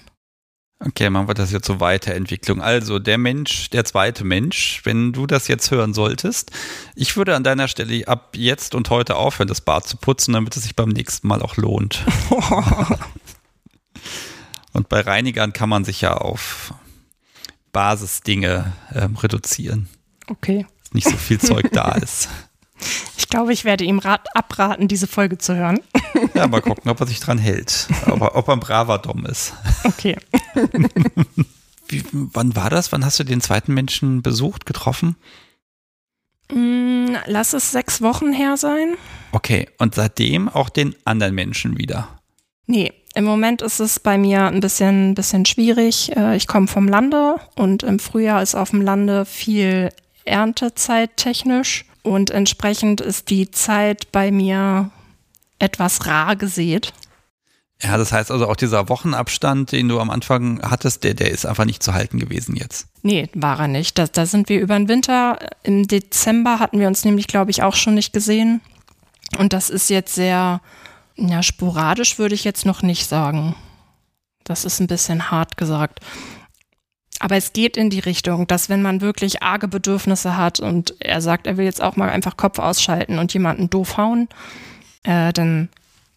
Okay, 0.80 1.10
machen 1.10 1.28
wir 1.28 1.34
das 1.34 1.52
jetzt 1.52 1.66
zur 1.66 1.80
Weiterentwicklung. 1.80 2.62
Also 2.62 3.00
der 3.00 3.18
Mensch, 3.18 3.72
der 3.72 3.84
zweite 3.84 4.24
Mensch, 4.24 4.82
wenn 4.84 5.12
du 5.12 5.26
das 5.26 5.48
jetzt 5.48 5.72
hören 5.72 5.96
solltest, 5.96 6.52
ich 6.96 7.18
würde 7.18 7.36
an 7.36 7.44
deiner 7.44 7.68
Stelle 7.68 8.08
ab 8.08 8.36
jetzt 8.36 8.76
und 8.76 8.92
heute 8.92 9.16
aufhören, 9.16 9.48
das 9.48 9.62
Bad 9.62 9.88
zu 9.88 9.98
putzen, 9.98 10.34
damit 10.34 10.56
es 10.56 10.64
sich 10.64 10.76
beim 10.76 10.90
nächsten 10.90 11.28
Mal 11.28 11.42
auch 11.42 11.58
lohnt. 11.58 12.06
und 14.74 14.88
bei 14.88 15.02
Reinigern 15.02 15.52
kann 15.52 15.70
man 15.70 15.84
sich 15.84 16.02
ja 16.02 16.16
auf 16.16 16.76
Basisdinge 17.72 18.74
ähm, 18.94 19.16
reduzieren. 19.16 19.90
Okay. 20.28 20.68
Nicht 20.94 21.10
so 21.10 21.18
viel 21.18 21.40
Zeug 21.40 21.72
da 21.72 21.92
ist. 22.02 22.30
Ich 23.18 23.30
glaube, 23.30 23.54
ich 23.54 23.66
werde 23.66 23.84
ihm 23.84 24.00
rat, 24.00 24.28
abraten, 24.36 24.88
diese 24.88 25.08
Folge 25.08 25.38
zu 25.38 25.56
hören. 25.56 25.80
Ja, 26.34 26.48
mal 26.48 26.62
gucken, 26.62 26.90
ob 26.90 27.00
er 27.00 27.08
sich 27.08 27.20
dran 27.20 27.38
hält. 27.38 27.88
Ob 28.08 28.22
er, 28.22 28.36
ob 28.36 28.48
er 28.48 28.54
ein 28.54 28.60
braver 28.60 28.98
Dom 28.98 29.26
ist. 29.26 29.54
Okay. 29.84 30.18
Wie, 31.88 32.04
wann 32.12 32.56
war 32.56 32.70
das? 32.70 32.92
Wann 32.92 33.06
hast 33.06 33.20
du 33.20 33.24
den 33.24 33.42
zweiten 33.42 33.74
Menschen 33.74 34.22
besucht, 34.22 34.66
getroffen? 34.66 35.16
Mm, 36.52 37.16
lass 37.26 37.54
es 37.54 37.72
sechs 37.72 38.02
Wochen 38.02 38.34
her 38.34 38.58
sein. 38.58 38.96
Okay, 39.32 39.68
und 39.78 39.96
seitdem 39.96 40.50
auch 40.50 40.70
den 40.70 40.96
anderen 41.06 41.36
Menschen 41.36 41.78
wieder? 41.78 42.08
Nee, 42.66 42.94
im 43.16 43.24
Moment 43.24 43.62
ist 43.62 43.80
es 43.80 44.00
bei 44.00 44.18
mir 44.18 44.46
ein 44.46 44.60
bisschen, 44.60 45.16
bisschen 45.16 45.46
schwierig. 45.46 46.16
Äh, 46.16 46.36
ich 46.36 46.48
komme 46.48 46.68
vom 46.68 46.88
Lande 46.88 47.38
und 47.56 47.84
im 47.84 48.00
Frühjahr 48.00 48.42
ist 48.42 48.56
auf 48.56 48.72
dem 48.72 48.82
Lande 48.82 49.26
viel 49.26 49.90
Erntezeit 50.26 51.18
technisch. 51.18 51.86
Und 52.08 52.30
entsprechend 52.30 53.02
ist 53.02 53.30
die 53.30 53.52
Zeit 53.52 54.14
bei 54.14 54.32
mir 54.32 54.92
etwas 55.60 56.06
rar 56.06 56.38
gesät. 56.38 56.94
Ja, 57.84 57.98
das 57.98 58.14
heißt 58.14 58.32
also 58.32 58.48
auch 58.48 58.56
dieser 58.56 58.88
Wochenabstand, 58.88 59.74
den 59.74 59.90
du 59.90 60.00
am 60.00 60.10
Anfang 60.10 60.62
hattest, 60.62 61.04
der, 61.04 61.16
der 61.16 61.32
ist 61.32 61.46
einfach 61.46 61.66
nicht 61.66 61.84
zu 61.84 61.94
halten 61.94 62.18
gewesen 62.18 62.56
jetzt. 62.56 62.88
Nee, 63.04 63.30
war 63.34 63.60
er 63.60 63.68
nicht. 63.68 63.98
Da, 63.98 64.08
da 64.08 64.26
sind 64.26 64.48
wir 64.48 64.62
über 64.62 64.78
den 64.78 64.88
Winter. 64.88 65.38
Im 65.64 65.86
Dezember 65.86 66.60
hatten 66.60 66.80
wir 66.80 66.88
uns 66.88 67.04
nämlich, 67.04 67.28
glaube 67.28 67.52
ich, 67.52 67.62
auch 67.62 67.76
schon 67.76 67.96
nicht 67.96 68.14
gesehen. 68.14 68.62
Und 69.38 69.52
das 69.52 69.70
ist 69.70 69.90
jetzt 69.90 70.16
sehr, 70.16 70.62
ja, 71.18 71.44
sporadisch 71.44 72.18
würde 72.18 72.36
ich 72.36 72.46
jetzt 72.46 72.66
noch 72.66 72.84
nicht 72.84 73.10
sagen. 73.10 73.54
Das 74.46 74.64
ist 74.64 74.80
ein 74.80 74.88
bisschen 74.88 75.30
hart 75.30 75.58
gesagt. 75.58 76.00
Aber 77.20 77.36
es 77.36 77.54
geht 77.54 77.78
in 77.78 77.90
die 77.90 78.00
Richtung, 78.00 78.48
dass 78.48 78.70
wenn 78.70 78.82
man 78.82 79.02
wirklich 79.02 79.42
arge 79.42 79.68
Bedürfnisse 79.68 80.38
hat 80.38 80.60
und 80.60 80.96
er 81.00 81.22
sagt, 81.22 81.48
er 81.48 81.58
will 81.58 81.66
jetzt 81.66 81.82
auch 81.82 81.96
mal 81.96 82.10
einfach 82.10 82.38
Kopf 82.38 82.60
ausschalten 82.60 83.18
und 83.18 83.34
jemanden 83.34 83.70
doof 83.70 83.98
hauen, 83.98 84.30
äh, 85.04 85.34
dann 85.34 85.70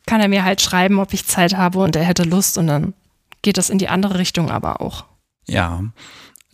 kann 0.07 0.21
er 0.21 0.29
mir 0.29 0.45
halt 0.45 0.61
schreiben, 0.61 0.99
ob 0.99 1.13
ich 1.15 1.27
Zeit 1.27 1.57
habe 1.57 1.79
und 1.79 1.97
er 1.97 2.05
hätte 2.05 2.25
Lust 2.25 2.59
und 2.59 2.67
dann 2.67 2.95
geht 3.43 3.57
das 3.57 3.71
in 3.71 3.79
die 3.79 3.89
andere 3.89 4.19
Richtung 4.19 4.51
aber 4.51 4.81
auch. 4.81 5.05
Ja, 5.47 5.83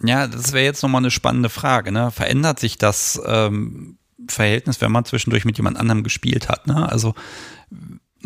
ja, 0.02 0.26
das 0.26 0.52
wäre 0.52 0.64
jetzt 0.64 0.82
nochmal 0.82 1.00
eine 1.00 1.10
spannende 1.10 1.48
Frage. 1.48 1.90
Ne? 1.90 2.10
Verändert 2.10 2.60
sich 2.60 2.78
das 2.78 3.20
ähm, 3.26 3.98
Verhältnis, 4.28 4.80
wenn 4.80 4.92
man 4.92 5.04
zwischendurch 5.04 5.44
mit 5.44 5.56
jemand 5.56 5.78
anderem 5.78 6.02
gespielt 6.02 6.48
hat? 6.48 6.66
Ne? 6.66 6.88
Also 6.90 7.14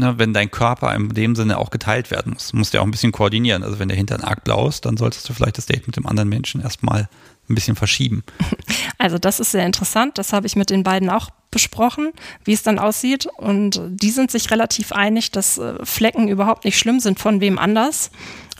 ne, 0.00 0.18
wenn 0.18 0.34
dein 0.34 0.50
Körper 0.50 0.94
in 0.94 1.08
dem 1.10 1.36
Sinne 1.36 1.58
auch 1.58 1.70
geteilt 1.70 2.10
werden 2.10 2.32
muss, 2.32 2.52
musst 2.52 2.72
du 2.72 2.78
ja 2.78 2.82
auch 2.82 2.86
ein 2.86 2.90
bisschen 2.90 3.12
koordinieren. 3.12 3.62
Also 3.62 3.78
wenn 3.78 3.88
der 3.88 3.96
Hintern 3.96 4.22
arg 4.22 4.42
blau 4.44 4.66
ist, 4.68 4.84
dann 4.84 4.96
solltest 4.96 5.28
du 5.28 5.32
vielleicht 5.32 5.58
das 5.58 5.66
Date 5.66 5.86
mit 5.86 5.96
dem 5.96 6.06
anderen 6.06 6.28
Menschen 6.28 6.60
erstmal 6.60 7.08
ein 7.48 7.54
bisschen 7.54 7.76
verschieben. 7.76 8.24
Also 8.98 9.16
das 9.16 9.40
ist 9.40 9.52
sehr 9.52 9.64
interessant. 9.64 10.18
Das 10.18 10.34
habe 10.34 10.46
ich 10.46 10.56
mit 10.56 10.68
den 10.68 10.82
beiden 10.82 11.08
auch 11.08 11.30
besprochen, 11.50 12.12
wie 12.44 12.52
es 12.52 12.62
dann 12.62 12.78
aussieht. 12.78 13.24
Und 13.38 13.80
die 13.88 14.10
sind 14.10 14.30
sich 14.30 14.50
relativ 14.50 14.92
einig, 14.92 15.30
dass 15.30 15.56
äh, 15.56 15.74
Flecken 15.86 16.28
überhaupt 16.28 16.66
nicht 16.66 16.78
schlimm 16.78 17.00
sind 17.00 17.18
von 17.18 17.40
wem 17.40 17.58
anders, 17.58 18.10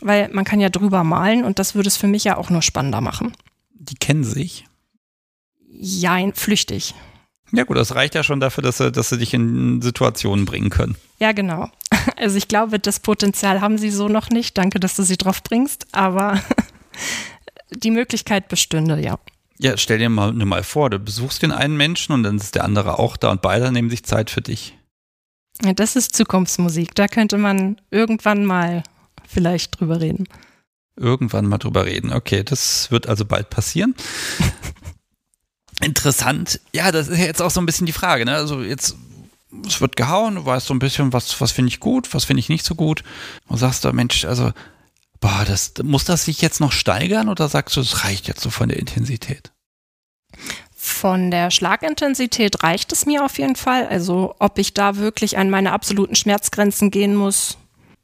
weil 0.01 0.29
man 0.29 0.43
kann 0.43 0.59
ja 0.59 0.69
drüber 0.69 1.03
malen 1.03 1.43
und 1.45 1.59
das 1.59 1.75
würde 1.75 1.89
es 1.89 1.97
für 1.97 2.07
mich 2.07 2.23
ja 2.23 2.37
auch 2.37 2.49
nur 2.49 2.63
spannender 2.63 3.01
machen. 3.01 3.33
Die 3.75 3.93
kennen 3.93 4.23
sich? 4.23 4.65
Jein, 5.69 6.33
flüchtig. 6.33 6.95
Ja 7.51 7.63
gut, 7.63 7.77
das 7.77 7.95
reicht 7.95 8.15
ja 8.15 8.23
schon 8.23 8.39
dafür, 8.39 8.63
dass 8.63 8.77
sie, 8.77 8.91
dass 8.91 9.09
sie 9.09 9.17
dich 9.17 9.33
in 9.33 9.81
Situationen 9.81 10.45
bringen 10.45 10.69
können. 10.69 10.95
Ja, 11.19 11.31
genau. 11.31 11.69
Also 12.17 12.37
ich 12.37 12.47
glaube, 12.47 12.79
das 12.79 12.99
Potenzial 12.99 13.61
haben 13.61 13.77
sie 13.77 13.91
so 13.91 14.07
noch 14.07 14.29
nicht. 14.29 14.57
Danke, 14.57 14.79
dass 14.79 14.95
du 14.95 15.03
sie 15.03 15.17
drauf 15.17 15.43
bringst, 15.43 15.87
aber 15.91 16.41
die 17.69 17.91
Möglichkeit 17.91 18.47
bestünde, 18.47 18.99
ja. 18.99 19.19
Ja, 19.59 19.77
stell 19.77 19.99
dir 19.99 20.09
mal, 20.09 20.33
nur 20.33 20.47
mal 20.47 20.63
vor, 20.63 20.89
du 20.89 20.97
besuchst 20.97 21.43
den 21.43 21.51
einen 21.51 21.77
Menschen 21.77 22.13
und 22.13 22.23
dann 22.23 22.37
ist 22.37 22.55
der 22.55 22.63
andere 22.63 22.97
auch 22.97 23.17
da 23.17 23.29
und 23.29 23.43
beide 23.43 23.71
nehmen 23.71 23.91
sich 23.91 24.03
Zeit 24.03 24.31
für 24.31 24.41
dich. 24.41 24.75
Ja, 25.63 25.73
das 25.73 25.95
ist 25.95 26.15
Zukunftsmusik. 26.15 26.95
Da 26.95 27.07
könnte 27.07 27.37
man 27.37 27.77
irgendwann 27.91 28.45
mal 28.45 28.83
vielleicht 29.27 29.79
drüber 29.79 30.01
reden. 30.01 30.27
Irgendwann 30.95 31.45
mal 31.45 31.57
drüber 31.57 31.85
reden. 31.85 32.11
Okay, 32.11 32.43
das 32.43 32.89
wird 32.91 33.07
also 33.07 33.25
bald 33.25 33.49
passieren. 33.49 33.95
Interessant. 35.83 36.59
Ja, 36.73 36.91
das 36.91 37.07
ist 37.07 37.19
jetzt 37.19 37.41
auch 37.41 37.51
so 37.51 37.59
ein 37.59 37.65
bisschen 37.65 37.85
die 37.85 37.91
Frage. 37.91 38.25
Ne? 38.25 38.35
Also 38.35 38.61
jetzt, 38.61 38.95
es 39.65 39.81
wird 39.81 39.95
gehauen, 39.95 40.35
du 40.35 40.45
weißt 40.45 40.67
so 40.67 40.73
ein 40.73 40.79
bisschen, 40.79 41.13
was, 41.13 41.41
was 41.41 41.51
finde 41.51 41.69
ich 41.69 41.79
gut, 41.79 42.13
was 42.13 42.25
finde 42.25 42.39
ich 42.39 42.49
nicht 42.49 42.65
so 42.65 42.75
gut. 42.75 43.03
Und 43.47 43.57
sagst 43.57 43.83
du, 43.83 43.91
Mensch, 43.91 44.25
also, 44.25 44.51
boah, 45.19 45.43
das, 45.45 45.73
muss 45.83 46.05
das 46.05 46.25
sich 46.25 46.41
jetzt 46.41 46.59
noch 46.59 46.71
steigern 46.71 47.29
oder 47.29 47.49
sagst 47.49 47.75
du, 47.75 47.81
es 47.81 48.03
reicht 48.03 48.27
jetzt 48.27 48.41
so 48.41 48.49
von 48.49 48.69
der 48.69 48.79
Intensität? 48.79 49.51
Von 50.75 51.31
der 51.31 51.51
Schlagintensität 51.51 52.63
reicht 52.63 52.91
es 52.91 53.05
mir 53.05 53.23
auf 53.23 53.37
jeden 53.37 53.55
Fall. 53.55 53.87
Also 53.87 54.35
ob 54.39 54.57
ich 54.57 54.73
da 54.73 54.97
wirklich 54.97 55.37
an 55.37 55.49
meine 55.49 55.73
absoluten 55.73 56.15
Schmerzgrenzen 56.15 56.91
gehen 56.91 57.15
muss, 57.15 57.57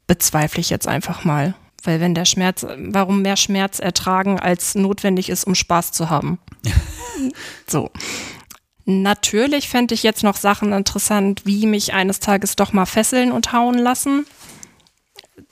bezweifle 0.06 0.60
ich 0.60 0.70
jetzt 0.70 0.86
einfach 0.86 1.24
mal. 1.24 1.54
Weil 1.82 2.00
wenn 2.00 2.14
der 2.14 2.24
Schmerz, 2.24 2.66
warum 2.76 3.22
mehr 3.22 3.36
Schmerz 3.36 3.78
ertragen, 3.78 4.40
als 4.40 4.74
notwendig 4.74 5.28
ist, 5.28 5.44
um 5.44 5.54
Spaß 5.54 5.92
zu 5.92 6.10
haben? 6.10 6.38
so. 7.66 7.90
Natürlich 8.84 9.68
fände 9.68 9.94
ich 9.94 10.02
jetzt 10.02 10.22
noch 10.22 10.36
Sachen 10.36 10.72
interessant, 10.72 11.42
wie 11.44 11.66
mich 11.66 11.92
eines 11.92 12.20
Tages 12.20 12.56
doch 12.56 12.72
mal 12.72 12.86
fesseln 12.86 13.32
und 13.32 13.52
hauen 13.52 13.76
lassen. 13.76 14.26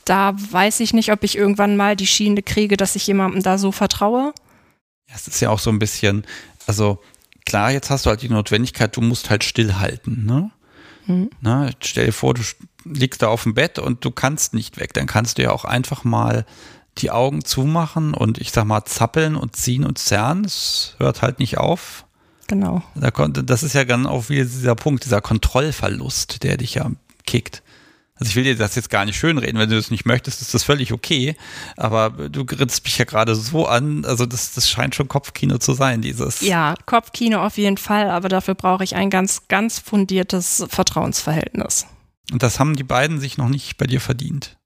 Da 0.05 0.35
weiß 0.35 0.81
ich 0.81 0.95
nicht, 0.95 1.13
ob 1.13 1.23
ich 1.23 1.37
irgendwann 1.37 1.77
mal 1.77 1.97
die 1.97 2.07
Schiene 2.07 2.43
kriege, 2.43 2.77
dass 2.77 2.97
ich 2.97 3.07
jemandem 3.07 3.43
da 3.43 3.59
so 3.59 3.73
vertraue. 3.73 4.33
Ja, 5.09 5.15
es 5.15 5.29
ist 5.29 5.41
ja 5.41 5.51
auch 5.51 5.59
so 5.59 5.71
ein 5.71 5.79
bisschen, 5.79 6.25
also 6.67 6.99
klar, 7.45 7.71
jetzt 7.71 7.91
hast 7.91 8.07
du 8.07 8.11
halt 8.11 8.23
die 8.23 8.29
Notwendigkeit, 8.29 8.97
du 8.97 9.01
musst 9.01 9.31
halt 9.31 9.45
stillhalten, 9.45 10.25
ne? 10.25 10.51
Mhm. 11.07 11.31
Na, 11.41 11.71
stell 11.81 12.07
dir 12.07 12.13
vor, 12.13 12.35
du 12.35 12.43
liegst 12.93 13.23
da 13.23 13.29
auf 13.29 13.45
dem 13.45 13.55
Bett 13.55 13.79
und 13.79 14.05
du 14.05 14.11
kannst 14.11 14.55
nicht 14.55 14.79
weg. 14.79 14.93
Dann 14.95 15.07
kannst 15.07 15.39
du 15.39 15.43
ja 15.43 15.51
auch 15.51 15.65
einfach 15.65 16.05
mal 16.05 16.45
die 16.99 17.11
Augen 17.11 17.45
zumachen 17.45 18.15
und 18.15 18.39
ich 18.39 18.53
sag 18.53 18.65
mal 18.65 18.85
zappeln 18.85 19.37
und 19.37 19.55
ziehen 19.57 19.85
und 19.85 19.99
zerren. 19.99 20.45
Es 20.45 20.95
hört 20.99 21.23
halt 21.23 21.39
nicht 21.39 21.59
auf. 21.59 22.05
Genau. 22.47 22.83
Das 22.95 23.63
ist 23.63 23.75
ja 23.75 23.85
dann 23.85 24.07
auch 24.07 24.29
wieder 24.29 24.45
dieser 24.45 24.75
Punkt, 24.75 25.05
dieser 25.05 25.21
Kontrollverlust, 25.21 26.43
der 26.43 26.57
dich 26.57 26.75
ja 26.75 26.91
kickt. 27.27 27.63
Also 28.19 28.31
ich 28.31 28.37
will 28.37 28.45
dir 28.45 28.57
das 28.57 28.75
jetzt 28.77 28.89
gar 28.89 29.05
nicht 29.05 29.19
schönreden, 29.19 29.61
wenn 29.61 29.69
du 29.69 29.77
das 29.77 29.91
nicht 29.91 30.07
möchtest, 30.07 30.41
ist 30.41 30.55
das 30.55 30.65
völlig 30.65 30.93
okay. 30.93 31.37
Aber 31.77 32.11
du 32.11 32.47
grinst 32.47 32.83
mich 32.85 32.97
ja 32.97 33.05
gerade 33.05 33.35
so 33.35 33.67
an, 33.67 34.07
also 34.07 34.25
das, 34.25 34.55
das 34.55 34.71
scheint 34.71 34.95
schon 34.95 35.09
Kopfkino 35.09 35.59
zu 35.59 35.75
sein, 35.75 36.01
dieses. 36.01 36.41
Ja, 36.41 36.75
Kopfkino 36.87 37.45
auf 37.45 37.59
jeden 37.59 37.77
Fall, 37.77 38.09
aber 38.09 38.31
dafür 38.31 38.55
brauche 38.55 38.85
ich 38.85 38.95
ein 38.97 39.11
ganz, 39.11 39.49
ganz 39.49 39.79
fundiertes 39.79 40.65
Vertrauensverhältnis. 40.69 41.87
Und 42.33 42.43
das 42.43 42.59
haben 42.59 42.77
die 42.77 42.85
beiden 42.85 43.21
sich 43.21 43.39
noch 43.39 43.49
nicht 43.49 43.77
bei 43.77 43.87
dir 43.87 44.01
verdient. 44.01 44.57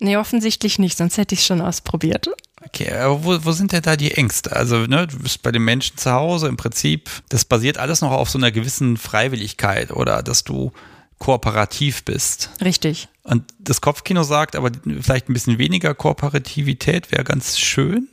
Nee, 0.00 0.16
offensichtlich 0.16 0.78
nicht, 0.78 0.98
sonst 0.98 1.18
hätte 1.18 1.34
ich 1.34 1.40
es 1.40 1.46
schon 1.46 1.60
ausprobiert. 1.60 2.28
Okay, 2.64 2.92
aber 2.92 3.24
wo, 3.24 3.44
wo 3.44 3.52
sind 3.52 3.72
denn 3.72 3.82
da 3.82 3.96
die 3.96 4.12
Ängste? 4.12 4.54
Also, 4.54 4.86
ne, 4.86 5.06
du 5.06 5.18
bist 5.18 5.42
bei 5.42 5.52
den 5.52 5.64
Menschen 5.64 5.96
zu 5.96 6.10
Hause 6.12 6.48
im 6.48 6.56
Prinzip, 6.56 7.10
das 7.28 7.44
basiert 7.44 7.78
alles 7.78 8.00
noch 8.00 8.10
auf 8.10 8.30
so 8.30 8.38
einer 8.38 8.50
gewissen 8.50 8.96
Freiwilligkeit 8.96 9.92
oder 9.92 10.22
dass 10.22 10.44
du 10.44 10.72
kooperativ 11.18 12.04
bist. 12.04 12.50
Richtig. 12.62 13.08
Und 13.22 13.44
das 13.58 13.80
Kopfkino 13.80 14.24
sagt 14.24 14.56
aber 14.56 14.70
vielleicht 15.00 15.28
ein 15.28 15.32
bisschen 15.32 15.58
weniger 15.58 15.94
Kooperativität 15.94 17.12
wäre 17.12 17.24
ganz 17.24 17.58
schön. 17.58 18.08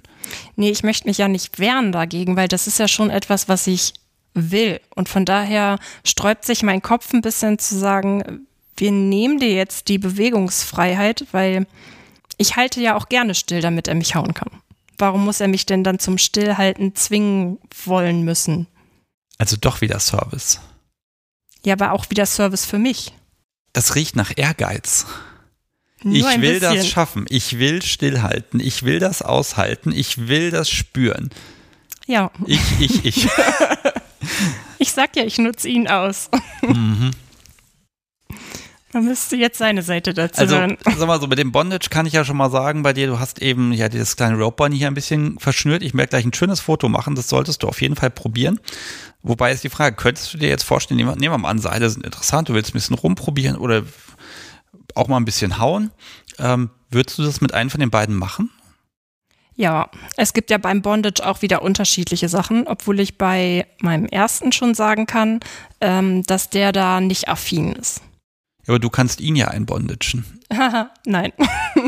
Nee, 0.55 0.69
ich 0.69 0.84
möchte 0.84 1.07
mich 1.07 1.17
ja 1.17 1.27
nicht 1.27 1.59
wehren 1.59 1.91
dagegen, 1.91 2.36
weil 2.36 2.47
das 2.47 2.67
ist 2.67 2.79
ja 2.79 2.88
schon 2.88 3.09
etwas, 3.09 3.49
was 3.49 3.67
ich 3.67 3.93
will. 4.34 4.79
Und 4.95 5.09
von 5.09 5.25
daher 5.25 5.79
sträubt 6.05 6.45
sich 6.45 6.63
mein 6.63 6.82
Kopf 6.82 7.13
ein 7.13 7.21
bisschen 7.21 7.59
zu 7.59 7.77
sagen, 7.77 8.47
wir 8.78 8.91
nehmen 8.91 9.39
dir 9.39 9.53
jetzt 9.53 9.88
die 9.88 9.97
Bewegungsfreiheit, 9.97 11.26
weil 11.32 11.67
ich 12.38 12.55
halte 12.55 12.82
ja 12.82 12.95
auch 12.95 13.09
gerne 13.09 13.36
still, 13.36 13.61
damit 13.61 13.88
er 13.88 13.95
mich 13.95 14.15
hauen 14.15 14.34
kann. 14.34 14.49
Warum 14.97 15.26
muss 15.26 15.39
er 15.39 15.47
mich 15.47 15.65
denn 15.65 15.84
dann 15.84 15.99
zum 15.99 16.17
Stillhalten 16.17 16.95
zwingen 16.95 17.59
wollen 17.86 18.24
müssen? 18.24 18.67
Also 19.38 19.57
doch 19.59 19.82
wieder 19.82 19.99
Service. 19.99 20.59
Ja, 21.63 21.74
aber 21.74 21.91
auch 21.91 22.09
wieder 22.09 22.26
Service 22.26 22.65
für 22.65 22.78
mich. 22.78 23.13
Das 23.74 23.95
riecht 23.95 24.15
nach 24.15 24.32
Ehrgeiz. 24.36 25.05
Nur 26.03 26.15
ich 26.15 26.41
will 26.41 26.59
bisschen. 26.59 26.76
das 26.76 26.88
schaffen. 26.88 27.26
Ich 27.30 27.59
will 27.59 27.82
stillhalten. 27.82 28.59
Ich 28.59 28.84
will 28.84 28.99
das 28.99 29.22
aushalten. 29.22 29.91
Ich 29.91 30.28
will 30.28 30.51
das 30.51 30.69
spüren. 30.69 31.30
Ja. 32.07 32.32
Ich, 32.47 32.59
ich, 32.80 33.05
ich. 33.05 33.28
ich 34.80 34.91
sag 34.91 35.15
ja, 35.15 35.24
ich 35.24 35.38
nutze 35.38 35.69
ihn 35.69 35.88
aus. 35.88 36.30
Mhm. 36.61 37.11
Man 38.93 39.05
müsste 39.05 39.35
jetzt 39.35 39.57
seine 39.57 39.83
Seite 39.83 40.13
dazu 40.13 40.41
also, 40.41 40.57
hören. 40.57 40.77
Sag 40.85 41.07
mal 41.07 41.19
so, 41.19 41.27
mit 41.27 41.39
dem 41.39 41.51
Bondage 41.51 41.89
kann 41.89 42.05
ich 42.05 42.13
ja 42.13 42.25
schon 42.25 42.37
mal 42.37 42.51
sagen, 42.51 42.83
bei 42.83 42.93
dir, 42.93 43.07
du 43.07 43.19
hast 43.19 43.41
eben 43.41 43.71
ja 43.71 43.89
dieses 43.89 44.15
kleine 44.15 44.37
Rope 44.37 44.67
hier 44.69 44.87
ein 44.87 44.93
bisschen 44.93 45.39
verschnürt. 45.39 45.81
Ich 45.81 45.93
werde 45.93 46.09
gleich 46.09 46.25
ein 46.25 46.33
schönes 46.33 46.59
Foto 46.59 46.89
machen, 46.89 47.15
das 47.15 47.29
solltest 47.29 47.63
du 47.63 47.67
auf 47.67 47.81
jeden 47.81 47.95
Fall 47.95 48.09
probieren. 48.09 48.59
Wobei 49.23 49.51
ist 49.51 49.63
die 49.63 49.69
Frage, 49.69 49.95
könntest 49.95 50.33
du 50.33 50.37
dir 50.37 50.49
jetzt 50.49 50.63
vorstellen, 50.63 50.97
nehmen 50.97 51.19
wir 51.19 51.37
mal 51.37 51.49
an, 51.49 51.59
Seile 51.59 51.89
sind 51.89 52.05
interessant, 52.05 52.49
du 52.49 52.53
willst 52.53 52.71
ein 52.71 52.73
bisschen 52.73 52.95
rumprobieren 52.95 53.57
oder 53.57 53.83
auch 54.95 55.07
mal 55.07 55.17
ein 55.17 55.25
bisschen 55.25 55.57
hauen. 55.59 55.91
Ähm, 56.39 56.69
würdest 56.89 57.17
du 57.17 57.23
das 57.23 57.39
mit 57.39 57.53
einem 57.53 57.69
von 57.69 57.79
den 57.79 57.91
beiden 57.91 58.15
machen? 58.15 58.49
Ja, 59.55 59.89
es 60.17 60.33
gibt 60.33 60.49
ja 60.49 60.57
beim 60.57 60.81
Bondage 60.81 61.25
auch 61.25 61.41
wieder 61.41 61.61
unterschiedliche 61.61 62.29
Sachen, 62.29 62.67
obwohl 62.67 62.99
ich 62.99 63.17
bei 63.17 63.67
meinem 63.79 64.05
ersten 64.05 64.51
schon 64.51 64.73
sagen 64.73 65.05
kann, 65.05 65.39
ähm, 65.81 66.23
dass 66.23 66.49
der 66.49 66.71
da 66.71 66.99
nicht 66.99 67.27
affin 67.27 67.73
ist. 67.73 68.01
Aber 68.68 68.80
du 68.80 68.89
kannst 68.89 69.20
ihn 69.22 69.36
ja 69.36 69.47
einbondagen. 69.47 70.24
Nein. 71.05 71.32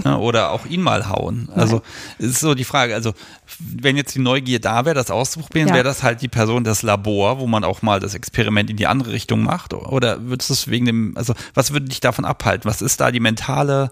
Oder 0.05 0.51
auch 0.51 0.65
ihn 0.65 0.81
mal 0.81 1.07
hauen. 1.07 1.49
Also 1.55 1.81
ist 2.17 2.39
so 2.39 2.55
die 2.55 2.63
Frage, 2.63 2.95
also 2.95 3.13
wenn 3.59 3.95
jetzt 3.95 4.15
die 4.15 4.19
Neugier 4.19 4.59
da 4.59 4.85
wäre, 4.85 4.95
das 4.95 5.11
auszuprobieren, 5.11 5.69
ja. 5.69 5.75
wäre 5.75 5.83
das 5.83 6.01
halt 6.01 6.21
die 6.21 6.27
Person, 6.27 6.63
das 6.63 6.81
Labor, 6.81 7.39
wo 7.39 7.47
man 7.47 7.63
auch 7.63 7.81
mal 7.81 7.99
das 7.99 8.15
Experiment 8.15 8.69
in 8.69 8.77
die 8.77 8.87
andere 8.87 9.11
Richtung 9.11 9.43
macht? 9.43 9.73
Oder 9.73 10.23
würdest 10.23 10.49
du 10.49 10.53
es 10.53 10.67
wegen 10.67 10.85
dem, 10.85 11.17
also 11.17 11.33
was 11.53 11.73
würde 11.73 11.87
dich 11.87 11.99
davon 11.99 12.25
abhalten? 12.25 12.65
Was 12.65 12.81
ist 12.81 12.99
da 13.01 13.11
die 13.11 13.19
mentale 13.19 13.91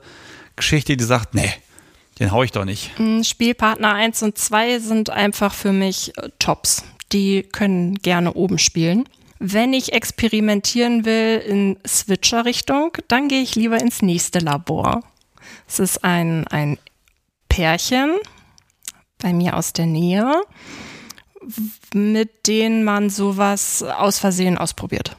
Geschichte, 0.55 0.97
die 0.97 1.03
sagt, 1.03 1.35
nee, 1.35 1.53
den 2.19 2.31
hau 2.31 2.43
ich 2.43 2.51
doch 2.51 2.65
nicht? 2.65 2.91
Mm, 2.97 3.23
Spielpartner 3.23 3.93
1 3.93 4.23
und 4.23 4.37
2 4.37 4.79
sind 4.79 5.09
einfach 5.09 5.53
für 5.53 5.73
mich 5.73 6.17
äh, 6.17 6.29
Tops. 6.39 6.83
Die 7.11 7.43
können 7.43 7.95
gerne 7.95 8.33
oben 8.33 8.57
spielen. 8.57 9.05
Wenn 9.43 9.73
ich 9.73 9.93
experimentieren 9.93 11.03
will 11.03 11.39
in 11.39 11.79
Switcher-Richtung, 11.85 12.95
dann 13.07 13.27
gehe 13.27 13.41
ich 13.41 13.55
lieber 13.55 13.81
ins 13.81 14.03
nächste 14.03 14.37
Labor. 14.37 15.01
Es 15.67 15.79
ist 15.79 16.03
ein, 16.03 16.47
ein 16.49 16.77
Pärchen 17.49 18.17
bei 19.17 19.33
mir 19.33 19.57
aus 19.57 19.73
der 19.73 19.87
Nähe, 19.87 20.31
mit 21.91 22.45
denen 22.45 22.83
man 22.83 23.09
sowas 23.09 23.81
aus 23.81 24.19
Versehen 24.19 24.59
ausprobiert. 24.59 25.17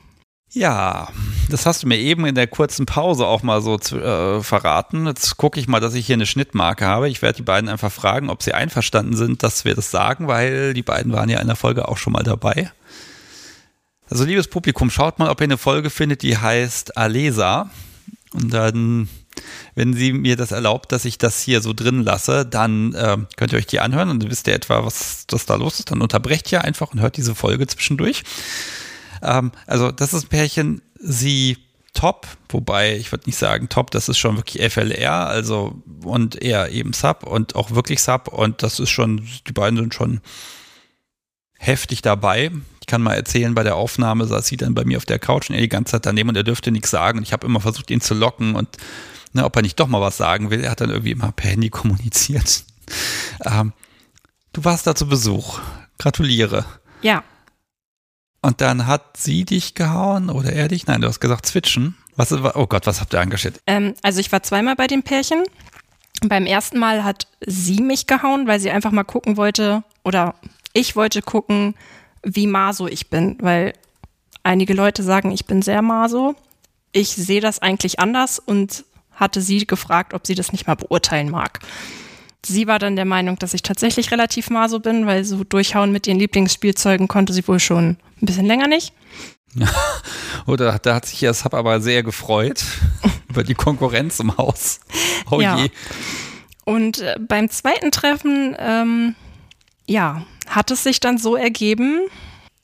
Ja, 0.52 1.08
das 1.50 1.66
hast 1.66 1.82
du 1.82 1.88
mir 1.88 1.98
eben 1.98 2.24
in 2.24 2.36
der 2.36 2.46
kurzen 2.46 2.86
Pause 2.86 3.26
auch 3.26 3.42
mal 3.42 3.60
so 3.60 3.76
zu, 3.76 3.98
äh, 3.98 4.40
verraten. 4.40 5.06
Jetzt 5.06 5.36
gucke 5.36 5.58
ich 5.58 5.66
mal, 5.66 5.80
dass 5.80 5.94
ich 5.94 6.06
hier 6.06 6.14
eine 6.14 6.26
Schnittmarke 6.26 6.86
habe. 6.86 7.08
Ich 7.08 7.22
werde 7.22 7.38
die 7.38 7.42
beiden 7.42 7.68
einfach 7.68 7.90
fragen, 7.90 8.30
ob 8.30 8.44
sie 8.44 8.54
einverstanden 8.54 9.16
sind, 9.16 9.42
dass 9.42 9.64
wir 9.64 9.74
das 9.74 9.90
sagen, 9.90 10.28
weil 10.28 10.74
die 10.74 10.82
beiden 10.82 11.12
waren 11.12 11.28
ja 11.28 11.40
in 11.40 11.48
der 11.48 11.56
Folge 11.56 11.88
auch 11.88 11.96
schon 11.96 12.12
mal 12.12 12.22
dabei. 12.22 12.70
Also 14.12 14.24
liebes 14.24 14.46
Publikum, 14.46 14.90
schaut 14.90 15.18
mal, 15.18 15.30
ob 15.30 15.40
ihr 15.40 15.44
eine 15.44 15.56
Folge 15.56 15.88
findet, 15.88 16.20
die 16.20 16.36
heißt 16.36 16.98
Alesa. 16.98 17.70
Und 18.34 18.52
dann, 18.52 19.08
wenn 19.74 19.94
sie 19.94 20.12
mir 20.12 20.36
das 20.36 20.52
erlaubt, 20.52 20.92
dass 20.92 21.06
ich 21.06 21.16
das 21.16 21.40
hier 21.40 21.62
so 21.62 21.72
drin 21.72 22.02
lasse, 22.02 22.44
dann 22.44 22.92
äh, 22.92 23.16
könnt 23.38 23.54
ihr 23.54 23.58
euch 23.58 23.66
die 23.66 23.80
anhören 23.80 24.10
und 24.10 24.28
wisst 24.28 24.48
ihr 24.48 24.54
etwa, 24.54 24.84
was, 24.84 25.24
was 25.30 25.46
da 25.46 25.54
los 25.54 25.78
ist. 25.78 25.90
Dann 25.90 26.02
unterbrecht 26.02 26.52
ihr 26.52 26.62
einfach 26.62 26.92
und 26.92 27.00
hört 27.00 27.16
diese 27.16 27.34
Folge 27.34 27.66
zwischendurch. 27.66 28.22
Ähm, 29.22 29.50
also 29.66 29.90
das 29.90 30.12
ist 30.12 30.24
ein 30.24 30.28
Pärchen, 30.28 30.82
sie 30.98 31.56
top, 31.94 32.26
wobei 32.50 32.94
ich 32.96 33.12
würde 33.12 33.24
nicht 33.24 33.38
sagen 33.38 33.70
top, 33.70 33.90
das 33.92 34.10
ist 34.10 34.18
schon 34.18 34.36
wirklich 34.36 34.70
FLR, 34.70 35.26
also 35.26 35.80
und 36.04 36.36
eher 36.36 36.70
eben 36.70 36.92
Sub 36.92 37.22
und 37.22 37.56
auch 37.56 37.70
wirklich 37.70 38.02
Sub 38.02 38.28
und 38.28 38.62
das 38.62 38.78
ist 38.78 38.90
schon, 38.90 39.26
die 39.48 39.52
beiden 39.52 39.78
sind 39.78 39.94
schon 39.94 40.20
heftig 41.56 42.02
dabei. 42.02 42.50
Ich 42.82 42.86
kann 42.86 43.00
mal 43.00 43.14
erzählen, 43.14 43.54
bei 43.54 43.62
der 43.62 43.76
Aufnahme 43.76 44.26
saß 44.26 44.44
sie 44.44 44.56
dann 44.56 44.74
bei 44.74 44.84
mir 44.84 44.96
auf 44.96 45.04
der 45.04 45.20
Couch 45.20 45.48
und 45.48 45.54
er 45.54 45.62
die 45.62 45.68
ganze 45.68 45.92
Zeit 45.92 46.04
daneben 46.04 46.30
und 46.30 46.36
er 46.36 46.42
dürfte 46.42 46.72
nichts 46.72 46.90
sagen. 46.90 47.18
Und 47.18 47.22
ich 47.22 47.32
habe 47.32 47.46
immer 47.46 47.60
versucht, 47.60 47.92
ihn 47.92 48.00
zu 48.00 48.12
locken 48.12 48.56
und 48.56 48.76
ne, 49.34 49.44
ob 49.44 49.54
er 49.54 49.62
nicht 49.62 49.78
doch 49.78 49.86
mal 49.86 50.00
was 50.00 50.16
sagen 50.16 50.50
will. 50.50 50.64
Er 50.64 50.72
hat 50.72 50.80
dann 50.80 50.90
irgendwie 50.90 51.12
immer 51.12 51.30
per 51.30 51.50
Handy 51.50 51.70
kommuniziert. 51.70 52.64
Ähm, 53.44 53.72
du 54.52 54.64
warst 54.64 54.86
da 54.86 54.94
zu 54.94 55.06
Besuch. 55.06 55.60
Gratuliere. 55.98 56.66
Ja. 57.00 57.24
Und 58.42 58.60
dann 58.60 58.86
hat 58.86 59.16
sie 59.16 59.44
dich 59.44 59.74
gehauen 59.74 60.28
oder 60.28 60.52
er 60.52 60.68
dich? 60.68 60.86
Nein, 60.86 61.00
du 61.00 61.08
hast 61.08 61.20
gesagt 61.20 61.46
zwitschen. 61.46 61.96
Was, 62.16 62.32
oh 62.32 62.66
Gott, 62.66 62.86
was 62.86 63.00
habt 63.00 63.14
ihr 63.14 63.20
angestellt? 63.20 63.62
Ähm, 63.66 63.94
also 64.02 64.20
ich 64.20 64.30
war 64.30 64.42
zweimal 64.42 64.76
bei 64.76 64.88
dem 64.88 65.02
Pärchen. 65.04 65.44
Beim 66.26 66.44
ersten 66.44 66.78
Mal 66.78 67.02
hat 67.02 67.26
sie 67.40 67.80
mich 67.80 68.06
gehauen, 68.06 68.46
weil 68.46 68.60
sie 68.60 68.70
einfach 68.70 68.90
mal 68.90 69.04
gucken 69.04 69.38
wollte 69.38 69.84
oder 70.04 70.34
ich 70.74 70.94
wollte 70.94 71.22
gucken, 71.22 71.74
wie 72.22 72.46
maso 72.46 72.86
ich 72.86 73.10
bin, 73.10 73.36
weil 73.40 73.74
einige 74.42 74.74
Leute 74.74 75.02
sagen, 75.02 75.30
ich 75.30 75.46
bin 75.46 75.62
sehr 75.62 75.82
maso. 75.82 76.34
ich 76.94 77.08
sehe 77.08 77.40
das 77.40 77.58
eigentlich 77.58 78.00
anders 78.00 78.38
und 78.38 78.84
hatte 79.12 79.40
sie 79.40 79.66
gefragt, 79.66 80.14
ob 80.14 80.26
sie 80.26 80.34
das 80.34 80.52
nicht 80.52 80.66
mal 80.66 80.74
beurteilen 80.74 81.30
mag. 81.30 81.60
Sie 82.44 82.66
war 82.66 82.78
dann 82.78 82.96
der 82.96 83.04
Meinung, 83.04 83.38
dass 83.38 83.54
ich 83.54 83.62
tatsächlich 83.62 84.10
relativ 84.10 84.50
maso 84.50 84.80
bin, 84.80 85.06
weil 85.06 85.24
so 85.24 85.44
durchhauen 85.44 85.92
mit 85.92 86.06
ihren 86.06 86.18
Lieblingsspielzeugen 86.18 87.08
konnte 87.08 87.32
sie 87.32 87.46
wohl 87.46 87.60
schon 87.60 87.96
ein 88.20 88.26
bisschen 88.26 88.46
länger 88.46 88.66
nicht. 88.66 88.92
Oder 90.46 90.78
da 90.78 90.96
hat 90.96 91.06
sich 91.06 91.22
ihr 91.22 91.32
Sub 91.34 91.54
aber 91.54 91.80
sehr 91.80 92.02
gefreut 92.02 92.64
über 93.28 93.44
die 93.44 93.54
Konkurrenz 93.54 94.18
im 94.18 94.36
Haus. 94.36 94.80
Oh 95.30 95.40
ja. 95.40 95.56
je. 95.56 95.70
Und 96.64 96.98
äh, 96.98 97.16
beim 97.20 97.48
zweiten 97.48 97.90
Treffen, 97.90 98.56
ähm, 98.58 99.14
ja, 99.86 100.22
hat 100.54 100.70
es 100.70 100.82
sich 100.82 101.00
dann 101.00 101.18
so 101.18 101.36
ergeben, 101.36 102.00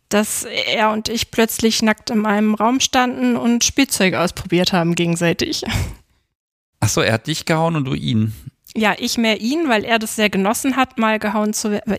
dass 0.08 0.44
er 0.44 0.90
und 0.90 1.08
ich 1.08 1.30
plötzlich 1.30 1.82
nackt 1.82 2.10
in 2.10 2.24
einem 2.24 2.54
Raum 2.54 2.80
standen 2.80 3.36
und 3.36 3.64
Spielzeuge 3.64 4.20
ausprobiert 4.20 4.72
haben 4.72 4.94
gegenseitig. 4.94 5.64
Achso, 6.80 7.00
er 7.00 7.14
hat 7.14 7.26
dich 7.26 7.44
gehauen 7.44 7.76
und 7.76 7.84
du 7.84 7.94
ihn. 7.94 8.32
Ja, 8.74 8.94
ich 8.98 9.18
mehr 9.18 9.40
ihn, 9.40 9.68
weil 9.68 9.84
er 9.84 9.98
das 9.98 10.16
sehr 10.16 10.30
genossen 10.30 10.76
hat, 10.76 10.98
mal 10.98 11.18
gehauen 11.18 11.52
zu 11.52 11.70
werden. 11.70 11.98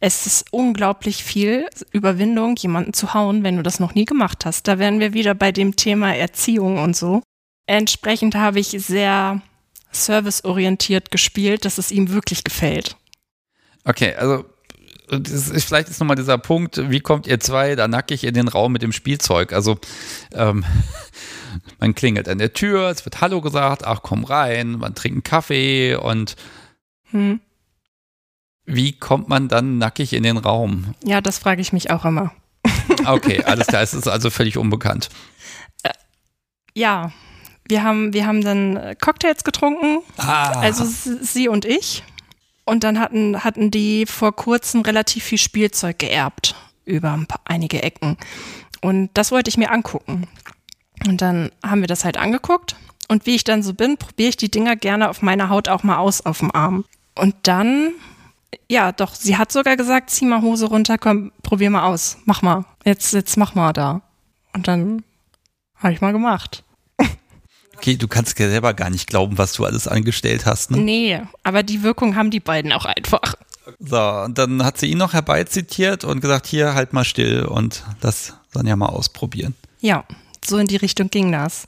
Es 0.00 0.26
ist 0.26 0.46
unglaublich 0.52 1.24
viel 1.24 1.68
Überwindung, 1.92 2.54
jemanden 2.56 2.92
zu 2.92 3.14
hauen, 3.14 3.42
wenn 3.42 3.56
du 3.56 3.62
das 3.62 3.80
noch 3.80 3.94
nie 3.94 4.04
gemacht 4.04 4.44
hast. 4.44 4.68
Da 4.68 4.78
wären 4.78 5.00
wir 5.00 5.12
wieder 5.12 5.34
bei 5.34 5.50
dem 5.50 5.74
Thema 5.74 6.14
Erziehung 6.14 6.78
und 6.78 6.96
so. 6.96 7.22
Entsprechend 7.66 8.34
habe 8.34 8.60
ich 8.60 8.68
sehr 8.68 9.42
serviceorientiert 9.90 11.10
gespielt, 11.10 11.64
dass 11.64 11.78
es 11.78 11.90
ihm 11.90 12.12
wirklich 12.12 12.44
gefällt. 12.44 12.96
Okay, 13.84 14.14
also 14.14 14.44
ist, 15.10 15.64
vielleicht 15.64 15.88
ist 15.88 16.00
nochmal 16.00 16.16
dieser 16.16 16.38
Punkt, 16.38 16.90
wie 16.90 17.00
kommt 17.00 17.26
ihr 17.26 17.40
zwei 17.40 17.74
da 17.76 17.88
nackig 17.88 18.24
in 18.24 18.34
den 18.34 18.48
Raum 18.48 18.72
mit 18.72 18.82
dem 18.82 18.92
Spielzeug? 18.92 19.52
Also 19.52 19.78
ähm, 20.32 20.64
man 21.78 21.94
klingelt 21.94 22.28
an 22.28 22.38
der 22.38 22.52
Tür, 22.52 22.90
es 22.90 23.04
wird 23.04 23.20
Hallo 23.20 23.40
gesagt, 23.40 23.84
ach 23.84 24.00
komm 24.02 24.24
rein, 24.24 24.72
man 24.72 24.94
trinkt 24.94 25.16
einen 25.16 25.22
Kaffee 25.22 25.94
und 25.94 26.36
hm. 27.10 27.40
wie 28.64 28.92
kommt 28.92 29.28
man 29.28 29.48
dann 29.48 29.78
nackig 29.78 30.12
in 30.12 30.22
den 30.22 30.36
Raum? 30.36 30.94
Ja, 31.04 31.20
das 31.20 31.38
frage 31.38 31.60
ich 31.60 31.72
mich 31.72 31.90
auch 31.90 32.04
immer. 32.04 32.32
Okay, 33.06 33.42
alles 33.44 33.68
klar, 33.68 33.82
es 33.82 33.94
ist 33.94 34.08
also 34.08 34.28
völlig 34.28 34.58
unbekannt. 34.58 35.08
Äh, 35.82 35.92
ja, 36.74 37.12
wir 37.68 37.82
haben, 37.82 38.12
wir 38.12 38.26
haben 38.26 38.42
dann 38.42 38.96
Cocktails 39.00 39.44
getrunken, 39.44 40.00
ah. 40.16 40.58
also 40.60 40.84
sie 40.84 41.48
und 41.48 41.64
ich. 41.64 42.02
Und 42.68 42.84
dann 42.84 43.00
hatten, 43.00 43.44
hatten 43.44 43.70
die 43.70 44.04
vor 44.04 44.36
kurzem 44.36 44.82
relativ 44.82 45.24
viel 45.24 45.38
Spielzeug 45.38 45.98
geerbt 45.98 46.54
über 46.84 47.12
ein 47.14 47.24
paar, 47.24 47.40
einige 47.46 47.82
Ecken. 47.82 48.18
Und 48.82 49.08
das 49.14 49.32
wollte 49.32 49.48
ich 49.48 49.56
mir 49.56 49.70
angucken. 49.70 50.26
Und 51.06 51.22
dann 51.22 51.50
haben 51.64 51.80
wir 51.80 51.88
das 51.88 52.04
halt 52.04 52.18
angeguckt. 52.18 52.76
Und 53.08 53.24
wie 53.24 53.36
ich 53.36 53.44
dann 53.44 53.62
so 53.62 53.72
bin, 53.72 53.96
probiere 53.96 54.28
ich 54.28 54.36
die 54.36 54.50
Dinger 54.50 54.76
gerne 54.76 55.08
auf 55.08 55.22
meiner 55.22 55.48
Haut 55.48 55.70
auch 55.70 55.82
mal 55.82 55.96
aus 55.96 56.20
auf 56.26 56.40
dem 56.40 56.54
Arm. 56.54 56.84
Und 57.14 57.34
dann, 57.44 57.92
ja, 58.68 58.92
doch, 58.92 59.14
sie 59.14 59.38
hat 59.38 59.50
sogar 59.50 59.78
gesagt, 59.78 60.10
zieh 60.10 60.26
mal 60.26 60.42
Hose 60.42 60.66
runter, 60.66 60.98
komm, 60.98 61.32
probier 61.42 61.70
mal 61.70 61.86
aus. 61.86 62.18
Mach 62.26 62.42
mal. 62.42 62.66
Jetzt, 62.84 63.14
jetzt 63.14 63.38
mach 63.38 63.54
mal 63.54 63.72
da. 63.72 64.02
Und 64.52 64.68
dann 64.68 65.04
habe 65.76 65.94
ich 65.94 66.02
mal 66.02 66.12
gemacht. 66.12 66.64
Okay, 67.78 67.96
du 67.96 68.08
kannst 68.08 68.38
ja 68.40 68.48
selber 68.48 68.74
gar 68.74 68.90
nicht 68.90 69.06
glauben, 69.06 69.38
was 69.38 69.52
du 69.52 69.64
alles 69.64 69.86
angestellt 69.86 70.46
hast. 70.46 70.72
Ne? 70.72 70.78
Nee, 70.78 71.22
aber 71.44 71.62
die 71.62 71.84
Wirkung 71.84 72.16
haben 72.16 72.30
die 72.32 72.40
beiden 72.40 72.72
auch 72.72 72.84
einfach. 72.84 73.36
So, 73.78 74.00
und 74.00 74.36
dann 74.36 74.64
hat 74.64 74.78
sie 74.78 74.86
ihn 74.86 74.98
noch 74.98 75.12
herbeizitiert 75.12 76.02
und 76.02 76.20
gesagt, 76.20 76.48
hier, 76.48 76.74
halt 76.74 76.92
mal 76.92 77.04
still 77.04 77.44
und 77.44 77.84
das 78.00 78.34
dann 78.52 78.66
ja 78.66 78.74
mal 78.74 78.86
ausprobieren. 78.86 79.54
Ja, 79.80 80.04
so 80.44 80.58
in 80.58 80.66
die 80.66 80.76
Richtung 80.76 81.08
ging 81.08 81.30
das. 81.30 81.66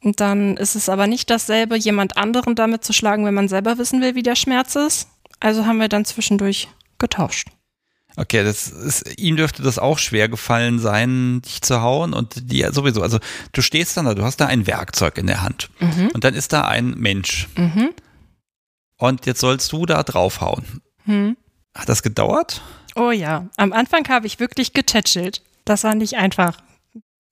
Und 0.00 0.20
dann 0.20 0.56
ist 0.56 0.76
es 0.76 0.88
aber 0.88 1.08
nicht 1.08 1.28
dasselbe, 1.28 1.76
jemand 1.76 2.16
anderen 2.16 2.54
damit 2.54 2.84
zu 2.84 2.92
schlagen, 2.92 3.24
wenn 3.24 3.34
man 3.34 3.48
selber 3.48 3.78
wissen 3.78 4.00
will, 4.00 4.14
wie 4.14 4.22
der 4.22 4.36
Schmerz 4.36 4.76
ist. 4.76 5.08
Also 5.40 5.66
haben 5.66 5.80
wir 5.80 5.88
dann 5.88 6.04
zwischendurch 6.04 6.68
getauscht. 6.98 7.48
Okay, 8.18 8.42
das 8.42 8.66
ist, 8.66 9.16
ihm 9.16 9.36
dürfte 9.36 9.62
das 9.62 9.78
auch 9.78 9.98
schwer 9.98 10.28
gefallen 10.28 10.80
sein, 10.80 11.40
dich 11.42 11.62
zu 11.62 11.82
hauen 11.82 12.12
und 12.12 12.50
die 12.50 12.66
sowieso. 12.72 13.00
Also 13.00 13.20
du 13.52 13.62
stehst 13.62 13.96
dann 13.96 14.06
da, 14.06 14.14
du 14.14 14.24
hast 14.24 14.38
da 14.38 14.46
ein 14.46 14.66
Werkzeug 14.66 15.18
in 15.18 15.28
der 15.28 15.42
Hand 15.42 15.70
mhm. 15.78 16.10
und 16.12 16.24
dann 16.24 16.34
ist 16.34 16.52
da 16.52 16.62
ein 16.62 16.94
Mensch. 16.96 17.46
Mhm. 17.56 17.90
Und 18.96 19.26
jetzt 19.26 19.38
sollst 19.38 19.70
du 19.70 19.86
da 19.86 20.02
draufhauen. 20.02 20.82
Mhm. 21.04 21.36
Hat 21.76 21.88
das 21.88 22.02
gedauert? 22.02 22.60
Oh 22.96 23.12
ja, 23.12 23.46
am 23.56 23.72
Anfang 23.72 24.08
habe 24.08 24.26
ich 24.26 24.40
wirklich 24.40 24.72
getätschelt. 24.72 25.42
Das 25.64 25.84
war 25.84 25.94
nicht 25.94 26.14
einfach. 26.14 26.58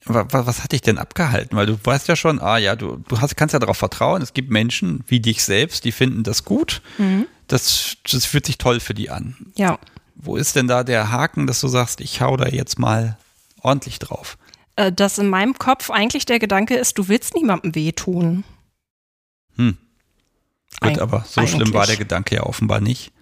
Was, 0.04 0.26
was 0.30 0.62
hat 0.62 0.70
dich 0.70 0.82
denn 0.82 0.98
abgehalten? 0.98 1.56
Weil 1.56 1.66
du 1.66 1.76
weißt 1.82 2.06
ja 2.06 2.14
schon, 2.14 2.38
ah 2.38 2.58
ja, 2.58 2.76
du, 2.76 3.02
du 3.08 3.20
hast, 3.20 3.36
kannst 3.36 3.54
ja 3.54 3.58
darauf 3.58 3.76
vertrauen, 3.76 4.22
es 4.22 4.34
gibt 4.34 4.50
Menschen 4.52 5.02
wie 5.08 5.18
dich 5.18 5.42
selbst, 5.42 5.84
die 5.84 5.90
finden 5.90 6.22
das 6.22 6.44
gut. 6.44 6.80
Mhm. 6.98 7.26
Das, 7.48 7.96
das 8.08 8.24
fühlt 8.24 8.46
sich 8.46 8.58
toll 8.58 8.78
für 8.78 8.94
die 8.94 9.10
an. 9.10 9.34
Ja. 9.56 9.80
Wo 10.16 10.36
ist 10.36 10.56
denn 10.56 10.66
da 10.66 10.82
der 10.82 11.12
Haken, 11.12 11.46
dass 11.46 11.60
du 11.60 11.68
sagst, 11.68 12.00
ich 12.00 12.20
hau 12.20 12.36
da 12.36 12.48
jetzt 12.48 12.78
mal 12.78 13.18
ordentlich 13.60 13.98
drauf? 13.98 14.38
Äh, 14.76 14.92
dass 14.92 15.18
in 15.18 15.28
meinem 15.28 15.54
Kopf 15.54 15.90
eigentlich 15.90 16.26
der 16.26 16.38
Gedanke 16.38 16.76
ist, 16.76 16.98
du 16.98 17.08
willst 17.08 17.34
niemandem 17.34 17.74
wehtun. 17.74 18.44
Hm. 19.56 19.76
Gut, 20.80 20.90
Eig 20.90 21.00
aber 21.00 21.24
so 21.26 21.40
eigentlich. 21.40 21.54
schlimm 21.54 21.74
war 21.74 21.86
der 21.86 21.96
Gedanke 21.96 22.34
ja 22.36 22.42
offenbar 22.44 22.80
nicht. 22.80 23.12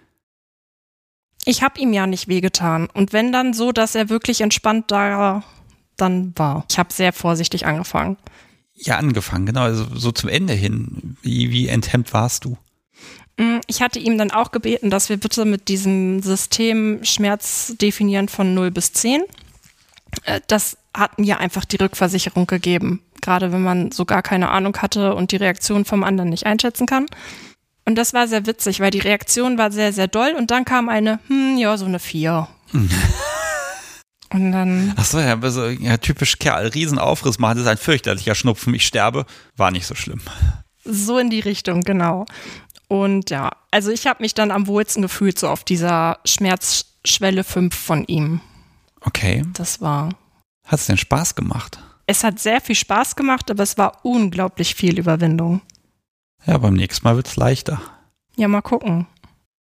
Ich 1.45 1.61
habe 1.61 1.79
ihm 1.79 1.93
ja 1.93 2.07
nicht 2.07 2.27
wehgetan. 2.27 2.87
Und 2.87 3.13
wenn 3.13 3.31
dann 3.31 3.53
so, 3.53 3.71
dass 3.71 3.93
er 3.93 4.09
wirklich 4.09 4.41
entspannt 4.41 4.89
da 4.89 5.43
dann 5.95 6.33
war. 6.35 6.65
Ich 6.69 6.79
habe 6.79 6.91
sehr 6.91 7.13
vorsichtig 7.13 7.65
angefangen. 7.65 8.17
Ja, 8.73 8.97
angefangen, 8.97 9.45
genau. 9.45 9.61
Also 9.61 9.85
so 9.95 10.11
zum 10.11 10.29
Ende 10.29 10.53
hin. 10.53 11.17
Wie, 11.21 11.51
wie 11.51 11.67
enthemmt 11.67 12.13
warst 12.13 12.45
du? 12.45 12.57
Mm, 13.37 13.59
ich 13.67 13.81
hatte 13.81 13.99
ihm 13.99 14.17
dann 14.17 14.31
auch 14.31 14.51
gebeten, 14.51 14.89
dass 14.89 15.09
wir 15.09 15.17
bitte 15.17 15.45
mit 15.45 15.67
diesem 15.67 16.21
System 16.21 16.99
Schmerz 17.03 17.73
definieren 17.79 18.29
von 18.29 18.53
0 18.53 18.71
bis 18.71 18.93
10. 18.93 19.23
Äh, 20.23 20.41
das 20.47 20.77
hat 20.95 21.19
mir 21.19 21.39
einfach 21.39 21.65
die 21.65 21.77
Rückversicherung 21.77 22.47
gegeben, 22.47 23.01
gerade 23.21 23.51
wenn 23.51 23.63
man 23.63 23.91
so 23.91 24.05
gar 24.05 24.21
keine 24.21 24.49
Ahnung 24.49 24.77
hatte 24.77 25.15
und 25.15 25.31
die 25.31 25.37
Reaktion 25.37 25.85
vom 25.85 26.03
anderen 26.03 26.29
nicht 26.29 26.45
einschätzen 26.45 26.85
kann. 26.85 27.07
Und 27.85 27.95
das 27.95 28.13
war 28.13 28.27
sehr 28.27 28.45
witzig, 28.47 28.79
weil 28.79 28.91
die 28.91 28.99
Reaktion 28.99 29.57
war 29.57 29.71
sehr, 29.71 29.93
sehr 29.93 30.07
doll 30.07 30.33
und 30.37 30.49
dann 30.49 30.65
kam 30.65 30.89
eine, 30.89 31.19
hm, 31.27 31.57
ja, 31.57 31.77
so 31.77 31.85
eine 31.85 31.99
4. 31.99 32.47
Und 34.33 34.51
dann. 34.51 34.93
Ach 34.97 35.05
so, 35.05 35.19
ja, 35.19 35.39
also, 35.39 35.67
ja, 35.67 35.97
typisch 35.97 36.39
Kerl. 36.39 36.67
Riesenaufriss 36.67 37.39
machen, 37.39 37.57
das 37.57 37.65
ist 37.65 37.71
ein 37.71 37.77
fürchterlicher 37.77 38.35
Schnupfen. 38.35 38.73
Ich 38.73 38.85
sterbe. 38.85 39.25
War 39.55 39.71
nicht 39.71 39.85
so 39.85 39.95
schlimm. 39.95 40.19
So 40.83 41.19
in 41.19 41.29
die 41.29 41.39
Richtung, 41.39 41.81
genau. 41.81 42.25
Und 42.87 43.29
ja, 43.29 43.51
also 43.71 43.91
ich 43.91 44.07
habe 44.07 44.21
mich 44.23 44.33
dann 44.33 44.51
am 44.51 44.67
wohlsten 44.67 45.01
gefühlt, 45.01 45.39
so 45.39 45.47
auf 45.47 45.63
dieser 45.63 46.19
Schmerzschwelle 46.25 47.43
5 47.43 47.75
von 47.75 48.05
ihm. 48.05 48.41
Okay. 49.01 49.43
Das 49.53 49.81
war. 49.81 50.09
Hat 50.65 50.79
es 50.79 50.87
denn 50.87 50.97
Spaß 50.97 51.35
gemacht? 51.35 51.79
Es 52.07 52.23
hat 52.23 52.39
sehr 52.39 52.61
viel 52.61 52.75
Spaß 52.75 53.15
gemacht, 53.15 53.49
aber 53.49 53.63
es 53.63 53.77
war 53.77 53.99
unglaublich 54.03 54.75
viel 54.75 54.99
Überwindung. 54.99 55.61
Ja, 56.45 56.57
beim 56.57 56.75
nächsten 56.75 57.07
Mal 57.07 57.15
wird 57.15 57.27
es 57.27 57.35
leichter. 57.35 57.81
Ja, 58.35 58.47
mal 58.47 58.61
gucken. 58.61 59.07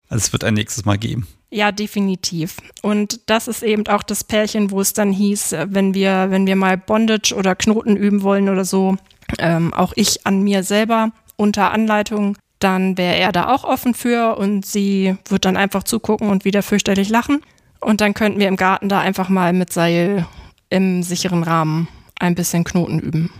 Also 0.10 0.26
es 0.26 0.34
wird 0.34 0.44
ein 0.44 0.53
nächstes 0.53 0.85
Mal 0.85 0.98
geben. 0.98 1.27
Ja, 1.49 1.72
definitiv. 1.72 2.57
Und 2.81 3.22
das 3.27 3.48
ist 3.48 3.64
eben 3.64 3.88
auch 3.88 4.03
das 4.03 4.23
Pärchen, 4.23 4.72
wo 4.72 4.81
es 4.81 4.94
dann 4.94 5.11
hieß, 5.11 5.56
wenn 5.68 5.94
wir, 5.94 6.27
wenn 6.30 6.45
wir 6.45 6.56
mal 6.56 6.77
Bondage 6.77 7.34
oder 7.34 7.56
Knoten 7.56 7.95
üben 7.95 8.22
wollen 8.22 8.49
oder 8.49 8.65
so, 8.65 8.98
ähm, 9.39 9.73
auch 9.73 9.94
ich 9.95 10.26
an 10.26 10.44
mir 10.44 10.64
selber 10.64 11.11
unter 11.38 11.72
Anleitung 11.72 12.38
dann 12.59 12.97
wäre 12.97 13.15
er 13.15 13.31
da 13.31 13.53
auch 13.53 13.63
offen 13.63 13.93
für 13.93 14.38
und 14.38 14.65
sie 14.65 15.15
wird 15.29 15.45
dann 15.45 15.57
einfach 15.57 15.84
zugucken 15.84 16.29
und 16.29 16.45
wieder 16.45 16.63
fürchterlich 16.63 17.09
lachen. 17.09 17.41
Und 17.79 18.01
dann 18.01 18.13
könnten 18.13 18.39
wir 18.39 18.47
im 18.47 18.57
Garten 18.57 18.89
da 18.89 18.99
einfach 18.99 19.29
mal 19.29 19.53
mit 19.53 19.71
Seil 19.71 20.25
im 20.69 21.03
sicheren 21.03 21.43
Rahmen 21.43 21.88
ein 22.19 22.35
bisschen 22.35 22.63
Knoten 22.63 22.99
üben. 22.99 23.31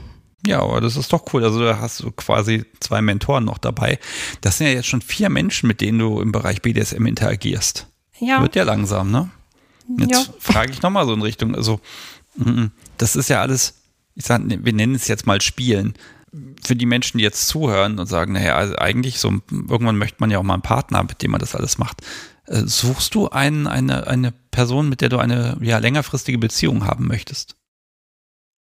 Ja, 0.46 0.62
aber 0.62 0.82
das 0.82 0.96
ist 0.96 1.12
doch 1.12 1.34
cool. 1.34 1.44
Also 1.44 1.60
da 1.60 1.80
hast 1.80 2.02
du 2.02 2.12
quasi 2.12 2.64
zwei 2.80 3.02
Mentoren 3.02 3.44
noch 3.44 3.58
dabei. 3.58 4.00
Das 4.42 4.58
sind 4.58 4.68
ja 4.68 4.74
jetzt 4.74 4.88
schon 4.88 5.02
vier 5.02 5.30
Menschen, 5.30 5.68
mit 5.68 5.82
denen 5.82 5.98
du 5.98 6.22
im 6.22 6.32
Bereich 6.32 6.62
BDSM 6.62 7.06
interagierst. 7.06 7.88
Ja. 8.20 8.42
Wird 8.42 8.56
ja 8.56 8.64
langsam, 8.64 9.12
ne? 9.12 9.30
Jetzt 9.98 10.28
ja. 10.28 10.34
frage 10.40 10.72
ich 10.72 10.82
nochmal 10.82 11.06
so 11.06 11.14
in 11.14 11.22
Richtung, 11.22 11.56
also 11.56 11.80
das 12.98 13.16
ist 13.16 13.30
ja 13.30 13.42
alles, 13.42 13.76
ich 14.16 14.26
sag, 14.26 14.42
wir 14.46 14.74
nennen 14.74 14.96
es 14.96 15.08
jetzt 15.08 15.26
mal 15.26 15.42
Spielen 15.42 15.94
für 16.62 16.76
die 16.76 16.86
Menschen, 16.86 17.18
die 17.18 17.24
jetzt 17.24 17.48
zuhören 17.48 18.00
und 18.00 18.08
sagen, 18.08 18.34
naja, 18.34 18.56
also 18.56 18.76
eigentlich 18.78 19.20
so, 19.20 19.34
irgendwann 19.52 19.98
möchte 19.98 20.18
man 20.20 20.32
ja 20.32 20.40
auch 20.40 20.44
mal 20.44 20.54
einen 20.54 20.62
Partner, 20.62 21.04
mit 21.04 21.22
dem 21.22 21.32
man 21.32 21.40
das 21.40 21.56
alles 21.56 21.78
macht. 21.78 22.02
Äh, 22.46 22.64
suchst 22.66 23.16
du 23.16 23.30
einen, 23.30 23.68
eine, 23.68 24.08
eine 24.08 24.34
Person, 24.52 24.90
mit 24.90 25.02
der 25.02 25.10
du 25.10 25.18
eine 25.18 25.58
ja, 25.62 25.78
längerfristige 25.78 26.38
Beziehung 26.38 26.86
haben 26.86 27.08
möchtest? 27.08 27.56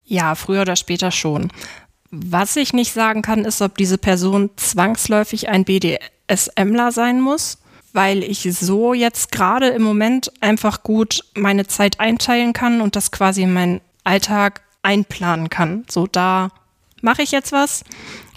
Ja, 0.04 0.34
früher 0.34 0.62
oder 0.62 0.76
später 0.76 1.10
schon. 1.10 1.52
Was 2.10 2.56
ich 2.56 2.72
nicht 2.72 2.92
sagen 2.92 3.22
kann, 3.22 3.44
ist, 3.44 3.62
ob 3.62 3.76
diese 3.76 3.98
Person 3.98 4.50
zwangsläufig 4.56 5.48
ein 5.48 5.64
BDSMler 5.64 6.92
sein 6.92 7.20
muss, 7.20 7.58
weil 7.92 8.22
ich 8.22 8.46
so 8.52 8.94
jetzt 8.94 9.32
gerade 9.32 9.68
im 9.68 9.82
Moment 9.82 10.32
einfach 10.42 10.82
gut 10.82 11.24
meine 11.34 11.66
Zeit 11.66 12.00
einteilen 12.00 12.52
kann 12.52 12.80
und 12.80 12.96
das 12.96 13.12
quasi 13.12 13.42
in 13.42 13.52
meinen 13.52 13.80
Alltag 14.04 14.62
einplanen 14.82 15.48
kann. 15.48 15.84
So 15.88 16.06
da 16.06 16.50
mache 17.02 17.22
ich 17.22 17.30
jetzt 17.30 17.52
was. 17.52 17.84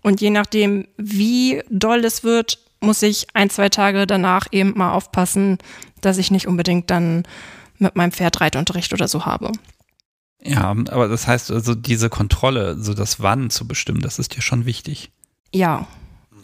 Und 0.03 0.21
je 0.21 0.29
nachdem, 0.29 0.87
wie 0.97 1.63
doll 1.69 2.03
es 2.05 2.23
wird, 2.23 2.59
muss 2.81 3.01
ich 3.01 3.27
ein, 3.33 3.49
zwei 3.49 3.69
Tage 3.69 4.05
danach 4.05 4.47
eben 4.51 4.73
mal 4.75 4.91
aufpassen, 4.91 5.57
dass 6.01 6.17
ich 6.17 6.29
nicht 6.29 6.47
unbedingt 6.47 6.91
dann 6.91 7.23
mit 7.77 7.95
meinem 7.95 8.11
Pferd 8.11 8.39
Reitunterricht 8.41 8.93
oder 8.93 9.07
so 9.07 9.25
habe. 9.25 9.51
Ja, 10.43 10.69
aber 10.69 11.07
das 11.07 11.27
heißt 11.27 11.51
also, 11.51 11.73
diese 11.73 12.09
Kontrolle, 12.09 12.77
so 12.79 12.93
das 12.93 13.19
Wann 13.19 13.49
zu 13.49 13.67
bestimmen, 13.67 14.01
das 14.01 14.19
ist 14.19 14.35
dir 14.35 14.41
schon 14.41 14.65
wichtig. 14.65 15.09
Ja, 15.51 15.87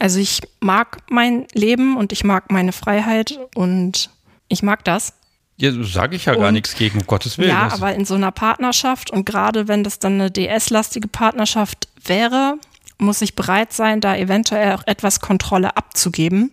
also 0.00 0.18
ich 0.18 0.40
mag 0.60 0.98
mein 1.08 1.46
Leben 1.54 1.96
und 1.96 2.10
ich 2.10 2.24
mag 2.24 2.50
meine 2.50 2.72
Freiheit 2.72 3.38
und 3.54 4.10
ich 4.48 4.62
mag 4.62 4.84
das. 4.84 5.14
Ja, 5.56 5.70
sage 5.84 6.16
ich 6.16 6.24
ja 6.24 6.34
gar 6.34 6.50
nichts 6.50 6.74
gegen, 6.74 6.98
um 6.98 7.06
Gottes 7.06 7.38
Willen. 7.38 7.50
Ja, 7.50 7.72
aber 7.72 7.94
in 7.94 8.04
so 8.04 8.14
einer 8.14 8.32
Partnerschaft 8.32 9.12
und 9.12 9.24
gerade 9.24 9.68
wenn 9.68 9.84
das 9.84 10.00
dann 10.00 10.14
eine 10.14 10.30
DS-lastige 10.30 11.06
Partnerschaft 11.06 11.86
wäre, 12.08 12.58
muss 12.98 13.22
ich 13.22 13.34
bereit 13.34 13.72
sein, 13.72 14.00
da 14.00 14.16
eventuell 14.16 14.74
auch 14.74 14.86
etwas 14.86 15.20
Kontrolle 15.20 15.76
abzugeben. 15.76 16.52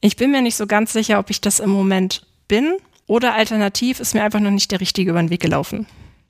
Ich 0.00 0.16
bin 0.16 0.30
mir 0.30 0.42
nicht 0.42 0.56
so 0.56 0.66
ganz 0.66 0.92
sicher, 0.92 1.18
ob 1.18 1.30
ich 1.30 1.40
das 1.40 1.60
im 1.60 1.70
Moment 1.70 2.26
bin 2.48 2.76
oder 3.06 3.34
alternativ 3.34 4.00
ist 4.00 4.14
mir 4.14 4.22
einfach 4.22 4.40
noch 4.40 4.50
nicht 4.50 4.70
der 4.70 4.80
richtige 4.80 5.10
über 5.10 5.22
den 5.22 5.30
Weg 5.30 5.40
gelaufen. 5.40 5.86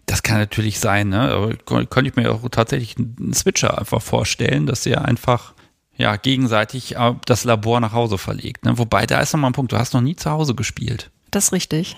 Das 0.06 0.22
kann 0.22 0.38
natürlich 0.38 0.78
sein, 0.78 1.09
ne? 1.09 1.20
aber 1.20 1.56
könnte 1.56 2.09
ich 2.09 2.16
mir 2.16 2.32
auch 2.32 2.48
tatsächlich 2.48 2.97
einen 2.97 3.34
Switcher 3.34 3.78
einfach 3.78 4.01
vorstellen, 4.01 4.66
dass 4.66 4.86
er 4.86 5.05
einfach 5.05 5.52
ja, 5.97 6.16
gegenseitig 6.16 6.97
äh, 6.97 7.14
das 7.24 7.44
Labor 7.44 7.80
nach 7.80 7.93
Hause 7.93 8.18
verlegt. 8.18 8.64
Ne? 8.64 8.78
Wobei, 8.78 9.06
da 9.06 9.20
ist 9.20 9.32
nochmal 9.32 9.51
ein 9.51 9.55
Punkt, 9.55 9.72
du 9.72 9.78
hast 9.78 9.94
noch 9.94 10.01
nie 10.01 10.14
zu 10.14 10.30
Hause 10.30 10.55
gespielt. 10.55 11.10
Das 11.30 11.47
ist 11.47 11.52
richtig. 11.52 11.97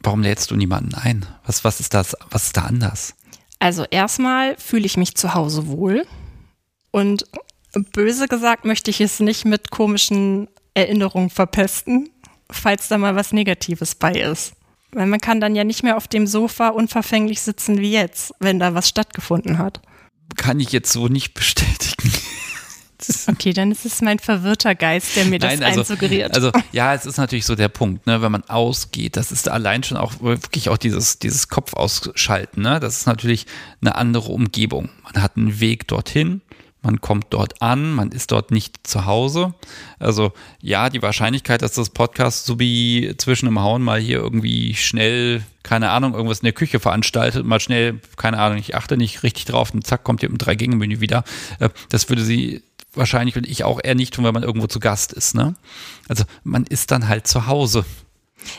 Warum 0.00 0.22
lädst 0.22 0.50
du 0.50 0.56
niemanden 0.56 0.94
ein? 0.94 1.26
Was, 1.44 1.64
was 1.64 1.80
ist 1.80 1.94
das, 1.94 2.16
was 2.30 2.46
ist 2.46 2.56
da 2.56 2.62
anders? 2.62 3.14
Also 3.58 3.84
erstmal 3.90 4.56
fühle 4.56 4.86
ich 4.86 4.96
mich 4.96 5.14
zu 5.14 5.34
Hause 5.34 5.68
wohl. 5.68 6.06
Und 6.90 7.24
böse 7.92 8.28
gesagt 8.28 8.64
möchte 8.64 8.90
ich 8.90 9.00
es 9.00 9.20
nicht 9.20 9.44
mit 9.44 9.70
komischen 9.70 10.48
Erinnerungen 10.74 11.30
verpesten, 11.30 12.10
falls 12.50 12.88
da 12.88 12.98
mal 12.98 13.16
was 13.16 13.32
Negatives 13.32 13.94
bei 13.94 14.12
ist. 14.12 14.52
Weil 14.92 15.06
man 15.06 15.20
kann 15.20 15.40
dann 15.40 15.54
ja 15.54 15.64
nicht 15.64 15.82
mehr 15.82 15.96
auf 15.96 16.08
dem 16.08 16.26
Sofa 16.26 16.68
unverfänglich 16.68 17.42
sitzen 17.42 17.78
wie 17.78 17.92
jetzt, 17.92 18.32
wenn 18.40 18.58
da 18.58 18.74
was 18.74 18.88
stattgefunden 18.88 19.58
hat. 19.58 19.82
Kann 20.36 20.60
ich 20.60 20.72
jetzt 20.72 20.92
so 20.92 21.08
nicht 21.08 21.34
bestätigen. 21.34 22.12
Okay, 23.28 23.52
dann 23.52 23.70
ist 23.70 23.84
es 23.84 24.00
mein 24.00 24.18
verwirrter 24.18 24.74
Geist, 24.74 25.16
der 25.16 25.26
mir 25.26 25.38
das 25.38 25.60
also, 25.60 25.80
einsuggeriert. 25.80 26.34
Also 26.34 26.50
ja, 26.72 26.94
es 26.94 27.06
ist 27.06 27.18
natürlich 27.18 27.46
so 27.46 27.54
der 27.54 27.68
Punkt, 27.68 28.06
ne, 28.06 28.22
wenn 28.22 28.32
man 28.32 28.44
ausgeht, 28.44 29.16
das 29.16 29.32
ist 29.32 29.48
allein 29.48 29.82
schon 29.82 29.96
auch 29.96 30.20
wirklich 30.20 30.68
auch 30.68 30.78
dieses, 30.78 31.18
dieses 31.18 31.48
Kopf 31.48 31.74
ausschalten, 31.74 32.62
ne? 32.62 32.80
Das 32.80 32.96
ist 32.96 33.06
natürlich 33.06 33.46
eine 33.80 33.94
andere 33.94 34.32
Umgebung. 34.32 34.88
Man 35.04 35.22
hat 35.22 35.36
einen 35.36 35.60
Weg 35.60 35.86
dorthin, 35.88 36.42
man 36.82 37.00
kommt 37.00 37.26
dort 37.30 37.60
an, 37.60 37.92
man 37.92 38.12
ist 38.12 38.30
dort 38.30 38.50
nicht 38.50 38.86
zu 38.86 39.04
Hause. 39.04 39.54
Also 39.98 40.32
ja, 40.62 40.90
die 40.90 41.02
Wahrscheinlichkeit, 41.02 41.62
dass 41.62 41.72
das 41.72 41.90
Podcast 41.90 42.46
so 42.46 42.58
wie 42.60 43.14
zwischen 43.18 43.46
dem 43.46 43.60
Hauen 43.60 43.82
mal 43.82 44.00
hier 44.00 44.18
irgendwie 44.18 44.74
schnell, 44.74 45.42
keine 45.62 45.90
Ahnung, 45.90 46.14
irgendwas 46.14 46.40
in 46.40 46.44
der 46.44 46.52
Küche 46.52 46.78
veranstaltet, 46.78 47.44
mal 47.44 47.60
schnell, 47.60 48.00
keine 48.16 48.38
Ahnung, 48.38 48.58
ich 48.58 48.76
achte 48.76 48.96
nicht 48.96 49.22
richtig 49.22 49.46
drauf 49.46 49.74
und 49.74 49.86
zack, 49.86 50.04
kommt 50.04 50.22
ihr 50.22 50.30
im 50.30 50.38
Drei-Gänge-Menü 50.38 51.00
wieder. 51.00 51.24
Äh, 51.58 51.68
das 51.88 52.08
würde 52.08 52.22
sie 52.22 52.62
wahrscheinlich 52.94 53.36
und 53.36 53.46
ich 53.46 53.64
auch 53.64 53.80
eher 53.82 53.94
nicht 53.94 54.14
tun, 54.14 54.24
wenn 54.24 54.34
man 54.34 54.42
irgendwo 54.42 54.66
zu 54.66 54.80
Gast 54.80 55.12
ist. 55.12 55.34
Ne? 55.34 55.54
Also 56.08 56.24
man 56.44 56.64
ist 56.64 56.90
dann 56.90 57.08
halt 57.08 57.26
zu 57.26 57.46
Hause. 57.46 57.84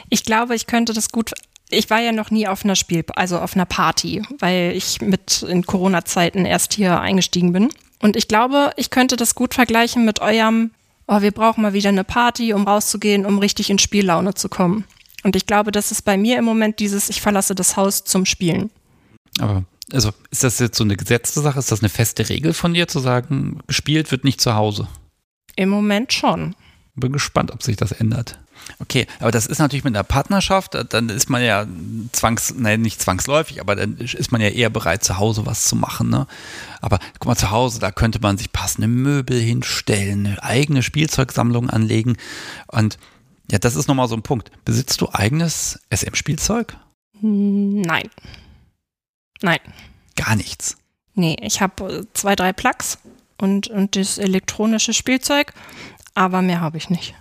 Ich 0.09 0.23
glaube, 0.23 0.55
ich 0.55 0.67
könnte 0.67 0.93
das 0.93 1.11
gut. 1.11 1.33
Ich 1.69 1.89
war 1.89 1.99
ja 1.99 2.11
noch 2.11 2.31
nie 2.31 2.47
auf 2.47 2.63
einer 2.63 2.75
Spiel, 2.75 3.03
also 3.15 3.39
auf 3.39 3.55
einer 3.55 3.65
Party, 3.65 4.23
weil 4.39 4.73
ich 4.75 5.01
mit 5.01 5.43
in 5.43 5.65
Corona-Zeiten 5.65 6.45
erst 6.45 6.73
hier 6.73 6.99
eingestiegen 6.99 7.53
bin. 7.53 7.69
Und 7.99 8.15
ich 8.15 8.27
glaube, 8.27 8.71
ich 8.75 8.89
könnte 8.89 9.17
das 9.17 9.35
gut 9.35 9.53
vergleichen 9.53 10.05
mit 10.05 10.19
eurem, 10.19 10.71
oh, 11.07 11.21
wir 11.21 11.31
brauchen 11.31 11.61
mal 11.61 11.73
wieder 11.73 11.89
eine 11.89 12.03
Party, 12.03 12.53
um 12.53 12.65
rauszugehen, 12.65 13.25
um 13.25 13.37
richtig 13.37 13.69
in 13.69 13.77
Spiellaune 13.77 14.33
zu 14.33 14.49
kommen. 14.49 14.85
Und 15.23 15.35
ich 15.35 15.45
glaube, 15.45 15.71
das 15.71 15.91
ist 15.91 16.03
bei 16.03 16.17
mir 16.17 16.37
im 16.37 16.45
Moment 16.45 16.79
dieses, 16.79 17.09
ich 17.09 17.21
verlasse 17.21 17.53
das 17.53 17.75
Haus 17.75 18.03
zum 18.03 18.25
Spielen. 18.25 18.71
Aber 19.39 19.63
also 19.91 20.11
ist 20.31 20.43
das 20.43 20.59
jetzt 20.59 20.77
so 20.77 20.83
eine 20.83 20.95
gesetzte 20.95 21.41
Sache? 21.41 21.59
Ist 21.59 21.71
das 21.71 21.81
eine 21.81 21.89
feste 21.89 22.29
Regel 22.29 22.53
von 22.53 22.73
dir, 22.73 22.87
zu 22.87 22.99
sagen, 22.99 23.59
gespielt 23.67 24.11
wird 24.11 24.23
nicht 24.23 24.41
zu 24.41 24.55
Hause? 24.55 24.87
Im 25.55 25.69
Moment 25.69 26.13
schon. 26.13 26.55
Bin 26.95 27.11
gespannt, 27.11 27.51
ob 27.51 27.63
sich 27.63 27.77
das 27.77 27.91
ändert. 27.91 28.39
Okay, 28.77 29.07
aber 29.19 29.31
das 29.31 29.45
ist 29.45 29.59
natürlich 29.59 29.83
mit 29.83 29.95
einer 29.95 30.03
Partnerschaft, 30.03 30.77
dann 30.93 31.09
ist 31.09 31.29
man 31.29 31.41
ja 31.41 31.65
zwangs, 32.11 32.53
nein, 32.55 32.81
nicht 32.81 33.01
zwangsläufig, 33.01 33.61
aber 33.61 33.75
dann 33.75 33.97
ist 33.97 34.31
man 34.31 34.41
ja 34.41 34.49
eher 34.49 34.69
bereit, 34.69 35.03
zu 35.03 35.17
Hause 35.17 35.45
was 35.45 35.65
zu 35.65 35.75
machen. 35.75 36.09
Ne? 36.09 36.27
Aber 36.81 36.99
guck 37.19 37.27
mal, 37.27 37.35
zu 37.35 37.51
Hause, 37.51 37.79
da 37.79 37.91
könnte 37.91 38.19
man 38.19 38.37
sich 38.37 38.51
passende 38.51 38.87
Möbel 38.87 39.39
hinstellen, 39.39 40.27
eine 40.27 40.43
eigene 40.43 40.83
Spielzeugsammlung 40.83 41.69
anlegen. 41.69 42.17
Und 42.67 42.99
ja, 43.51 43.57
das 43.57 43.75
ist 43.75 43.87
nochmal 43.87 44.07
so 44.07 44.15
ein 44.15 44.21
Punkt. 44.21 44.51
Besitzt 44.65 45.01
du 45.01 45.09
eigenes 45.11 45.79
SM-Spielzeug? 45.89 46.77
Nein. 47.21 48.09
Nein. 49.41 49.59
Gar 50.15 50.35
nichts. 50.35 50.77
Nee, 51.15 51.37
ich 51.41 51.61
habe 51.61 51.93
äh, 51.93 52.03
zwei, 52.13 52.35
drei 52.35 52.53
Plugs 52.53 52.97
und, 53.37 53.67
und 53.67 53.95
das 53.95 54.17
elektronische 54.17 54.93
Spielzeug, 54.93 55.53
aber 56.13 56.41
mehr 56.41 56.61
habe 56.61 56.77
ich 56.77 56.89
nicht. 56.89 57.15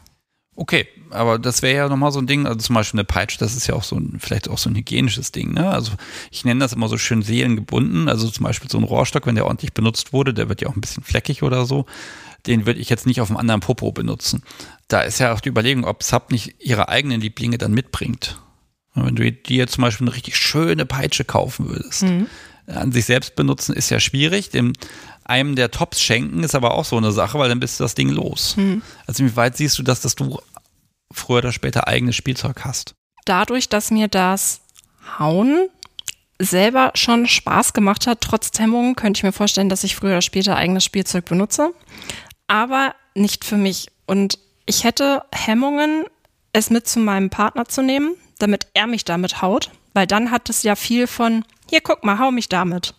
Okay, 0.55 0.89
aber 1.11 1.39
das 1.39 1.63
wäre 1.63 1.77
ja 1.77 1.89
nochmal 1.89 2.11
so 2.11 2.19
ein 2.19 2.27
Ding, 2.27 2.47
also 2.47 2.59
zum 2.59 2.75
Beispiel 2.75 2.99
eine 2.99 3.05
Peitsche, 3.05 3.39
das 3.39 3.55
ist 3.55 3.69
ja 3.69 3.75
auch 3.75 3.85
so 3.85 3.95
ein, 3.95 4.19
vielleicht 4.19 4.51
auch 4.51 4.59
so 4.59 4.69
ein 4.69 4.75
hygienisches 4.75 5.31
Ding, 5.31 5.55
ne? 5.55 5.71
Also 5.71 5.93
ich 6.33 6.45
nenne 6.45 6.59
das 6.59 6.73
immer 6.73 6.89
so 6.89 6.99
schön 6.99 7.23
seelengebunden, 7.23 8.09
also 8.09 8.29
zum 8.29 8.43
Beispiel 8.43 8.69
so 8.69 8.79
ein 8.79 8.85
Rohrstock, 8.85 9.27
wenn 9.27 9.37
der 9.37 9.47
ordentlich 9.47 9.73
benutzt 9.73 10.13
wurde, 10.13 10.35
der 10.35 10.49
wird 10.49 10.61
ja 10.61 10.69
auch 10.69 10.75
ein 10.75 10.81
bisschen 10.81 11.05
fleckig 11.05 11.45
oder 11.45 11.65
so, 11.65 11.87
den 12.49 12.67
würde 12.67 12.81
ich 12.81 12.89
jetzt 12.89 13.07
nicht 13.07 13.21
auf 13.21 13.31
einem 13.31 13.37
anderen 13.37 13.61
Popo 13.61 13.93
benutzen. 13.93 14.43
Da 14.89 15.03
ist 15.03 15.21
ja 15.21 15.33
auch 15.33 15.41
die 15.41 15.49
Überlegung, 15.49 15.85
ob 15.85 16.03
Sub 16.03 16.33
nicht 16.33 16.57
ihre 16.59 16.89
eigenen 16.89 17.21
Lieblinge 17.21 17.59
dann 17.59 17.73
mitbringt. 17.73 18.41
Wenn 19.07 19.17
du 19.17 19.31
dir 19.31 19.67
zum 19.67 19.83
Beispiel 19.83 20.07
eine 20.07 20.17
richtig 20.17 20.37
schöne 20.37 20.87
Peitsche 20.87 21.25
kaufen 21.25 21.69
würdest, 21.69 22.03
mhm. 22.03 22.27
an 22.67 22.93
sich 22.93 23.05
selbst 23.05 23.37
benutzen 23.37 23.75
ist 23.75 23.91
ja 23.91 24.01
schwierig. 24.01 24.51
Dem 24.51 24.73
einem 25.25 25.57
der 25.57 25.71
Tops 25.71 26.01
schenken 26.01 26.43
ist 26.43 26.55
aber 26.55 26.75
auch 26.75 26.85
so 26.85 26.97
eine 26.97 27.13
Sache, 27.13 27.39
weil 27.39 27.49
dann 27.49 27.61
bist 27.61 27.79
du 27.79 27.85
das 27.85 27.95
Ding 27.95 28.09
los. 28.09 28.57
Mhm. 28.57 28.83
Also 29.07 29.25
wie 29.25 29.37
weit 29.37 29.57
siehst 29.57 29.79
du 29.79 29.83
das, 29.83 30.01
dass 30.01 30.15
du 30.15 30.39
früher 31.13 31.39
oder 31.39 31.53
später 31.53 31.87
eigenes 31.87 32.17
Spielzeug 32.17 32.65
hast? 32.65 32.95
Dadurch, 33.25 33.69
dass 33.69 33.91
mir 33.91 34.09
das 34.09 34.63
Hauen 35.19 35.69
selber 36.39 36.93
schon 36.95 37.27
Spaß 37.27 37.73
gemacht 37.73 38.07
hat, 38.07 38.21
trotz 38.21 38.59
Hemmungen, 38.59 38.97
könnte 38.97 39.19
ich 39.19 39.25
mir 39.25 39.33
vorstellen, 39.33 39.69
dass 39.69 39.85
ich 39.85 39.97
früher 39.97 40.13
oder 40.13 40.23
später 40.23 40.57
eigenes 40.57 40.85
Spielzeug 40.85 41.25
benutze. 41.25 41.73
Aber 42.47 42.95
nicht 43.15 43.45
für 43.45 43.57
mich. 43.57 43.89
Und 44.07 44.39
ich 44.65 44.85
hätte 44.85 45.25
Hemmungen, 45.35 46.05
es 46.53 46.71
mit 46.71 46.89
zu 46.89 47.01
meinem 47.01 47.29
Partner 47.29 47.67
zu 47.67 47.83
nehmen, 47.83 48.15
damit 48.39 48.69
er 48.75 48.87
mich 48.87 49.05
damit 49.05 49.43
haut, 49.43 49.71
weil 49.95 50.07
dann 50.07 50.31
hat 50.31 50.49
es 50.49 50.63
ja 50.63 50.77
viel 50.77 51.07
von, 51.07 51.45
hier 51.69 51.81
guck 51.81 52.05
mal, 52.05 52.19
hau 52.19 52.31
mich 52.31 52.49
damit. 52.49 52.95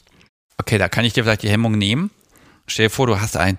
Okay, 0.58 0.78
da 0.78 0.90
kann 0.90 1.06
ich 1.06 1.14
dir 1.14 1.24
vielleicht 1.24 1.44
die 1.44 1.50
Hemmung 1.50 1.78
nehmen. 1.78 2.12
Stell 2.68 2.88
dir 2.88 2.92
vor, 2.92 3.08
du 3.08 3.20
hast 3.20 3.38
ein 3.38 3.58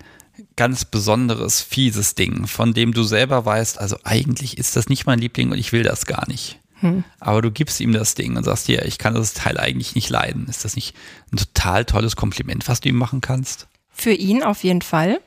ganz 0.57 0.85
besonderes, 0.85 1.61
fieses 1.61 2.15
Ding, 2.15 2.47
von 2.47 2.73
dem 2.75 2.93
du 2.93 3.03
selber 3.03 3.45
weißt, 3.45 3.79
also 3.79 3.97
eigentlich 4.05 4.59
ist 4.59 4.77
das 4.77 4.89
nicht 4.89 5.07
mein 5.07 5.19
Liebling 5.19 5.51
und 5.51 5.59
ich 5.59 5.73
will 5.73 5.83
das 5.83 6.07
gar 6.07 6.29
nicht. 6.29 6.59
Hm. 6.81 7.05
Aber 7.19 7.43
du 7.43 7.51
gibst 7.51 7.81
ihm 7.81 7.93
das 7.93 8.15
Ding 8.15 8.37
und 8.37 8.45
sagst 8.45 8.69
dir, 8.69 8.85
ich 8.85 8.99
kann 8.99 9.15
das 9.15 9.35
Teil 9.35 9.59
eigentlich 9.59 9.95
nicht 9.95 10.09
leiden. 10.09 10.47
Ist 10.49 10.65
das 10.65 10.77
nicht 10.77 10.95
ein 11.33 11.37
total 11.37 11.85
tolles 11.85 12.17
Kompliment, 12.17 12.69
was 12.69 12.81
du 12.81 12.89
ihm 12.89 12.97
machen 12.97 13.21
kannst? 13.21 13.69
Für 13.91 14.13
ihn 14.13 14.43
auf 14.43 14.65
jeden 14.65 14.83
Fall. 14.83 15.21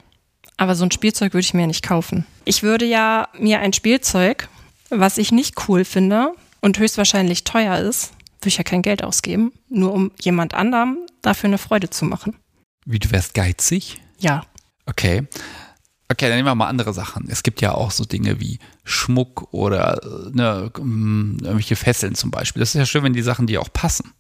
Aber 0.58 0.76
so 0.76 0.84
ein 0.84 0.92
Spielzeug 0.92 1.34
würde 1.34 1.46
ich 1.46 1.54
mir 1.54 1.68
nicht 1.68 1.84
kaufen. 1.84 2.26
Ich 2.46 2.64
würde 2.64 2.86
ja 2.86 3.28
mir 3.38 3.60
ein 3.60 3.74
Spielzeug, 3.74 4.50
was 4.90 5.18
ich 5.18 5.32
nicht 5.32 5.68
cool 5.68 5.86
finde, 5.86 6.34
und 6.64 6.80
höchstwahrscheinlich 6.80 7.44
teuer 7.44 7.78
ist, 7.78 8.14
würde 8.40 8.48
ich 8.48 8.58
ja 8.58 8.64
kein 8.64 8.82
Geld 8.82 9.04
ausgeben, 9.04 9.52
nur 9.70 9.94
um 9.94 10.12
jemand 10.22 10.54
anderem 10.54 10.98
dafür 11.22 11.50
eine 11.50 11.58
Freude 11.58 11.90
zu 11.90 12.06
machen. 12.06 12.38
Wie, 12.86 13.00
du 13.00 13.12
wärst 13.12 13.34
geizig? 13.34 14.02
Ja. 14.18 14.46
Okay. 14.86 15.28
Okay, 16.10 16.28
dann 16.28 16.38
nehmen 16.38 16.48
wir 16.48 16.56
mal 16.56 16.68
andere 16.68 16.94
Sachen. 16.94 17.28
Es 17.30 17.44
gibt 17.44 17.60
ja 17.60 17.74
auch 17.74 17.92
so 17.92 18.06
Dinge 18.06 18.40
wie 18.40 18.60
Schmuck 18.86 19.50
oder 19.52 20.00
ne, 20.32 20.72
mm, 20.78 21.40
irgendwelche 21.42 21.76
Fesseln 21.76 22.16
zum 22.16 22.32
Beispiel. 22.32 22.62
Das 22.62 22.70
ist 22.70 22.80
ja 22.80 22.86
schön, 22.86 23.04
wenn 23.04 23.14
die 23.14 23.22
Sachen 23.22 23.46
dir 23.46 23.62
auch 23.62 23.72
passen. 23.72 24.14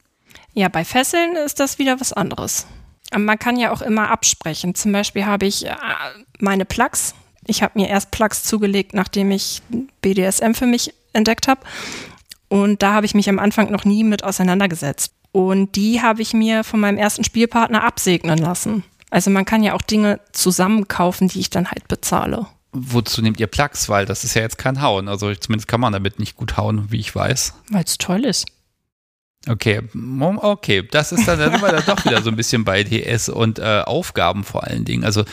Ja, 0.54 0.68
bei 0.68 0.84
Fesseln 0.84 1.38
ist 1.38 1.62
das 1.62 1.80
wieder 1.80 2.02
was 2.02 2.12
anderes. 2.12 2.68
Man 3.16 3.40
kann 3.40 3.58
ja 3.58 3.72
auch 3.72 3.82
immer 3.82 4.10
absprechen. 4.10 4.76
Zum 4.76 4.92
Beispiel 4.92 5.26
habe 5.26 5.46
ich 5.46 5.66
äh, 5.66 5.76
meine 6.40 6.66
Plugs. 6.66 7.16
Ich 7.46 7.64
habe 7.64 7.80
mir 7.80 7.88
erst 7.88 8.12
Plugs 8.12 8.44
zugelegt, 8.44 8.94
nachdem 8.94 9.32
ich 9.32 9.62
BDSM 10.02 10.54
für 10.54 10.66
mich 10.66 10.94
entdeckt 11.14 11.48
habe. 11.48 11.62
Und 12.54 12.84
da 12.84 12.94
habe 12.94 13.08
ich 13.08 13.16
mich 13.16 13.28
am 13.30 13.40
Anfang 13.40 13.72
noch 13.72 13.84
nie 13.84 14.04
mit 14.04 14.24
auseinandergesetzt. 14.24 15.16
Und 15.32 15.76
die 15.76 16.04
habe 16.04 16.22
ich 16.22 16.36
mir 16.36 16.64
von 16.64 16.80
meinem 16.80 17.00
ersten 17.00 17.24
Spielpartner 17.24 17.84
absegnen 17.84 18.38
lassen. 18.38 18.84
Also 19.10 19.32
man 19.32 19.44
kann 19.44 19.64
ja 19.64 19.74
auch 19.74 19.82
Dinge 19.82 20.20
zusammenkaufen, 20.34 21.30
die 21.30 21.40
ich 21.40 21.50
dann 21.50 21.72
halt 21.72 21.88
bezahle. 21.88 22.46
Wozu 22.72 23.24
nehmt 23.24 23.40
ihr 23.40 23.48
Plugs? 23.48 23.90
Weil 23.90 24.06
das 24.06 24.24
ist 24.24 24.36
ja 24.36 24.44
jetzt 24.44 24.60
kein 24.60 24.84
Hauen. 24.84 25.08
Also 25.08 25.34
zumindest 25.34 25.68
kann 25.68 25.82
man 25.82 25.94
damit 25.94 26.20
nicht 26.20 26.36
gut 26.36 26.56
hauen, 26.56 26.92
wie 26.92 27.00
ich 27.00 27.16
weiß. 27.16 27.56
Weil 27.72 27.86
es 27.86 27.98
toll 27.98 28.24
ist. 28.24 28.46
Okay, 29.50 29.82
okay, 30.38 30.88
das 30.92 31.12
ist 31.12 31.28
dann, 31.28 31.40
da 31.40 31.50
sind 31.50 31.60
wir 31.60 31.72
dann 31.72 31.86
doch 31.88 32.06
wieder 32.06 32.22
so 32.22 32.30
ein 32.30 32.36
bisschen 32.36 32.66
bei 32.66 32.84
DS 32.84 33.30
und 33.30 33.58
äh, 33.58 33.82
Aufgaben 33.84 34.44
vor 34.44 34.64
allen 34.64 34.86
Dingen. 34.86 35.04
Also 35.06 35.26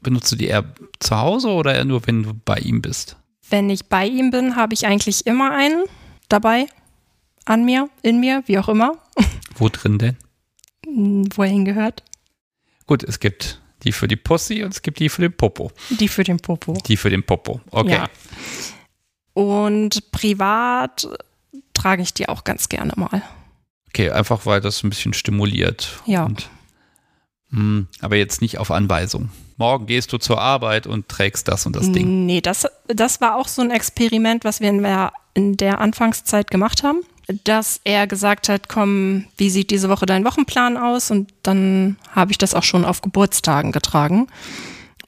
benutzt 0.00 0.32
du 0.32 0.36
die 0.36 0.46
eher 0.46 0.64
zu 1.00 1.18
Hause 1.18 1.50
oder 1.50 1.74
eher 1.74 1.84
nur, 1.84 2.06
wenn 2.06 2.22
du 2.22 2.32
bei 2.32 2.56
ihm 2.56 2.80
bist? 2.80 3.16
Wenn 3.50 3.68
ich 3.68 3.90
bei 3.90 4.06
ihm 4.06 4.30
bin, 4.30 4.56
habe 4.56 4.72
ich 4.72 4.86
eigentlich 4.86 5.26
immer 5.26 5.50
einen 5.50 5.84
dabei, 6.28 6.66
an 7.44 7.64
mir, 7.64 7.88
in 8.02 8.20
mir, 8.20 8.42
wie 8.46 8.58
auch 8.58 8.68
immer. 8.68 8.98
Wo 9.56 9.68
drin 9.68 9.98
denn? 9.98 10.16
Wo 10.86 11.42
er 11.42 11.48
hingehört. 11.48 12.02
Gut, 12.86 13.02
es 13.02 13.20
gibt 13.20 13.60
die 13.82 13.92
für 13.92 14.08
die 14.08 14.16
Pussy 14.16 14.62
und 14.62 14.72
es 14.72 14.82
gibt 14.82 14.98
die 14.98 15.08
für 15.08 15.22
den 15.22 15.32
Popo. 15.32 15.70
Die 15.90 16.08
für 16.08 16.24
den 16.24 16.38
Popo. 16.38 16.74
Die 16.86 16.96
für 16.96 17.10
den 17.10 17.24
Popo, 17.24 17.60
okay. 17.70 17.92
Ja. 17.92 18.10
Und 19.32 20.10
privat 20.12 21.08
trage 21.74 22.02
ich 22.02 22.14
die 22.14 22.28
auch 22.28 22.44
ganz 22.44 22.68
gerne 22.68 22.92
mal. 22.96 23.22
Okay, 23.88 24.10
einfach 24.10 24.46
weil 24.46 24.60
das 24.60 24.82
ein 24.82 24.90
bisschen 24.90 25.12
stimuliert. 25.12 26.00
Ja. 26.06 26.24
Und, 26.24 26.48
mh, 27.50 27.60
hm, 27.60 27.88
aber 28.00 28.16
jetzt 28.16 28.40
nicht 28.40 28.58
auf 28.58 28.70
Anweisung. 28.70 29.30
Morgen 29.58 29.86
gehst 29.86 30.12
du 30.12 30.18
zur 30.18 30.40
Arbeit 30.40 30.86
und 30.86 31.08
trägst 31.08 31.48
das 31.48 31.64
und 31.64 31.76
das 31.76 31.90
Ding. 31.90 32.26
Nee, 32.26 32.42
das, 32.42 32.66
das 32.88 33.20
war 33.22 33.36
auch 33.36 33.48
so 33.48 33.62
ein 33.62 33.70
Experiment, 33.70 34.44
was 34.44 34.60
wir 34.60 34.68
in 34.68 34.82
der, 34.82 35.12
in 35.34 35.56
der 35.56 35.80
Anfangszeit 35.80 36.50
gemacht 36.50 36.82
haben. 36.82 37.00
Dass 37.44 37.80
er 37.82 38.06
gesagt 38.06 38.48
hat, 38.48 38.68
komm, 38.68 39.24
wie 39.36 39.50
sieht 39.50 39.70
diese 39.70 39.88
Woche 39.88 40.06
dein 40.06 40.24
Wochenplan 40.24 40.76
aus? 40.76 41.10
Und 41.10 41.32
dann 41.42 41.96
habe 42.10 42.30
ich 42.30 42.38
das 42.38 42.54
auch 42.54 42.62
schon 42.62 42.84
auf 42.84 43.00
Geburtstagen 43.00 43.72
getragen. 43.72 44.28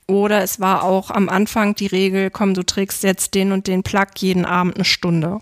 Oder 0.08 0.42
es 0.42 0.58
war 0.58 0.82
auch 0.82 1.10
am 1.10 1.28
Anfang 1.28 1.74
die 1.74 1.86
Regel, 1.86 2.30
komm, 2.30 2.54
du 2.54 2.64
trägst 2.64 3.02
jetzt 3.02 3.34
den 3.34 3.52
und 3.52 3.66
den 3.66 3.82
Plug 3.82 4.06
jeden 4.16 4.46
Abend 4.46 4.76
eine 4.76 4.86
Stunde. 4.86 5.38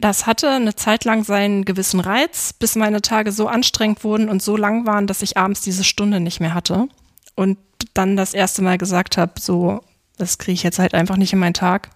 Das 0.00 0.26
hatte 0.26 0.48
eine 0.50 0.74
Zeit 0.74 1.04
lang 1.04 1.22
seinen 1.22 1.64
gewissen 1.64 2.00
Reiz, 2.00 2.54
bis 2.54 2.74
meine 2.74 3.02
Tage 3.02 3.30
so 3.30 3.46
anstrengend 3.46 4.02
wurden 4.02 4.28
und 4.28 4.42
so 4.42 4.56
lang 4.56 4.86
waren, 4.86 5.06
dass 5.06 5.22
ich 5.22 5.36
abends 5.36 5.60
diese 5.60 5.84
Stunde 5.84 6.18
nicht 6.18 6.40
mehr 6.40 6.54
hatte. 6.54 6.88
Und 7.36 7.58
dann 7.94 8.16
das 8.16 8.34
erste 8.34 8.62
Mal 8.62 8.78
gesagt 8.78 9.16
habe, 9.16 9.32
so, 9.38 9.82
das 10.18 10.38
kriege 10.38 10.54
ich 10.54 10.62
jetzt 10.62 10.78
halt 10.78 10.94
einfach 10.94 11.16
nicht 11.16 11.32
in 11.32 11.38
meinen 11.38 11.54
Tag. 11.54 11.90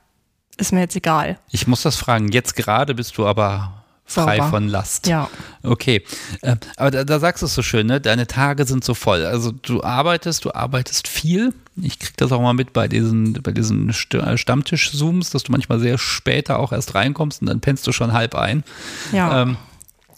Ist 0.58 0.72
mir 0.72 0.80
jetzt 0.80 0.96
egal. 0.96 1.38
Ich 1.50 1.66
muss 1.66 1.82
das 1.82 1.96
fragen. 1.96 2.28
Jetzt 2.28 2.56
gerade 2.56 2.94
bist 2.94 3.18
du 3.18 3.26
aber 3.26 3.84
frei 4.04 4.36
Sauber. 4.38 4.50
von 4.50 4.68
Last. 4.68 5.06
Ja. 5.06 5.28
Okay. 5.62 6.02
Äh, 6.40 6.56
aber 6.76 6.90
da, 6.90 7.04
da 7.04 7.18
sagst 7.18 7.42
du 7.42 7.46
es 7.46 7.54
so 7.54 7.62
schön, 7.62 7.86
ne? 7.86 8.00
Deine 8.00 8.26
Tage 8.26 8.64
sind 8.64 8.84
so 8.84 8.94
voll. 8.94 9.26
Also 9.26 9.50
du 9.50 9.82
arbeitest, 9.82 10.44
du 10.44 10.54
arbeitest 10.54 11.08
viel 11.08 11.52
ich 11.82 11.98
kriege 11.98 12.14
das 12.16 12.32
auch 12.32 12.40
mal 12.40 12.54
mit 12.54 12.72
bei 12.72 12.88
diesen, 12.88 13.34
bei 13.34 13.52
diesen 13.52 13.90
äh, 13.90 14.38
Stammtisch-Zooms, 14.38 15.30
dass 15.30 15.42
du 15.42 15.52
manchmal 15.52 15.78
sehr 15.78 15.98
später 15.98 16.58
auch 16.58 16.72
erst 16.72 16.94
reinkommst 16.94 17.42
und 17.42 17.48
dann 17.48 17.60
pennst 17.60 17.86
du 17.86 17.92
schon 17.92 18.12
halb 18.12 18.34
ein. 18.34 18.64
Ja. 19.12 19.42
Ähm, 19.42 19.56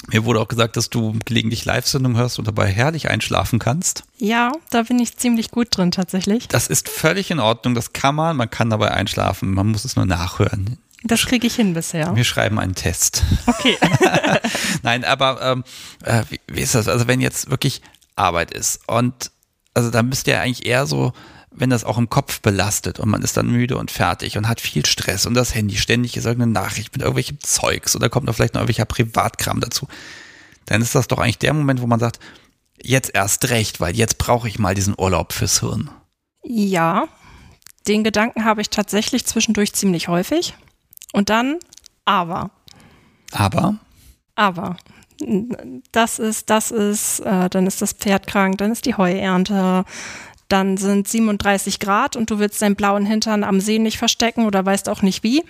mir 0.09 0.25
wurde 0.25 0.41
auch 0.41 0.49
gesagt, 0.49 0.77
dass 0.77 0.91
du 0.91 1.19
gelegentlich 1.25 1.65
Live-Sendungen 1.65 2.19
hörst 2.19 2.39
und 2.39 2.49
dabei 2.49 2.67
herrlich 2.67 3.11
einschlafen 3.11 3.59
kannst. 3.59 4.05
Ja, 4.19 4.53
da 4.71 4.83
bin 4.83 4.99
ich 4.99 5.17
ziemlich 5.17 5.51
gut 5.51 5.69
drin 5.71 5.91
tatsächlich. 5.91 6.49
Das 6.49 6.67
ist 6.67 6.89
völlig 6.89 7.31
in 7.31 7.41
Ordnung, 7.41 7.75
das 7.75 7.93
kann 7.93 8.15
man, 8.15 8.37
man 8.37 8.51
kann 8.51 8.71
dabei 8.71 8.91
einschlafen, 8.91 9.53
man 9.53 9.69
muss 9.69 9.85
es 9.85 9.97
nur 9.97 10.07
nachhören. 10.07 10.79
Das 11.05 11.27
kriege 11.27 11.47
ich 11.47 11.55
hin 11.55 11.75
bisher. 11.75 12.17
Wir 12.17 12.25
schreiben 12.25 12.59
einen 12.59 12.75
Test. 12.75 13.23
Okay. 13.47 13.79
Nein, 14.83 15.05
aber 15.05 15.41
ähm, 15.43 15.65
äh, 16.03 16.25
wie, 16.29 16.41
wie 16.49 16.61
ist 16.61 16.75
das? 16.75 16.89
Also 16.89 17.07
wenn 17.07 17.21
jetzt 17.21 17.51
wirklich 17.51 17.83
Arbeit 18.17 18.51
ist 18.51 18.81
und 18.89 19.31
also 19.75 19.91
da 19.91 20.03
müsst 20.03 20.27
ihr 20.27 20.41
eigentlich 20.41 20.67
eher 20.67 20.87
so 20.87 21.13
wenn 21.61 21.71
das 21.71 21.85
auch 21.85 21.99
im 21.99 22.09
Kopf 22.09 22.41
belastet 22.41 22.99
und 23.01 23.09
man 23.09 23.23
ist 23.23 23.37
dann 23.37 23.51
müde 23.51 23.77
und 23.77 23.91
fertig 23.91 24.37
und 24.37 24.49
hat 24.49 24.61
viel 24.61 24.87
Stress 24.87 25.27
und 25.27 25.35
das 25.35 25.55
Handy 25.55 25.77
ständig 25.77 26.17
ist 26.17 26.25
irgendeine 26.25 26.53
Nachricht 26.53 26.93
mit 26.93 27.03
irgendwelchem 27.03 27.41
Zeugs 27.41 27.97
oder 27.97 28.09
kommt 28.09 28.27
noch 28.27 28.35
vielleicht 28.35 28.55
noch 28.55 28.61
irgendwelcher 28.61 28.85
Privatkram 28.85 29.61
dazu, 29.61 29.89
dann 30.67 30.83
ist 30.83 30.95
das 30.95 31.09
doch 31.09 31.19
eigentlich 31.19 31.39
der 31.39 31.55
Moment, 31.55 31.81
wo 31.81 31.87
man 31.87 32.01
sagt, 32.01 32.21
jetzt 32.83 33.15
erst 33.15 33.51
recht, 33.51 33.81
weil 33.81 33.97
jetzt 33.97 34.19
brauche 34.19 34.49
ich 34.49 34.59
mal 34.59 34.75
diesen 34.75 34.95
Urlaub 34.97 35.33
fürs 35.33 35.61
Hirn. 35.61 35.91
Ja, 36.45 37.09
den 37.87 38.05
Gedanken 38.05 38.45
habe 38.45 38.61
ich 38.61 38.71
tatsächlich 38.71 39.25
zwischendurch 39.27 39.73
ziemlich 39.73 40.09
häufig. 40.09 40.55
Und 41.13 41.31
dann 41.31 41.59
aber. 42.05 42.51
Aber? 43.33 43.77
Aber. 44.35 44.77
Das 45.91 46.19
ist, 46.19 46.49
das 46.49 46.71
ist, 46.71 47.21
äh, 47.21 47.49
dann 47.51 47.67
ist 47.67 47.83
das 47.83 47.93
Pferd 47.93 48.29
krank, 48.29 48.59
dann 48.59 48.71
ist 48.71 48.87
die 48.87 48.95
Heuernte, 48.95 49.85
dann 50.49 50.77
sind 50.77 51.07
37 51.07 51.79
Grad 51.79 52.17
und 52.17 52.31
du 52.31 52.39
willst 52.39 52.61
deinen 52.63 52.77
blauen 52.77 53.07
Hintern 53.07 53.45
am 53.45 53.61
See 53.61 53.79
nicht 53.79 53.99
verstecken 53.99 54.47
oder 54.47 54.65
weißt 54.65 54.89
auch 54.89 55.03
nicht 55.03 55.23
wie. 55.23 55.45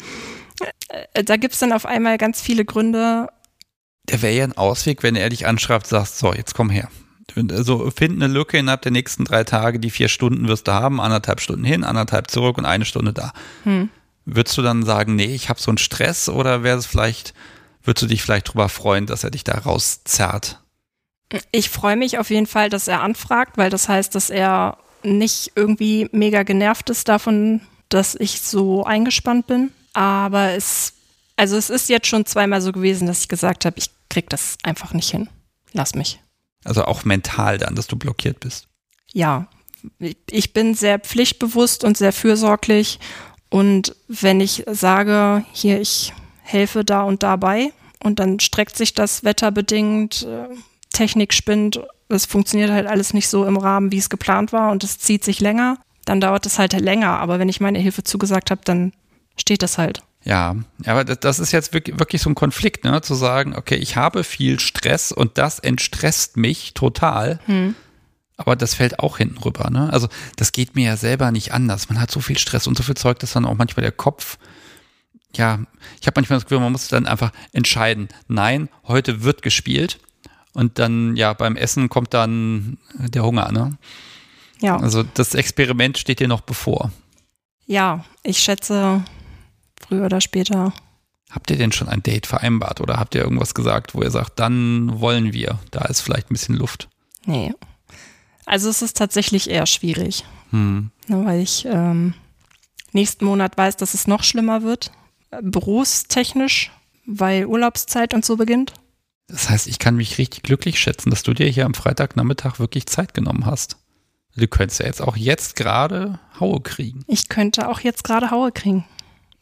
Äh, 0.88 1.24
da 1.24 1.36
gibt 1.36 1.54
es 1.54 1.60
dann 1.60 1.72
auf 1.72 1.86
einmal 1.86 2.18
ganz 2.18 2.40
viele 2.40 2.64
Gründe. 2.64 3.28
Der 4.04 4.22
wäre 4.22 4.34
ja 4.34 4.44
ein 4.44 4.56
Ausweg, 4.56 5.02
wenn 5.02 5.16
er 5.16 5.28
dich 5.28 5.46
anschreibt, 5.46 5.86
sagst, 5.86 6.18
so, 6.18 6.32
jetzt 6.34 6.54
komm 6.54 6.70
her. 6.70 6.88
Also 7.36 7.90
find 7.90 8.22
eine 8.22 8.32
Lücke 8.32 8.58
innerhalb 8.58 8.82
der 8.82 8.92
nächsten 8.92 9.24
drei 9.24 9.44
Tage, 9.44 9.78
die 9.78 9.90
vier 9.90 10.08
Stunden 10.08 10.48
wirst 10.48 10.66
du 10.66 10.72
haben, 10.72 11.00
anderthalb 11.00 11.40
Stunden 11.40 11.64
hin, 11.64 11.84
anderthalb 11.84 12.30
zurück 12.30 12.58
und 12.58 12.64
eine 12.64 12.86
Stunde 12.86 13.12
da. 13.12 13.32
Hm. 13.64 13.90
Würdest 14.24 14.56
du 14.56 14.62
dann 14.62 14.84
sagen, 14.84 15.14
nee, 15.14 15.34
ich 15.34 15.48
habe 15.48 15.60
so 15.60 15.70
einen 15.70 15.78
Stress 15.78 16.28
oder 16.28 16.62
wäre 16.62 16.78
es 16.78 16.86
vielleicht, 16.86 17.34
würdest 17.82 18.02
du 18.02 18.06
dich 18.06 18.22
vielleicht 18.22 18.48
drüber 18.48 18.68
freuen, 18.68 19.06
dass 19.06 19.24
er 19.24 19.30
dich 19.30 19.44
da 19.44 19.58
rauszerrt? 19.58 20.60
Ich 21.52 21.68
freue 21.68 21.96
mich 21.96 22.18
auf 22.18 22.30
jeden 22.30 22.46
Fall, 22.46 22.70
dass 22.70 22.88
er 22.88 23.02
anfragt, 23.02 23.58
weil 23.58 23.68
das 23.68 23.88
heißt, 23.88 24.14
dass 24.14 24.30
er 24.30 24.78
nicht 25.16 25.52
irgendwie 25.54 26.08
mega 26.12 26.42
genervt 26.42 26.90
ist 26.90 27.08
davon, 27.08 27.60
dass 27.88 28.14
ich 28.14 28.40
so 28.40 28.84
eingespannt 28.84 29.46
bin. 29.46 29.70
Aber 29.92 30.50
es, 30.52 30.94
also 31.36 31.56
es 31.56 31.70
ist 31.70 31.88
jetzt 31.88 32.06
schon 32.06 32.26
zweimal 32.26 32.60
so 32.60 32.72
gewesen, 32.72 33.06
dass 33.06 33.22
ich 33.22 33.28
gesagt 33.28 33.64
habe, 33.64 33.78
ich 33.78 33.90
krieg 34.10 34.28
das 34.28 34.58
einfach 34.62 34.92
nicht 34.92 35.10
hin. 35.10 35.28
Lass 35.72 35.94
mich. 35.94 36.20
Also 36.64 36.84
auch 36.84 37.04
mental 37.04 37.58
dann, 37.58 37.74
dass 37.74 37.86
du 37.86 37.96
blockiert 37.96 38.40
bist. 38.40 38.68
Ja, 39.12 39.48
ich 40.28 40.52
bin 40.52 40.74
sehr 40.74 40.98
pflichtbewusst 40.98 41.84
und 41.84 41.96
sehr 41.96 42.12
fürsorglich. 42.12 42.98
Und 43.48 43.94
wenn 44.08 44.40
ich 44.40 44.64
sage, 44.66 45.44
hier, 45.52 45.80
ich 45.80 46.12
helfe 46.42 46.84
da 46.84 47.02
und 47.02 47.22
dabei, 47.22 47.72
und 48.02 48.18
dann 48.18 48.40
streckt 48.40 48.76
sich 48.76 48.94
das 48.94 49.24
wetterbedingt, 49.24 50.22
äh, 50.22 50.48
Technik 50.98 51.32
spinnt 51.32 51.80
es 52.08 52.26
funktioniert 52.26 52.70
halt 52.70 52.86
alles 52.86 53.14
nicht 53.14 53.28
so 53.28 53.44
im 53.44 53.56
Rahmen, 53.56 53.92
wie 53.92 53.98
es 53.98 54.10
geplant 54.10 54.52
war 54.52 54.70
und 54.70 54.82
es 54.82 54.98
zieht 54.98 55.24
sich 55.24 55.40
länger, 55.40 55.78
dann 56.04 56.20
dauert 56.20 56.46
es 56.46 56.58
halt 56.58 56.72
länger. 56.72 57.18
Aber 57.18 57.38
wenn 57.38 57.48
ich 57.48 57.60
meine 57.60 57.78
Hilfe 57.78 58.02
zugesagt 58.02 58.50
habe, 58.50 58.62
dann 58.64 58.92
steht 59.36 59.62
das 59.62 59.78
halt. 59.78 60.02
Ja, 60.24 60.56
aber 60.84 61.04
das 61.04 61.38
ist 61.38 61.52
jetzt 61.52 61.72
wirklich 61.72 62.20
so 62.20 62.28
ein 62.28 62.34
Konflikt, 62.34 62.84
ne? 62.84 63.00
zu 63.02 63.14
sagen, 63.14 63.54
okay, 63.54 63.76
ich 63.76 63.96
habe 63.96 64.24
viel 64.24 64.58
Stress 64.58 65.12
und 65.12 65.38
das 65.38 65.58
entstresst 65.58 66.36
mich 66.36 66.74
total. 66.74 67.38
Hm. 67.46 67.74
Aber 68.36 68.56
das 68.56 68.74
fällt 68.74 69.00
auch 69.00 69.18
hinten 69.18 69.38
rüber. 69.38 69.70
Ne? 69.70 69.92
Also 69.92 70.08
das 70.36 70.52
geht 70.52 70.74
mir 70.76 70.86
ja 70.86 70.96
selber 70.96 71.30
nicht 71.30 71.52
anders. 71.52 71.88
Man 71.88 72.00
hat 72.00 72.10
so 72.10 72.20
viel 72.20 72.38
Stress 72.38 72.66
und 72.66 72.76
so 72.76 72.82
viel 72.82 72.96
Zeug, 72.96 73.18
dass 73.18 73.32
dann 73.32 73.44
auch 73.44 73.56
manchmal 73.56 73.82
der 73.82 73.92
Kopf, 73.92 74.38
ja, 75.34 75.60
ich 76.00 76.06
habe 76.06 76.18
manchmal 76.18 76.38
das 76.38 76.44
Gefühl, 76.44 76.60
man 76.60 76.72
muss 76.72 76.88
dann 76.88 77.06
einfach 77.06 77.32
entscheiden, 77.52 78.08
nein, 78.28 78.68
heute 78.86 79.22
wird 79.22 79.42
gespielt 79.42 79.98
und 80.58 80.80
dann, 80.80 81.14
ja, 81.14 81.34
beim 81.34 81.54
Essen 81.54 81.88
kommt 81.88 82.12
dann 82.14 82.78
der 82.98 83.22
Hunger, 83.22 83.52
ne? 83.52 83.78
Ja. 84.60 84.76
Also 84.76 85.04
das 85.04 85.34
Experiment 85.34 85.98
steht 85.98 86.18
dir 86.18 86.26
noch 86.26 86.40
bevor. 86.40 86.90
Ja, 87.66 88.04
ich 88.24 88.40
schätze 88.40 89.04
früher 89.80 90.06
oder 90.06 90.20
später. 90.20 90.72
Habt 91.30 91.52
ihr 91.52 91.58
denn 91.58 91.70
schon 91.70 91.88
ein 91.88 92.02
Date 92.02 92.26
vereinbart 92.26 92.80
oder 92.80 92.96
habt 92.96 93.14
ihr 93.14 93.20
irgendwas 93.20 93.54
gesagt, 93.54 93.94
wo 93.94 94.02
ihr 94.02 94.10
sagt, 94.10 94.40
dann 94.40 94.98
wollen 95.00 95.32
wir? 95.32 95.60
Da 95.70 95.84
ist 95.84 96.00
vielleicht 96.00 96.28
ein 96.28 96.34
bisschen 96.34 96.56
Luft. 96.56 96.88
Nee. 97.24 97.54
Also 98.44 98.68
es 98.68 98.82
ist 98.82 98.96
tatsächlich 98.96 99.48
eher 99.48 99.66
schwierig. 99.66 100.24
Hm. 100.50 100.90
Ne, 101.06 101.24
weil 101.24 101.40
ich 101.40 101.66
ähm, 101.66 102.14
nächsten 102.90 103.26
Monat 103.26 103.56
weiß, 103.56 103.76
dass 103.76 103.94
es 103.94 104.08
noch 104.08 104.24
schlimmer 104.24 104.64
wird. 104.64 104.90
Berufstechnisch, 105.40 106.72
weil 107.06 107.46
Urlaubszeit 107.46 108.12
und 108.12 108.24
so 108.24 108.36
beginnt. 108.36 108.72
Das 109.28 109.50
heißt, 109.50 109.66
ich 109.66 109.78
kann 109.78 109.96
mich 109.96 110.16
richtig 110.18 110.42
glücklich 110.42 110.78
schätzen, 110.78 111.10
dass 111.10 111.22
du 111.22 111.34
dir 111.34 111.48
hier 111.48 111.66
am 111.66 111.74
Freitagnachmittag 111.74 112.58
wirklich 112.58 112.86
Zeit 112.86 113.12
genommen 113.12 113.44
hast. 113.44 113.76
Du 114.34 114.46
könntest 114.46 114.80
ja 114.80 114.86
jetzt 114.86 115.02
auch 115.02 115.16
jetzt 115.16 115.56
gerade 115.56 116.18
Haue 116.40 116.60
kriegen. 116.60 117.04
Ich 117.06 117.28
könnte 117.28 117.68
auch 117.68 117.80
jetzt 117.80 118.04
gerade 118.04 118.30
Haue 118.30 118.52
kriegen. 118.52 118.86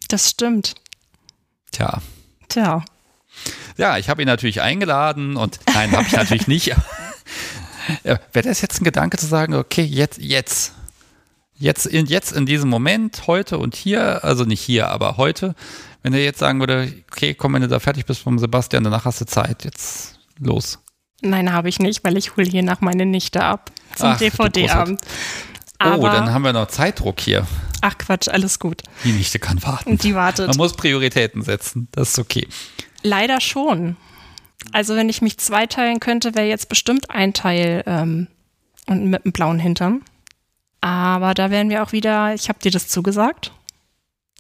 Das 0.08 0.30
stimmt. 0.30 0.74
Tja. 1.70 2.00
Tja. 2.48 2.84
Ja, 3.76 3.98
ich 3.98 4.08
habe 4.08 4.22
ihn 4.22 4.26
natürlich 4.26 4.62
eingeladen 4.62 5.36
und 5.36 5.60
nein, 5.72 5.92
habe 5.92 6.06
ich 6.06 6.12
natürlich 6.12 6.46
nicht. 6.46 6.74
Wäre 8.02 8.20
das 8.32 8.60
jetzt 8.60 8.80
ein 8.80 8.84
Gedanke 8.84 9.18
zu 9.18 9.26
sagen, 9.26 9.54
okay, 9.54 9.82
jetzt, 9.82 10.18
jetzt, 10.18 10.72
jetzt 11.54 11.86
in, 11.86 12.06
jetzt 12.06 12.32
in 12.32 12.46
diesem 12.46 12.70
Moment, 12.70 13.26
heute 13.26 13.58
und 13.58 13.76
hier, 13.76 14.24
also 14.24 14.44
nicht 14.44 14.62
hier, 14.62 14.88
aber 14.88 15.16
heute, 15.16 15.54
wenn 16.02 16.12
er 16.12 16.22
jetzt 16.22 16.38
sagen 16.38 16.60
würde, 16.60 16.92
okay, 17.10 17.34
komm, 17.34 17.54
wenn 17.54 17.62
du 17.62 17.68
da 17.68 17.78
fertig 17.78 18.06
bist 18.06 18.20
vom 18.20 18.38
Sebastian, 18.38 18.84
danach 18.84 19.04
hast 19.04 19.20
du 19.20 19.26
Zeit, 19.26 19.64
jetzt 19.64 20.18
los. 20.38 20.78
Nein, 21.22 21.52
habe 21.52 21.68
ich 21.68 21.78
nicht, 21.78 22.04
weil 22.04 22.16
ich 22.16 22.36
hole 22.36 22.46
hier 22.46 22.62
nach 22.62 22.80
meine 22.80 23.06
Nichte 23.06 23.42
ab 23.42 23.70
zum 23.94 24.16
DVD-Abend. 24.18 25.00
Oh, 25.82 26.02
dann 26.02 26.32
haben 26.32 26.42
wir 26.42 26.52
noch 26.52 26.68
Zeitdruck 26.68 27.20
hier. 27.20 27.46
Ach 27.82 27.98
Quatsch, 27.98 28.28
alles 28.28 28.58
gut. 28.58 28.82
Die 29.04 29.12
Nichte 29.12 29.38
kann 29.38 29.62
warten. 29.62 29.98
Die 29.98 30.14
wartet. 30.14 30.48
Man 30.48 30.56
muss 30.56 30.74
Prioritäten 30.74 31.42
setzen, 31.42 31.88
das 31.92 32.10
ist 32.10 32.18
okay. 32.18 32.48
Leider 33.02 33.40
schon. 33.40 33.96
Also 34.72 34.96
wenn 34.96 35.08
ich 35.08 35.22
mich 35.22 35.38
zweiteilen 35.38 36.00
könnte, 36.00 36.34
wäre 36.34 36.46
jetzt 36.46 36.68
bestimmt 36.68 37.10
ein 37.10 37.34
Teil 37.34 37.82
ähm, 37.86 38.28
und 38.86 39.06
mit 39.06 39.24
einem 39.24 39.32
blauen 39.32 39.58
Hintern. 39.58 40.02
Aber 40.80 41.34
da 41.34 41.50
wären 41.50 41.70
wir 41.70 41.82
auch 41.82 41.92
wieder, 41.92 42.34
ich 42.34 42.48
habe 42.48 42.58
dir 42.58 42.70
das 42.70 42.88
zugesagt. 42.88 43.52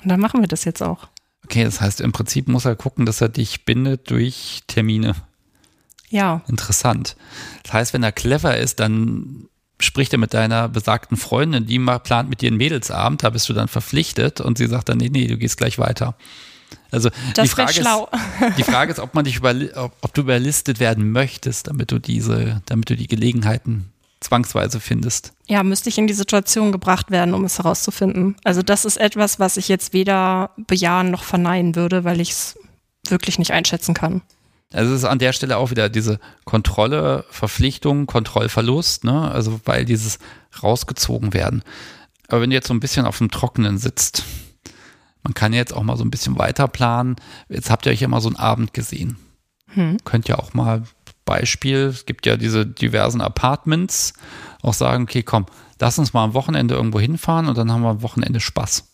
Und 0.02 0.10
dann 0.10 0.20
machen 0.20 0.40
wir 0.40 0.48
das 0.48 0.64
jetzt 0.64 0.82
auch. 0.82 1.08
Okay, 1.46 1.62
das 1.62 1.80
heißt, 1.80 2.00
im 2.00 2.10
Prinzip 2.10 2.48
muss 2.48 2.64
er 2.64 2.74
gucken, 2.74 3.06
dass 3.06 3.20
er 3.20 3.28
dich 3.28 3.64
bindet 3.64 4.10
durch 4.10 4.64
Termine. 4.66 5.14
Ja. 6.10 6.42
Interessant. 6.48 7.14
Das 7.62 7.72
heißt, 7.72 7.94
wenn 7.94 8.02
er 8.02 8.10
clever 8.10 8.56
ist, 8.56 8.80
dann 8.80 9.46
spricht 9.80 10.12
er 10.12 10.18
mit 10.18 10.34
deiner 10.34 10.68
besagten 10.68 11.16
Freundin, 11.16 11.64
die 11.66 11.78
mal 11.78 12.00
plant 12.00 12.28
mit 12.28 12.40
dir 12.40 12.48
einen 12.48 12.56
Mädelsabend, 12.56 13.22
da 13.22 13.30
bist 13.30 13.48
du 13.48 13.52
dann 13.52 13.68
verpflichtet 13.68 14.40
und 14.40 14.58
sie 14.58 14.66
sagt 14.66 14.88
dann, 14.88 14.98
nee, 14.98 15.08
nee, 15.08 15.28
du 15.28 15.36
gehst 15.36 15.56
gleich 15.56 15.78
weiter. 15.78 16.16
Also 16.90 17.10
Das 17.34 17.44
die 17.44 17.54
Frage, 17.54 17.72
schlau. 17.74 18.08
ist, 18.40 18.58
die 18.58 18.64
Frage 18.64 18.90
ist, 18.90 18.98
ob 18.98 19.14
man 19.14 19.24
dich 19.24 19.36
über, 19.36 19.54
ob, 19.76 19.94
ob 20.00 20.14
du 20.14 20.22
überlistet 20.22 20.80
werden 20.80 21.12
möchtest, 21.12 21.68
damit 21.68 21.92
du 21.92 22.00
diese, 22.00 22.60
damit 22.66 22.90
du 22.90 22.96
die 22.96 23.06
Gelegenheiten 23.06 23.92
zwangsweise 24.26 24.80
findest. 24.80 25.32
Ja, 25.46 25.62
müsste 25.62 25.88
ich 25.88 25.98
in 25.98 26.06
die 26.06 26.14
Situation 26.14 26.72
gebracht 26.72 27.10
werden, 27.10 27.34
um 27.34 27.44
es 27.44 27.58
herauszufinden. 27.58 28.36
Also 28.44 28.62
das 28.62 28.84
ist 28.84 28.96
etwas, 28.96 29.38
was 29.38 29.56
ich 29.56 29.68
jetzt 29.68 29.92
weder 29.92 30.50
bejahen 30.56 31.10
noch 31.10 31.24
verneinen 31.24 31.74
würde, 31.76 32.04
weil 32.04 32.20
ich 32.20 32.30
es 32.30 32.58
wirklich 33.08 33.38
nicht 33.38 33.52
einschätzen 33.52 33.94
kann. 33.94 34.22
Also 34.72 34.92
es 34.92 35.02
ist 35.02 35.08
an 35.08 35.20
der 35.20 35.32
Stelle 35.32 35.58
auch 35.58 35.70
wieder 35.70 35.88
diese 35.88 36.18
Kontrolle, 36.44 37.24
Verpflichtung, 37.30 38.06
Kontrollverlust, 38.06 39.04
ne? 39.04 39.30
Also 39.30 39.60
weil 39.64 39.84
dieses 39.84 40.18
rausgezogen 40.62 41.32
werden. 41.32 41.62
Aber 42.28 42.40
wenn 42.40 42.50
du 42.50 42.56
jetzt 42.56 42.66
so 42.66 42.74
ein 42.74 42.80
bisschen 42.80 43.06
auf 43.06 43.18
dem 43.18 43.30
Trockenen 43.30 43.78
sitzt, 43.78 44.24
man 45.22 45.34
kann 45.34 45.52
jetzt 45.52 45.72
auch 45.72 45.82
mal 45.82 45.96
so 45.96 46.04
ein 46.04 46.10
bisschen 46.10 46.36
weiter 46.38 46.66
planen. 46.66 47.16
Jetzt 47.48 47.70
habt 47.70 47.86
ihr 47.86 47.92
euch 47.92 48.00
ja 48.00 48.08
mal 48.08 48.20
so 48.20 48.28
einen 48.28 48.36
Abend 48.36 48.74
gesehen. 48.74 49.16
Hm. 49.68 49.98
Könnt 50.04 50.28
ja 50.28 50.38
auch 50.38 50.52
mal 50.52 50.82
Beispiel, 51.26 51.88
es 51.88 52.06
gibt 52.06 52.24
ja 52.24 52.38
diese 52.38 52.66
diversen 52.66 53.20
Apartments, 53.20 54.14
auch 54.62 54.72
sagen, 54.72 55.02
okay, 55.04 55.22
komm, 55.22 55.44
lass 55.78 55.98
uns 55.98 56.14
mal 56.14 56.24
am 56.24 56.32
Wochenende 56.32 56.74
irgendwo 56.74 56.98
hinfahren 56.98 57.48
und 57.48 57.58
dann 57.58 57.70
haben 57.70 57.82
wir 57.82 57.90
am 57.90 58.02
Wochenende 58.02 58.40
Spaß. 58.40 58.88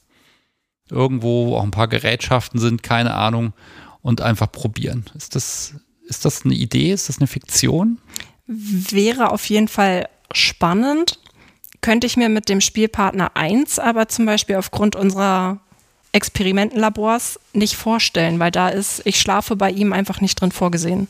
Irgendwo, 0.91 1.47
wo 1.47 1.57
auch 1.57 1.63
ein 1.63 1.71
paar 1.71 1.89
Gerätschaften 1.89 2.59
sind, 2.59 2.83
keine 2.83 3.15
Ahnung, 3.15 3.53
und 4.01 4.21
einfach 4.21 4.51
probieren. 4.51 5.05
Ist 5.15 5.37
das, 5.37 5.75
ist 6.09 6.25
das 6.25 6.45
eine 6.45 6.55
Idee? 6.55 6.93
Ist 6.93 7.09
das 7.09 7.19
eine 7.19 7.29
Fiktion? 7.29 7.99
Wäre 8.47 9.31
auf 9.31 9.47
jeden 9.47 9.69
Fall 9.69 10.09
spannend. 10.33 11.21
Könnte 11.81 12.07
ich 12.07 12.17
mir 12.17 12.29
mit 12.29 12.49
dem 12.49 12.61
Spielpartner 12.61 13.37
1 13.37 13.79
aber 13.79 14.09
zum 14.09 14.27
Beispiel 14.27 14.57
aufgrund 14.57 14.97
unserer 14.97 15.61
Experimentenlabors 16.13 17.41
nicht 17.55 17.75
vorstellen, 17.77 18.39
weil 18.39 18.51
da 18.51 18.69
ist, 18.69 19.03
ich 19.05 19.19
schlafe 19.21 19.57
bei 19.57 19.71
ihm 19.71 19.93
einfach 19.93 20.21
nicht 20.21 20.41
drin 20.41 20.53
vorgesehen. 20.53 21.09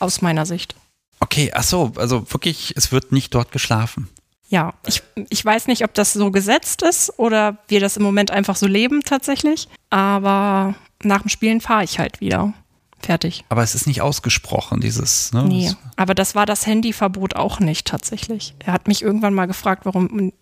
Aus 0.00 0.22
meiner 0.22 0.46
Sicht. 0.46 0.74
Okay, 1.20 1.52
ach 1.54 1.62
so, 1.62 1.92
also 1.96 2.30
wirklich, 2.32 2.74
es 2.76 2.90
wird 2.90 3.12
nicht 3.12 3.34
dort 3.34 3.52
geschlafen. 3.52 4.08
Ja, 4.48 4.74
ich, 4.84 5.02
ich 5.28 5.44
weiß 5.44 5.68
nicht, 5.68 5.84
ob 5.84 5.94
das 5.94 6.12
so 6.12 6.32
gesetzt 6.32 6.82
ist 6.82 7.16
oder 7.18 7.58
wir 7.68 7.78
das 7.78 7.96
im 7.96 8.02
Moment 8.02 8.32
einfach 8.32 8.56
so 8.56 8.66
leben 8.66 9.02
tatsächlich. 9.02 9.68
Aber 9.90 10.74
nach 11.04 11.22
dem 11.22 11.28
Spielen 11.28 11.60
fahre 11.60 11.84
ich 11.84 12.00
halt 12.00 12.20
wieder. 12.20 12.52
Fertig. 13.00 13.44
Aber 13.48 13.62
es 13.62 13.74
ist 13.74 13.86
nicht 13.86 14.02
ausgesprochen, 14.02 14.80
dieses, 14.80 15.32
ne? 15.32 15.44
Nee, 15.44 15.72
aber 15.96 16.14
das 16.14 16.34
war 16.34 16.44
das 16.46 16.66
Handyverbot 16.66 17.34
auch 17.34 17.60
nicht 17.60 17.86
tatsächlich. 17.86 18.54
Er 18.58 18.74
hat 18.74 18.88
mich 18.88 19.02
irgendwann 19.02 19.32
mal 19.32 19.46
gefragt, 19.46 19.86
warum. 19.86 20.32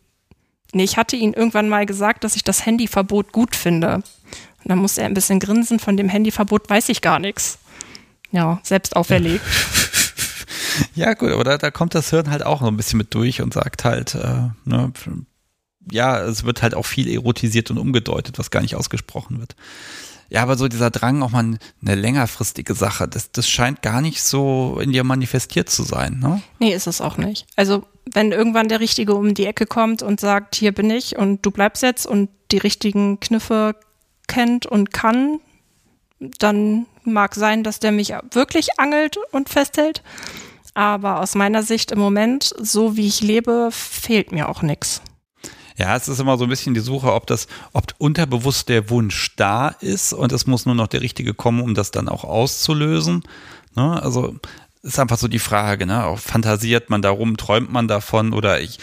Nee, 0.72 0.84
ich 0.84 0.96
hatte 0.96 1.14
ihn 1.14 1.34
irgendwann 1.34 1.68
mal 1.68 1.86
gesagt, 1.86 2.24
dass 2.24 2.34
ich 2.34 2.42
das 2.42 2.66
Handyverbot 2.66 3.32
gut 3.32 3.54
finde. 3.54 3.96
Und 3.96 4.04
dann 4.64 4.78
musste 4.78 5.02
er 5.02 5.06
ein 5.06 5.14
bisschen 5.14 5.38
grinsen, 5.38 5.78
von 5.78 5.96
dem 5.96 6.08
Handyverbot 6.08 6.68
weiß 6.68 6.88
ich 6.88 7.00
gar 7.00 7.20
nichts. 7.20 7.58
Ja, 8.30 8.60
selbst 8.62 8.96
auferlegt. 8.96 9.44
Ja, 10.94 11.14
gut, 11.14 11.30
aber 11.30 11.44
da, 11.44 11.58
da 11.58 11.70
kommt 11.70 11.94
das 11.94 12.10
Hirn 12.10 12.30
halt 12.30 12.44
auch 12.44 12.60
noch 12.60 12.68
ein 12.68 12.76
bisschen 12.76 12.98
mit 12.98 13.14
durch 13.14 13.42
und 13.42 13.54
sagt 13.54 13.84
halt, 13.84 14.14
äh, 14.14 14.48
ne, 14.64 14.92
ja, 15.90 16.20
es 16.20 16.44
wird 16.44 16.62
halt 16.62 16.74
auch 16.74 16.86
viel 16.86 17.08
erotisiert 17.08 17.70
und 17.70 17.78
umgedeutet, 17.78 18.38
was 18.38 18.50
gar 18.50 18.60
nicht 18.60 18.76
ausgesprochen 18.76 19.40
wird. 19.40 19.56
Ja, 20.30 20.42
aber 20.42 20.56
so 20.58 20.68
dieser 20.68 20.90
Drang, 20.90 21.22
auch 21.22 21.30
mal 21.30 21.58
eine 21.80 21.94
längerfristige 21.94 22.74
Sache, 22.74 23.08
das, 23.08 23.32
das 23.32 23.48
scheint 23.48 23.80
gar 23.80 24.02
nicht 24.02 24.22
so 24.22 24.78
in 24.80 24.92
dir 24.92 25.02
manifestiert 25.02 25.70
zu 25.70 25.84
sein, 25.84 26.18
ne? 26.18 26.42
Nee, 26.58 26.74
ist 26.74 26.86
es 26.86 27.00
auch 27.00 27.16
nicht. 27.16 27.46
Also, 27.56 27.86
wenn 28.12 28.32
irgendwann 28.32 28.68
der 28.68 28.80
Richtige 28.80 29.14
um 29.14 29.32
die 29.32 29.46
Ecke 29.46 29.64
kommt 29.64 30.02
und 30.02 30.20
sagt, 30.20 30.54
hier 30.54 30.72
bin 30.72 30.90
ich 30.90 31.16
und 31.16 31.46
du 31.46 31.50
bleibst 31.50 31.82
jetzt 31.82 32.06
und 32.06 32.28
die 32.50 32.58
richtigen 32.58 33.20
Kniffe 33.20 33.74
kennt 34.26 34.66
und 34.66 34.92
kann, 34.92 35.40
dann 36.20 36.86
mag 37.04 37.34
sein, 37.34 37.62
dass 37.62 37.78
der 37.78 37.92
mich 37.92 38.12
wirklich 38.32 38.78
angelt 38.78 39.18
und 39.32 39.48
festhält. 39.48 40.02
Aber 40.74 41.20
aus 41.20 41.34
meiner 41.34 41.62
Sicht 41.62 41.90
im 41.90 41.98
Moment, 41.98 42.54
so 42.60 42.96
wie 42.96 43.06
ich 43.06 43.20
lebe, 43.20 43.70
fehlt 43.72 44.32
mir 44.32 44.48
auch 44.48 44.62
nichts. 44.62 45.02
Ja, 45.76 45.94
es 45.94 46.08
ist 46.08 46.18
immer 46.18 46.36
so 46.36 46.44
ein 46.44 46.50
bisschen 46.50 46.74
die 46.74 46.80
Suche, 46.80 47.12
ob 47.12 47.26
das, 47.28 47.46
ob 47.72 47.94
unterbewusst 47.98 48.68
der 48.68 48.90
Wunsch 48.90 49.36
da 49.36 49.68
ist 49.68 50.12
und 50.12 50.32
es 50.32 50.46
muss 50.46 50.66
nur 50.66 50.74
noch 50.74 50.88
der 50.88 51.02
Richtige 51.02 51.34
kommen, 51.34 51.60
um 51.60 51.74
das 51.74 51.92
dann 51.92 52.08
auch 52.08 52.24
auszulösen. 52.24 53.22
Ne? 53.76 54.02
Also 54.02 54.34
ist 54.82 54.98
einfach 54.98 55.18
so 55.18 55.28
die 55.28 55.38
Frage, 55.38 55.86
ne? 55.86 56.14
Fantasiert 56.16 56.90
man 56.90 57.02
darum, 57.02 57.36
träumt 57.36 57.72
man 57.72 57.88
davon 57.88 58.32
oder 58.32 58.60
ich, 58.60 58.78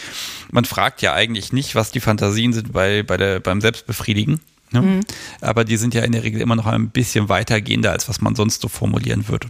man 0.50 0.64
fragt 0.64 1.02
ja 1.02 1.12
eigentlich 1.12 1.52
nicht, 1.52 1.74
was 1.74 1.90
die 1.90 2.00
Fantasien 2.00 2.52
sind 2.52 2.72
bei, 2.72 3.02
bei 3.02 3.16
der, 3.16 3.40
beim 3.40 3.60
Selbstbefriedigen. 3.60 4.40
Ne? 4.72 4.82
Mhm. 4.82 5.00
Aber 5.40 5.64
die 5.64 5.76
sind 5.76 5.94
ja 5.94 6.02
in 6.02 6.12
der 6.12 6.24
Regel 6.24 6.40
immer 6.40 6.56
noch 6.56 6.66
ein 6.66 6.90
bisschen 6.90 7.28
weitergehender, 7.28 7.92
als 7.92 8.08
was 8.08 8.20
man 8.20 8.34
sonst 8.34 8.60
so 8.60 8.68
formulieren 8.68 9.28
würde. 9.28 9.48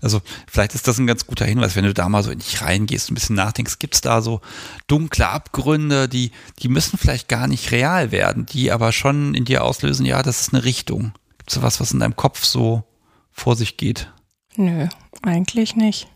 Also 0.00 0.20
vielleicht 0.46 0.74
ist 0.74 0.86
das 0.86 0.98
ein 0.98 1.06
ganz 1.06 1.26
guter 1.26 1.46
Hinweis, 1.46 1.76
wenn 1.76 1.84
du 1.84 1.94
da 1.94 2.10
mal 2.10 2.22
so 2.22 2.30
in 2.30 2.38
dich 2.38 2.60
reingehst, 2.60 3.10
ein 3.10 3.14
bisschen 3.14 3.36
nachdenkst, 3.36 3.78
gibt 3.78 3.94
es 3.94 4.02
da 4.02 4.20
so 4.20 4.42
dunkle 4.86 5.28
Abgründe, 5.28 6.10
die, 6.10 6.30
die 6.58 6.68
müssen 6.68 6.98
vielleicht 6.98 7.26
gar 7.26 7.46
nicht 7.46 7.72
real 7.72 8.12
werden, 8.12 8.44
die 8.44 8.70
aber 8.70 8.92
schon 8.92 9.34
in 9.34 9.46
dir 9.46 9.64
auslösen, 9.64 10.04
ja, 10.04 10.22
das 10.22 10.42
ist 10.42 10.52
eine 10.52 10.64
Richtung. 10.64 11.12
Gibt 11.38 11.52
es 11.52 11.62
was, 11.62 11.80
was 11.80 11.92
in 11.92 12.00
deinem 12.00 12.16
Kopf 12.16 12.44
so 12.44 12.84
vor 13.32 13.56
sich 13.56 13.78
geht? 13.78 14.12
Nö, 14.56 14.88
eigentlich 15.22 15.74
nicht. 15.74 16.06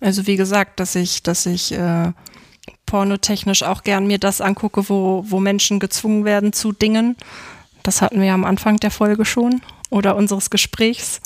Also 0.00 0.26
wie 0.26 0.36
gesagt, 0.36 0.80
dass 0.80 0.96
ich, 0.96 1.22
dass 1.22 1.46
ich 1.46 1.70
äh, 1.70 2.12
pornotechnisch 2.86 3.62
auch 3.62 3.84
gern 3.84 4.06
mir 4.06 4.18
das 4.18 4.40
angucke, 4.40 4.88
wo, 4.88 5.24
wo 5.28 5.40
Menschen 5.40 5.78
gezwungen 5.78 6.24
werden 6.24 6.52
zu 6.52 6.72
Dingen. 6.72 7.16
Das 7.84 8.02
hatten 8.02 8.20
wir 8.20 8.32
am 8.32 8.44
Anfang 8.44 8.78
der 8.78 8.90
Folge 8.90 9.24
schon 9.24 9.62
oder 9.90 10.16
unseres 10.16 10.50
Gesprächs. 10.50 11.20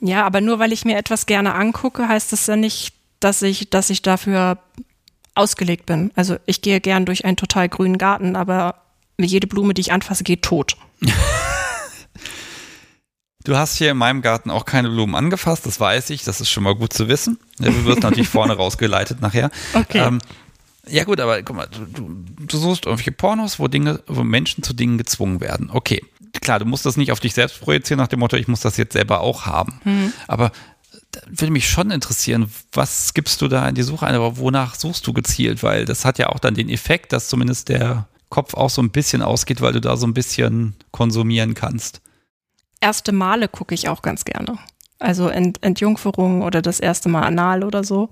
Ja, 0.00 0.26
aber 0.26 0.42
nur 0.42 0.58
weil 0.58 0.72
ich 0.72 0.84
mir 0.84 0.98
etwas 0.98 1.24
gerne 1.24 1.54
angucke, 1.54 2.06
heißt 2.06 2.32
das 2.32 2.46
ja 2.46 2.56
nicht, 2.56 2.92
dass 3.20 3.40
ich, 3.40 3.70
dass 3.70 3.88
ich 3.88 4.02
dafür 4.02 4.58
ausgelegt 5.34 5.86
bin. 5.86 6.10
Also 6.14 6.36
ich 6.44 6.60
gehe 6.60 6.80
gern 6.80 7.06
durch 7.06 7.24
einen 7.24 7.36
total 7.36 7.68
grünen 7.68 7.98
Garten, 7.98 8.36
aber 8.36 8.82
jede 9.18 9.46
Blume, 9.46 9.74
die 9.74 9.80
ich 9.80 9.92
anfasse, 9.92 10.24
geht 10.24 10.42
tot. 10.42 10.76
Du 13.44 13.56
hast 13.56 13.78
hier 13.78 13.92
in 13.92 13.96
meinem 13.96 14.20
Garten 14.20 14.50
auch 14.50 14.66
keine 14.66 14.90
Blumen 14.90 15.14
angefasst, 15.14 15.64
das 15.64 15.80
weiß 15.80 16.10
ich, 16.10 16.22
das 16.22 16.42
ist 16.42 16.50
schon 16.50 16.64
mal 16.64 16.74
gut 16.74 16.92
zu 16.92 17.08
wissen. 17.08 17.38
Du 17.58 17.86
wirst 17.86 18.02
natürlich 18.02 18.28
vorne 18.28 18.52
rausgeleitet 18.56 19.22
nachher. 19.22 19.50
Okay. 19.72 20.06
Ähm, 20.06 20.18
ja 20.90 21.04
gut, 21.04 21.20
aber 21.20 21.42
guck 21.42 21.56
mal, 21.56 21.66
du, 21.66 21.84
du, 21.84 22.24
du 22.46 22.58
suchst 22.58 22.86
irgendwelche 22.86 23.12
Pornos, 23.12 23.58
wo 23.58 23.68
Dinge, 23.68 24.02
wo 24.06 24.24
Menschen 24.24 24.62
zu 24.62 24.72
Dingen 24.72 24.98
gezwungen 24.98 25.40
werden. 25.40 25.70
Okay, 25.72 26.04
klar, 26.40 26.58
du 26.58 26.64
musst 26.64 26.86
das 26.86 26.96
nicht 26.96 27.12
auf 27.12 27.20
dich 27.20 27.34
selbst 27.34 27.60
projizieren 27.60 27.98
nach 27.98 28.08
dem 28.08 28.20
Motto, 28.20 28.36
ich 28.36 28.48
muss 28.48 28.60
das 28.60 28.76
jetzt 28.76 28.92
selber 28.92 29.20
auch 29.20 29.46
haben. 29.46 29.80
Mhm. 29.84 30.12
Aber 30.26 30.52
da 31.10 31.20
würde 31.26 31.52
mich 31.52 31.68
schon 31.68 31.90
interessieren, 31.90 32.50
was 32.72 33.14
gibst 33.14 33.40
du 33.40 33.48
da 33.48 33.68
in 33.68 33.74
die 33.74 33.82
Suche 33.82 34.06
ein, 34.06 34.14
aber 34.14 34.36
wonach 34.38 34.74
suchst 34.74 35.06
du 35.06 35.12
gezielt? 35.12 35.62
Weil 35.62 35.84
das 35.84 36.04
hat 36.04 36.18
ja 36.18 36.28
auch 36.28 36.38
dann 36.38 36.54
den 36.54 36.68
Effekt, 36.68 37.12
dass 37.12 37.28
zumindest 37.28 37.68
der 37.68 38.08
Kopf 38.28 38.54
auch 38.54 38.70
so 38.70 38.82
ein 38.82 38.90
bisschen 38.90 39.22
ausgeht, 39.22 39.60
weil 39.60 39.72
du 39.72 39.80
da 39.80 39.96
so 39.96 40.06
ein 40.06 40.14
bisschen 40.14 40.74
konsumieren 40.90 41.54
kannst 41.54 42.02
erste 42.80 43.12
Male 43.12 43.48
gucke 43.48 43.74
ich 43.74 43.88
auch 43.88 44.02
ganz 44.02 44.24
gerne. 44.24 44.58
Also 44.98 45.28
Ent 45.28 45.62
Entjungferung 45.62 46.42
oder 46.42 46.62
das 46.62 46.80
erste 46.80 47.08
Mal 47.08 47.22
anal 47.22 47.62
oder 47.62 47.84
so, 47.84 48.10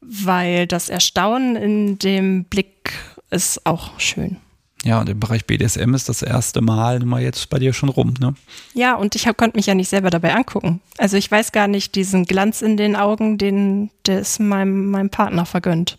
weil 0.00 0.66
das 0.66 0.88
Erstaunen 0.88 1.56
in 1.56 1.98
dem 1.98 2.44
Blick 2.44 2.92
ist 3.30 3.66
auch 3.66 3.98
schön. 3.98 4.38
Ja, 4.84 5.00
und 5.00 5.08
im 5.08 5.18
Bereich 5.18 5.46
BDSM 5.46 5.94
ist 5.94 6.08
das 6.08 6.22
erste 6.22 6.60
Mal 6.60 7.00
mal 7.00 7.20
jetzt 7.20 7.50
bei 7.50 7.58
dir 7.58 7.72
schon 7.72 7.88
rum, 7.88 8.14
ne? 8.20 8.34
Ja, 8.72 8.94
und 8.94 9.16
ich 9.16 9.24
konnte 9.36 9.56
mich 9.56 9.66
ja 9.66 9.74
nicht 9.74 9.88
selber 9.88 10.10
dabei 10.10 10.34
angucken. 10.34 10.80
Also 10.96 11.16
ich 11.16 11.28
weiß 11.28 11.50
gar 11.50 11.66
nicht, 11.66 11.96
diesen 11.96 12.24
Glanz 12.24 12.62
in 12.62 12.76
den 12.76 12.94
Augen, 12.94 13.36
den 13.36 13.90
der 14.06 14.20
ist 14.20 14.38
meinem, 14.38 14.90
meinem 14.90 15.10
Partner 15.10 15.44
vergönnt. 15.44 15.98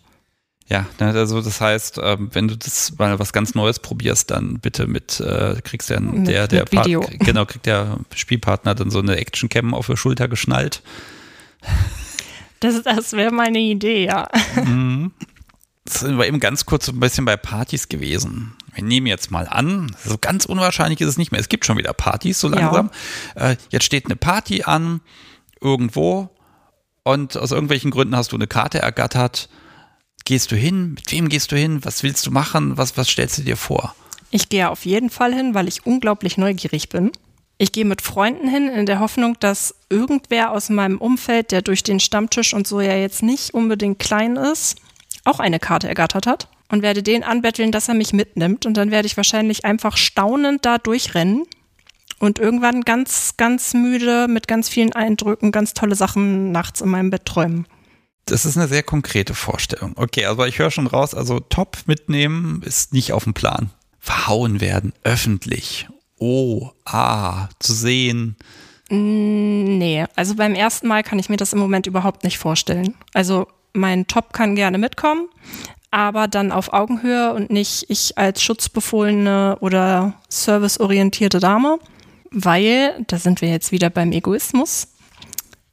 Ja, 0.68 0.86
ne, 1.00 1.12
also 1.12 1.40
das 1.40 1.60
heißt, 1.60 1.98
ähm, 2.02 2.28
wenn 2.32 2.48
du 2.48 2.56
das 2.56 2.96
mal 2.98 3.18
was 3.18 3.32
ganz 3.32 3.54
Neues 3.54 3.78
probierst, 3.78 4.30
dann 4.30 4.58
bitte 4.58 4.86
mit, 4.86 5.18
äh, 5.20 5.56
kriegst 5.62 5.88
ja 5.90 6.00
mit, 6.00 6.28
der, 6.28 6.46
der. 6.46 6.64
Part, 6.64 6.88
genau, 7.20 7.46
kriegt 7.46 7.66
der 7.66 7.98
Spielpartner 8.14 8.74
dann 8.74 8.90
so 8.90 8.98
eine 8.98 9.16
Actioncam 9.16 9.74
auf 9.74 9.86
der 9.86 9.96
Schulter 9.96 10.28
geschnallt. 10.28 10.82
Das, 12.60 12.82
das 12.82 13.12
wäre 13.12 13.32
meine 13.32 13.58
Idee, 13.58 14.06
ja. 14.06 14.28
Mhm. 14.56 15.12
Sind 15.88 16.18
wir 16.18 16.26
eben 16.26 16.40
ganz 16.40 16.66
kurz 16.66 16.88
ein 16.88 17.00
bisschen 17.00 17.24
bei 17.24 17.36
Partys 17.36 17.88
gewesen. 17.88 18.54
Wir 18.74 18.84
nehmen 18.84 19.06
jetzt 19.06 19.30
mal 19.30 19.48
an, 19.48 19.96
so 20.04 20.18
ganz 20.20 20.44
unwahrscheinlich 20.44 21.00
ist 21.00 21.08
es 21.08 21.18
nicht 21.18 21.32
mehr. 21.32 21.40
Es 21.40 21.48
gibt 21.48 21.64
schon 21.64 21.78
wieder 21.78 21.92
Partys 21.94 22.40
so 22.40 22.48
langsam. 22.48 22.90
Ja. 23.34 23.50
Äh, 23.50 23.56
jetzt 23.70 23.84
steht 23.84 24.04
eine 24.04 24.16
Party 24.16 24.64
an 24.64 25.00
irgendwo 25.60 26.30
und 27.04 27.36
aus 27.36 27.52
irgendwelchen 27.52 27.90
Gründen 27.90 28.16
hast 28.16 28.32
du 28.32 28.36
eine 28.36 28.46
Karte 28.46 28.80
ergattert. 28.80 29.48
Gehst 30.24 30.52
du 30.52 30.56
hin? 30.56 30.90
Mit 30.90 31.10
wem 31.10 31.28
gehst 31.28 31.52
du 31.52 31.56
hin? 31.56 31.84
Was 31.84 32.02
willst 32.02 32.26
du 32.26 32.30
machen? 32.30 32.76
Was, 32.76 32.96
was 32.98 33.08
stellst 33.08 33.38
du 33.38 33.42
dir 33.42 33.56
vor? 33.56 33.94
Ich 34.30 34.50
gehe 34.50 34.68
auf 34.68 34.84
jeden 34.84 35.08
Fall 35.08 35.32
hin, 35.32 35.54
weil 35.54 35.68
ich 35.68 35.86
unglaublich 35.86 36.36
neugierig 36.36 36.90
bin. 36.90 37.12
Ich 37.60 37.72
gehe 37.72 37.84
mit 37.84 38.02
Freunden 38.02 38.46
hin 38.46 38.68
in 38.68 38.86
der 38.86 39.00
Hoffnung, 39.00 39.36
dass 39.40 39.74
irgendwer 39.90 40.52
aus 40.52 40.70
meinem 40.70 40.98
Umfeld, 40.98 41.50
der 41.50 41.60
durch 41.60 41.82
den 41.82 41.98
Stammtisch 41.98 42.54
und 42.54 42.68
so 42.68 42.80
ja 42.80 42.94
jetzt 42.94 43.22
nicht 43.22 43.52
unbedingt 43.52 43.98
klein 43.98 44.36
ist, 44.36 44.76
auch 45.24 45.40
eine 45.40 45.58
Karte 45.58 45.88
ergattert 45.88 46.28
hat 46.28 46.48
und 46.68 46.82
werde 46.82 47.02
den 47.02 47.24
anbetteln, 47.24 47.72
dass 47.72 47.88
er 47.88 47.94
mich 47.94 48.12
mitnimmt. 48.12 48.64
Und 48.64 48.76
dann 48.76 48.92
werde 48.92 49.06
ich 49.06 49.16
wahrscheinlich 49.16 49.64
einfach 49.64 49.96
staunend 49.96 50.64
da 50.64 50.78
durchrennen 50.78 51.44
und 52.20 52.38
irgendwann 52.38 52.82
ganz, 52.82 53.34
ganz 53.36 53.74
müde 53.74 54.28
mit 54.28 54.46
ganz 54.46 54.68
vielen 54.68 54.92
Eindrücken, 54.92 55.50
ganz 55.50 55.74
tolle 55.74 55.96
Sachen 55.96 56.52
nachts 56.52 56.80
in 56.80 56.90
meinem 56.90 57.10
Bett 57.10 57.24
träumen. 57.24 57.66
Das 58.26 58.44
ist 58.44 58.56
eine 58.56 58.68
sehr 58.68 58.84
konkrete 58.84 59.34
Vorstellung. 59.34 59.94
Okay, 59.96 60.26
aber 60.26 60.46
ich 60.46 60.60
höre 60.60 60.70
schon 60.70 60.86
raus, 60.86 61.12
also 61.12 61.40
top 61.40 61.78
mitnehmen 61.86 62.62
ist 62.64 62.92
nicht 62.92 63.12
auf 63.12 63.24
dem 63.24 63.34
Plan. 63.34 63.70
Verhauen 63.98 64.60
werden, 64.60 64.92
öffentlich. 65.02 65.88
Oh, 66.18 66.70
ah, 66.84 67.48
zu 67.58 67.72
sehen. 67.72 68.36
Nee, 68.90 70.06
also 70.16 70.34
beim 70.34 70.54
ersten 70.54 70.88
Mal 70.88 71.02
kann 71.02 71.18
ich 71.18 71.28
mir 71.28 71.36
das 71.36 71.52
im 71.52 71.58
Moment 71.58 71.86
überhaupt 71.86 72.24
nicht 72.24 72.38
vorstellen. 72.38 72.94
Also 73.12 73.46
mein 73.74 74.06
Top 74.06 74.32
kann 74.32 74.54
gerne 74.54 74.78
mitkommen, 74.78 75.28
aber 75.90 76.26
dann 76.26 76.52
auf 76.52 76.72
Augenhöhe 76.72 77.34
und 77.34 77.50
nicht 77.50 77.84
ich 77.88 78.16
als 78.16 78.42
schutzbefohlene 78.42 79.58
oder 79.60 80.14
serviceorientierte 80.28 81.38
Dame, 81.38 81.78
weil, 82.30 83.04
da 83.06 83.18
sind 83.18 83.40
wir 83.42 83.50
jetzt 83.50 83.72
wieder 83.72 83.90
beim 83.90 84.12
Egoismus, 84.12 84.88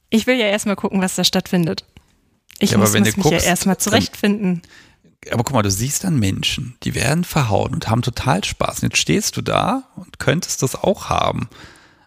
ich 0.09 0.27
will 0.27 0.37
ja 0.37 0.45
erstmal 0.45 0.75
gucken, 0.75 1.01
was 1.01 1.15
da 1.15 1.23
stattfindet. 1.23 1.85
Ich 2.59 2.71
ja, 2.71 2.77
muss, 2.77 2.93
muss 2.93 3.01
mich 3.01 3.15
guckst, 3.15 3.31
ja 3.31 3.39
erstmal 3.39 3.77
zurechtfinden. 3.77 4.61
Aber 5.31 5.43
guck 5.43 5.53
mal, 5.53 5.61
du 5.63 5.71
siehst 5.71 6.03
dann 6.03 6.19
Menschen, 6.19 6.75
die 6.83 6.95
werden 6.95 7.23
verhauen 7.23 7.73
und 7.73 7.89
haben 7.89 8.01
total 8.01 8.43
Spaß. 8.43 8.83
Und 8.83 8.89
jetzt 8.89 8.97
stehst 8.97 9.37
du 9.37 9.41
da 9.41 9.83
und 9.95 10.19
könntest 10.19 10.61
das 10.61 10.75
auch 10.75 11.09
haben. 11.09 11.49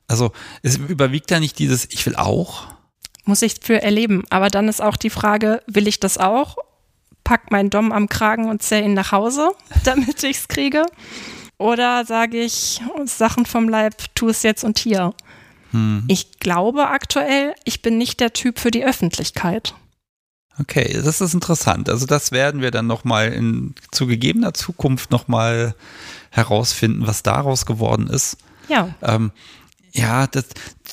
Also 0.06 0.32
es 0.62 0.76
überwiegt 0.76 1.30
ja 1.30 1.40
nicht 1.40 1.58
dieses 1.58 1.90
Ich 1.90 2.04
will 2.06 2.16
auch. 2.16 2.68
Muss 3.24 3.42
ich 3.42 3.56
für 3.60 3.82
erleben. 3.82 4.24
Aber 4.30 4.48
dann 4.48 4.68
ist 4.68 4.80
auch 4.80 4.96
die 4.96 5.10
Frage, 5.10 5.62
will 5.66 5.88
ich 5.88 6.00
das 6.00 6.16
auch 6.16 6.56
pack 7.28 7.50
meinen 7.50 7.68
Dom 7.68 7.92
am 7.92 8.08
Kragen 8.08 8.48
und 8.48 8.62
zähle 8.62 8.86
ihn 8.86 8.94
nach 8.94 9.12
Hause, 9.12 9.52
damit 9.84 10.22
ich 10.22 10.38
es 10.38 10.48
kriege? 10.48 10.86
Oder 11.58 12.06
sage 12.06 12.40
ich, 12.40 12.80
Sachen 13.04 13.44
vom 13.44 13.68
Leib, 13.68 14.14
tu 14.14 14.28
es 14.28 14.42
jetzt 14.42 14.64
und 14.64 14.78
hier? 14.78 15.12
Hm. 15.72 16.04
Ich 16.08 16.38
glaube 16.38 16.88
aktuell, 16.88 17.54
ich 17.64 17.82
bin 17.82 17.98
nicht 17.98 18.20
der 18.20 18.32
Typ 18.32 18.58
für 18.58 18.70
die 18.70 18.84
Öffentlichkeit. 18.84 19.74
Okay, 20.60 21.00
das 21.02 21.20
ist 21.20 21.34
interessant. 21.34 21.88
Also 21.88 22.06
das 22.06 22.32
werden 22.32 22.60
wir 22.60 22.70
dann 22.70 22.86
nochmal 22.86 23.32
in 23.32 23.74
zu 23.92 24.06
gegebener 24.06 24.54
Zukunft 24.54 25.10
nochmal 25.10 25.74
herausfinden, 26.30 27.06
was 27.06 27.22
daraus 27.22 27.64
geworden 27.64 28.08
ist. 28.08 28.38
Ja. 28.68 28.94
Ähm, 29.02 29.30
ja, 29.92 30.26
das 30.26 30.46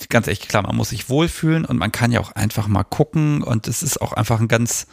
ganz 0.10 0.28
echt 0.28 0.48
klar, 0.48 0.64
man 0.64 0.76
muss 0.76 0.90
sich 0.90 1.10
wohlfühlen 1.10 1.66
und 1.66 1.78
man 1.78 1.92
kann 1.92 2.12
ja 2.12 2.20
auch 2.20 2.32
einfach 2.32 2.68
mal 2.68 2.84
gucken 2.84 3.44
und 3.44 3.68
es 3.68 3.84
ist 3.84 4.02
auch 4.02 4.14
einfach 4.14 4.40
ein 4.40 4.48
ganz 4.48 4.88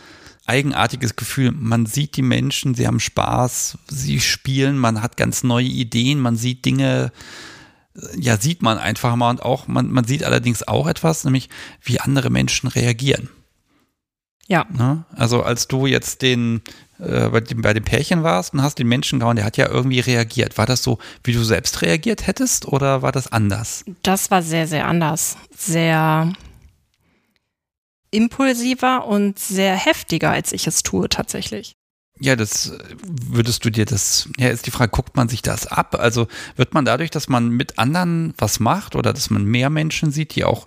eigenartiges 0.46 1.16
Gefühl. 1.16 1.52
Man 1.52 1.86
sieht 1.86 2.16
die 2.16 2.22
Menschen, 2.22 2.74
sie 2.74 2.86
haben 2.86 3.00
Spaß, 3.00 3.78
sie 3.88 4.20
spielen, 4.20 4.78
man 4.78 5.02
hat 5.02 5.16
ganz 5.16 5.44
neue 5.44 5.66
Ideen, 5.66 6.18
man 6.18 6.36
sieht 6.36 6.64
Dinge, 6.64 7.12
ja, 8.16 8.38
sieht 8.38 8.62
man 8.62 8.78
einfach 8.78 9.14
mal 9.16 9.30
und 9.30 9.42
auch, 9.42 9.68
man, 9.68 9.90
man 9.90 10.04
sieht 10.04 10.24
allerdings 10.24 10.66
auch 10.66 10.88
etwas, 10.88 11.24
nämlich 11.24 11.48
wie 11.82 12.00
andere 12.00 12.30
Menschen 12.30 12.68
reagieren. 12.68 13.28
Ja. 14.52 14.66
Ne? 14.70 15.02
Also 15.16 15.42
als 15.42 15.66
du 15.66 15.86
jetzt 15.86 16.20
den 16.20 16.60
äh, 16.98 17.30
bei, 17.30 17.40
dem, 17.40 17.62
bei 17.62 17.72
dem 17.72 17.84
Pärchen 17.84 18.22
warst 18.22 18.52
und 18.52 18.60
hast 18.60 18.78
den 18.78 18.86
Menschen 18.86 19.18
gehauen, 19.18 19.36
der 19.36 19.46
hat 19.46 19.56
ja 19.56 19.66
irgendwie 19.66 20.00
reagiert. 20.00 20.58
War 20.58 20.66
das 20.66 20.82
so, 20.82 20.98
wie 21.24 21.32
du 21.32 21.42
selbst 21.42 21.80
reagiert 21.80 22.26
hättest 22.26 22.66
oder 22.66 23.00
war 23.00 23.12
das 23.12 23.32
anders? 23.32 23.82
Das 24.02 24.30
war 24.30 24.42
sehr, 24.42 24.66
sehr 24.66 24.86
anders. 24.86 25.38
Sehr 25.56 26.34
impulsiver 28.10 29.06
und 29.06 29.38
sehr 29.38 29.74
heftiger, 29.74 30.32
als 30.32 30.52
ich 30.52 30.66
es 30.66 30.82
tue 30.82 31.08
tatsächlich. 31.08 31.72
Ja, 32.20 32.36
das 32.36 32.74
würdest 33.02 33.64
du 33.64 33.70
dir 33.70 33.86
das, 33.86 34.28
ja, 34.36 34.50
ist 34.50 34.66
die 34.66 34.70
Frage, 34.70 34.90
guckt 34.90 35.16
man 35.16 35.30
sich 35.30 35.40
das 35.40 35.66
ab? 35.66 35.96
Also 35.98 36.28
wird 36.56 36.74
man 36.74 36.84
dadurch, 36.84 37.10
dass 37.10 37.26
man 37.26 37.48
mit 37.48 37.78
anderen 37.78 38.34
was 38.36 38.60
macht 38.60 38.96
oder 38.96 39.14
dass 39.14 39.30
man 39.30 39.46
mehr 39.46 39.70
Menschen 39.70 40.12
sieht, 40.12 40.34
die 40.34 40.44
auch 40.44 40.66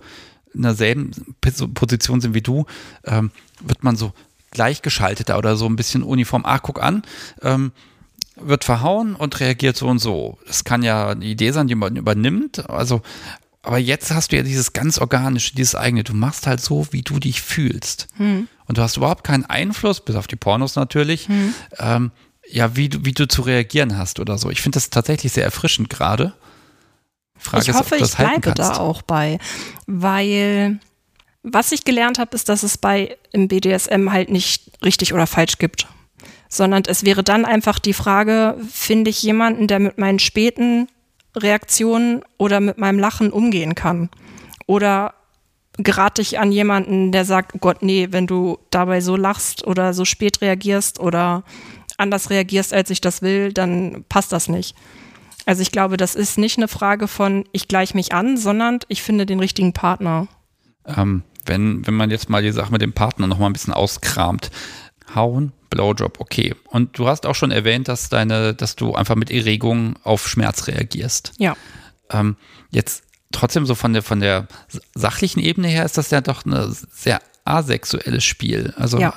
in 0.55 0.63
derselben 0.63 1.11
Position 1.41 2.21
sind 2.21 2.33
wie 2.33 2.41
du, 2.41 2.65
ähm, 3.03 3.31
wird 3.61 3.83
man 3.83 3.95
so 3.95 4.13
gleichgeschalteter 4.51 5.37
oder 5.37 5.57
so 5.57 5.65
ein 5.65 5.75
bisschen 5.75 6.03
uniform, 6.03 6.43
ach, 6.45 6.61
guck 6.63 6.81
an, 6.81 7.03
ähm, 7.41 7.71
wird 8.37 8.63
verhauen 8.63 9.15
und 9.15 9.39
reagiert 9.39 9.77
so 9.77 9.87
und 9.87 9.99
so. 9.99 10.37
Das 10.47 10.63
kann 10.63 10.83
ja 10.83 11.09
eine 11.09 11.25
Idee 11.25 11.51
sein, 11.51 11.67
die 11.67 11.75
man 11.75 11.95
übernimmt. 11.95 12.69
Also 12.69 13.01
aber 13.65 13.79
jetzt 13.79 14.13
hast 14.13 14.31
du 14.31 14.37
ja 14.37 14.43
dieses 14.43 14.73
ganz 14.73 14.99
organische, 14.99 15.55
dieses 15.55 15.75
eigene. 15.75 16.03
Du 16.03 16.13
machst 16.13 16.45
halt 16.45 16.61
so, 16.61 16.87
wie 16.91 17.01
du 17.01 17.19
dich 17.19 17.41
fühlst. 17.41 18.07
Hm. 18.17 18.47
Und 18.67 18.77
du 18.77 18.81
hast 18.81 18.97
überhaupt 18.97 19.23
keinen 19.23 19.45
Einfluss, 19.45 20.01
bis 20.01 20.15
auf 20.15 20.27
die 20.27 20.35
Pornos 20.35 20.75
natürlich, 20.75 21.27
hm. 21.27 21.53
ähm, 21.79 22.11
ja, 22.47 22.75
wie 22.75 22.89
du, 22.89 23.05
wie 23.05 23.13
du 23.13 23.27
zu 23.27 23.41
reagieren 23.41 23.97
hast 23.97 24.19
oder 24.19 24.37
so. 24.37 24.51
Ich 24.51 24.61
finde 24.61 24.75
das 24.75 24.91
tatsächlich 24.91 25.31
sehr 25.31 25.43
erfrischend 25.43 25.89
gerade. 25.89 26.33
Frage 27.37 27.63
ich 27.69 27.73
hoffe, 27.73 27.95
ist, 27.95 28.11
ich 28.11 28.17
bleibe 28.17 28.53
da 28.53 28.77
auch 28.77 29.01
bei, 29.01 29.39
weil 29.87 30.79
was 31.43 31.71
ich 31.71 31.83
gelernt 31.85 32.17
habe, 32.17 32.35
ist, 32.35 32.49
dass 32.49 32.63
es 32.63 32.77
bei 32.77 33.17
im 33.31 33.47
BDSM 33.47 34.11
halt 34.11 34.29
nicht 34.29 34.71
richtig 34.83 35.13
oder 35.13 35.27
falsch 35.27 35.59
gibt, 35.59 35.87
sondern 36.49 36.83
es 36.87 37.05
wäre 37.05 37.23
dann 37.23 37.45
einfach 37.45 37.77
die 37.77 37.93
Frage, 37.93 38.57
finde 38.69 39.11
ich 39.11 39.21
jemanden, 39.21 39.67
der 39.67 39.79
mit 39.79 39.97
meinen 39.97 40.19
späten 40.19 40.87
Reaktionen 41.35 42.23
oder 42.37 42.59
mit 42.59 42.77
meinem 42.77 42.97
Lachen 42.99 43.31
umgehen 43.31 43.75
kann. 43.75 44.09
Oder 44.65 45.13
gerate 45.77 46.21
ich 46.21 46.39
an 46.39 46.51
jemanden, 46.51 47.11
der 47.11 47.25
sagt, 47.25 47.53
oh 47.55 47.59
Gott, 47.59 47.83
nee, 47.83 48.07
wenn 48.11 48.27
du 48.27 48.57
dabei 48.71 49.01
so 49.01 49.15
lachst 49.15 49.67
oder 49.67 49.93
so 49.93 50.05
spät 50.05 50.41
reagierst 50.41 50.99
oder 50.99 51.43
anders 51.97 52.29
reagierst, 52.29 52.73
als 52.73 52.89
ich 52.89 53.01
das 53.01 53.21
will, 53.21 53.53
dann 53.53 54.05
passt 54.09 54.31
das 54.31 54.47
nicht. 54.47 54.75
Also 55.45 55.61
ich 55.61 55.71
glaube, 55.71 55.97
das 55.97 56.15
ist 56.15 56.37
nicht 56.37 56.57
eine 56.57 56.67
Frage 56.67 57.07
von, 57.07 57.45
ich 57.51 57.67
gleiche 57.67 57.95
mich 57.95 58.13
an, 58.13 58.37
sondern 58.37 58.79
ich 58.87 59.01
finde 59.01 59.25
den 59.25 59.39
richtigen 59.39 59.73
Partner. 59.73 60.27
Ähm, 60.85 61.23
wenn, 61.45 61.85
wenn 61.85 61.93
man 61.93 62.09
jetzt 62.09 62.29
mal 62.29 62.41
die 62.41 62.51
Sache 62.51 62.71
mit 62.71 62.81
dem 62.81 62.93
Partner 62.93 63.27
noch 63.27 63.37
mal 63.37 63.47
ein 63.47 63.53
bisschen 63.53 63.73
auskramt, 63.73 64.49
hauen, 65.13 65.51
Blowjob, 65.69 66.19
okay. 66.19 66.55
Und 66.69 66.97
du 66.97 67.07
hast 67.07 67.25
auch 67.25 67.35
schon 67.35 67.51
erwähnt, 67.51 67.87
dass 67.87 68.09
deine, 68.09 68.53
dass 68.53 68.75
du 68.75 68.95
einfach 68.95 69.15
mit 69.15 69.29
Erregung 69.29 69.95
auf 70.03 70.27
Schmerz 70.27 70.67
reagierst. 70.67 71.33
Ja. 71.37 71.55
Ähm, 72.09 72.37
jetzt 72.71 73.03
trotzdem 73.31 73.65
so 73.65 73.75
von 73.75 73.93
der 73.93 74.01
von 74.01 74.19
der 74.19 74.47
sachlichen 74.93 75.41
Ebene 75.41 75.67
her 75.67 75.85
ist 75.85 75.97
das 75.97 76.11
ja 76.11 76.21
doch 76.21 76.45
ein 76.45 76.75
sehr 76.91 77.21
asexuelles 77.43 78.23
Spiel. 78.23 78.73
Also 78.77 78.99
ja. 78.99 79.13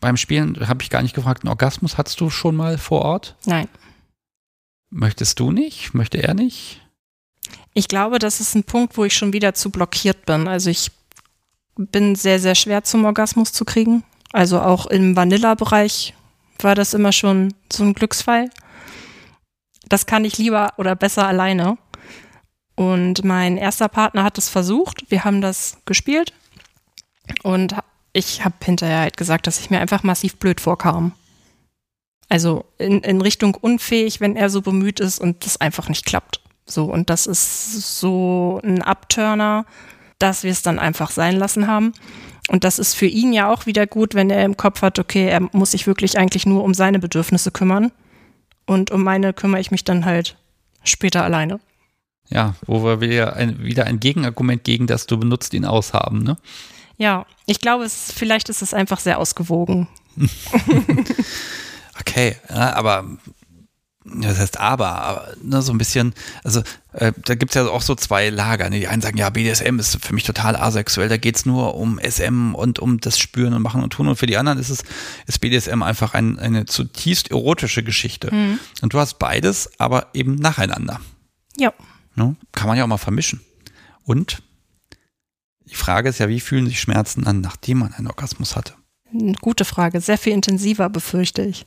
beim 0.00 0.16
Spielen 0.16 0.68
habe 0.68 0.82
ich 0.82 0.90
gar 0.90 1.02
nicht 1.02 1.14
gefragt, 1.14 1.44
einen 1.44 1.50
Orgasmus 1.50 1.96
hattest 1.96 2.20
du 2.20 2.28
schon 2.30 2.56
mal 2.56 2.78
vor 2.78 3.02
Ort? 3.02 3.36
Nein. 3.46 3.68
Möchtest 4.90 5.40
du 5.40 5.50
nicht? 5.50 5.94
Möchte 5.94 6.22
er 6.22 6.34
nicht? 6.34 6.80
Ich 7.74 7.88
glaube, 7.88 8.18
das 8.18 8.40
ist 8.40 8.54
ein 8.54 8.64
Punkt, 8.64 8.96
wo 8.96 9.04
ich 9.04 9.14
schon 9.14 9.32
wieder 9.32 9.54
zu 9.54 9.70
blockiert 9.70 10.24
bin. 10.26 10.48
Also 10.48 10.70
ich 10.70 10.90
bin 11.76 12.14
sehr, 12.14 12.40
sehr 12.40 12.54
schwer 12.54 12.84
zum 12.84 13.04
Orgasmus 13.04 13.52
zu 13.52 13.64
kriegen. 13.64 14.04
Also 14.32 14.60
auch 14.60 14.86
im 14.86 15.16
Vanilla-Bereich 15.16 16.14
war 16.60 16.74
das 16.74 16.94
immer 16.94 17.12
schon 17.12 17.52
so 17.70 17.84
ein 17.84 17.92
Glücksfall. 17.92 18.50
Das 19.88 20.06
kann 20.06 20.24
ich 20.24 20.38
lieber 20.38 20.72
oder 20.78 20.96
besser 20.96 21.26
alleine. 21.26 21.76
Und 22.74 23.24
mein 23.24 23.56
erster 23.56 23.88
Partner 23.88 24.24
hat 24.24 24.38
es 24.38 24.48
versucht. 24.48 25.10
Wir 25.10 25.24
haben 25.24 25.40
das 25.40 25.78
gespielt. 25.84 26.32
Und 27.42 27.74
ich 28.12 28.44
habe 28.44 28.54
hinterher 28.62 29.00
halt 29.00 29.16
gesagt, 29.16 29.46
dass 29.46 29.60
ich 29.60 29.70
mir 29.70 29.80
einfach 29.80 30.02
massiv 30.02 30.36
blöd 30.36 30.60
vorkam. 30.60 31.12
Also 32.28 32.64
in, 32.78 33.00
in 33.00 33.20
Richtung 33.20 33.54
unfähig, 33.54 34.20
wenn 34.20 34.36
er 34.36 34.50
so 34.50 34.62
bemüht 34.62 35.00
ist 35.00 35.20
und 35.20 35.44
das 35.44 35.60
einfach 35.60 35.88
nicht 35.88 36.04
klappt. 36.04 36.40
So, 36.66 36.84
und 36.84 37.10
das 37.10 37.26
ist 37.26 38.00
so 38.00 38.60
ein 38.64 38.82
Abturner, 38.82 39.64
dass 40.18 40.42
wir 40.42 40.50
es 40.50 40.62
dann 40.62 40.78
einfach 40.78 41.10
sein 41.10 41.36
lassen 41.36 41.68
haben. 41.68 41.92
Und 42.48 42.64
das 42.64 42.78
ist 42.78 42.94
für 42.94 43.06
ihn 43.06 43.32
ja 43.32 43.52
auch 43.52 43.66
wieder 43.66 43.86
gut, 43.86 44.14
wenn 44.14 44.30
er 44.30 44.44
im 44.44 44.56
Kopf 44.56 44.82
hat, 44.82 44.98
okay, 44.98 45.28
er 45.28 45.40
muss 45.52 45.72
sich 45.72 45.86
wirklich 45.86 46.18
eigentlich 46.18 46.46
nur 46.46 46.64
um 46.64 46.74
seine 46.74 46.98
Bedürfnisse 46.98 47.50
kümmern. 47.50 47.92
Und 48.66 48.90
um 48.90 49.04
meine 49.04 49.32
kümmere 49.32 49.60
ich 49.60 49.70
mich 49.70 49.84
dann 49.84 50.04
halt 50.04 50.36
später 50.82 51.22
alleine. 51.22 51.60
Ja, 52.28 52.54
wo 52.66 52.82
wir 52.82 53.00
wieder 53.00 53.36
ein, 53.36 53.62
wieder 53.62 53.84
ein 53.84 54.00
Gegenargument 54.00 54.64
gegen 54.64 54.88
das 54.88 55.06
du 55.06 55.16
benutzt 55.16 55.54
ihn 55.54 55.64
aus 55.64 55.92
haben, 55.92 56.24
ne? 56.24 56.36
Ja, 56.98 57.26
ich 57.44 57.60
glaube, 57.60 57.84
es, 57.84 58.10
vielleicht 58.10 58.48
ist 58.48 58.62
es 58.62 58.74
einfach 58.74 58.98
sehr 58.98 59.18
ausgewogen. 59.18 59.86
okay, 62.00 62.36
ja, 62.48 62.74
aber 62.74 63.04
das 64.08 64.38
heißt 64.38 64.60
aber, 64.60 65.02
aber 65.02 65.34
ne, 65.42 65.62
so 65.62 65.72
ein 65.72 65.78
bisschen, 65.78 66.14
also 66.44 66.62
äh, 66.92 67.12
da 67.24 67.34
gibt 67.34 67.50
es 67.50 67.54
ja 67.56 67.68
auch 67.68 67.82
so 67.82 67.94
zwei 67.96 68.30
Lager. 68.30 68.70
Ne? 68.70 68.78
Die 68.78 68.86
einen 68.86 69.02
sagen, 69.02 69.18
ja, 69.18 69.30
BDSM 69.30 69.78
ist 69.78 70.04
für 70.04 70.14
mich 70.14 70.22
total 70.22 70.54
asexuell, 70.54 71.08
da 71.08 71.16
geht 71.16 71.36
es 71.36 71.46
nur 71.46 71.74
um 71.74 71.98
SM 71.98 72.54
und 72.54 72.78
um 72.78 73.00
das 73.00 73.18
Spüren 73.18 73.52
und 73.52 73.62
Machen 73.62 73.82
und 73.82 73.92
Tun. 73.92 74.06
Und 74.06 74.16
für 74.16 74.26
die 74.26 74.36
anderen 74.36 74.58
ist 74.58 74.70
es, 74.70 74.84
ist 75.26 75.40
BDSM 75.40 75.82
einfach 75.82 76.14
ein, 76.14 76.38
eine 76.38 76.66
zutiefst 76.66 77.30
erotische 77.30 77.82
Geschichte. 77.82 78.32
Mhm. 78.32 78.60
Und 78.80 78.94
du 78.94 78.98
hast 78.98 79.18
beides, 79.18 79.70
aber 79.78 80.08
eben 80.14 80.36
nacheinander. 80.36 81.00
Ja. 81.56 81.72
Ne? 82.14 82.36
Kann 82.52 82.68
man 82.68 82.78
ja 82.78 82.84
auch 82.84 82.88
mal 82.88 82.98
vermischen. 82.98 83.40
Und 84.04 84.42
die 85.68 85.74
Frage 85.74 86.08
ist 86.08 86.18
ja, 86.18 86.28
wie 86.28 86.40
fühlen 86.40 86.66
sich 86.66 86.80
Schmerzen 86.80 87.26
an, 87.26 87.40
nachdem 87.40 87.78
man 87.78 87.92
einen 87.92 88.06
Orgasmus 88.06 88.54
hatte? 88.54 88.74
Gute 89.40 89.64
Frage, 89.64 90.00
sehr 90.00 90.18
viel 90.18 90.32
intensiver, 90.32 90.88
befürchte 90.88 91.42
ich. 91.42 91.66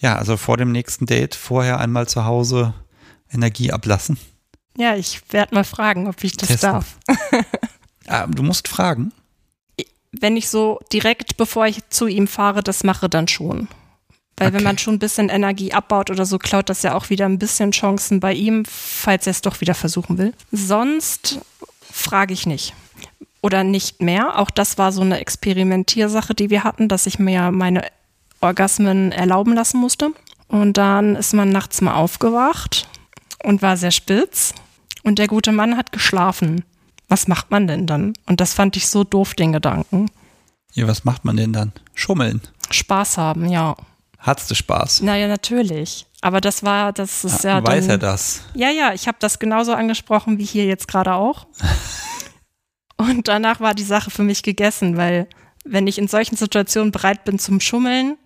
Ja, 0.00 0.16
also 0.16 0.36
vor 0.36 0.56
dem 0.56 0.72
nächsten 0.72 1.06
Date 1.06 1.34
vorher 1.34 1.78
einmal 1.78 2.08
zu 2.08 2.24
Hause 2.24 2.74
Energie 3.30 3.70
ablassen. 3.70 4.18
Ja, 4.76 4.96
ich 4.96 5.20
werde 5.30 5.54
mal 5.54 5.64
fragen, 5.64 6.08
ob 6.08 6.22
ich 6.24 6.36
das 6.36 6.48
Testen. 6.48 6.72
darf. 6.72 6.96
ah, 8.06 8.26
du 8.28 8.42
musst 8.42 8.66
fragen. 8.66 9.12
Wenn 10.12 10.36
ich 10.36 10.48
so 10.48 10.80
direkt, 10.92 11.36
bevor 11.36 11.66
ich 11.66 11.88
zu 11.90 12.06
ihm 12.06 12.26
fahre, 12.26 12.62
das 12.62 12.82
mache, 12.82 13.08
dann 13.08 13.28
schon. 13.28 13.68
Weil 14.36 14.48
okay. 14.48 14.56
wenn 14.56 14.64
man 14.64 14.78
schon 14.78 14.94
ein 14.94 14.98
bisschen 14.98 15.28
Energie 15.28 15.72
abbaut 15.72 16.10
oder 16.10 16.24
so, 16.24 16.38
klaut 16.38 16.70
das 16.70 16.82
ja 16.82 16.94
auch 16.94 17.10
wieder 17.10 17.26
ein 17.26 17.38
bisschen 17.38 17.72
Chancen 17.72 18.20
bei 18.20 18.32
ihm, 18.32 18.64
falls 18.64 19.26
er 19.26 19.32
es 19.32 19.42
doch 19.42 19.60
wieder 19.60 19.74
versuchen 19.74 20.16
will. 20.16 20.32
Sonst 20.50 21.40
frage 21.82 22.32
ich 22.32 22.46
nicht. 22.46 22.74
Oder 23.42 23.64
nicht 23.64 24.00
mehr. 24.00 24.38
Auch 24.38 24.50
das 24.50 24.78
war 24.78 24.92
so 24.92 25.02
eine 25.02 25.20
Experimentiersache, 25.20 26.34
die 26.34 26.50
wir 26.50 26.64
hatten, 26.64 26.88
dass 26.88 27.06
ich 27.06 27.18
mir 27.18 27.50
meine 27.50 27.84
Orgasmen 28.40 29.12
erlauben 29.12 29.54
lassen 29.54 29.78
musste. 29.78 30.12
Und 30.48 30.76
dann 30.76 31.16
ist 31.16 31.32
man 31.32 31.50
nachts 31.50 31.80
mal 31.80 31.94
aufgewacht 31.94 32.88
und 33.42 33.62
war 33.62 33.76
sehr 33.76 33.90
spitz. 33.90 34.54
Und 35.02 35.18
der 35.18 35.28
gute 35.28 35.52
Mann 35.52 35.76
hat 35.76 35.92
geschlafen. 35.92 36.64
Was 37.08 37.28
macht 37.28 37.50
man 37.50 37.66
denn 37.66 37.86
dann? 37.86 38.12
Und 38.26 38.40
das 38.40 38.54
fand 38.54 38.76
ich 38.76 38.88
so 38.88 39.04
doof, 39.04 39.34
den 39.34 39.52
Gedanken. 39.52 40.10
Ja, 40.72 40.86
was 40.86 41.04
macht 41.04 41.24
man 41.24 41.36
denn 41.36 41.52
dann? 41.52 41.72
Schummeln. 41.94 42.40
Spaß 42.70 43.18
haben, 43.18 43.48
ja. 43.48 43.76
Hattest 44.18 44.50
du 44.50 44.54
Spaß? 44.54 45.02
Naja, 45.02 45.26
natürlich. 45.26 46.06
Aber 46.20 46.40
das 46.40 46.62
war, 46.62 46.92
das 46.92 47.24
ist 47.24 47.44
ja. 47.44 47.58
ja 47.58 47.66
weiß 47.66 47.86
dann, 47.86 47.90
er 47.92 47.98
das? 47.98 48.42
Ja, 48.54 48.70
ja, 48.70 48.92
ich 48.92 49.08
habe 49.08 49.16
das 49.20 49.38
genauso 49.38 49.72
angesprochen 49.72 50.38
wie 50.38 50.44
hier 50.44 50.66
jetzt 50.66 50.86
gerade 50.86 51.14
auch. 51.14 51.46
und 52.96 53.28
danach 53.28 53.60
war 53.60 53.74
die 53.74 53.82
Sache 53.82 54.10
für 54.10 54.22
mich 54.22 54.42
gegessen, 54.42 54.96
weil 54.96 55.26
wenn 55.64 55.86
ich 55.86 55.98
in 55.98 56.08
solchen 56.08 56.36
Situationen 56.36 56.92
bereit 56.92 57.24
bin 57.24 57.38
zum 57.38 57.60
Schummeln, 57.60 58.16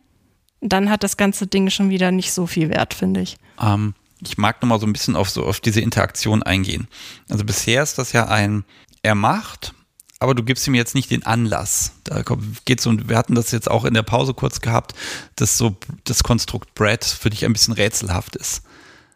dann 0.72 0.90
hat 0.90 1.02
das 1.02 1.16
ganze 1.16 1.46
Ding 1.46 1.70
schon 1.70 1.90
wieder 1.90 2.10
nicht 2.10 2.32
so 2.32 2.46
viel 2.46 2.70
Wert, 2.70 2.94
finde 2.94 3.20
ich. 3.20 3.36
Ähm, 3.60 3.94
ich 4.22 4.38
mag 4.38 4.62
nochmal 4.62 4.80
so 4.80 4.86
ein 4.86 4.92
bisschen 4.92 5.16
auf, 5.16 5.30
so, 5.30 5.44
auf 5.44 5.60
diese 5.60 5.80
Interaktion 5.80 6.42
eingehen. 6.42 6.88
Also 7.28 7.44
bisher 7.44 7.82
ist 7.82 7.98
das 7.98 8.12
ja 8.12 8.26
ein, 8.28 8.64
er 9.02 9.14
macht, 9.14 9.74
aber 10.18 10.34
du 10.34 10.42
gibst 10.42 10.66
ihm 10.66 10.74
jetzt 10.74 10.94
nicht 10.94 11.10
den 11.10 11.26
Anlass. 11.26 11.92
Da 12.04 12.22
geht's 12.64 12.86
und 12.86 13.08
wir 13.08 13.16
hatten 13.18 13.34
das 13.34 13.50
jetzt 13.50 13.70
auch 13.70 13.84
in 13.84 13.94
der 13.94 14.02
Pause 14.02 14.32
kurz 14.32 14.60
gehabt, 14.60 14.94
dass 15.36 15.58
so 15.58 15.76
das 16.04 16.22
Konstrukt 16.22 16.74
Brad 16.74 17.04
für 17.04 17.30
dich 17.30 17.44
ein 17.44 17.52
bisschen 17.52 17.74
rätselhaft 17.74 18.36
ist. 18.36 18.62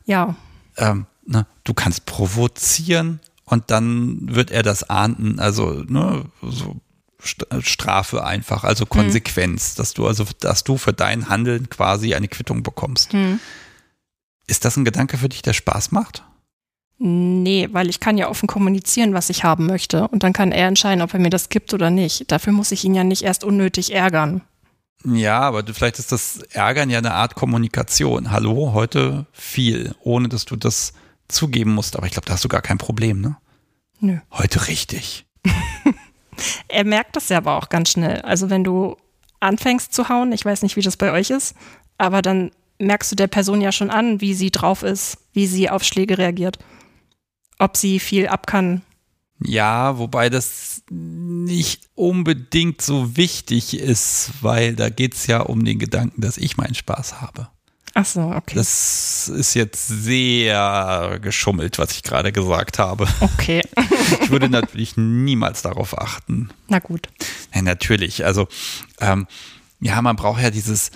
Ja. 0.04 0.36
Ähm, 0.76 1.06
ne, 1.24 1.46
du 1.64 1.72
kannst 1.72 2.04
provozieren 2.04 3.20
und 3.44 3.70
dann 3.70 4.34
wird 4.34 4.50
er 4.50 4.62
das 4.62 4.90
ahnden. 4.90 5.38
Also 5.38 5.84
ne, 5.88 6.26
so 6.42 6.76
Strafe 7.20 8.24
einfach, 8.24 8.64
also. 8.64 8.86
Konsequenz, 8.86 9.74
mhm. 9.74 9.76
dass 9.78 9.94
du 9.94 10.06
also, 10.06 10.24
dass 10.40 10.64
du 10.64 10.78
für 10.78 10.92
dein 10.92 11.28
Handeln 11.28 11.68
quasi 11.68 12.14
eine 12.14 12.28
Quittung 12.28 12.62
bekommst. 12.62 13.12
Mhm. 13.12 13.40
Ist 14.46 14.64
das 14.64 14.76
ein 14.76 14.84
Gedanke 14.84 15.18
für 15.18 15.28
dich, 15.28 15.42
der 15.42 15.52
Spaß 15.52 15.90
macht? 15.90 16.24
Nee, 16.98 17.68
weil 17.70 17.88
ich 17.88 18.00
kann 18.00 18.18
ja 18.18 18.28
offen 18.28 18.48
kommunizieren, 18.48 19.14
was 19.14 19.30
ich 19.30 19.44
haben 19.44 19.66
möchte. 19.66 20.08
Und 20.08 20.24
dann 20.24 20.32
kann 20.32 20.50
er 20.50 20.66
entscheiden, 20.66 21.02
ob 21.02 21.14
er 21.14 21.20
mir 21.20 21.30
das 21.30 21.48
gibt 21.48 21.72
oder 21.72 21.90
nicht. 21.90 22.30
Dafür 22.32 22.52
muss 22.52 22.72
ich 22.72 22.84
ihn 22.84 22.94
ja 22.94 23.04
nicht 23.04 23.22
erst 23.22 23.44
unnötig 23.44 23.94
ärgern. 23.94 24.42
Ja, 25.04 25.40
aber 25.40 25.62
du, 25.62 25.72
vielleicht 25.74 26.00
ist 26.00 26.10
das 26.10 26.38
Ärgern 26.50 26.90
ja 26.90 26.98
eine 26.98 27.14
Art 27.14 27.36
Kommunikation. 27.36 28.32
Hallo, 28.32 28.72
heute 28.72 29.26
viel, 29.32 29.94
ohne 30.00 30.28
dass 30.28 30.44
du 30.44 30.56
das 30.56 30.92
zugeben 31.28 31.72
musst. 31.72 31.94
Aber 31.94 32.06
ich 32.06 32.12
glaube, 32.12 32.26
da 32.26 32.32
hast 32.32 32.44
du 32.44 32.48
gar 32.48 32.62
kein 32.62 32.78
Problem, 32.78 33.20
ne? 33.20 33.36
Nö. 34.00 34.18
Heute 34.32 34.66
richtig. 34.66 35.26
Er 36.68 36.84
merkt 36.84 37.16
das 37.16 37.28
ja 37.28 37.38
aber 37.38 37.56
auch 37.56 37.68
ganz 37.68 37.90
schnell. 37.90 38.20
Also 38.22 38.50
wenn 38.50 38.64
du 38.64 38.96
anfängst 39.40 39.92
zu 39.92 40.08
hauen, 40.08 40.32
ich 40.32 40.44
weiß 40.44 40.62
nicht, 40.62 40.76
wie 40.76 40.82
das 40.82 40.96
bei 40.96 41.12
euch 41.12 41.30
ist, 41.30 41.54
aber 41.96 42.22
dann 42.22 42.50
merkst 42.78 43.10
du 43.12 43.16
der 43.16 43.26
Person 43.26 43.60
ja 43.60 43.72
schon 43.72 43.90
an, 43.90 44.20
wie 44.20 44.34
sie 44.34 44.50
drauf 44.50 44.82
ist, 44.82 45.18
wie 45.32 45.46
sie 45.46 45.70
auf 45.70 45.82
Schläge 45.84 46.18
reagiert, 46.18 46.58
ob 47.58 47.76
sie 47.76 48.00
viel 48.00 48.28
ab 48.28 48.46
kann. 48.46 48.82
Ja, 49.44 49.98
wobei 49.98 50.30
das 50.30 50.82
nicht 50.90 51.88
unbedingt 51.94 52.82
so 52.82 53.16
wichtig 53.16 53.78
ist, 53.78 54.32
weil 54.40 54.74
da 54.74 54.90
geht 54.90 55.14
es 55.14 55.26
ja 55.28 55.40
um 55.40 55.64
den 55.64 55.78
Gedanken, 55.78 56.20
dass 56.20 56.38
ich 56.38 56.56
meinen 56.56 56.74
Spaß 56.74 57.20
habe. 57.20 57.48
Ach 58.00 58.06
so, 58.06 58.20
okay. 58.20 58.54
Das 58.54 59.28
ist 59.28 59.54
jetzt 59.54 59.88
sehr 59.88 61.18
geschummelt, 61.20 61.80
was 61.80 61.90
ich 61.90 62.04
gerade 62.04 62.30
gesagt 62.30 62.78
habe. 62.78 63.08
Okay. 63.18 63.60
ich 64.22 64.30
würde 64.30 64.48
natürlich 64.48 64.96
niemals 64.96 65.62
darauf 65.62 65.98
achten. 65.98 66.50
Na 66.68 66.78
gut. 66.78 67.08
Ja, 67.52 67.62
natürlich. 67.62 68.24
Also, 68.24 68.46
ähm, 69.00 69.26
ja, 69.80 70.00
man 70.00 70.14
braucht 70.14 70.40
ja 70.40 70.50
dieses, 70.50 70.92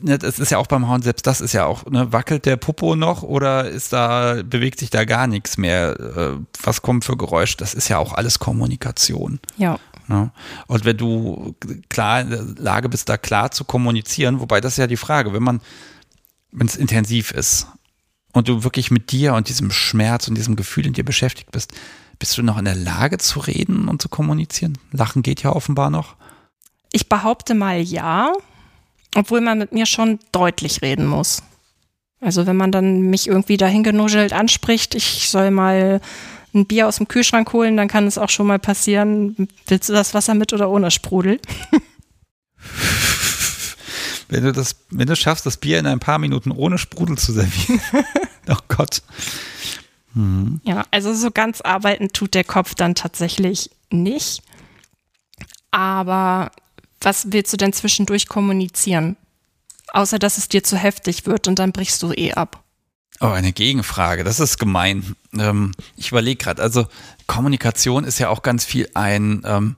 ne, 0.00 0.18
das 0.18 0.40
ist 0.40 0.50
ja 0.50 0.58
auch 0.58 0.66
beim 0.66 0.88
Hauen, 0.88 1.02
selbst 1.02 1.24
das 1.24 1.40
ist 1.40 1.52
ja 1.52 1.66
auch, 1.66 1.86
ne, 1.86 2.12
wackelt 2.12 2.46
der 2.46 2.56
Popo 2.56 2.96
noch 2.96 3.22
oder 3.22 3.68
ist 3.68 3.92
da, 3.92 4.42
bewegt 4.42 4.80
sich 4.80 4.90
da 4.90 5.04
gar 5.04 5.28
nichts 5.28 5.56
mehr? 5.56 6.00
Äh, 6.00 6.30
was 6.60 6.82
kommt 6.82 7.04
für 7.04 7.16
Geräusch? 7.16 7.56
Das 7.56 7.74
ist 7.74 7.86
ja 7.86 7.98
auch 7.98 8.12
alles 8.12 8.40
Kommunikation. 8.40 9.38
Ja. 9.56 9.78
Ne? 10.08 10.32
Und 10.66 10.84
wenn 10.84 10.96
du 10.96 11.54
klar 11.88 12.22
in 12.22 12.30
der 12.30 12.42
Lage 12.42 12.88
bist, 12.88 13.08
da 13.08 13.16
klar 13.18 13.52
zu 13.52 13.62
kommunizieren, 13.62 14.40
wobei 14.40 14.60
das 14.60 14.72
ist 14.72 14.78
ja 14.78 14.88
die 14.88 14.96
Frage, 14.96 15.32
wenn 15.32 15.44
man 15.44 15.60
wenn 16.52 16.66
es 16.66 16.76
intensiv 16.76 17.30
ist 17.32 17.66
und 18.32 18.48
du 18.48 18.64
wirklich 18.64 18.90
mit 18.90 19.12
dir 19.12 19.34
und 19.34 19.48
diesem 19.48 19.70
Schmerz 19.70 20.28
und 20.28 20.34
diesem 20.34 20.56
Gefühl 20.56 20.86
in 20.86 20.92
dir 20.92 21.04
beschäftigt 21.04 21.50
bist, 21.50 21.72
bist 22.18 22.36
du 22.36 22.42
noch 22.42 22.58
in 22.58 22.64
der 22.64 22.74
Lage 22.74 23.18
zu 23.18 23.40
reden 23.40 23.88
und 23.88 24.02
zu 24.02 24.08
kommunizieren? 24.08 24.78
Lachen 24.90 25.22
geht 25.22 25.42
ja 25.42 25.52
offenbar 25.52 25.90
noch. 25.90 26.16
Ich 26.92 27.08
behaupte 27.08 27.54
mal 27.54 27.80
ja, 27.80 28.32
obwohl 29.14 29.40
man 29.40 29.58
mit 29.58 29.72
mir 29.72 29.86
schon 29.86 30.18
deutlich 30.32 30.82
reden 30.82 31.06
muss. 31.06 31.42
Also 32.20 32.46
wenn 32.46 32.56
man 32.56 32.72
dann 32.72 33.02
mich 33.02 33.28
irgendwie 33.28 33.56
dahin 33.56 33.84
genuschelt 33.84 34.32
anspricht, 34.32 34.94
ich 34.94 35.28
soll 35.28 35.50
mal 35.50 36.00
ein 36.54 36.66
Bier 36.66 36.88
aus 36.88 36.96
dem 36.96 37.06
Kühlschrank 37.06 37.52
holen, 37.52 37.76
dann 37.76 37.88
kann 37.88 38.06
es 38.06 38.18
auch 38.18 38.30
schon 38.30 38.46
mal 38.46 38.58
passieren, 38.58 39.48
willst 39.66 39.88
du 39.88 39.92
das 39.92 40.14
Wasser 40.14 40.34
mit 40.34 40.52
oder 40.52 40.68
ohne 40.70 40.90
Sprudel? 40.90 41.40
wenn 44.28 44.44
du 44.44 44.52
das, 44.52 44.76
wenn 44.90 45.06
du 45.06 45.16
schaffst, 45.16 45.46
das 45.46 45.56
Bier 45.56 45.78
in 45.78 45.86
ein 45.86 46.00
paar 46.00 46.18
Minuten 46.18 46.50
ohne 46.50 46.78
Sprudel 46.78 47.18
zu 47.18 47.32
servieren. 47.32 47.80
oh 48.48 48.56
Gott. 48.68 49.02
Mhm. 50.14 50.60
Ja, 50.64 50.84
also 50.90 51.14
so 51.14 51.30
ganz 51.30 51.60
arbeiten 51.60 52.08
tut 52.08 52.34
der 52.34 52.44
Kopf 52.44 52.74
dann 52.74 52.94
tatsächlich 52.94 53.70
nicht. 53.90 54.42
Aber 55.70 56.50
was 57.00 57.32
willst 57.32 57.52
du 57.52 57.56
denn 57.56 57.72
zwischendurch 57.72 58.28
kommunizieren? 58.28 59.16
Außer 59.92 60.18
dass 60.18 60.38
es 60.38 60.48
dir 60.48 60.62
zu 60.62 60.76
heftig 60.76 61.26
wird 61.26 61.48
und 61.48 61.58
dann 61.58 61.72
brichst 61.72 62.02
du 62.02 62.12
eh 62.12 62.32
ab. 62.32 62.62
Oh, 63.20 63.26
eine 63.26 63.52
Gegenfrage. 63.52 64.22
Das 64.22 64.38
ist 64.38 64.58
gemein. 64.58 65.16
Ähm, 65.36 65.72
ich 65.96 66.10
überlege 66.10 66.36
gerade, 66.36 66.62
also 66.62 66.86
Kommunikation 67.26 68.04
ist 68.04 68.18
ja 68.18 68.28
auch 68.28 68.42
ganz 68.42 68.64
viel 68.64 68.88
ein, 68.94 69.42
ähm, 69.44 69.76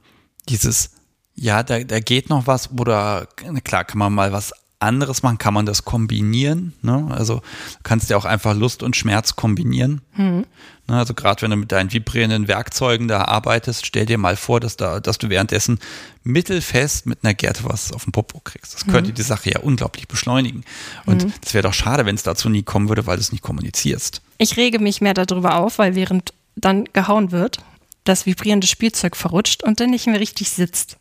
dieses 0.48 0.90
ja, 1.34 1.62
da, 1.62 1.80
da 1.80 2.00
geht 2.00 2.28
noch 2.28 2.46
was 2.46 2.70
oder 2.72 3.28
klar 3.64 3.84
kann 3.84 3.98
man 3.98 4.12
mal 4.12 4.32
was 4.32 4.52
anderes 4.80 5.22
machen, 5.22 5.38
kann 5.38 5.54
man 5.54 5.66
das 5.66 5.84
kombinieren. 5.84 6.72
Ne? 6.82 7.06
Also 7.10 7.36
du 7.36 7.78
kannst 7.82 8.08
ja 8.08 8.16
auch 8.16 8.24
einfach 8.24 8.54
Lust 8.54 8.82
und 8.82 8.96
Schmerz 8.96 9.36
kombinieren. 9.36 10.00
Mhm. 10.16 10.46
Ne? 10.88 10.96
Also 10.96 11.12
gerade 11.12 11.42
wenn 11.42 11.50
du 11.50 11.56
mit 11.56 11.70
deinen 11.70 11.92
vibrierenden 11.92 12.48
Werkzeugen 12.48 13.06
da 13.06 13.24
arbeitest, 13.24 13.84
stell 13.84 14.06
dir 14.06 14.16
mal 14.16 14.36
vor, 14.36 14.58
dass, 14.58 14.76
da, 14.76 14.98
dass 14.98 15.18
du 15.18 15.28
währenddessen 15.28 15.78
mittelfest 16.24 17.04
mit 17.04 17.18
einer 17.22 17.34
Gerte 17.34 17.64
was 17.64 17.92
auf 17.92 18.04
den 18.04 18.12
Popo 18.12 18.40
kriegst. 18.40 18.74
Das 18.74 18.86
könnte 18.86 19.10
mhm. 19.10 19.14
die 19.14 19.22
Sache 19.22 19.50
ja 19.50 19.60
unglaublich 19.60 20.08
beschleunigen. 20.08 20.64
Und 21.04 21.24
mhm. 21.24 21.32
wäre 21.52 21.62
doch 21.62 21.74
schade, 21.74 22.06
wenn 22.06 22.14
es 22.14 22.22
dazu 22.22 22.48
nie 22.48 22.62
kommen 22.62 22.88
würde, 22.88 23.06
weil 23.06 23.18
du 23.18 23.20
es 23.20 23.32
nicht 23.32 23.44
kommunizierst. 23.44 24.22
Ich 24.38 24.56
rege 24.56 24.78
mich 24.78 25.02
mehr 25.02 25.14
darüber 25.14 25.56
auf, 25.56 25.78
weil 25.78 25.94
während 25.94 26.32
dann 26.56 26.84
gehauen 26.92 27.32
wird, 27.32 27.58
das 28.04 28.24
vibrierende 28.24 28.66
Spielzeug 28.66 29.14
verrutscht 29.14 29.62
und 29.62 29.78
dann 29.78 29.90
nicht 29.90 30.06
mehr 30.06 30.20
richtig 30.20 30.50
sitzt. 30.50 30.96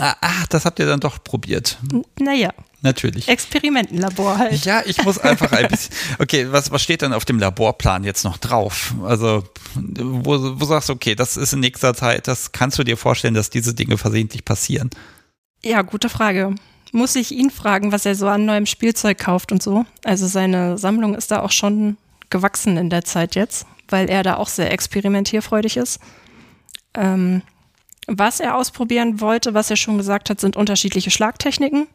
Ah, 0.00 0.16
ach, 0.20 0.46
das 0.48 0.64
habt 0.64 0.78
ihr 0.78 0.86
dann 0.86 1.00
doch 1.00 1.22
probiert. 1.22 1.78
Naja. 2.18 2.52
Natürlich. 2.80 3.26
Experimentenlabor 3.28 4.38
halt. 4.38 4.64
Ja, 4.64 4.82
ich 4.86 5.02
muss 5.02 5.18
einfach 5.18 5.50
ein 5.50 5.66
bisschen. 5.68 5.94
Okay, 6.20 6.46
was, 6.50 6.70
was 6.70 6.80
steht 6.82 7.02
dann 7.02 7.12
auf 7.12 7.24
dem 7.24 7.38
Laborplan 7.40 8.04
jetzt 8.04 8.22
noch 8.22 8.38
drauf? 8.38 8.94
Also, 9.04 9.42
wo, 9.74 10.60
wo 10.60 10.64
sagst 10.64 10.88
du, 10.88 10.92
okay, 10.92 11.16
das 11.16 11.36
ist 11.36 11.52
in 11.52 11.60
nächster 11.60 11.94
Zeit, 11.94 12.28
das 12.28 12.52
kannst 12.52 12.78
du 12.78 12.84
dir 12.84 12.96
vorstellen, 12.96 13.34
dass 13.34 13.50
diese 13.50 13.74
Dinge 13.74 13.98
versehentlich 13.98 14.44
passieren? 14.44 14.90
Ja, 15.64 15.82
gute 15.82 16.08
Frage. 16.08 16.54
muss 16.92 17.16
ich 17.16 17.32
ihn 17.32 17.50
fragen, 17.50 17.90
was 17.90 18.06
er 18.06 18.14
so 18.14 18.28
an 18.28 18.44
neuem 18.44 18.66
Spielzeug 18.66 19.18
kauft 19.18 19.50
und 19.50 19.62
so. 19.62 19.84
Also 20.04 20.26
seine 20.26 20.78
Sammlung 20.78 21.14
ist 21.14 21.30
da 21.30 21.40
auch 21.40 21.50
schon 21.50 21.96
gewachsen 22.30 22.76
in 22.76 22.90
der 22.90 23.04
Zeit 23.04 23.34
jetzt, 23.34 23.66
weil 23.88 24.08
er 24.08 24.22
da 24.22 24.36
auch 24.36 24.48
sehr 24.48 24.70
experimentierfreudig 24.72 25.76
ist. 25.76 25.98
Ähm, 26.94 27.42
was 28.08 28.40
er 28.40 28.56
ausprobieren 28.56 29.20
wollte, 29.20 29.54
was 29.54 29.70
er 29.70 29.76
schon 29.76 29.98
gesagt 29.98 30.30
hat, 30.30 30.40
sind 30.40 30.56
unterschiedliche 30.56 31.10
Schlagtechniken. 31.10 31.86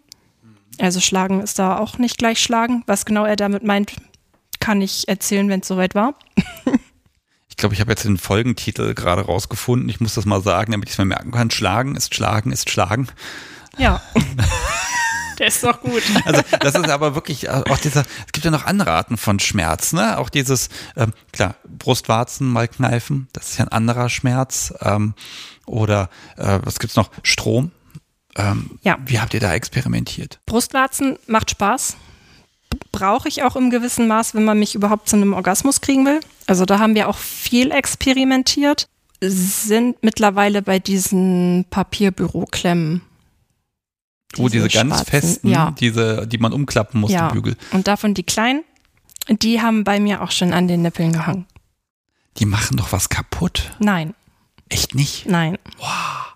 Also 0.79 0.99
Schlagen 0.99 1.41
ist 1.41 1.59
da 1.59 1.77
auch 1.77 1.97
nicht 1.97 2.17
gleich 2.17 2.39
Schlagen. 2.39 2.83
Was 2.85 3.05
genau 3.05 3.25
er 3.25 3.35
damit 3.35 3.63
meint, 3.63 3.93
kann 4.59 4.81
ich 4.81 5.07
erzählen, 5.07 5.49
wenn 5.49 5.59
es 5.59 5.67
soweit 5.67 5.95
war. 5.95 6.15
ich 7.49 7.57
glaube, 7.57 7.75
ich 7.75 7.81
habe 7.81 7.91
jetzt 7.91 8.05
den 8.05 8.17
Folgentitel 8.17 8.93
gerade 8.93 9.23
rausgefunden. 9.23 9.89
Ich 9.89 9.99
muss 9.99 10.13
das 10.13 10.25
mal 10.25 10.41
sagen, 10.41 10.71
damit 10.71 10.87
ich 10.87 10.93
es 10.93 10.99
mir 10.99 11.05
merken 11.05 11.31
kann. 11.31 11.51
Schlagen 11.51 11.95
ist 11.95 12.13
Schlagen 12.13 12.51
ist 12.51 12.69
Schlagen. 12.69 13.07
Ja. 13.77 14.01
Der 15.39 15.47
ist 15.47 15.63
doch 15.63 15.81
gut. 15.81 16.03
Also 16.25 16.43
das 16.59 16.75
ist 16.75 16.89
aber 16.89 17.15
wirklich 17.15 17.49
auch 17.49 17.77
dieser, 17.79 18.01
es 18.01 18.31
gibt 18.31 18.45
ja 18.45 18.51
noch 18.51 18.65
andere 18.65 18.91
Arten 18.91 19.17
von 19.17 19.39
Schmerz, 19.39 19.91
ne? 19.91 20.19
Auch 20.19 20.29
dieses, 20.29 20.69
ähm, 20.95 21.11
klar, 21.31 21.55
Brustwarzen 21.67 22.47
mal 22.47 22.67
kneifen, 22.67 23.27
das 23.33 23.49
ist 23.49 23.57
ja 23.57 23.65
ein 23.65 23.71
anderer 23.71 24.09
Schmerz. 24.09 24.75
Ähm, 24.81 25.15
oder 25.65 26.09
äh, 26.37 26.59
was 26.63 26.79
gibt's 26.79 26.95
noch? 26.95 27.09
Strom. 27.23 27.71
Ähm, 28.35 28.79
ja. 28.81 28.97
Wie 29.05 29.19
habt 29.19 29.33
ihr 29.33 29.39
da 29.39 29.53
experimentiert? 29.53 30.39
Brustwarzen 30.45 31.17
macht 31.27 31.51
Spaß. 31.51 31.97
Brauche 32.91 33.27
ich 33.27 33.43
auch 33.43 33.55
im 33.55 33.69
gewissen 33.69 34.07
Maß, 34.07 34.33
wenn 34.33 34.45
man 34.45 34.57
mich 34.57 34.73
überhaupt 34.73 35.07
zu 35.07 35.15
einem 35.15 35.33
Orgasmus 35.33 35.81
kriegen 35.81 36.05
will. 36.05 36.19
Also 36.47 36.65
da 36.65 36.79
haben 36.79 36.95
wir 36.95 37.07
auch 37.07 37.17
viel 37.17 37.71
experimentiert. 37.71 38.87
Sind 39.21 40.01
mittlerweile 40.01 40.61
bei 40.61 40.79
diesen 40.79 41.65
Papierbüroklemmen 41.69 43.01
diese 44.35 44.45
oh, 44.45 44.49
diese 44.49 44.67
ganz 44.69 44.89
schwarzen, 44.89 45.05
festen, 45.05 45.49
ja. 45.49 45.75
diese, 45.79 46.27
die 46.27 46.37
man 46.37 46.53
umklappen 46.53 46.99
muss, 46.99 47.11
ja. 47.11 47.27
die 47.27 47.35
Bügel. 47.35 47.55
Und 47.71 47.87
davon 47.87 48.13
die 48.13 48.23
kleinen, 48.23 48.63
die 49.29 49.61
haben 49.61 49.83
bei 49.83 49.99
mir 49.99 50.21
auch 50.21 50.31
schon 50.31 50.53
an 50.53 50.67
den 50.67 50.81
Nippeln 50.81 51.13
gehangen. 51.13 51.45
Die 52.37 52.45
machen 52.45 52.77
doch 52.77 52.91
was 52.91 53.09
kaputt. 53.09 53.71
Nein. 53.79 54.15
Echt 54.69 54.95
nicht? 54.95 55.25
Nein. 55.25 55.57
Wow. 55.77 56.33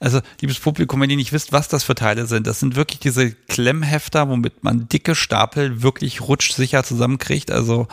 Also, 0.00 0.20
liebes 0.40 0.58
Publikum, 0.58 1.00
wenn 1.00 1.10
ihr 1.10 1.16
nicht 1.16 1.32
wisst, 1.32 1.52
was 1.52 1.68
das 1.68 1.84
für 1.84 1.94
Teile 1.94 2.26
sind, 2.26 2.46
das 2.46 2.58
sind 2.58 2.74
wirklich 2.74 3.00
diese 3.00 3.32
Klemmhefter, 3.32 4.28
womit 4.28 4.64
man 4.64 4.88
dicke 4.88 5.14
Stapel 5.14 5.82
wirklich 5.82 6.22
rutschsicher 6.22 6.82
zusammenkriegt. 6.84 7.50
Also, 7.50 7.86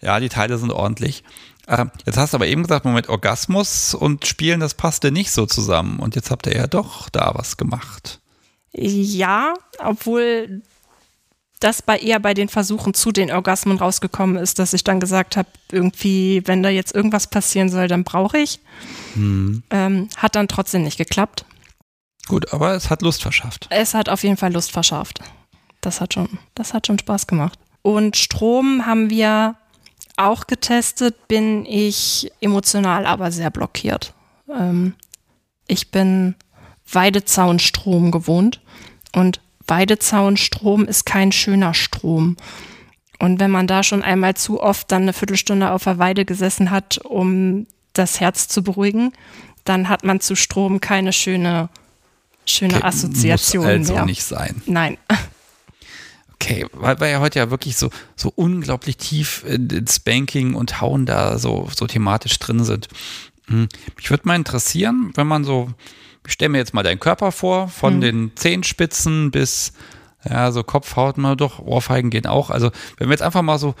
ja, 0.00 0.20
die 0.20 0.28
Teile 0.28 0.58
sind 0.58 0.70
ordentlich. 0.70 1.24
Äh, 1.66 1.86
jetzt 2.06 2.16
hast 2.16 2.32
du 2.32 2.36
aber 2.36 2.46
eben 2.46 2.62
gesagt, 2.62 2.84
Moment, 2.84 3.08
Orgasmus 3.08 3.94
und 3.94 4.26
Spielen, 4.26 4.60
das 4.60 4.74
passte 4.74 5.10
nicht 5.10 5.32
so 5.32 5.46
zusammen. 5.46 5.98
Und 5.98 6.14
jetzt 6.14 6.30
habt 6.30 6.46
ihr 6.46 6.56
ja 6.56 6.66
doch 6.68 7.08
da 7.08 7.32
was 7.34 7.56
gemacht. 7.56 8.20
Ja, 8.72 9.54
obwohl 9.78 10.62
das 11.62 11.82
bei 11.82 11.98
eher 11.98 12.20
bei 12.20 12.34
den 12.34 12.48
Versuchen 12.48 12.94
zu 12.94 13.12
den 13.12 13.30
Orgasmen 13.30 13.78
rausgekommen 13.78 14.36
ist, 14.36 14.58
dass 14.58 14.72
ich 14.72 14.84
dann 14.84 15.00
gesagt 15.00 15.36
habe, 15.36 15.48
irgendwie, 15.70 16.42
wenn 16.46 16.62
da 16.62 16.68
jetzt 16.68 16.94
irgendwas 16.94 17.26
passieren 17.26 17.68
soll, 17.68 17.88
dann 17.88 18.04
brauche 18.04 18.38
ich. 18.38 18.60
Hm. 19.14 19.62
Ähm, 19.70 20.08
hat 20.16 20.34
dann 20.34 20.48
trotzdem 20.48 20.82
nicht 20.82 20.98
geklappt. 20.98 21.44
Gut, 22.28 22.52
aber 22.52 22.74
es 22.74 22.90
hat 22.90 23.02
Lust 23.02 23.22
verschafft. 23.22 23.66
Es 23.70 23.94
hat 23.94 24.08
auf 24.08 24.22
jeden 24.22 24.36
Fall 24.36 24.52
Lust 24.52 24.70
verschafft. 24.70 25.20
Das 25.80 26.00
hat 26.00 26.14
schon, 26.14 26.38
das 26.54 26.74
hat 26.74 26.86
schon 26.86 26.98
Spaß 26.98 27.26
gemacht. 27.26 27.58
Und 27.82 28.16
Strom 28.16 28.86
haben 28.86 29.10
wir 29.10 29.56
auch 30.16 30.46
getestet, 30.46 31.26
bin 31.28 31.66
ich 31.66 32.30
emotional 32.40 33.06
aber 33.06 33.32
sehr 33.32 33.50
blockiert. 33.50 34.14
Ähm, 34.48 34.94
ich 35.66 35.90
bin 35.90 36.36
Weidezaunstrom 36.90 38.10
gewohnt. 38.10 38.60
Und 39.14 39.40
Weidezaunstrom 39.66 40.84
ist 40.84 41.06
kein 41.06 41.32
schöner 41.32 41.74
Strom. 41.74 42.36
Und 43.18 43.38
wenn 43.38 43.50
man 43.50 43.66
da 43.66 43.82
schon 43.82 44.02
einmal 44.02 44.34
zu 44.34 44.60
oft 44.60 44.90
dann 44.90 45.02
eine 45.02 45.12
Viertelstunde 45.12 45.70
auf 45.70 45.84
der 45.84 45.98
Weide 45.98 46.24
gesessen 46.24 46.70
hat, 46.70 46.98
um 46.98 47.66
das 47.92 48.20
Herz 48.20 48.48
zu 48.48 48.62
beruhigen, 48.62 49.12
dann 49.64 49.88
hat 49.88 50.04
man 50.04 50.20
zu 50.20 50.34
Strom 50.34 50.80
keine 50.80 51.12
schöne, 51.12 51.68
schöne 52.46 52.74
okay, 52.74 52.84
Assoziation 52.84 53.64
muss 53.64 53.72
also 53.72 53.94
mehr. 53.94 54.04
nicht 54.06 54.24
sein. 54.24 54.60
Nein. 54.66 54.98
Okay, 56.34 56.66
weil 56.72 56.98
wir 56.98 57.08
ja 57.08 57.20
heute 57.20 57.38
ja 57.38 57.50
wirklich 57.50 57.76
so, 57.76 57.90
so 58.16 58.32
unglaublich 58.34 58.96
tief 58.96 59.44
ins 59.44 60.00
Banking 60.00 60.54
und 60.54 60.80
Hauen 60.80 61.06
da 61.06 61.38
so, 61.38 61.68
so 61.72 61.86
thematisch 61.86 62.36
drin 62.40 62.64
sind. 62.64 62.88
Hm, 63.46 63.68
mich 63.96 64.10
würde 64.10 64.26
mal 64.26 64.34
interessieren, 64.34 65.12
wenn 65.14 65.28
man 65.28 65.44
so 65.44 65.70
ich 66.26 66.32
stelle 66.32 66.50
mir 66.50 66.58
jetzt 66.58 66.74
mal 66.74 66.82
deinen 66.82 67.00
Körper 67.00 67.32
vor, 67.32 67.68
von 67.68 67.96
mhm. 67.96 68.00
den 68.00 68.32
Zehenspitzen 68.36 69.30
bis, 69.30 69.72
ja, 70.28 70.52
so 70.52 70.62
Kopf, 70.62 70.96
Haut, 70.96 71.18
mal 71.18 71.36
doch, 71.36 71.58
Ohrfeigen 71.58 72.10
gehen 72.10 72.26
auch. 72.26 72.50
Also, 72.50 72.70
wenn 72.96 73.08
wir 73.08 73.12
jetzt 73.12 73.22
einfach 73.22 73.42
mal 73.42 73.58
so 73.58 73.74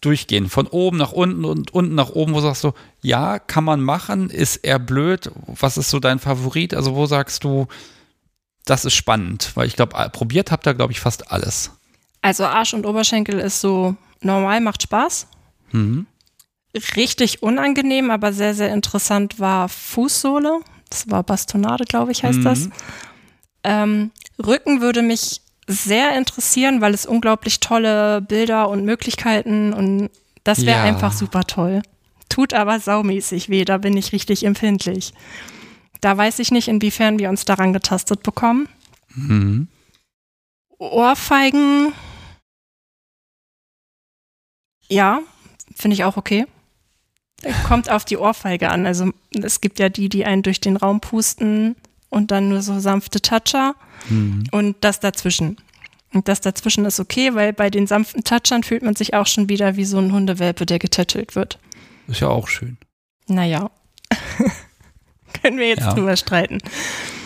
durchgehen, 0.00 0.48
von 0.48 0.66
oben 0.68 0.96
nach 0.96 1.12
unten 1.12 1.44
und 1.44 1.72
unten 1.74 1.94
nach 1.94 2.10
oben, 2.10 2.34
wo 2.34 2.40
sagst 2.40 2.62
du, 2.62 2.72
ja, 3.02 3.38
kann 3.38 3.64
man 3.64 3.80
machen, 3.80 4.30
ist 4.30 4.56
eher 4.56 4.78
blöd, 4.78 5.30
was 5.46 5.76
ist 5.76 5.90
so 5.90 5.98
dein 5.98 6.20
Favorit? 6.20 6.74
Also, 6.74 6.94
wo 6.94 7.06
sagst 7.06 7.42
du, 7.42 7.66
das 8.64 8.84
ist 8.84 8.94
spannend, 8.94 9.52
weil 9.54 9.66
ich 9.66 9.76
glaube, 9.76 9.96
probiert 10.10 10.52
habt 10.52 10.66
ihr, 10.66 10.74
glaube 10.74 10.92
ich, 10.92 11.00
fast 11.00 11.32
alles. 11.32 11.72
Also 12.20 12.44
Arsch 12.44 12.74
und 12.74 12.84
Oberschenkel 12.84 13.38
ist 13.38 13.60
so 13.60 13.96
normal, 14.20 14.60
macht 14.60 14.82
Spaß. 14.82 15.26
Mhm. 15.72 16.06
Richtig 16.96 17.42
unangenehm, 17.42 18.10
aber 18.10 18.32
sehr, 18.32 18.54
sehr 18.54 18.72
interessant 18.72 19.40
war 19.40 19.68
Fußsohle. 19.68 20.60
Das 20.90 21.10
war 21.10 21.22
Bastonade, 21.22 21.84
glaube 21.84 22.12
ich, 22.12 22.24
heißt 22.24 22.38
mhm. 22.38 22.44
das. 22.44 22.68
Ähm, 23.64 24.10
Rücken 24.38 24.80
würde 24.80 25.02
mich 25.02 25.42
sehr 25.66 26.16
interessieren, 26.16 26.80
weil 26.80 26.94
es 26.94 27.04
unglaublich 27.04 27.60
tolle 27.60 28.22
Bilder 28.22 28.68
und 28.68 28.84
Möglichkeiten 28.84 29.72
und 29.72 30.10
das 30.44 30.64
wäre 30.64 30.78
ja. 30.78 30.84
einfach 30.84 31.12
super 31.12 31.44
toll. 31.44 31.82
Tut 32.30 32.54
aber 32.54 32.80
saumäßig 32.80 33.50
weh, 33.50 33.64
da 33.64 33.78
bin 33.78 33.96
ich 33.96 34.12
richtig 34.12 34.44
empfindlich. 34.44 35.12
Da 36.00 36.16
weiß 36.16 36.38
ich 36.38 36.50
nicht, 36.50 36.68
inwiefern 36.68 37.18
wir 37.18 37.28
uns 37.28 37.44
daran 37.44 37.72
getastet 37.72 38.22
bekommen. 38.22 38.68
Mhm. 39.14 39.68
Ohrfeigen, 40.78 41.92
ja, 44.88 45.20
finde 45.74 45.94
ich 45.94 46.04
auch 46.04 46.16
okay. 46.16 46.46
Kommt 47.66 47.88
auf 47.90 48.04
die 48.04 48.16
Ohrfeige 48.16 48.68
an. 48.70 48.86
Also 48.86 49.12
es 49.40 49.60
gibt 49.60 49.78
ja 49.78 49.88
die, 49.88 50.08
die 50.08 50.24
einen 50.24 50.42
durch 50.42 50.60
den 50.60 50.76
Raum 50.76 51.00
pusten 51.00 51.76
und 52.08 52.30
dann 52.30 52.48
nur 52.48 52.62
so 52.62 52.80
sanfte 52.80 53.20
Toucher 53.20 53.74
mhm. 54.08 54.44
und 54.50 54.76
das 54.80 55.00
dazwischen. 55.00 55.56
Und 56.12 56.26
das 56.26 56.40
dazwischen 56.40 56.84
ist 56.84 57.00
okay, 57.00 57.34
weil 57.34 57.52
bei 57.52 57.70
den 57.70 57.86
sanften 57.86 58.24
Touchern 58.24 58.62
fühlt 58.62 58.82
man 58.82 58.96
sich 58.96 59.14
auch 59.14 59.26
schon 59.26 59.48
wieder 59.48 59.76
wie 59.76 59.84
so 59.84 59.98
ein 59.98 60.12
Hundewelpe, 60.12 60.66
der 60.66 60.78
getätschelt 60.78 61.36
wird. 61.36 61.58
Ist 62.06 62.20
ja 62.20 62.28
auch 62.28 62.48
schön. 62.48 62.78
Naja. 63.26 63.70
Können 65.42 65.58
wir 65.58 65.68
jetzt 65.68 65.82
ja. 65.82 65.92
drüber 65.92 66.16
streiten. 66.16 66.58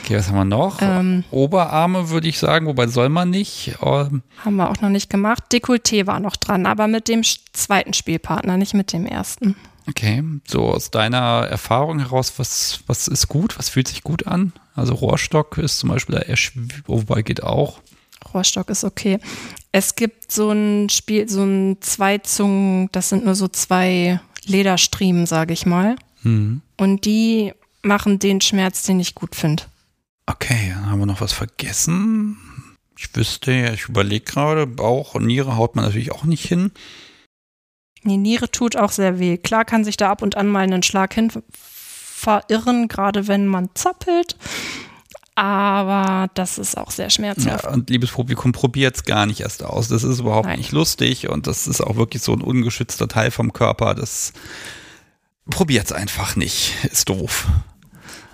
Okay, 0.02 0.16
was 0.16 0.28
haben 0.28 0.36
wir 0.36 0.44
noch? 0.44 0.82
Ähm, 0.82 1.22
Oberarme 1.30 2.10
würde 2.10 2.26
ich 2.26 2.40
sagen, 2.40 2.66
wobei 2.66 2.89
soll 2.89 3.09
man 3.09 3.30
nicht. 3.30 3.76
Ähm, 3.80 4.22
haben 4.44 4.56
wir 4.56 4.68
auch 4.68 4.80
noch 4.80 4.89
nicht 4.89 5.09
gemacht. 5.09 5.44
Dekolleté 5.52 6.09
war 6.09 6.18
noch 6.18 6.34
dran, 6.34 6.66
aber 6.66 6.89
mit 6.89 7.06
dem 7.06 7.22
zweiten 7.52 7.93
Spielpartner, 7.93 8.56
nicht 8.56 8.74
mit 8.74 8.93
dem 8.93 9.06
ersten. 9.06 9.55
Okay, 9.88 10.22
so 10.46 10.66
aus 10.66 10.90
deiner 10.90 11.46
Erfahrung 11.50 11.98
heraus, 11.98 12.34
was, 12.36 12.80
was 12.86 13.09
ist 13.09 13.28
gut, 13.28 13.59
was 13.59 13.68
fühlt 13.68 13.88
sich 13.88 14.02
gut 14.02 14.26
an? 14.26 14.52
Also 14.74 14.94
Rohrstock 14.94 15.59
ist 15.59 15.78
zum 15.78 15.90
Beispiel 15.90 16.14
eher 16.14 16.36
wobei 16.86 17.22
geht 17.22 17.42
auch. 17.42 17.80
Rohrstock 18.32 18.70
ist 18.70 18.84
okay. 18.84 19.18
Es 19.72 19.96
gibt 19.96 20.30
so 20.30 20.50
ein 20.50 20.88
Spiel, 20.88 21.28
so 21.28 21.42
ein 21.42 21.78
Zweizungen, 21.80 22.88
das 22.92 23.09
sind 23.09 23.24
nur 23.24 23.34
so 23.34 23.48
zwei 23.48 24.20
Lederstriemen, 24.44 25.26
sage 25.26 25.52
ich 25.52 25.66
mal. 25.66 25.96
Mhm. 26.22 26.62
Und 26.76 27.04
die 27.04 27.52
machen 27.82 28.18
den 28.18 28.40
Schmerz, 28.40 28.84
den 28.84 29.00
ich 29.00 29.14
gut 29.14 29.34
finde. 29.34 29.64
Okay, 30.26 30.72
dann 30.74 30.90
haben 30.90 30.98
wir 31.00 31.06
noch 31.06 31.20
was 31.20 31.32
vergessen. 31.32 32.36
Ich 32.96 33.14
wüsste, 33.16 33.72
ich 33.74 33.88
überlege 33.88 34.24
gerade, 34.24 34.66
Bauch 34.66 35.14
und 35.16 35.26
Niere 35.26 35.56
haut 35.56 35.74
man 35.74 35.84
natürlich 35.84 36.12
auch 36.12 36.24
nicht 36.24 36.46
hin. 36.46 36.70
Die 38.04 38.16
Niere 38.16 38.50
tut 38.50 38.76
auch 38.76 38.90
sehr 38.90 39.18
weh. 39.18 39.36
Klar 39.36 39.64
kann 39.64 39.84
sich 39.84 39.96
da 39.96 40.10
ab 40.10 40.22
und 40.22 40.36
an 40.36 40.48
mal 40.48 40.64
einen 40.64 40.82
Schlag 40.82 41.14
hin 41.14 41.30
verirren, 41.52 42.88
gerade 42.88 43.28
wenn 43.28 43.46
man 43.46 43.70
zappelt. 43.74 44.36
Aber 45.34 46.28
das 46.34 46.58
ist 46.58 46.76
auch 46.76 46.90
sehr 46.90 47.08
schmerzhaft. 47.08 47.64
Ja, 47.64 47.70
und 47.70 47.88
liebes 47.88 48.10
Publikum, 48.10 48.52
probiert 48.52 48.96
es 48.96 49.04
gar 49.04 49.24
nicht 49.24 49.40
erst 49.40 49.64
aus. 49.64 49.88
Das 49.88 50.04
ist 50.04 50.20
überhaupt 50.20 50.46
Nein. 50.46 50.58
nicht 50.58 50.72
lustig 50.72 51.28
und 51.28 51.46
das 51.46 51.66
ist 51.66 51.80
auch 51.80 51.96
wirklich 51.96 52.22
so 52.22 52.34
ein 52.34 52.42
ungeschützter 52.42 53.08
Teil 53.08 53.30
vom 53.30 53.52
Körper. 53.52 53.94
Das 53.94 54.34
probiert 55.48 55.86
es 55.86 55.92
einfach 55.92 56.36
nicht. 56.36 56.74
Ist 56.84 57.08
doof. 57.08 57.46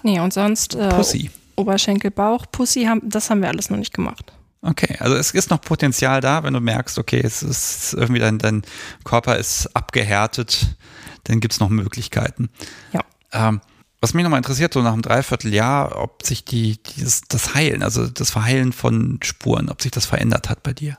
Nee, 0.02 0.18
und 0.20 0.32
sonst 0.32 0.74
äh, 0.74 0.88
Pussy. 0.88 1.30
Oberschenkel, 1.56 2.10
Bauch, 2.10 2.46
Pussy, 2.50 2.84
haben, 2.84 3.02
das 3.04 3.30
haben 3.30 3.42
wir 3.42 3.48
alles 3.48 3.70
noch 3.70 3.78
nicht 3.78 3.94
gemacht. 3.94 4.32
Okay, 4.60 4.96
also 4.98 5.14
es 5.14 5.30
ist 5.30 5.50
noch 5.50 5.60
Potenzial 5.60 6.20
da, 6.20 6.42
wenn 6.42 6.54
du 6.54 6.60
merkst, 6.60 6.98
okay, 6.98 7.20
es 7.22 7.42
ist 7.42 7.94
irgendwie 7.94 8.20
dein, 8.20 8.38
dein 8.38 8.62
Körper 9.04 9.36
ist 9.36 9.74
abgehärtet, 9.76 10.76
dann 11.24 11.40
gibt 11.40 11.54
es 11.54 11.60
noch 11.60 11.68
Möglichkeiten. 11.68 12.50
Ja. 12.92 13.04
Ähm, 13.32 13.60
Was 14.00 14.14
mich 14.14 14.24
nochmal 14.24 14.38
interessiert, 14.38 14.72
so 14.72 14.82
nach 14.82 14.92
einem 14.92 15.02
Dreivierteljahr, 15.02 16.00
ob 16.00 16.24
sich 16.24 16.44
die, 16.44 16.82
dieses, 16.82 17.22
das 17.28 17.54
Heilen, 17.54 17.82
also 17.82 18.08
das 18.08 18.30
Verheilen 18.30 18.72
von 18.72 19.20
Spuren, 19.22 19.68
ob 19.68 19.82
sich 19.82 19.90
das 19.92 20.06
verändert 20.06 20.48
hat 20.48 20.62
bei 20.62 20.72
dir. 20.72 20.96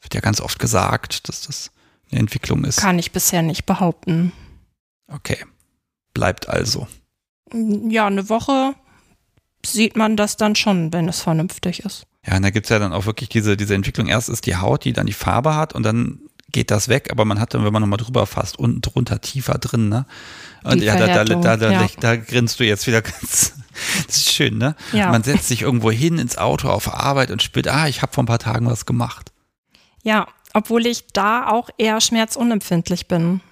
Wird 0.00 0.14
ja 0.14 0.20
ganz 0.20 0.40
oft 0.40 0.58
gesagt, 0.58 1.28
dass 1.28 1.42
das 1.42 1.70
eine 2.10 2.20
Entwicklung 2.20 2.64
ist. 2.64 2.78
Kann 2.78 2.98
ich 2.98 3.12
bisher 3.12 3.42
nicht 3.42 3.66
behaupten. 3.66 4.32
Okay. 5.08 5.44
Bleibt 6.14 6.48
also. 6.48 6.86
Ja, 7.52 8.06
eine 8.06 8.28
Woche 8.28 8.74
sieht 9.72 9.96
man 9.96 10.16
das 10.16 10.36
dann 10.36 10.54
schon, 10.54 10.92
wenn 10.92 11.08
es 11.08 11.20
vernünftig 11.20 11.80
ist. 11.80 12.06
Ja, 12.26 12.36
und 12.36 12.42
da 12.42 12.50
gibt's 12.50 12.70
ja 12.70 12.78
dann 12.78 12.92
auch 12.92 13.06
wirklich 13.06 13.28
diese, 13.28 13.56
diese 13.56 13.74
Entwicklung. 13.74 14.08
Erst 14.08 14.28
ist 14.28 14.46
die 14.46 14.56
Haut, 14.56 14.84
die 14.84 14.92
dann 14.92 15.06
die 15.06 15.12
Farbe 15.12 15.54
hat 15.54 15.74
und 15.74 15.84
dann 15.84 16.20
geht 16.52 16.70
das 16.70 16.88
weg, 16.88 17.08
aber 17.10 17.24
man 17.24 17.40
hat 17.40 17.54
dann, 17.54 17.64
wenn 17.64 17.72
man 17.72 17.82
nochmal 17.82 17.98
drüber 17.98 18.26
fasst, 18.26 18.58
unten 18.58 18.80
drunter 18.80 19.20
tiefer 19.20 19.58
drin, 19.58 19.88
ne? 19.88 20.06
Und 20.64 20.80
Die 20.80 20.86
ja, 20.86 20.96
da, 20.96 21.06
da, 21.06 21.24
da, 21.24 21.34
da, 21.34 21.56
da, 21.56 21.70
ja. 21.70 21.86
da 22.00 22.16
grinst 22.16 22.58
du 22.58 22.64
jetzt 22.64 22.86
wieder 22.86 23.02
ganz. 23.02 23.54
Das 24.06 24.16
ist 24.16 24.32
schön, 24.32 24.56
ne? 24.56 24.74
Ja. 24.92 25.10
Man 25.10 25.22
setzt 25.22 25.48
sich 25.48 25.62
irgendwo 25.62 25.90
hin 25.90 26.18
ins 26.18 26.38
Auto 26.38 26.68
auf 26.68 26.92
Arbeit 26.92 27.30
und 27.30 27.42
spürt, 27.42 27.68
ah, 27.68 27.88
ich 27.88 28.00
habe 28.00 28.12
vor 28.12 28.24
ein 28.24 28.26
paar 28.26 28.38
Tagen 28.38 28.66
was 28.66 28.86
gemacht. 28.86 29.32
Ja, 30.02 30.28
obwohl 30.54 30.86
ich 30.86 31.08
da 31.12 31.48
auch 31.48 31.68
eher 31.76 32.00
schmerzunempfindlich 32.00 33.06
bin. 33.06 33.42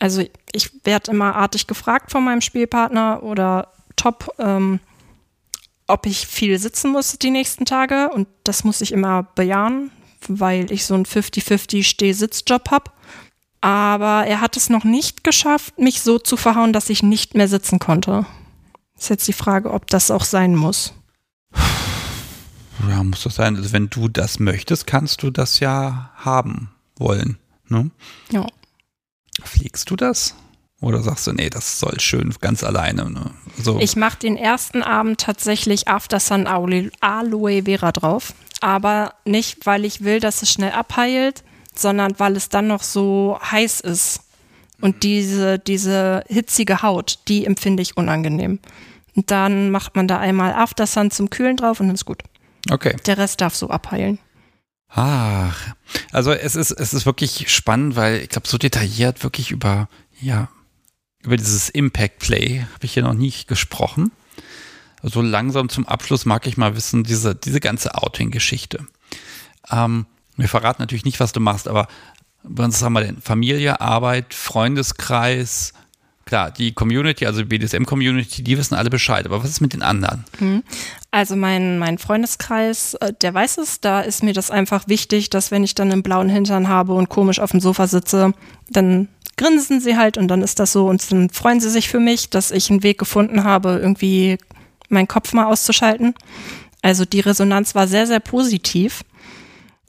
Also 0.00 0.24
ich 0.52 0.84
werde 0.84 1.12
immer 1.12 1.36
artig 1.36 1.68
gefragt 1.68 2.10
von 2.10 2.24
meinem 2.24 2.40
Spielpartner 2.40 3.22
oder 3.22 3.68
top, 3.94 4.34
ähm, 4.38 4.80
ob 5.88 6.06
ich 6.06 6.26
viel 6.26 6.58
sitzen 6.58 6.92
muss 6.92 7.18
die 7.18 7.30
nächsten 7.30 7.64
Tage. 7.64 8.10
Und 8.10 8.28
das 8.44 8.62
muss 8.62 8.80
ich 8.80 8.92
immer 8.92 9.24
bejahen, 9.34 9.90
weil 10.28 10.70
ich 10.70 10.84
so 10.84 10.94
einen 10.94 11.06
50-50 11.06 11.82
Steh-Sitz-Job 11.82 12.70
habe. 12.70 12.90
Aber 13.60 14.24
er 14.26 14.40
hat 14.40 14.56
es 14.56 14.70
noch 14.70 14.84
nicht 14.84 15.24
geschafft, 15.24 15.78
mich 15.78 16.02
so 16.02 16.18
zu 16.18 16.36
verhauen, 16.36 16.72
dass 16.72 16.90
ich 16.90 17.02
nicht 17.02 17.34
mehr 17.34 17.48
sitzen 17.48 17.80
konnte. 17.80 18.24
Ist 18.96 19.10
jetzt 19.10 19.26
die 19.26 19.32
Frage, 19.32 19.72
ob 19.72 19.88
das 19.88 20.10
auch 20.10 20.24
sein 20.24 20.54
muss. 20.54 20.92
Ja, 22.88 23.02
muss 23.02 23.24
das 23.24 23.34
sein. 23.34 23.56
Also 23.56 23.72
wenn 23.72 23.90
du 23.90 24.08
das 24.08 24.38
möchtest, 24.38 24.86
kannst 24.86 25.22
du 25.22 25.30
das 25.30 25.58
ja 25.60 26.10
haben 26.16 26.70
wollen. 26.96 27.38
Ne? 27.68 27.90
Ja. 28.30 28.46
Pflegst 29.42 29.90
du 29.90 29.96
das? 29.96 30.34
Oder 30.80 31.02
sagst 31.02 31.26
du, 31.26 31.32
nee, 31.32 31.50
das 31.50 31.80
soll 31.80 31.98
schön 31.98 32.32
ganz 32.40 32.62
alleine. 32.62 33.10
Ne? 33.10 33.30
So. 33.60 33.80
Ich 33.80 33.96
mache 33.96 34.18
den 34.18 34.36
ersten 34.36 34.82
Abend 34.82 35.20
tatsächlich 35.20 35.88
After 35.88 36.20
Sun 36.20 36.46
Aloe 36.46 37.62
Vera 37.64 37.92
drauf. 37.92 38.32
Aber 38.60 39.14
nicht, 39.24 39.66
weil 39.66 39.84
ich 39.84 40.04
will, 40.04 40.20
dass 40.20 40.42
es 40.42 40.50
schnell 40.50 40.72
abheilt, 40.72 41.42
sondern 41.74 42.18
weil 42.18 42.36
es 42.36 42.48
dann 42.48 42.68
noch 42.68 42.82
so 42.82 43.38
heiß 43.50 43.80
ist. 43.80 44.20
Und 44.80 45.02
diese, 45.02 45.58
diese 45.58 46.24
hitzige 46.28 46.82
Haut, 46.82 47.18
die 47.26 47.44
empfinde 47.44 47.82
ich 47.82 47.96
unangenehm. 47.96 48.60
Und 49.16 49.32
dann 49.32 49.70
macht 49.70 49.96
man 49.96 50.06
da 50.06 50.18
einmal 50.18 50.52
After 50.52 50.86
Sun 50.86 51.10
zum 51.10 51.30
Kühlen 51.30 51.56
drauf 51.56 51.80
und 51.80 51.88
dann 51.88 51.94
ist 51.94 52.04
gut. 52.04 52.22
okay. 52.70 52.94
Der 53.06 53.18
Rest 53.18 53.40
darf 53.40 53.56
so 53.56 53.68
abheilen. 53.68 54.20
Ach, 54.90 55.74
also 56.12 56.32
es 56.32 56.54
ist, 56.54 56.70
es 56.70 56.94
ist 56.94 57.04
wirklich 57.04 57.52
spannend, 57.52 57.96
weil 57.96 58.22
ich 58.22 58.28
glaube, 58.28 58.48
so 58.48 58.58
detailliert 58.58 59.22
wirklich 59.22 59.50
über, 59.50 59.88
ja, 60.20 60.48
über 61.22 61.36
dieses 61.36 61.68
Impact 61.68 62.18
Play 62.18 62.60
habe 62.72 62.84
ich 62.84 62.94
hier 62.94 63.02
noch 63.02 63.14
nicht 63.14 63.48
gesprochen. 63.48 64.12
So 65.02 65.22
langsam 65.22 65.68
zum 65.68 65.86
Abschluss 65.86 66.24
mag 66.24 66.46
ich 66.46 66.56
mal 66.56 66.76
wissen, 66.76 67.04
diese, 67.04 67.34
diese 67.34 67.60
ganze 67.60 67.94
Outing-Geschichte. 67.94 68.86
Ähm, 69.70 70.06
wir 70.36 70.48
verraten 70.48 70.82
natürlich 70.82 71.04
nicht, 71.04 71.20
was 71.20 71.32
du 71.32 71.40
machst, 71.40 71.68
aber 71.68 71.88
bei 72.42 72.64
uns 72.64 72.82
haben 72.82 72.92
wir 72.92 73.02
denn 73.02 73.20
Familie, 73.20 73.80
Arbeit, 73.80 74.34
Freundeskreis, 74.34 75.72
klar, 76.28 76.50
die 76.50 76.72
Community, 76.72 77.26
also 77.26 77.42
die 77.42 77.46
BDSM-Community, 77.46 78.42
die 78.42 78.58
wissen 78.58 78.74
alle 78.74 78.90
Bescheid. 78.90 79.26
Aber 79.26 79.42
was 79.42 79.50
ist 79.50 79.60
mit 79.60 79.72
den 79.72 79.82
anderen? 79.82 80.24
Also 81.10 81.36
mein, 81.36 81.78
mein 81.78 81.98
Freundeskreis, 81.98 82.94
äh, 82.94 83.12
der 83.20 83.34
weiß 83.34 83.58
es, 83.58 83.80
da 83.80 84.00
ist 84.00 84.22
mir 84.22 84.34
das 84.34 84.50
einfach 84.50 84.88
wichtig, 84.88 85.30
dass 85.30 85.50
wenn 85.50 85.64
ich 85.64 85.74
dann 85.74 85.90
einen 85.90 86.02
blauen 86.02 86.28
Hintern 86.28 86.68
habe 86.68 86.92
und 86.92 87.08
komisch 87.08 87.40
auf 87.40 87.50
dem 87.50 87.60
Sofa 87.60 87.86
sitze, 87.86 88.32
dann 88.68 89.08
grinsen 89.38 89.80
sie 89.80 89.96
halt 89.96 90.18
und 90.18 90.28
dann 90.28 90.42
ist 90.42 90.58
das 90.58 90.72
so 90.72 90.88
und 90.88 91.10
dann 91.10 91.30
freuen 91.30 91.60
sie 91.60 91.70
sich 91.70 91.88
für 91.88 92.00
mich, 92.00 92.28
dass 92.28 92.50
ich 92.50 92.70
einen 92.70 92.82
Weg 92.82 92.98
gefunden 92.98 93.44
habe, 93.44 93.78
irgendwie 93.80 94.36
meinen 94.90 95.08
Kopf 95.08 95.32
mal 95.32 95.46
auszuschalten. 95.46 96.14
Also 96.82 97.04
die 97.06 97.20
Resonanz 97.20 97.74
war 97.74 97.88
sehr, 97.88 98.06
sehr 98.06 98.20
positiv. 98.20 99.02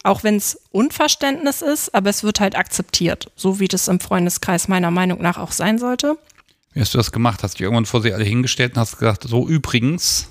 Auch 0.03 0.23
wenn 0.23 0.37
es 0.37 0.61
Unverständnis 0.71 1.61
ist, 1.61 1.93
aber 1.93 2.09
es 2.09 2.23
wird 2.23 2.39
halt 2.39 2.55
akzeptiert, 2.55 3.31
so 3.35 3.59
wie 3.59 3.67
das 3.67 3.89
im 3.89 3.99
Freundeskreis 3.99 4.69
meiner 4.69 4.91
Meinung 4.91 5.21
nach 5.21 5.37
auch 5.37 5.51
sein 5.51 5.77
sollte. 5.77 6.17
Wie 6.73 6.79
hast 6.79 6.93
du 6.93 6.97
das 6.97 7.11
gemacht? 7.11 7.43
Hast 7.43 7.55
du 7.55 7.57
dich 7.57 7.63
irgendwann 7.65 7.85
vor 7.85 8.01
sie 8.01 8.13
alle 8.13 8.23
hingestellt 8.23 8.73
und 8.75 8.79
hast 8.79 8.97
gesagt, 8.97 9.25
so 9.27 9.47
übrigens, 9.47 10.29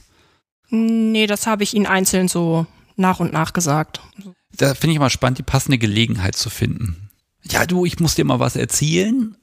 Nee, 0.71 1.27
das 1.27 1.47
habe 1.47 1.63
ich 1.63 1.75
ihnen 1.75 1.87
einzeln 1.87 2.29
so 2.29 2.67
nach 2.97 3.21
und 3.21 3.33
nach 3.33 3.53
gesagt. 3.53 4.01
da 4.53 4.75
finde 4.75 4.91
ich 4.93 4.97
immer 4.97 5.11
spannend, 5.11 5.39
die 5.39 5.43
passende 5.43 5.79
Gelegenheit 5.79 6.37
zu 6.37 6.51
finden. 6.51 7.08
Ja, 7.51 7.67
du, 7.67 7.85
ich 7.85 8.01
muss 8.01 8.15
dir 8.15 8.25
mal 8.25 8.41
was 8.41 8.57
erzählen. 8.57 9.37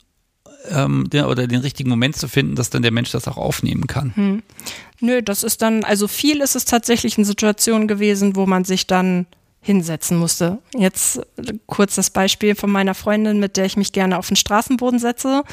Ähm, 0.70 1.08
der, 1.12 1.30
oder 1.30 1.46
den 1.46 1.62
richtigen 1.62 1.90
Moment 1.90 2.16
zu 2.16 2.28
finden, 2.28 2.56
dass 2.56 2.72
dann 2.72 2.82
der 2.82 2.92
Mensch 2.92 3.12
das 3.12 3.28
auch 3.28 3.38
aufnehmen 3.38 3.86
kann. 3.86 4.42
Nö, 5.00 5.22
das 5.22 5.44
ist 5.44 5.62
dann, 5.62 5.84
also 5.84 6.08
viel 6.08 6.42
ist 6.42 6.56
es 6.56 6.66
tatsächlich 6.66 7.20
in 7.20 7.26
Situationen 7.26 7.88
gewesen, 7.88 8.36
wo 8.36 8.48
man 8.48 8.66
sich 8.66 8.88
dann 8.88 9.28
hinsetzen 9.62 10.18
musste. 10.18 10.60
Jetzt 10.76 11.18
äh, 11.38 11.54
kurz 11.66 11.96
das 11.96 12.10
Beispiel 12.10 12.56
von 12.56 12.72
meiner 12.72 12.94
Freundin, 12.96 13.40
mit 13.40 13.58
der 13.58 13.66
ich 13.66 13.78
mich 13.78 13.92
gerne 13.92 14.18
auf 14.18 14.28
den 14.28 14.36
Straßenboden 14.36 15.00
setze. 15.00 15.44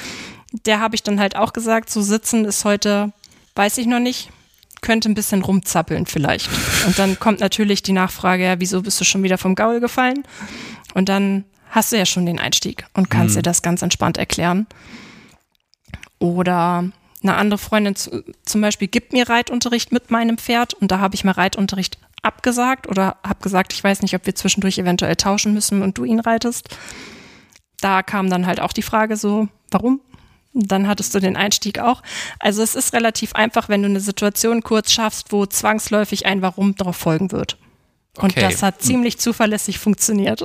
Der 0.67 0.81
habe 0.81 0.95
ich 0.95 1.03
dann 1.03 1.19
halt 1.19 1.35
auch 1.37 1.53
gesagt, 1.53 1.91
so 1.91 2.03
sitzen 2.03 2.45
ist 2.45 2.65
heute, 2.65 3.13
weiß 3.55 3.79
ich 3.79 3.87
noch 3.87 4.01
nicht, 4.01 4.31
könnte 4.83 5.09
ein 5.09 5.15
bisschen 5.15 5.43
rumzappeln 5.43 6.07
vielleicht. 6.07 6.51
Und 6.87 6.99
dann 6.99 7.19
kommt 7.19 7.41
natürlich 7.41 7.83
die 7.83 7.93
Nachfrage, 7.93 8.45
ja, 8.45 8.61
wieso 8.61 8.83
bist 8.83 9.01
du 9.01 9.05
schon 9.05 9.23
wieder 9.23 9.39
vom 9.39 9.55
Gaul 9.55 9.81
gefallen? 9.81 10.25
Und 10.95 11.09
dann 11.09 11.45
hast 11.73 11.91
du 11.91 11.97
ja 11.97 12.07
schon 12.07 12.27
den 12.27 12.39
Einstieg 12.39 12.87
und 12.95 13.11
kannst 13.11 13.35
dir 13.35 13.43
das 13.43 13.63
ganz 13.63 13.83
entspannt 13.83 14.19
erklären. 14.19 14.67
Oder 16.19 16.85
eine 17.23 17.35
andere 17.35 17.59
Freundin 17.59 17.97
zu, 17.97 18.23
zum 18.45 18.61
Beispiel 18.61 18.89
gibt 18.89 19.13
mir 19.13 19.29
Reitunterricht 19.29 19.91
mit 19.91 20.11
meinem 20.11 20.39
Pferd 20.39 20.75
und 20.75 20.91
da 20.93 21.01
habe 21.01 21.15
ich 21.15 21.25
mal 21.25 21.33
Reitunterricht 21.33 21.99
abgesagt 22.23 22.89
oder 22.89 23.17
habe 23.25 23.43
gesagt, 23.43 23.73
ich 23.73 23.83
weiß 23.83 24.03
nicht, 24.03 24.15
ob 24.15 24.27
wir 24.27 24.35
zwischendurch 24.35 24.79
eventuell 24.79 25.17
tauschen 25.17 25.55
müssen 25.55 25.83
und 25.83 25.99
du 25.99 26.05
ihn 26.05 26.21
reitest. 26.21 26.69
Da 27.81 28.03
kam 28.03 28.31
dann 28.31 28.47
halt 28.47 28.61
auch 28.61 28.73
die 28.73 28.83
Frage 28.83 29.17
so, 29.17 29.49
warum? 29.71 30.01
Dann 30.53 30.87
hattest 30.87 31.15
du 31.15 31.21
den 31.21 31.37
Einstieg 31.37 31.79
auch. 31.79 32.03
Also 32.39 32.63
es 32.63 32.75
ist 32.75 32.93
relativ 32.93 33.35
einfach, 33.35 33.69
wenn 33.71 33.83
du 33.83 33.89
eine 33.89 34.01
Situation 34.01 34.63
kurz 34.63 34.93
schaffst, 34.93 35.33
wo 35.33 35.47
zwangsläufig 35.47 36.27
ein 36.27 36.43
Warum 36.43 36.77
darauf 36.77 36.97
folgen 36.97 37.33
wird. 37.33 37.57
Und 38.19 38.33
Okay. 38.33 38.43
das 38.43 38.63
hat 38.63 38.83
ziemlich 38.83 39.19
zuverlässig 39.19 39.79
funktioniert. 39.79 40.45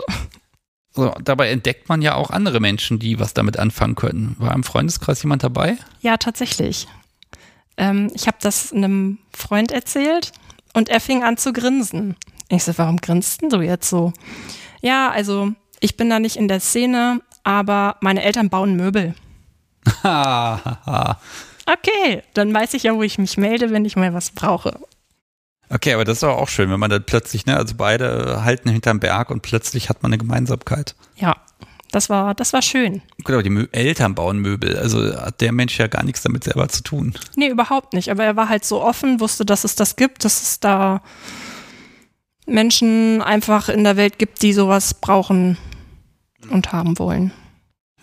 So, 0.97 1.13
dabei 1.23 1.51
entdeckt 1.51 1.89
man 1.89 2.01
ja 2.01 2.15
auch 2.15 2.31
andere 2.31 2.59
Menschen, 2.59 2.97
die 2.97 3.19
was 3.19 3.35
damit 3.35 3.59
anfangen 3.59 3.93
können. 3.93 4.35
War 4.39 4.55
im 4.55 4.63
Freundeskreis 4.63 5.21
jemand 5.21 5.43
dabei? 5.43 5.77
Ja, 6.01 6.17
tatsächlich. 6.17 6.87
Ähm, 7.77 8.09
ich 8.15 8.25
habe 8.25 8.37
das 8.41 8.73
einem 8.73 9.19
Freund 9.31 9.71
erzählt 9.71 10.31
und 10.73 10.89
er 10.89 10.99
fing 10.99 11.23
an 11.23 11.37
zu 11.37 11.53
grinsen. 11.53 12.15
Ich 12.49 12.63
so, 12.63 12.75
warum 12.79 12.97
grinst 12.97 13.43
denn 13.43 13.49
du 13.49 13.61
jetzt 13.61 13.87
so? 13.87 14.11
Ja, 14.81 15.11
also 15.11 15.51
ich 15.81 15.97
bin 15.97 16.09
da 16.09 16.19
nicht 16.19 16.35
in 16.35 16.47
der 16.47 16.61
Szene, 16.61 17.21
aber 17.43 17.97
meine 18.01 18.23
Eltern 18.23 18.49
bauen 18.49 18.75
Möbel. 18.75 19.13
Okay, 21.69 22.23
dann 22.33 22.53
weiß 22.53 22.75
ich 22.75 22.83
ja, 22.83 22.95
wo 22.95 23.03
ich 23.03 23.17
mich 23.17 23.35
melde, 23.35 23.71
wenn 23.71 23.83
ich 23.83 23.97
mal 23.97 24.13
was 24.13 24.31
brauche. 24.31 24.79
Okay, 25.69 25.94
aber 25.94 26.06
das 26.06 26.18
ist 26.18 26.23
auch 26.23 26.49
schön, 26.49 26.69
wenn 26.69 26.80
man 26.80 26.89
dann 26.89 27.03
plötzlich, 27.03 27.45
ne, 27.45 27.57
also 27.57 27.76
beide 27.77 28.44
halten 28.44 28.69
hinterm 28.69 28.99
Berg 28.99 29.30
und 29.30 29.41
plötzlich 29.41 29.89
hat 29.89 30.03
man 30.03 30.11
eine 30.11 30.18
Gemeinsamkeit. 30.18 30.95
Ja, 31.15 31.35
das 31.91 32.10
war, 32.10 32.34
das 32.35 32.53
war 32.53 32.61
schön. 32.61 33.02
Gut, 33.23 33.34
aber 33.34 33.44
die 33.44 33.49
Mö 33.49 33.68
Eltern 33.72 34.14
bauen 34.15 34.39
Möbel, 34.39 34.77
also 34.77 34.99
hat 35.15 35.41
der 35.41 35.52
Mensch 35.52 35.77
ja 35.80 35.88
gar 35.88 36.03
nichts 36.03 36.22
damit 36.22 36.44
selber 36.44 36.68
zu 36.68 36.84
tun. 36.84 37.14
Nee, 37.35 37.48
überhaupt 37.48 37.94
nicht. 37.94 38.11
Aber 38.11 38.23
er 38.23 38.35
war 38.35 38.49
halt 38.49 38.65
so 38.65 38.81
offen, 38.81 39.19
wusste, 39.19 39.45
dass 39.45 39.64
es 39.64 39.76
das 39.76 39.95
gibt, 39.95 40.26
dass 40.26 40.41
es 40.41 40.60
da 40.60 41.02
Menschen 42.45 43.22
einfach 43.22 43.69
in 43.69 43.84
der 43.84 43.98
Welt 43.98 44.19
gibt, 44.19 44.41
die 44.41 44.53
sowas 44.53 44.94
brauchen 44.94 45.57
und 46.49 46.72
haben 46.72 46.98
wollen. 46.99 47.31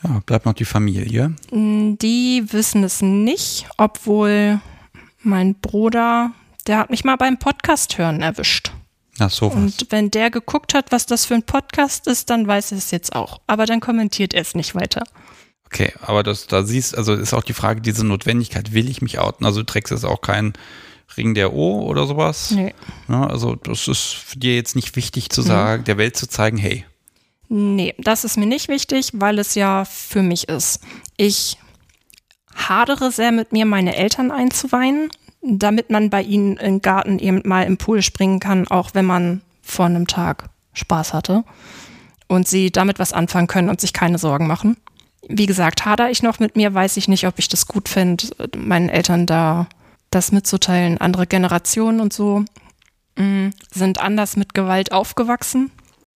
Ja, 0.03 0.21
bleibt 0.27 0.45
noch 0.45 0.53
die 0.53 0.67
Familie. 0.67 1.35
Mm, 1.51 1.95
Die 1.97 2.45
wissen 2.53 2.85
es 2.85 3.01
nicht, 3.01 3.67
obwohl 3.79 4.61
mein 5.23 5.55
Bruder, 5.55 6.33
der 6.67 6.79
hat 6.79 6.91
mich 6.91 7.05
mal 7.05 7.17
beim 7.17 7.39
Podcast 7.39 7.99
hören 7.99 8.23
erwischt. 8.23 8.73
Ach, 9.19 9.31
sowas. 9.31 9.55
Und 9.55 9.87
wenn 9.91 10.11
der 10.11 10.31
geguckt 10.31 10.75
hat, 10.75 10.91
was 10.91 11.07
das 11.07 11.25
für 11.25 11.35
ein 11.35 11.45
Podcast 11.45 12.07
ist, 12.07 12.31
dann 12.31 12.47
weiß 12.47 12.73
er 12.73 12.79
es 12.79 12.91
jetzt 12.91 13.15
auch. 13.15 13.41
Aber 13.47 13.67
dann 13.67 13.81
kommentiert 13.81 14.35
er 14.35 14.43
es 14.43 14.55
nicht 14.55 14.75
weiter. 14.75 15.05
Okay, 15.67 15.93
aber 16.03 16.23
das, 16.23 16.47
da 16.47 16.63
siehst, 16.63 16.97
also 16.97 17.15
ist 17.15 17.35
auch 17.35 17.43
die 17.43 17.53
Frage, 17.53 17.81
diese 17.81 18.05
Notwendigkeit, 18.05 18.73
will 18.73 18.89
ich 18.89 19.03
mich 19.03 19.19
outen? 19.19 19.47
Also 19.47 19.61
du 19.61 19.67
trägst 19.67 19.93
jetzt 19.93 20.05
auch 20.05 20.21
keinen 20.21 20.53
Ring 21.17 21.35
der 21.35 21.53
O 21.53 21.83
oder 21.83 22.07
sowas. 22.07 22.51
Nee. 22.51 22.75
Ja, 23.09 23.27
also 23.27 23.55
das 23.57 23.87
ist 23.89 24.15
für 24.15 24.39
dir 24.39 24.55
jetzt 24.57 24.75
nicht 24.75 24.97
wichtig 24.97 25.31
zu 25.31 25.43
sagen, 25.43 25.85
der 25.85 25.99
Welt 25.99 26.17
zu 26.17 26.29
zeigen, 26.29 26.57
hey, 26.57 26.85
Nee, 27.49 27.95
das 27.99 28.25
ist 28.25 28.37
mir 28.37 28.47
nicht 28.47 28.69
wichtig, 28.69 29.11
weil 29.13 29.39
es 29.39 29.55
ja 29.55 29.85
für 29.85 30.23
mich 30.23 30.49
ist. 30.49 30.81
Ich 31.17 31.59
hadere 32.55 33.11
sehr 33.13 33.33
mit 33.33 33.53
mir, 33.53 33.67
meine 33.67 33.97
Eltern 33.97 34.31
einzuweihen, 34.31 35.11
damit 35.45 35.91
man 35.91 36.11
bei 36.11 36.23
ihnen 36.23 36.57
im 36.57 36.81
Garten 36.81 37.19
eben 37.19 37.43
mal 37.45 37.63
im 37.63 37.77
Pool 37.77 38.03
springen 38.03 38.41
kann, 38.41 38.67
auch 38.69 38.91
wenn 38.95 39.05
man 39.05 39.43
vor 39.63 39.87
einem 39.87 40.07
Tag 40.07 40.49
Spaß 40.73 41.13
hatte 41.13 41.45
und 42.29 42.49
sie 42.49 42.71
damit 42.71 42.99
was 42.99 43.13
anfangen 43.13 43.47
können 43.47 43.69
und 43.69 43.81
sich 43.81 43.93
keine 43.93 44.19
Sorgen 44.19 44.47
machen. 44.47 44.77
Wie 45.29 45.47
gesagt, 45.47 45.85
hader 45.85 46.11
ich 46.11 46.23
noch 46.23 46.39
mit 46.39 46.57
mir, 46.57 46.75
weiß 46.75 46.97
ich 46.97 47.09
nicht, 47.09 47.27
ob 47.27 47.39
ich 47.39 47.49
das 47.49 47.67
gut 47.67 47.89
finde, 47.89 48.27
meinen 48.57 48.89
Eltern 48.89 49.27
da 49.27 49.69
das 50.11 50.33
mitzuteilen. 50.33 50.99
Andere 50.99 51.27
Generationen 51.27 52.01
und 52.01 52.13
so 52.13 52.45
mh, 53.17 53.25
mm, 53.25 53.51
sind 53.73 54.01
anders 54.01 54.37
mit 54.37 54.55
Gewalt 54.55 54.93
aufgewachsen. 54.93 55.71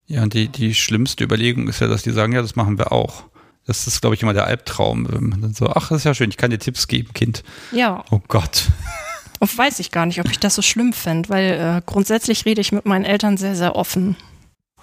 Ja, 0.07 0.23
und 0.23 0.35
die, 0.35 0.49
die 0.49 0.75
schlimmste 0.75 1.25
Überlegung 1.25 1.69
ist 1.69 1.81
ja, 1.81 1.89
dass 1.89 2.03
die 2.03 2.13
sagen, 2.13 2.33
ja, 2.33 2.43
das 2.43 2.57
machen 2.57 2.79
wir 2.79 2.93
auch. 2.93 3.25
Das 3.67 3.89
ist, 3.89 4.01
glaube 4.01 4.15
ich, 4.15 4.23
immer 4.23 4.35
der 4.35 4.47
Albtraum. 4.47 5.09
Wenn 5.11 5.29
man 5.29 5.41
dann 5.43 5.55
so, 5.55 5.69
ach, 5.69 5.89
das 5.89 5.99
ist 5.99 6.05
ja 6.05 6.15
schön, 6.15 6.31
ich 6.31 6.37
kann 6.37 6.53
dir 6.53 6.59
Tipps 6.59 6.87
geben, 6.87 7.13
Kind. 7.13 7.43
Ja. 7.73 8.05
Oh 8.11 8.21
Gott. 8.29 8.69
Und 9.39 9.57
weiß 9.57 9.79
ich 9.81 9.91
gar 9.91 10.07
nicht, 10.07 10.21
ob 10.21 10.31
ich 10.31 10.39
das 10.39 10.55
so 10.55 10.63
schlimm 10.63 10.93
fände, 10.93 11.29
weil 11.29 11.53
äh, 11.53 11.83
grundsätzlich 11.85 12.45
rede 12.45 12.61
ich 12.61 12.73
mit 12.73 12.87
meinen 12.87 13.05
Eltern 13.05 13.37
sehr, 13.37 13.55
sehr 13.55 13.77
offen. 13.77 14.17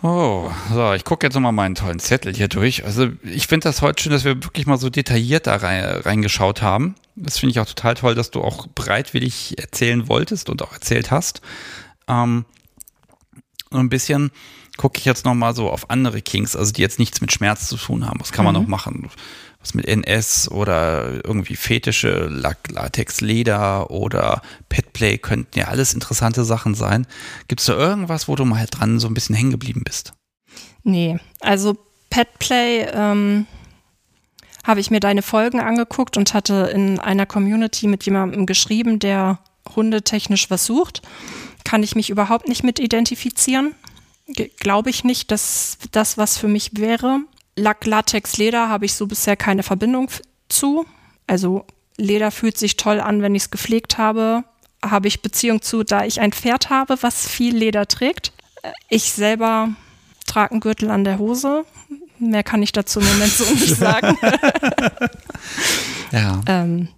Oh, 0.03 0.51
so, 0.69 0.91
ich 0.91 1.05
gucke 1.05 1.25
jetzt 1.25 1.33
nochmal 1.33 1.53
meinen 1.53 1.75
tollen 1.75 1.99
Zettel 1.99 2.35
hier 2.35 2.49
durch. 2.49 2.83
Also 2.83 3.07
ich 3.23 3.47
finde 3.47 3.69
das 3.69 3.81
heute 3.81 4.03
schön, 4.03 4.11
dass 4.11 4.25
wir 4.25 4.43
wirklich 4.43 4.67
mal 4.67 4.77
so 4.77 4.89
detailliert 4.89 5.47
da 5.47 5.55
rein, 5.55 5.85
reingeschaut 5.85 6.61
haben. 6.61 6.95
Das 7.15 7.37
finde 7.37 7.51
ich 7.51 7.59
auch 7.61 7.65
total 7.65 7.93
toll, 7.93 8.13
dass 8.13 8.29
du 8.29 8.41
auch 8.41 8.67
bereitwillig 8.67 9.57
erzählen 9.57 10.09
wolltest 10.09 10.49
und 10.49 10.61
auch 10.61 10.73
erzählt 10.73 11.09
hast. 11.09 11.41
Ähm, 12.09 12.43
so 13.71 13.77
ein 13.77 13.87
bisschen 13.87 14.31
gucke 14.75 14.97
ich 14.99 15.05
jetzt 15.05 15.23
nochmal 15.23 15.55
so 15.55 15.69
auf 15.69 15.89
andere 15.89 16.21
Kings, 16.21 16.55
also 16.55 16.73
die 16.73 16.81
jetzt 16.81 16.99
nichts 16.99 17.21
mit 17.21 17.31
Schmerz 17.31 17.69
zu 17.69 17.77
tun 17.77 18.05
haben. 18.05 18.19
Was 18.19 18.33
kann 18.33 18.43
man 18.43 18.55
mhm. 18.55 18.61
noch 18.61 18.67
machen? 18.67 19.09
Was 19.63 19.73
mit 19.73 19.87
NS 19.87 20.51
oder 20.51 21.25
irgendwie 21.25 21.55
fetische 21.55 22.27
Latex, 22.27 23.21
Leder 23.21 23.89
oder 23.89 24.41
Petplay 24.67 25.17
könnten 25.17 25.57
ja 25.57 25.69
alles 25.69 25.93
interessante 25.93 26.43
Sachen 26.43 26.75
sein. 26.75 27.07
Gibt 27.47 27.61
es 27.61 27.67
da 27.67 27.73
irgendwas, 27.73 28.27
wo 28.27 28.35
du 28.35 28.43
mal 28.43 28.67
dran 28.69 28.99
so 28.99 29.07
ein 29.07 29.13
bisschen 29.13 29.35
hängen 29.35 29.51
geblieben 29.51 29.83
bist? 29.85 30.13
Nee, 30.83 31.17
also 31.39 31.77
Petplay 32.09 32.87
ähm, 32.93 33.47
habe 34.63 34.79
ich 34.79 34.91
mir 34.91 34.99
deine 34.99 35.21
Folgen 35.21 35.59
angeguckt 35.59 36.17
und 36.17 36.33
hatte 36.33 36.69
in 36.73 36.99
einer 36.99 37.25
Community 37.25 37.87
mit 37.87 38.03
jemandem 38.05 38.45
geschrieben, 38.45 38.99
der 38.99 39.39
hundetechnisch 39.75 40.49
was 40.49 40.65
sucht. 40.65 41.01
Kann 41.63 41.83
ich 41.83 41.95
mich 41.95 42.09
überhaupt 42.09 42.47
nicht 42.47 42.63
mit 42.63 42.79
identifizieren. 42.79 43.75
Glaube 44.59 44.89
ich 44.89 45.03
nicht, 45.03 45.31
dass 45.31 45.77
das 45.91 46.17
was 46.17 46.37
für 46.37 46.47
mich 46.47 46.71
wäre. 46.77 47.21
Lack, 47.55 47.85
Latex, 47.85 48.37
Leder 48.37 48.69
habe 48.69 48.85
ich 48.85 48.93
so 48.93 49.07
bisher 49.07 49.35
keine 49.35 49.63
Verbindung 49.63 50.09
zu. 50.49 50.85
Also 51.27 51.65
Leder 51.97 52.31
fühlt 52.31 52.57
sich 52.57 52.77
toll 52.77 52.99
an, 52.99 53.21
wenn 53.21 53.35
ich 53.35 53.43
es 53.43 53.51
gepflegt 53.51 53.97
habe. 53.97 54.43
Habe 54.83 55.07
ich 55.07 55.21
Beziehung 55.21 55.61
zu, 55.61 55.83
da 55.83 56.03
ich 56.05 56.19
ein 56.19 56.33
Pferd 56.33 56.69
habe, 56.69 56.97
was 57.01 57.27
viel 57.27 57.55
Leder 57.55 57.87
trägt. 57.87 58.33
Ich 58.89 59.13
selber 59.13 59.69
trage 60.25 60.51
einen 60.51 60.59
Gürtel 60.61 60.89
an 60.89 61.03
der 61.03 61.19
Hose. 61.19 61.65
Mehr 62.19 62.43
kann 62.43 62.63
ich 62.63 62.71
dazu 62.71 62.99
im 62.99 63.07
Moment 63.07 63.31
so 63.31 63.43
nicht 63.53 63.75
sagen. 63.75 64.17
ja. 66.11 66.41
Ähm, 66.47 66.89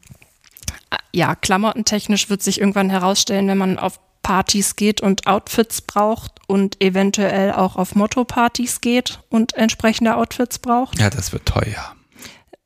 ja, 1.13 1.35
klamottentechnisch 1.35 2.29
wird 2.29 2.43
sich 2.43 2.59
irgendwann 2.59 2.89
herausstellen, 2.89 3.47
wenn 3.47 3.57
man 3.57 3.79
auf 3.79 3.99
Partys 4.25 4.75
geht 4.75 5.01
und 5.01 5.27
Outfits 5.27 5.81
braucht 5.81 6.31
und 6.47 6.81
eventuell 6.81 7.51
auch 7.51 7.75
auf 7.75 7.93
Motto-Partys 7.93 8.81
geht 8.81 9.19
und 9.29 9.53
entsprechende 9.53 10.15
Outfits 10.15 10.57
braucht. 10.57 10.99
Ja, 10.99 11.11
das 11.11 11.31
wird 11.31 11.45
teuer. 11.45 11.95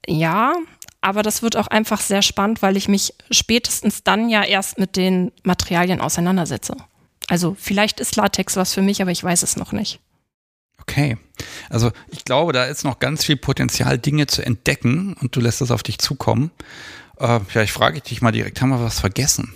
Ja, 0.07 0.53
aber 1.01 1.21
das 1.21 1.41
wird 1.41 1.57
auch 1.57 1.67
einfach 1.67 1.99
sehr 1.99 2.21
spannend, 2.21 2.61
weil 2.61 2.77
ich 2.77 2.87
mich 2.87 3.13
spätestens 3.29 4.05
dann 4.05 4.29
ja 4.29 4.41
erst 4.41 4.79
mit 4.79 4.95
den 4.95 5.33
Materialien 5.43 5.99
auseinandersetze. 5.99 6.77
Also 7.27 7.57
vielleicht 7.59 7.99
ist 7.99 8.15
Latex 8.15 8.55
was 8.55 8.73
für 8.73 8.81
mich, 8.81 9.01
aber 9.01 9.11
ich 9.11 9.21
weiß 9.21 9.43
es 9.43 9.57
noch 9.57 9.73
nicht. 9.73 9.99
Okay. 10.79 11.17
Also 11.69 11.91
ich 12.07 12.23
glaube, 12.23 12.53
da 12.53 12.67
ist 12.67 12.85
noch 12.85 12.99
ganz 12.99 13.25
viel 13.25 13.35
Potenzial, 13.35 13.97
Dinge 13.97 14.27
zu 14.27 14.45
entdecken 14.45 15.13
und 15.19 15.35
du 15.35 15.41
lässt 15.41 15.59
das 15.59 15.71
auf 15.71 15.83
dich 15.83 15.99
zukommen. 15.99 16.51
Äh, 17.17 17.41
vielleicht 17.45 17.73
frage 17.73 17.97
ich 17.97 18.03
dich 18.03 18.21
mal 18.21 18.31
direkt, 18.31 18.61
haben 18.61 18.69
wir 18.69 18.81
was 18.81 19.01
vergessen? 19.01 19.53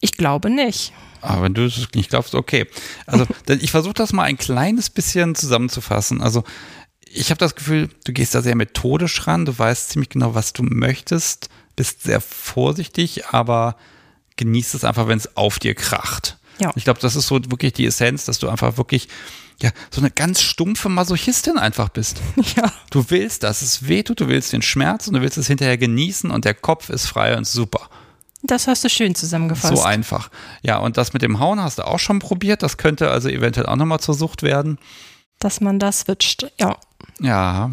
Ich 0.00 0.12
glaube 0.12 0.50
nicht. 0.50 0.92
Aber 1.20 1.42
wenn 1.42 1.54
du 1.54 1.64
es 1.64 1.88
nicht 1.94 2.10
glaubst, 2.10 2.34
okay. 2.34 2.66
Also 3.06 3.26
ich 3.48 3.70
versuche 3.70 3.94
das 3.94 4.12
mal 4.12 4.24
ein 4.24 4.38
kleines 4.38 4.90
bisschen 4.90 5.34
zusammenzufassen. 5.34 6.20
Also 6.20 6.44
ich 7.08 7.30
habe 7.30 7.38
das 7.38 7.54
Gefühl, 7.54 7.88
du 8.04 8.12
gehst 8.12 8.34
da 8.34 8.42
sehr 8.42 8.56
methodisch 8.56 9.26
ran, 9.26 9.44
du 9.44 9.58
weißt 9.58 9.90
ziemlich 9.90 10.10
genau, 10.10 10.34
was 10.34 10.52
du 10.52 10.62
möchtest, 10.62 11.48
bist 11.74 12.02
sehr 12.02 12.20
vorsichtig, 12.20 13.26
aber 13.26 13.76
genießt 14.36 14.74
es 14.74 14.84
einfach, 14.84 15.08
wenn 15.08 15.18
es 15.18 15.36
auf 15.36 15.58
dir 15.58 15.74
kracht. 15.74 16.38
Ja. 16.58 16.72
Ich 16.74 16.84
glaube, 16.84 17.00
das 17.00 17.16
ist 17.16 17.26
so 17.26 17.40
wirklich 17.50 17.72
die 17.72 17.86
Essenz, 17.86 18.24
dass 18.24 18.38
du 18.38 18.48
einfach 18.48 18.76
wirklich 18.76 19.08
ja, 19.62 19.70
so 19.90 20.00
eine 20.00 20.10
ganz 20.10 20.42
stumpfe 20.42 20.88
Masochistin 20.88 21.58
einfach 21.58 21.88
bist. 21.88 22.20
Ja. 22.56 22.72
Du 22.90 23.04
willst, 23.08 23.42
dass 23.42 23.62
es 23.62 23.88
wehtut, 23.88 24.20
du 24.20 24.28
willst 24.28 24.52
den 24.52 24.62
Schmerz 24.62 25.08
und 25.08 25.14
du 25.14 25.20
willst 25.20 25.36
es 25.36 25.46
hinterher 25.46 25.76
genießen 25.76 26.30
und 26.30 26.44
der 26.44 26.54
Kopf 26.54 26.88
ist 26.90 27.06
frei 27.06 27.36
und 27.36 27.46
super. 27.46 27.90
Das 28.46 28.66
hast 28.66 28.84
du 28.84 28.88
schön 28.88 29.14
zusammengefasst. 29.14 29.76
So 29.76 29.82
einfach. 29.82 30.30
Ja, 30.62 30.78
und 30.78 30.96
das 30.96 31.12
mit 31.12 31.22
dem 31.22 31.38
Hauen 31.38 31.60
hast 31.60 31.78
du 31.78 31.86
auch 31.86 31.98
schon 31.98 32.18
probiert. 32.18 32.62
Das 32.62 32.76
könnte 32.76 33.10
also 33.10 33.28
eventuell 33.28 33.66
auch 33.66 33.76
nochmal 33.76 34.00
zur 34.00 34.14
Sucht 34.14 34.42
werden. 34.42 34.78
Dass 35.38 35.60
man 35.60 35.78
das 35.78 36.00
switcht, 36.00 36.50
ja. 36.58 36.76
Ja. 37.20 37.70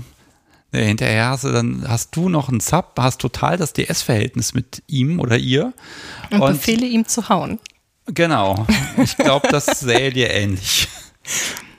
Hinterher 0.71 1.29
hast 1.29 1.43
du 1.43 1.51
dann 1.51 1.85
hast 1.87 2.15
du 2.15 2.29
noch 2.29 2.49
einen 2.49 2.59
Sub, 2.59 2.93
hast 2.97 3.21
total 3.21 3.57
das 3.57 3.73
DS-Verhältnis 3.73 4.55
mit 4.55 4.81
ihm 4.87 5.19
oder 5.19 5.37
ihr. 5.37 5.73
Und, 6.31 6.41
und 6.41 6.53
befehle 6.53 6.87
ihm 6.87 7.07
zu 7.07 7.29
hauen. 7.29 7.59
Genau. 8.07 8.65
Ich 8.97 9.15
glaube, 9.15 9.47
das 9.49 9.65
sähe 9.79 10.11
dir 10.11 10.31
ähnlich. 10.31 10.87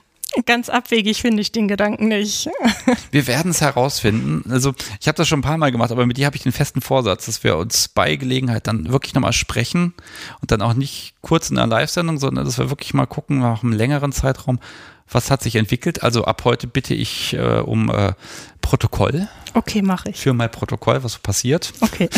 Ganz 0.47 0.69
abwegig 0.69 1.23
finde 1.23 1.41
ich 1.41 1.53
den 1.53 1.69
Gedanken 1.69 2.09
nicht. 2.09 2.49
Wir 3.11 3.27
werden 3.27 3.51
es 3.53 3.61
herausfinden. 3.61 4.51
Also 4.51 4.75
ich 5.01 5.07
habe 5.07 5.17
das 5.17 5.29
schon 5.29 5.41
ein 5.41 5.43
paar 5.43 5.59
Mal 5.59 5.73
gemacht, 5.73 5.93
aber 5.93 6.07
mit 6.07 6.17
dir 6.17 6.27
habe 6.27 6.37
ich 6.37 6.43
den 6.43 6.53
festen 6.53 6.81
Vorsatz, 6.81 7.27
dass 7.27 7.45
wir 7.45 7.57
uns 7.57 7.89
bei 7.89 8.17
Gelegenheit 8.17 8.67
dann 8.67 8.91
wirklich 8.91 9.15
nochmal 9.15 9.33
sprechen 9.33 9.95
und 10.41 10.51
dann 10.51 10.63
auch 10.63 10.75
nicht 10.75 11.15
kurz 11.21 11.51
in 11.51 11.59
einer 11.59 11.69
Live-Sendung, 11.69 12.19
sondern 12.19 12.45
dass 12.45 12.59
wir 12.59 12.71
wirklich 12.71 12.95
mal 12.95 13.07
gucken, 13.07 13.39
nach 13.39 13.63
einem 13.63 13.73
längeren 13.73 14.13
Zeitraum, 14.13 14.59
was 15.11 15.31
hat 15.31 15.43
sich 15.43 15.57
entwickelt. 15.57 16.03
Also 16.03 16.25
ab 16.25 16.43
heute 16.45 16.67
bitte 16.67 16.95
ich 16.95 17.35
äh, 17.35 17.61
um 17.61 17.91
äh, 17.91 18.15
Protokoll. 18.61 19.29
Okay, 19.53 19.83
mache 19.83 20.11
ich. 20.11 20.17
Für 20.17 20.33
mein 20.33 20.51
Protokoll, 20.51 21.05
was 21.05 21.19
passiert. 21.19 21.73
Okay. 21.81 22.09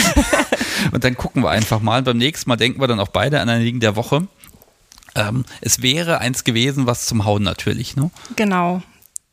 und 0.92 1.04
dann 1.04 1.16
gucken 1.16 1.42
wir 1.42 1.50
einfach 1.50 1.80
mal. 1.80 2.02
Beim 2.02 2.16
nächsten 2.16 2.48
Mal 2.48 2.56
denken 2.56 2.80
wir 2.80 2.86
dann 2.86 3.00
auch 3.00 3.08
beide 3.08 3.40
an 3.40 3.48
ein 3.48 3.62
Liegen 3.62 3.80
der 3.80 3.96
Woche. 3.96 4.26
Ähm, 5.16 5.44
es 5.62 5.82
wäre 5.82 6.18
eins 6.18 6.44
gewesen, 6.44 6.86
was 6.86 7.06
zum 7.06 7.24
Hauen 7.24 7.42
natürlich, 7.42 7.96
ne? 7.96 8.10
Genau. 8.36 8.82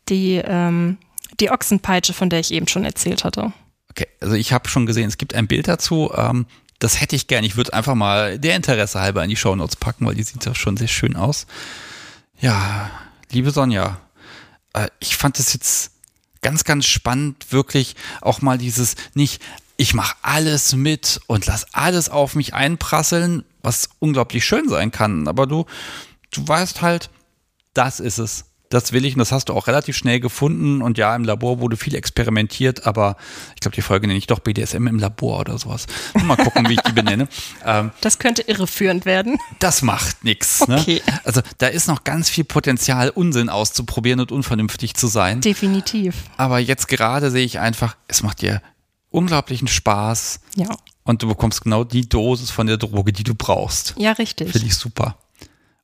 Die, 0.09 0.35
ähm, 0.43 0.97
die 1.39 1.51
Ochsenpeitsche, 1.51 2.13
von 2.13 2.29
der 2.29 2.39
ich 2.39 2.51
eben 2.51 2.67
schon 2.67 2.85
erzählt 2.85 3.23
hatte. 3.23 3.53
Okay, 3.89 4.07
also 4.21 4.33
ich 4.33 4.53
habe 4.53 4.69
schon 4.69 4.85
gesehen, 4.85 5.07
es 5.07 5.17
gibt 5.17 5.35
ein 5.35 5.47
Bild 5.47 5.67
dazu. 5.67 6.11
Ähm, 6.15 6.47
das 6.79 6.99
hätte 6.99 7.15
ich 7.15 7.27
gern. 7.27 7.43
Ich 7.43 7.55
würde 7.55 7.73
einfach 7.73 7.95
mal 7.95 8.39
der 8.39 8.55
Interesse 8.55 8.99
halber 8.99 9.23
in 9.23 9.29
die 9.29 9.35
Shownotes 9.35 9.75
packen, 9.75 10.05
weil 10.05 10.15
die 10.15 10.23
sieht 10.23 10.45
doch 10.45 10.55
schon 10.55 10.77
sehr 10.77 10.87
schön 10.87 11.15
aus. 11.15 11.47
Ja, 12.39 12.89
liebe 13.31 13.51
Sonja, 13.51 13.99
äh, 14.73 14.87
ich 14.99 15.15
fand 15.15 15.39
es 15.39 15.53
jetzt 15.53 15.91
ganz, 16.41 16.63
ganz 16.63 16.85
spannend, 16.85 17.51
wirklich 17.51 17.95
auch 18.21 18.41
mal 18.41 18.57
dieses 18.57 18.95
nicht, 19.13 19.41
ich 19.77 19.93
mache 19.93 20.15
alles 20.21 20.75
mit 20.75 21.19
und 21.27 21.45
lass 21.45 21.73
alles 21.73 22.09
auf 22.09 22.35
mich 22.35 22.53
einprasseln, 22.53 23.43
was 23.63 23.89
unglaublich 23.99 24.45
schön 24.45 24.69
sein 24.69 24.91
kann. 24.91 25.27
Aber 25.27 25.47
du, 25.47 25.65
du 26.31 26.47
weißt 26.47 26.81
halt, 26.81 27.09
das 27.73 27.99
ist 27.99 28.19
es. 28.19 28.45
Das 28.69 28.91
will 28.91 29.05
ich 29.05 29.13
und 29.13 29.19
das 29.19 29.31
hast 29.31 29.49
du 29.49 29.53
auch 29.53 29.67
relativ 29.67 29.95
schnell 29.95 30.19
gefunden. 30.19 30.81
Und 30.81 30.97
ja, 30.97 31.15
im 31.15 31.23
Labor 31.23 31.59
wurde 31.59 31.77
viel 31.77 31.93
experimentiert, 31.93 32.87
aber 32.87 33.17
ich 33.53 33.61
glaube, 33.61 33.75
die 33.75 33.83
Folge 33.83 34.07
nenne 34.07 34.17
ich 34.17 34.25
doch 34.25 34.39
BDSM 34.39 34.87
im 34.87 34.97
Labor 34.97 35.41
oder 35.41 35.59
sowas. 35.59 35.85
Mal 36.23 36.37
gucken, 36.37 36.67
wie 36.67 36.73
ich 36.73 36.81
die 36.81 36.91
benenne. 36.91 37.27
Ähm, 37.65 37.91
das 38.01 38.19
könnte 38.19 38.41
irreführend 38.41 39.05
werden. 39.05 39.37
Das 39.59 39.83
macht 39.83 40.25
nichts. 40.25 40.67
Ne? 40.67 40.79
Okay. 40.79 41.01
Ne? 41.05 41.19
Also 41.23 41.41
da 41.59 41.67
ist 41.67 41.87
noch 41.87 42.03
ganz 42.03 42.29
viel 42.29 42.43
Potenzial, 42.43 43.09
Unsinn 43.09 43.47
auszuprobieren 43.47 44.19
und 44.19 44.31
unvernünftig 44.33 44.95
zu 44.95 45.07
sein. 45.07 45.39
Definitiv. 45.39 46.15
Aber 46.35 46.59
jetzt 46.59 46.89
gerade 46.89 47.31
sehe 47.31 47.45
ich 47.45 47.59
einfach, 47.59 47.95
es 48.07 48.21
macht 48.21 48.41
dir 48.41 48.61
unglaublichen 49.11 49.67
Spaß. 49.67 50.41
Ja. 50.55 50.67
Und 51.03 51.21
du 51.21 51.27
bekommst 51.27 51.63
genau 51.63 51.83
die 51.83 52.07
Dosis 52.07 52.49
von 52.49 52.67
der 52.67 52.77
Droge, 52.77 53.11
die 53.11 53.23
du 53.23 53.35
brauchst. 53.35 53.93
Ja, 53.97 54.13
richtig. 54.13 54.51
Finde 54.51 54.67
ich 54.67 54.75
super. 54.75 55.17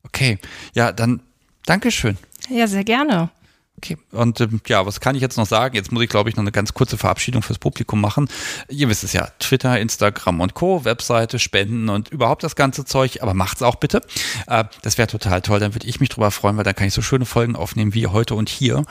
Okay. 0.02 0.38
Ja, 0.74 0.92
dann 0.92 1.20
Dankeschön. 1.66 2.16
Ja, 2.48 2.66
sehr 2.66 2.84
gerne. 2.84 3.30
Okay, 3.76 3.96
und 4.10 4.40
ähm, 4.42 4.60
ja, 4.66 4.84
was 4.84 5.00
kann 5.00 5.14
ich 5.14 5.22
jetzt 5.22 5.38
noch 5.38 5.46
sagen? 5.46 5.74
Jetzt 5.74 5.90
muss 5.90 6.02
ich, 6.02 6.10
glaube 6.10 6.28
ich, 6.28 6.36
noch 6.36 6.42
eine 6.42 6.52
ganz 6.52 6.74
kurze 6.74 6.98
Verabschiedung 6.98 7.42
fürs 7.42 7.58
Publikum 7.58 7.98
machen. 7.98 8.28
Ihr 8.68 8.90
wisst 8.90 9.04
es 9.04 9.14
ja, 9.14 9.28
Twitter, 9.38 9.78
Instagram 9.80 10.40
und 10.40 10.52
Co., 10.52 10.84
Webseite, 10.84 11.38
Spenden 11.38 11.88
und 11.88 12.10
überhaupt 12.10 12.42
das 12.42 12.56
ganze 12.56 12.84
Zeug, 12.84 13.22
aber 13.22 13.32
macht's 13.32 13.62
auch 13.62 13.76
bitte. 13.76 14.02
Äh, 14.48 14.64
das 14.82 14.98
wäre 14.98 15.08
total 15.08 15.40
toll, 15.40 15.60
dann 15.60 15.74
würde 15.74 15.86
ich 15.86 15.98
mich 15.98 16.10
drüber 16.10 16.30
freuen, 16.30 16.58
weil 16.58 16.64
dann 16.64 16.74
kann 16.74 16.88
ich 16.88 16.92
so 16.92 17.00
schöne 17.00 17.24
Folgen 17.24 17.56
aufnehmen 17.56 17.94
wie 17.94 18.06
heute 18.06 18.34
und 18.34 18.50
hier. 18.50 18.84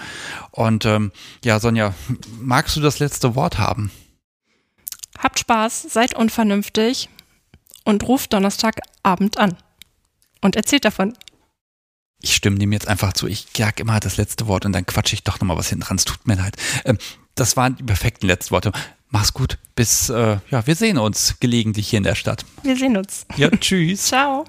Und 0.51 0.85
ähm, 0.85 1.11
ja, 1.45 1.59
Sonja, 1.59 1.93
magst 2.39 2.75
du 2.75 2.81
das 2.81 2.97
letzte 2.97 3.35
Wort 3.35 3.59
haben? 3.59 3.91
Habt 5.19 5.39
Spaß, 5.39 5.83
seid 5.83 6.15
unvernünftig 6.15 7.09
und 7.83 8.07
ruft 8.07 8.33
Donnerstagabend 8.33 9.37
an 9.37 9.57
und 10.41 10.55
erzählt 10.55 10.85
davon. 10.85 11.13
Ich 12.21 12.35
stimme 12.35 12.57
dem 12.57 12.71
jetzt 12.71 12.87
einfach 12.87 13.13
zu. 13.13 13.27
Ich 13.27 13.47
jag 13.55 13.79
immer 13.79 13.99
das 13.99 14.17
letzte 14.17 14.47
Wort 14.47 14.65
und 14.65 14.73
dann 14.73 14.85
quatsche 14.85 15.13
ich 15.13 15.23
doch 15.23 15.39
nochmal 15.39 15.57
was 15.57 15.69
hinten 15.69 15.85
dran. 15.85 15.97
Es 15.97 16.05
tut 16.05 16.25
mir 16.27 16.35
leid. 16.35 16.55
Ähm, 16.85 16.97
das 17.35 17.55
waren 17.55 17.75
die 17.77 17.83
perfekten 17.83 18.27
letzten 18.27 18.51
Worte. 18.51 18.71
Mach's 19.09 19.33
gut. 19.33 19.57
Bis, 19.75 20.09
äh, 20.09 20.37
ja, 20.49 20.67
wir 20.67 20.75
sehen 20.75 20.97
uns 20.97 21.35
gelegentlich 21.39 21.89
hier 21.89 21.97
in 21.97 22.03
der 22.03 22.15
Stadt. 22.15 22.45
Wir 22.63 22.75
sehen 22.75 22.97
uns. 22.97 23.25
Ja, 23.37 23.49
tschüss. 23.59 24.05
Ciao. 24.07 24.45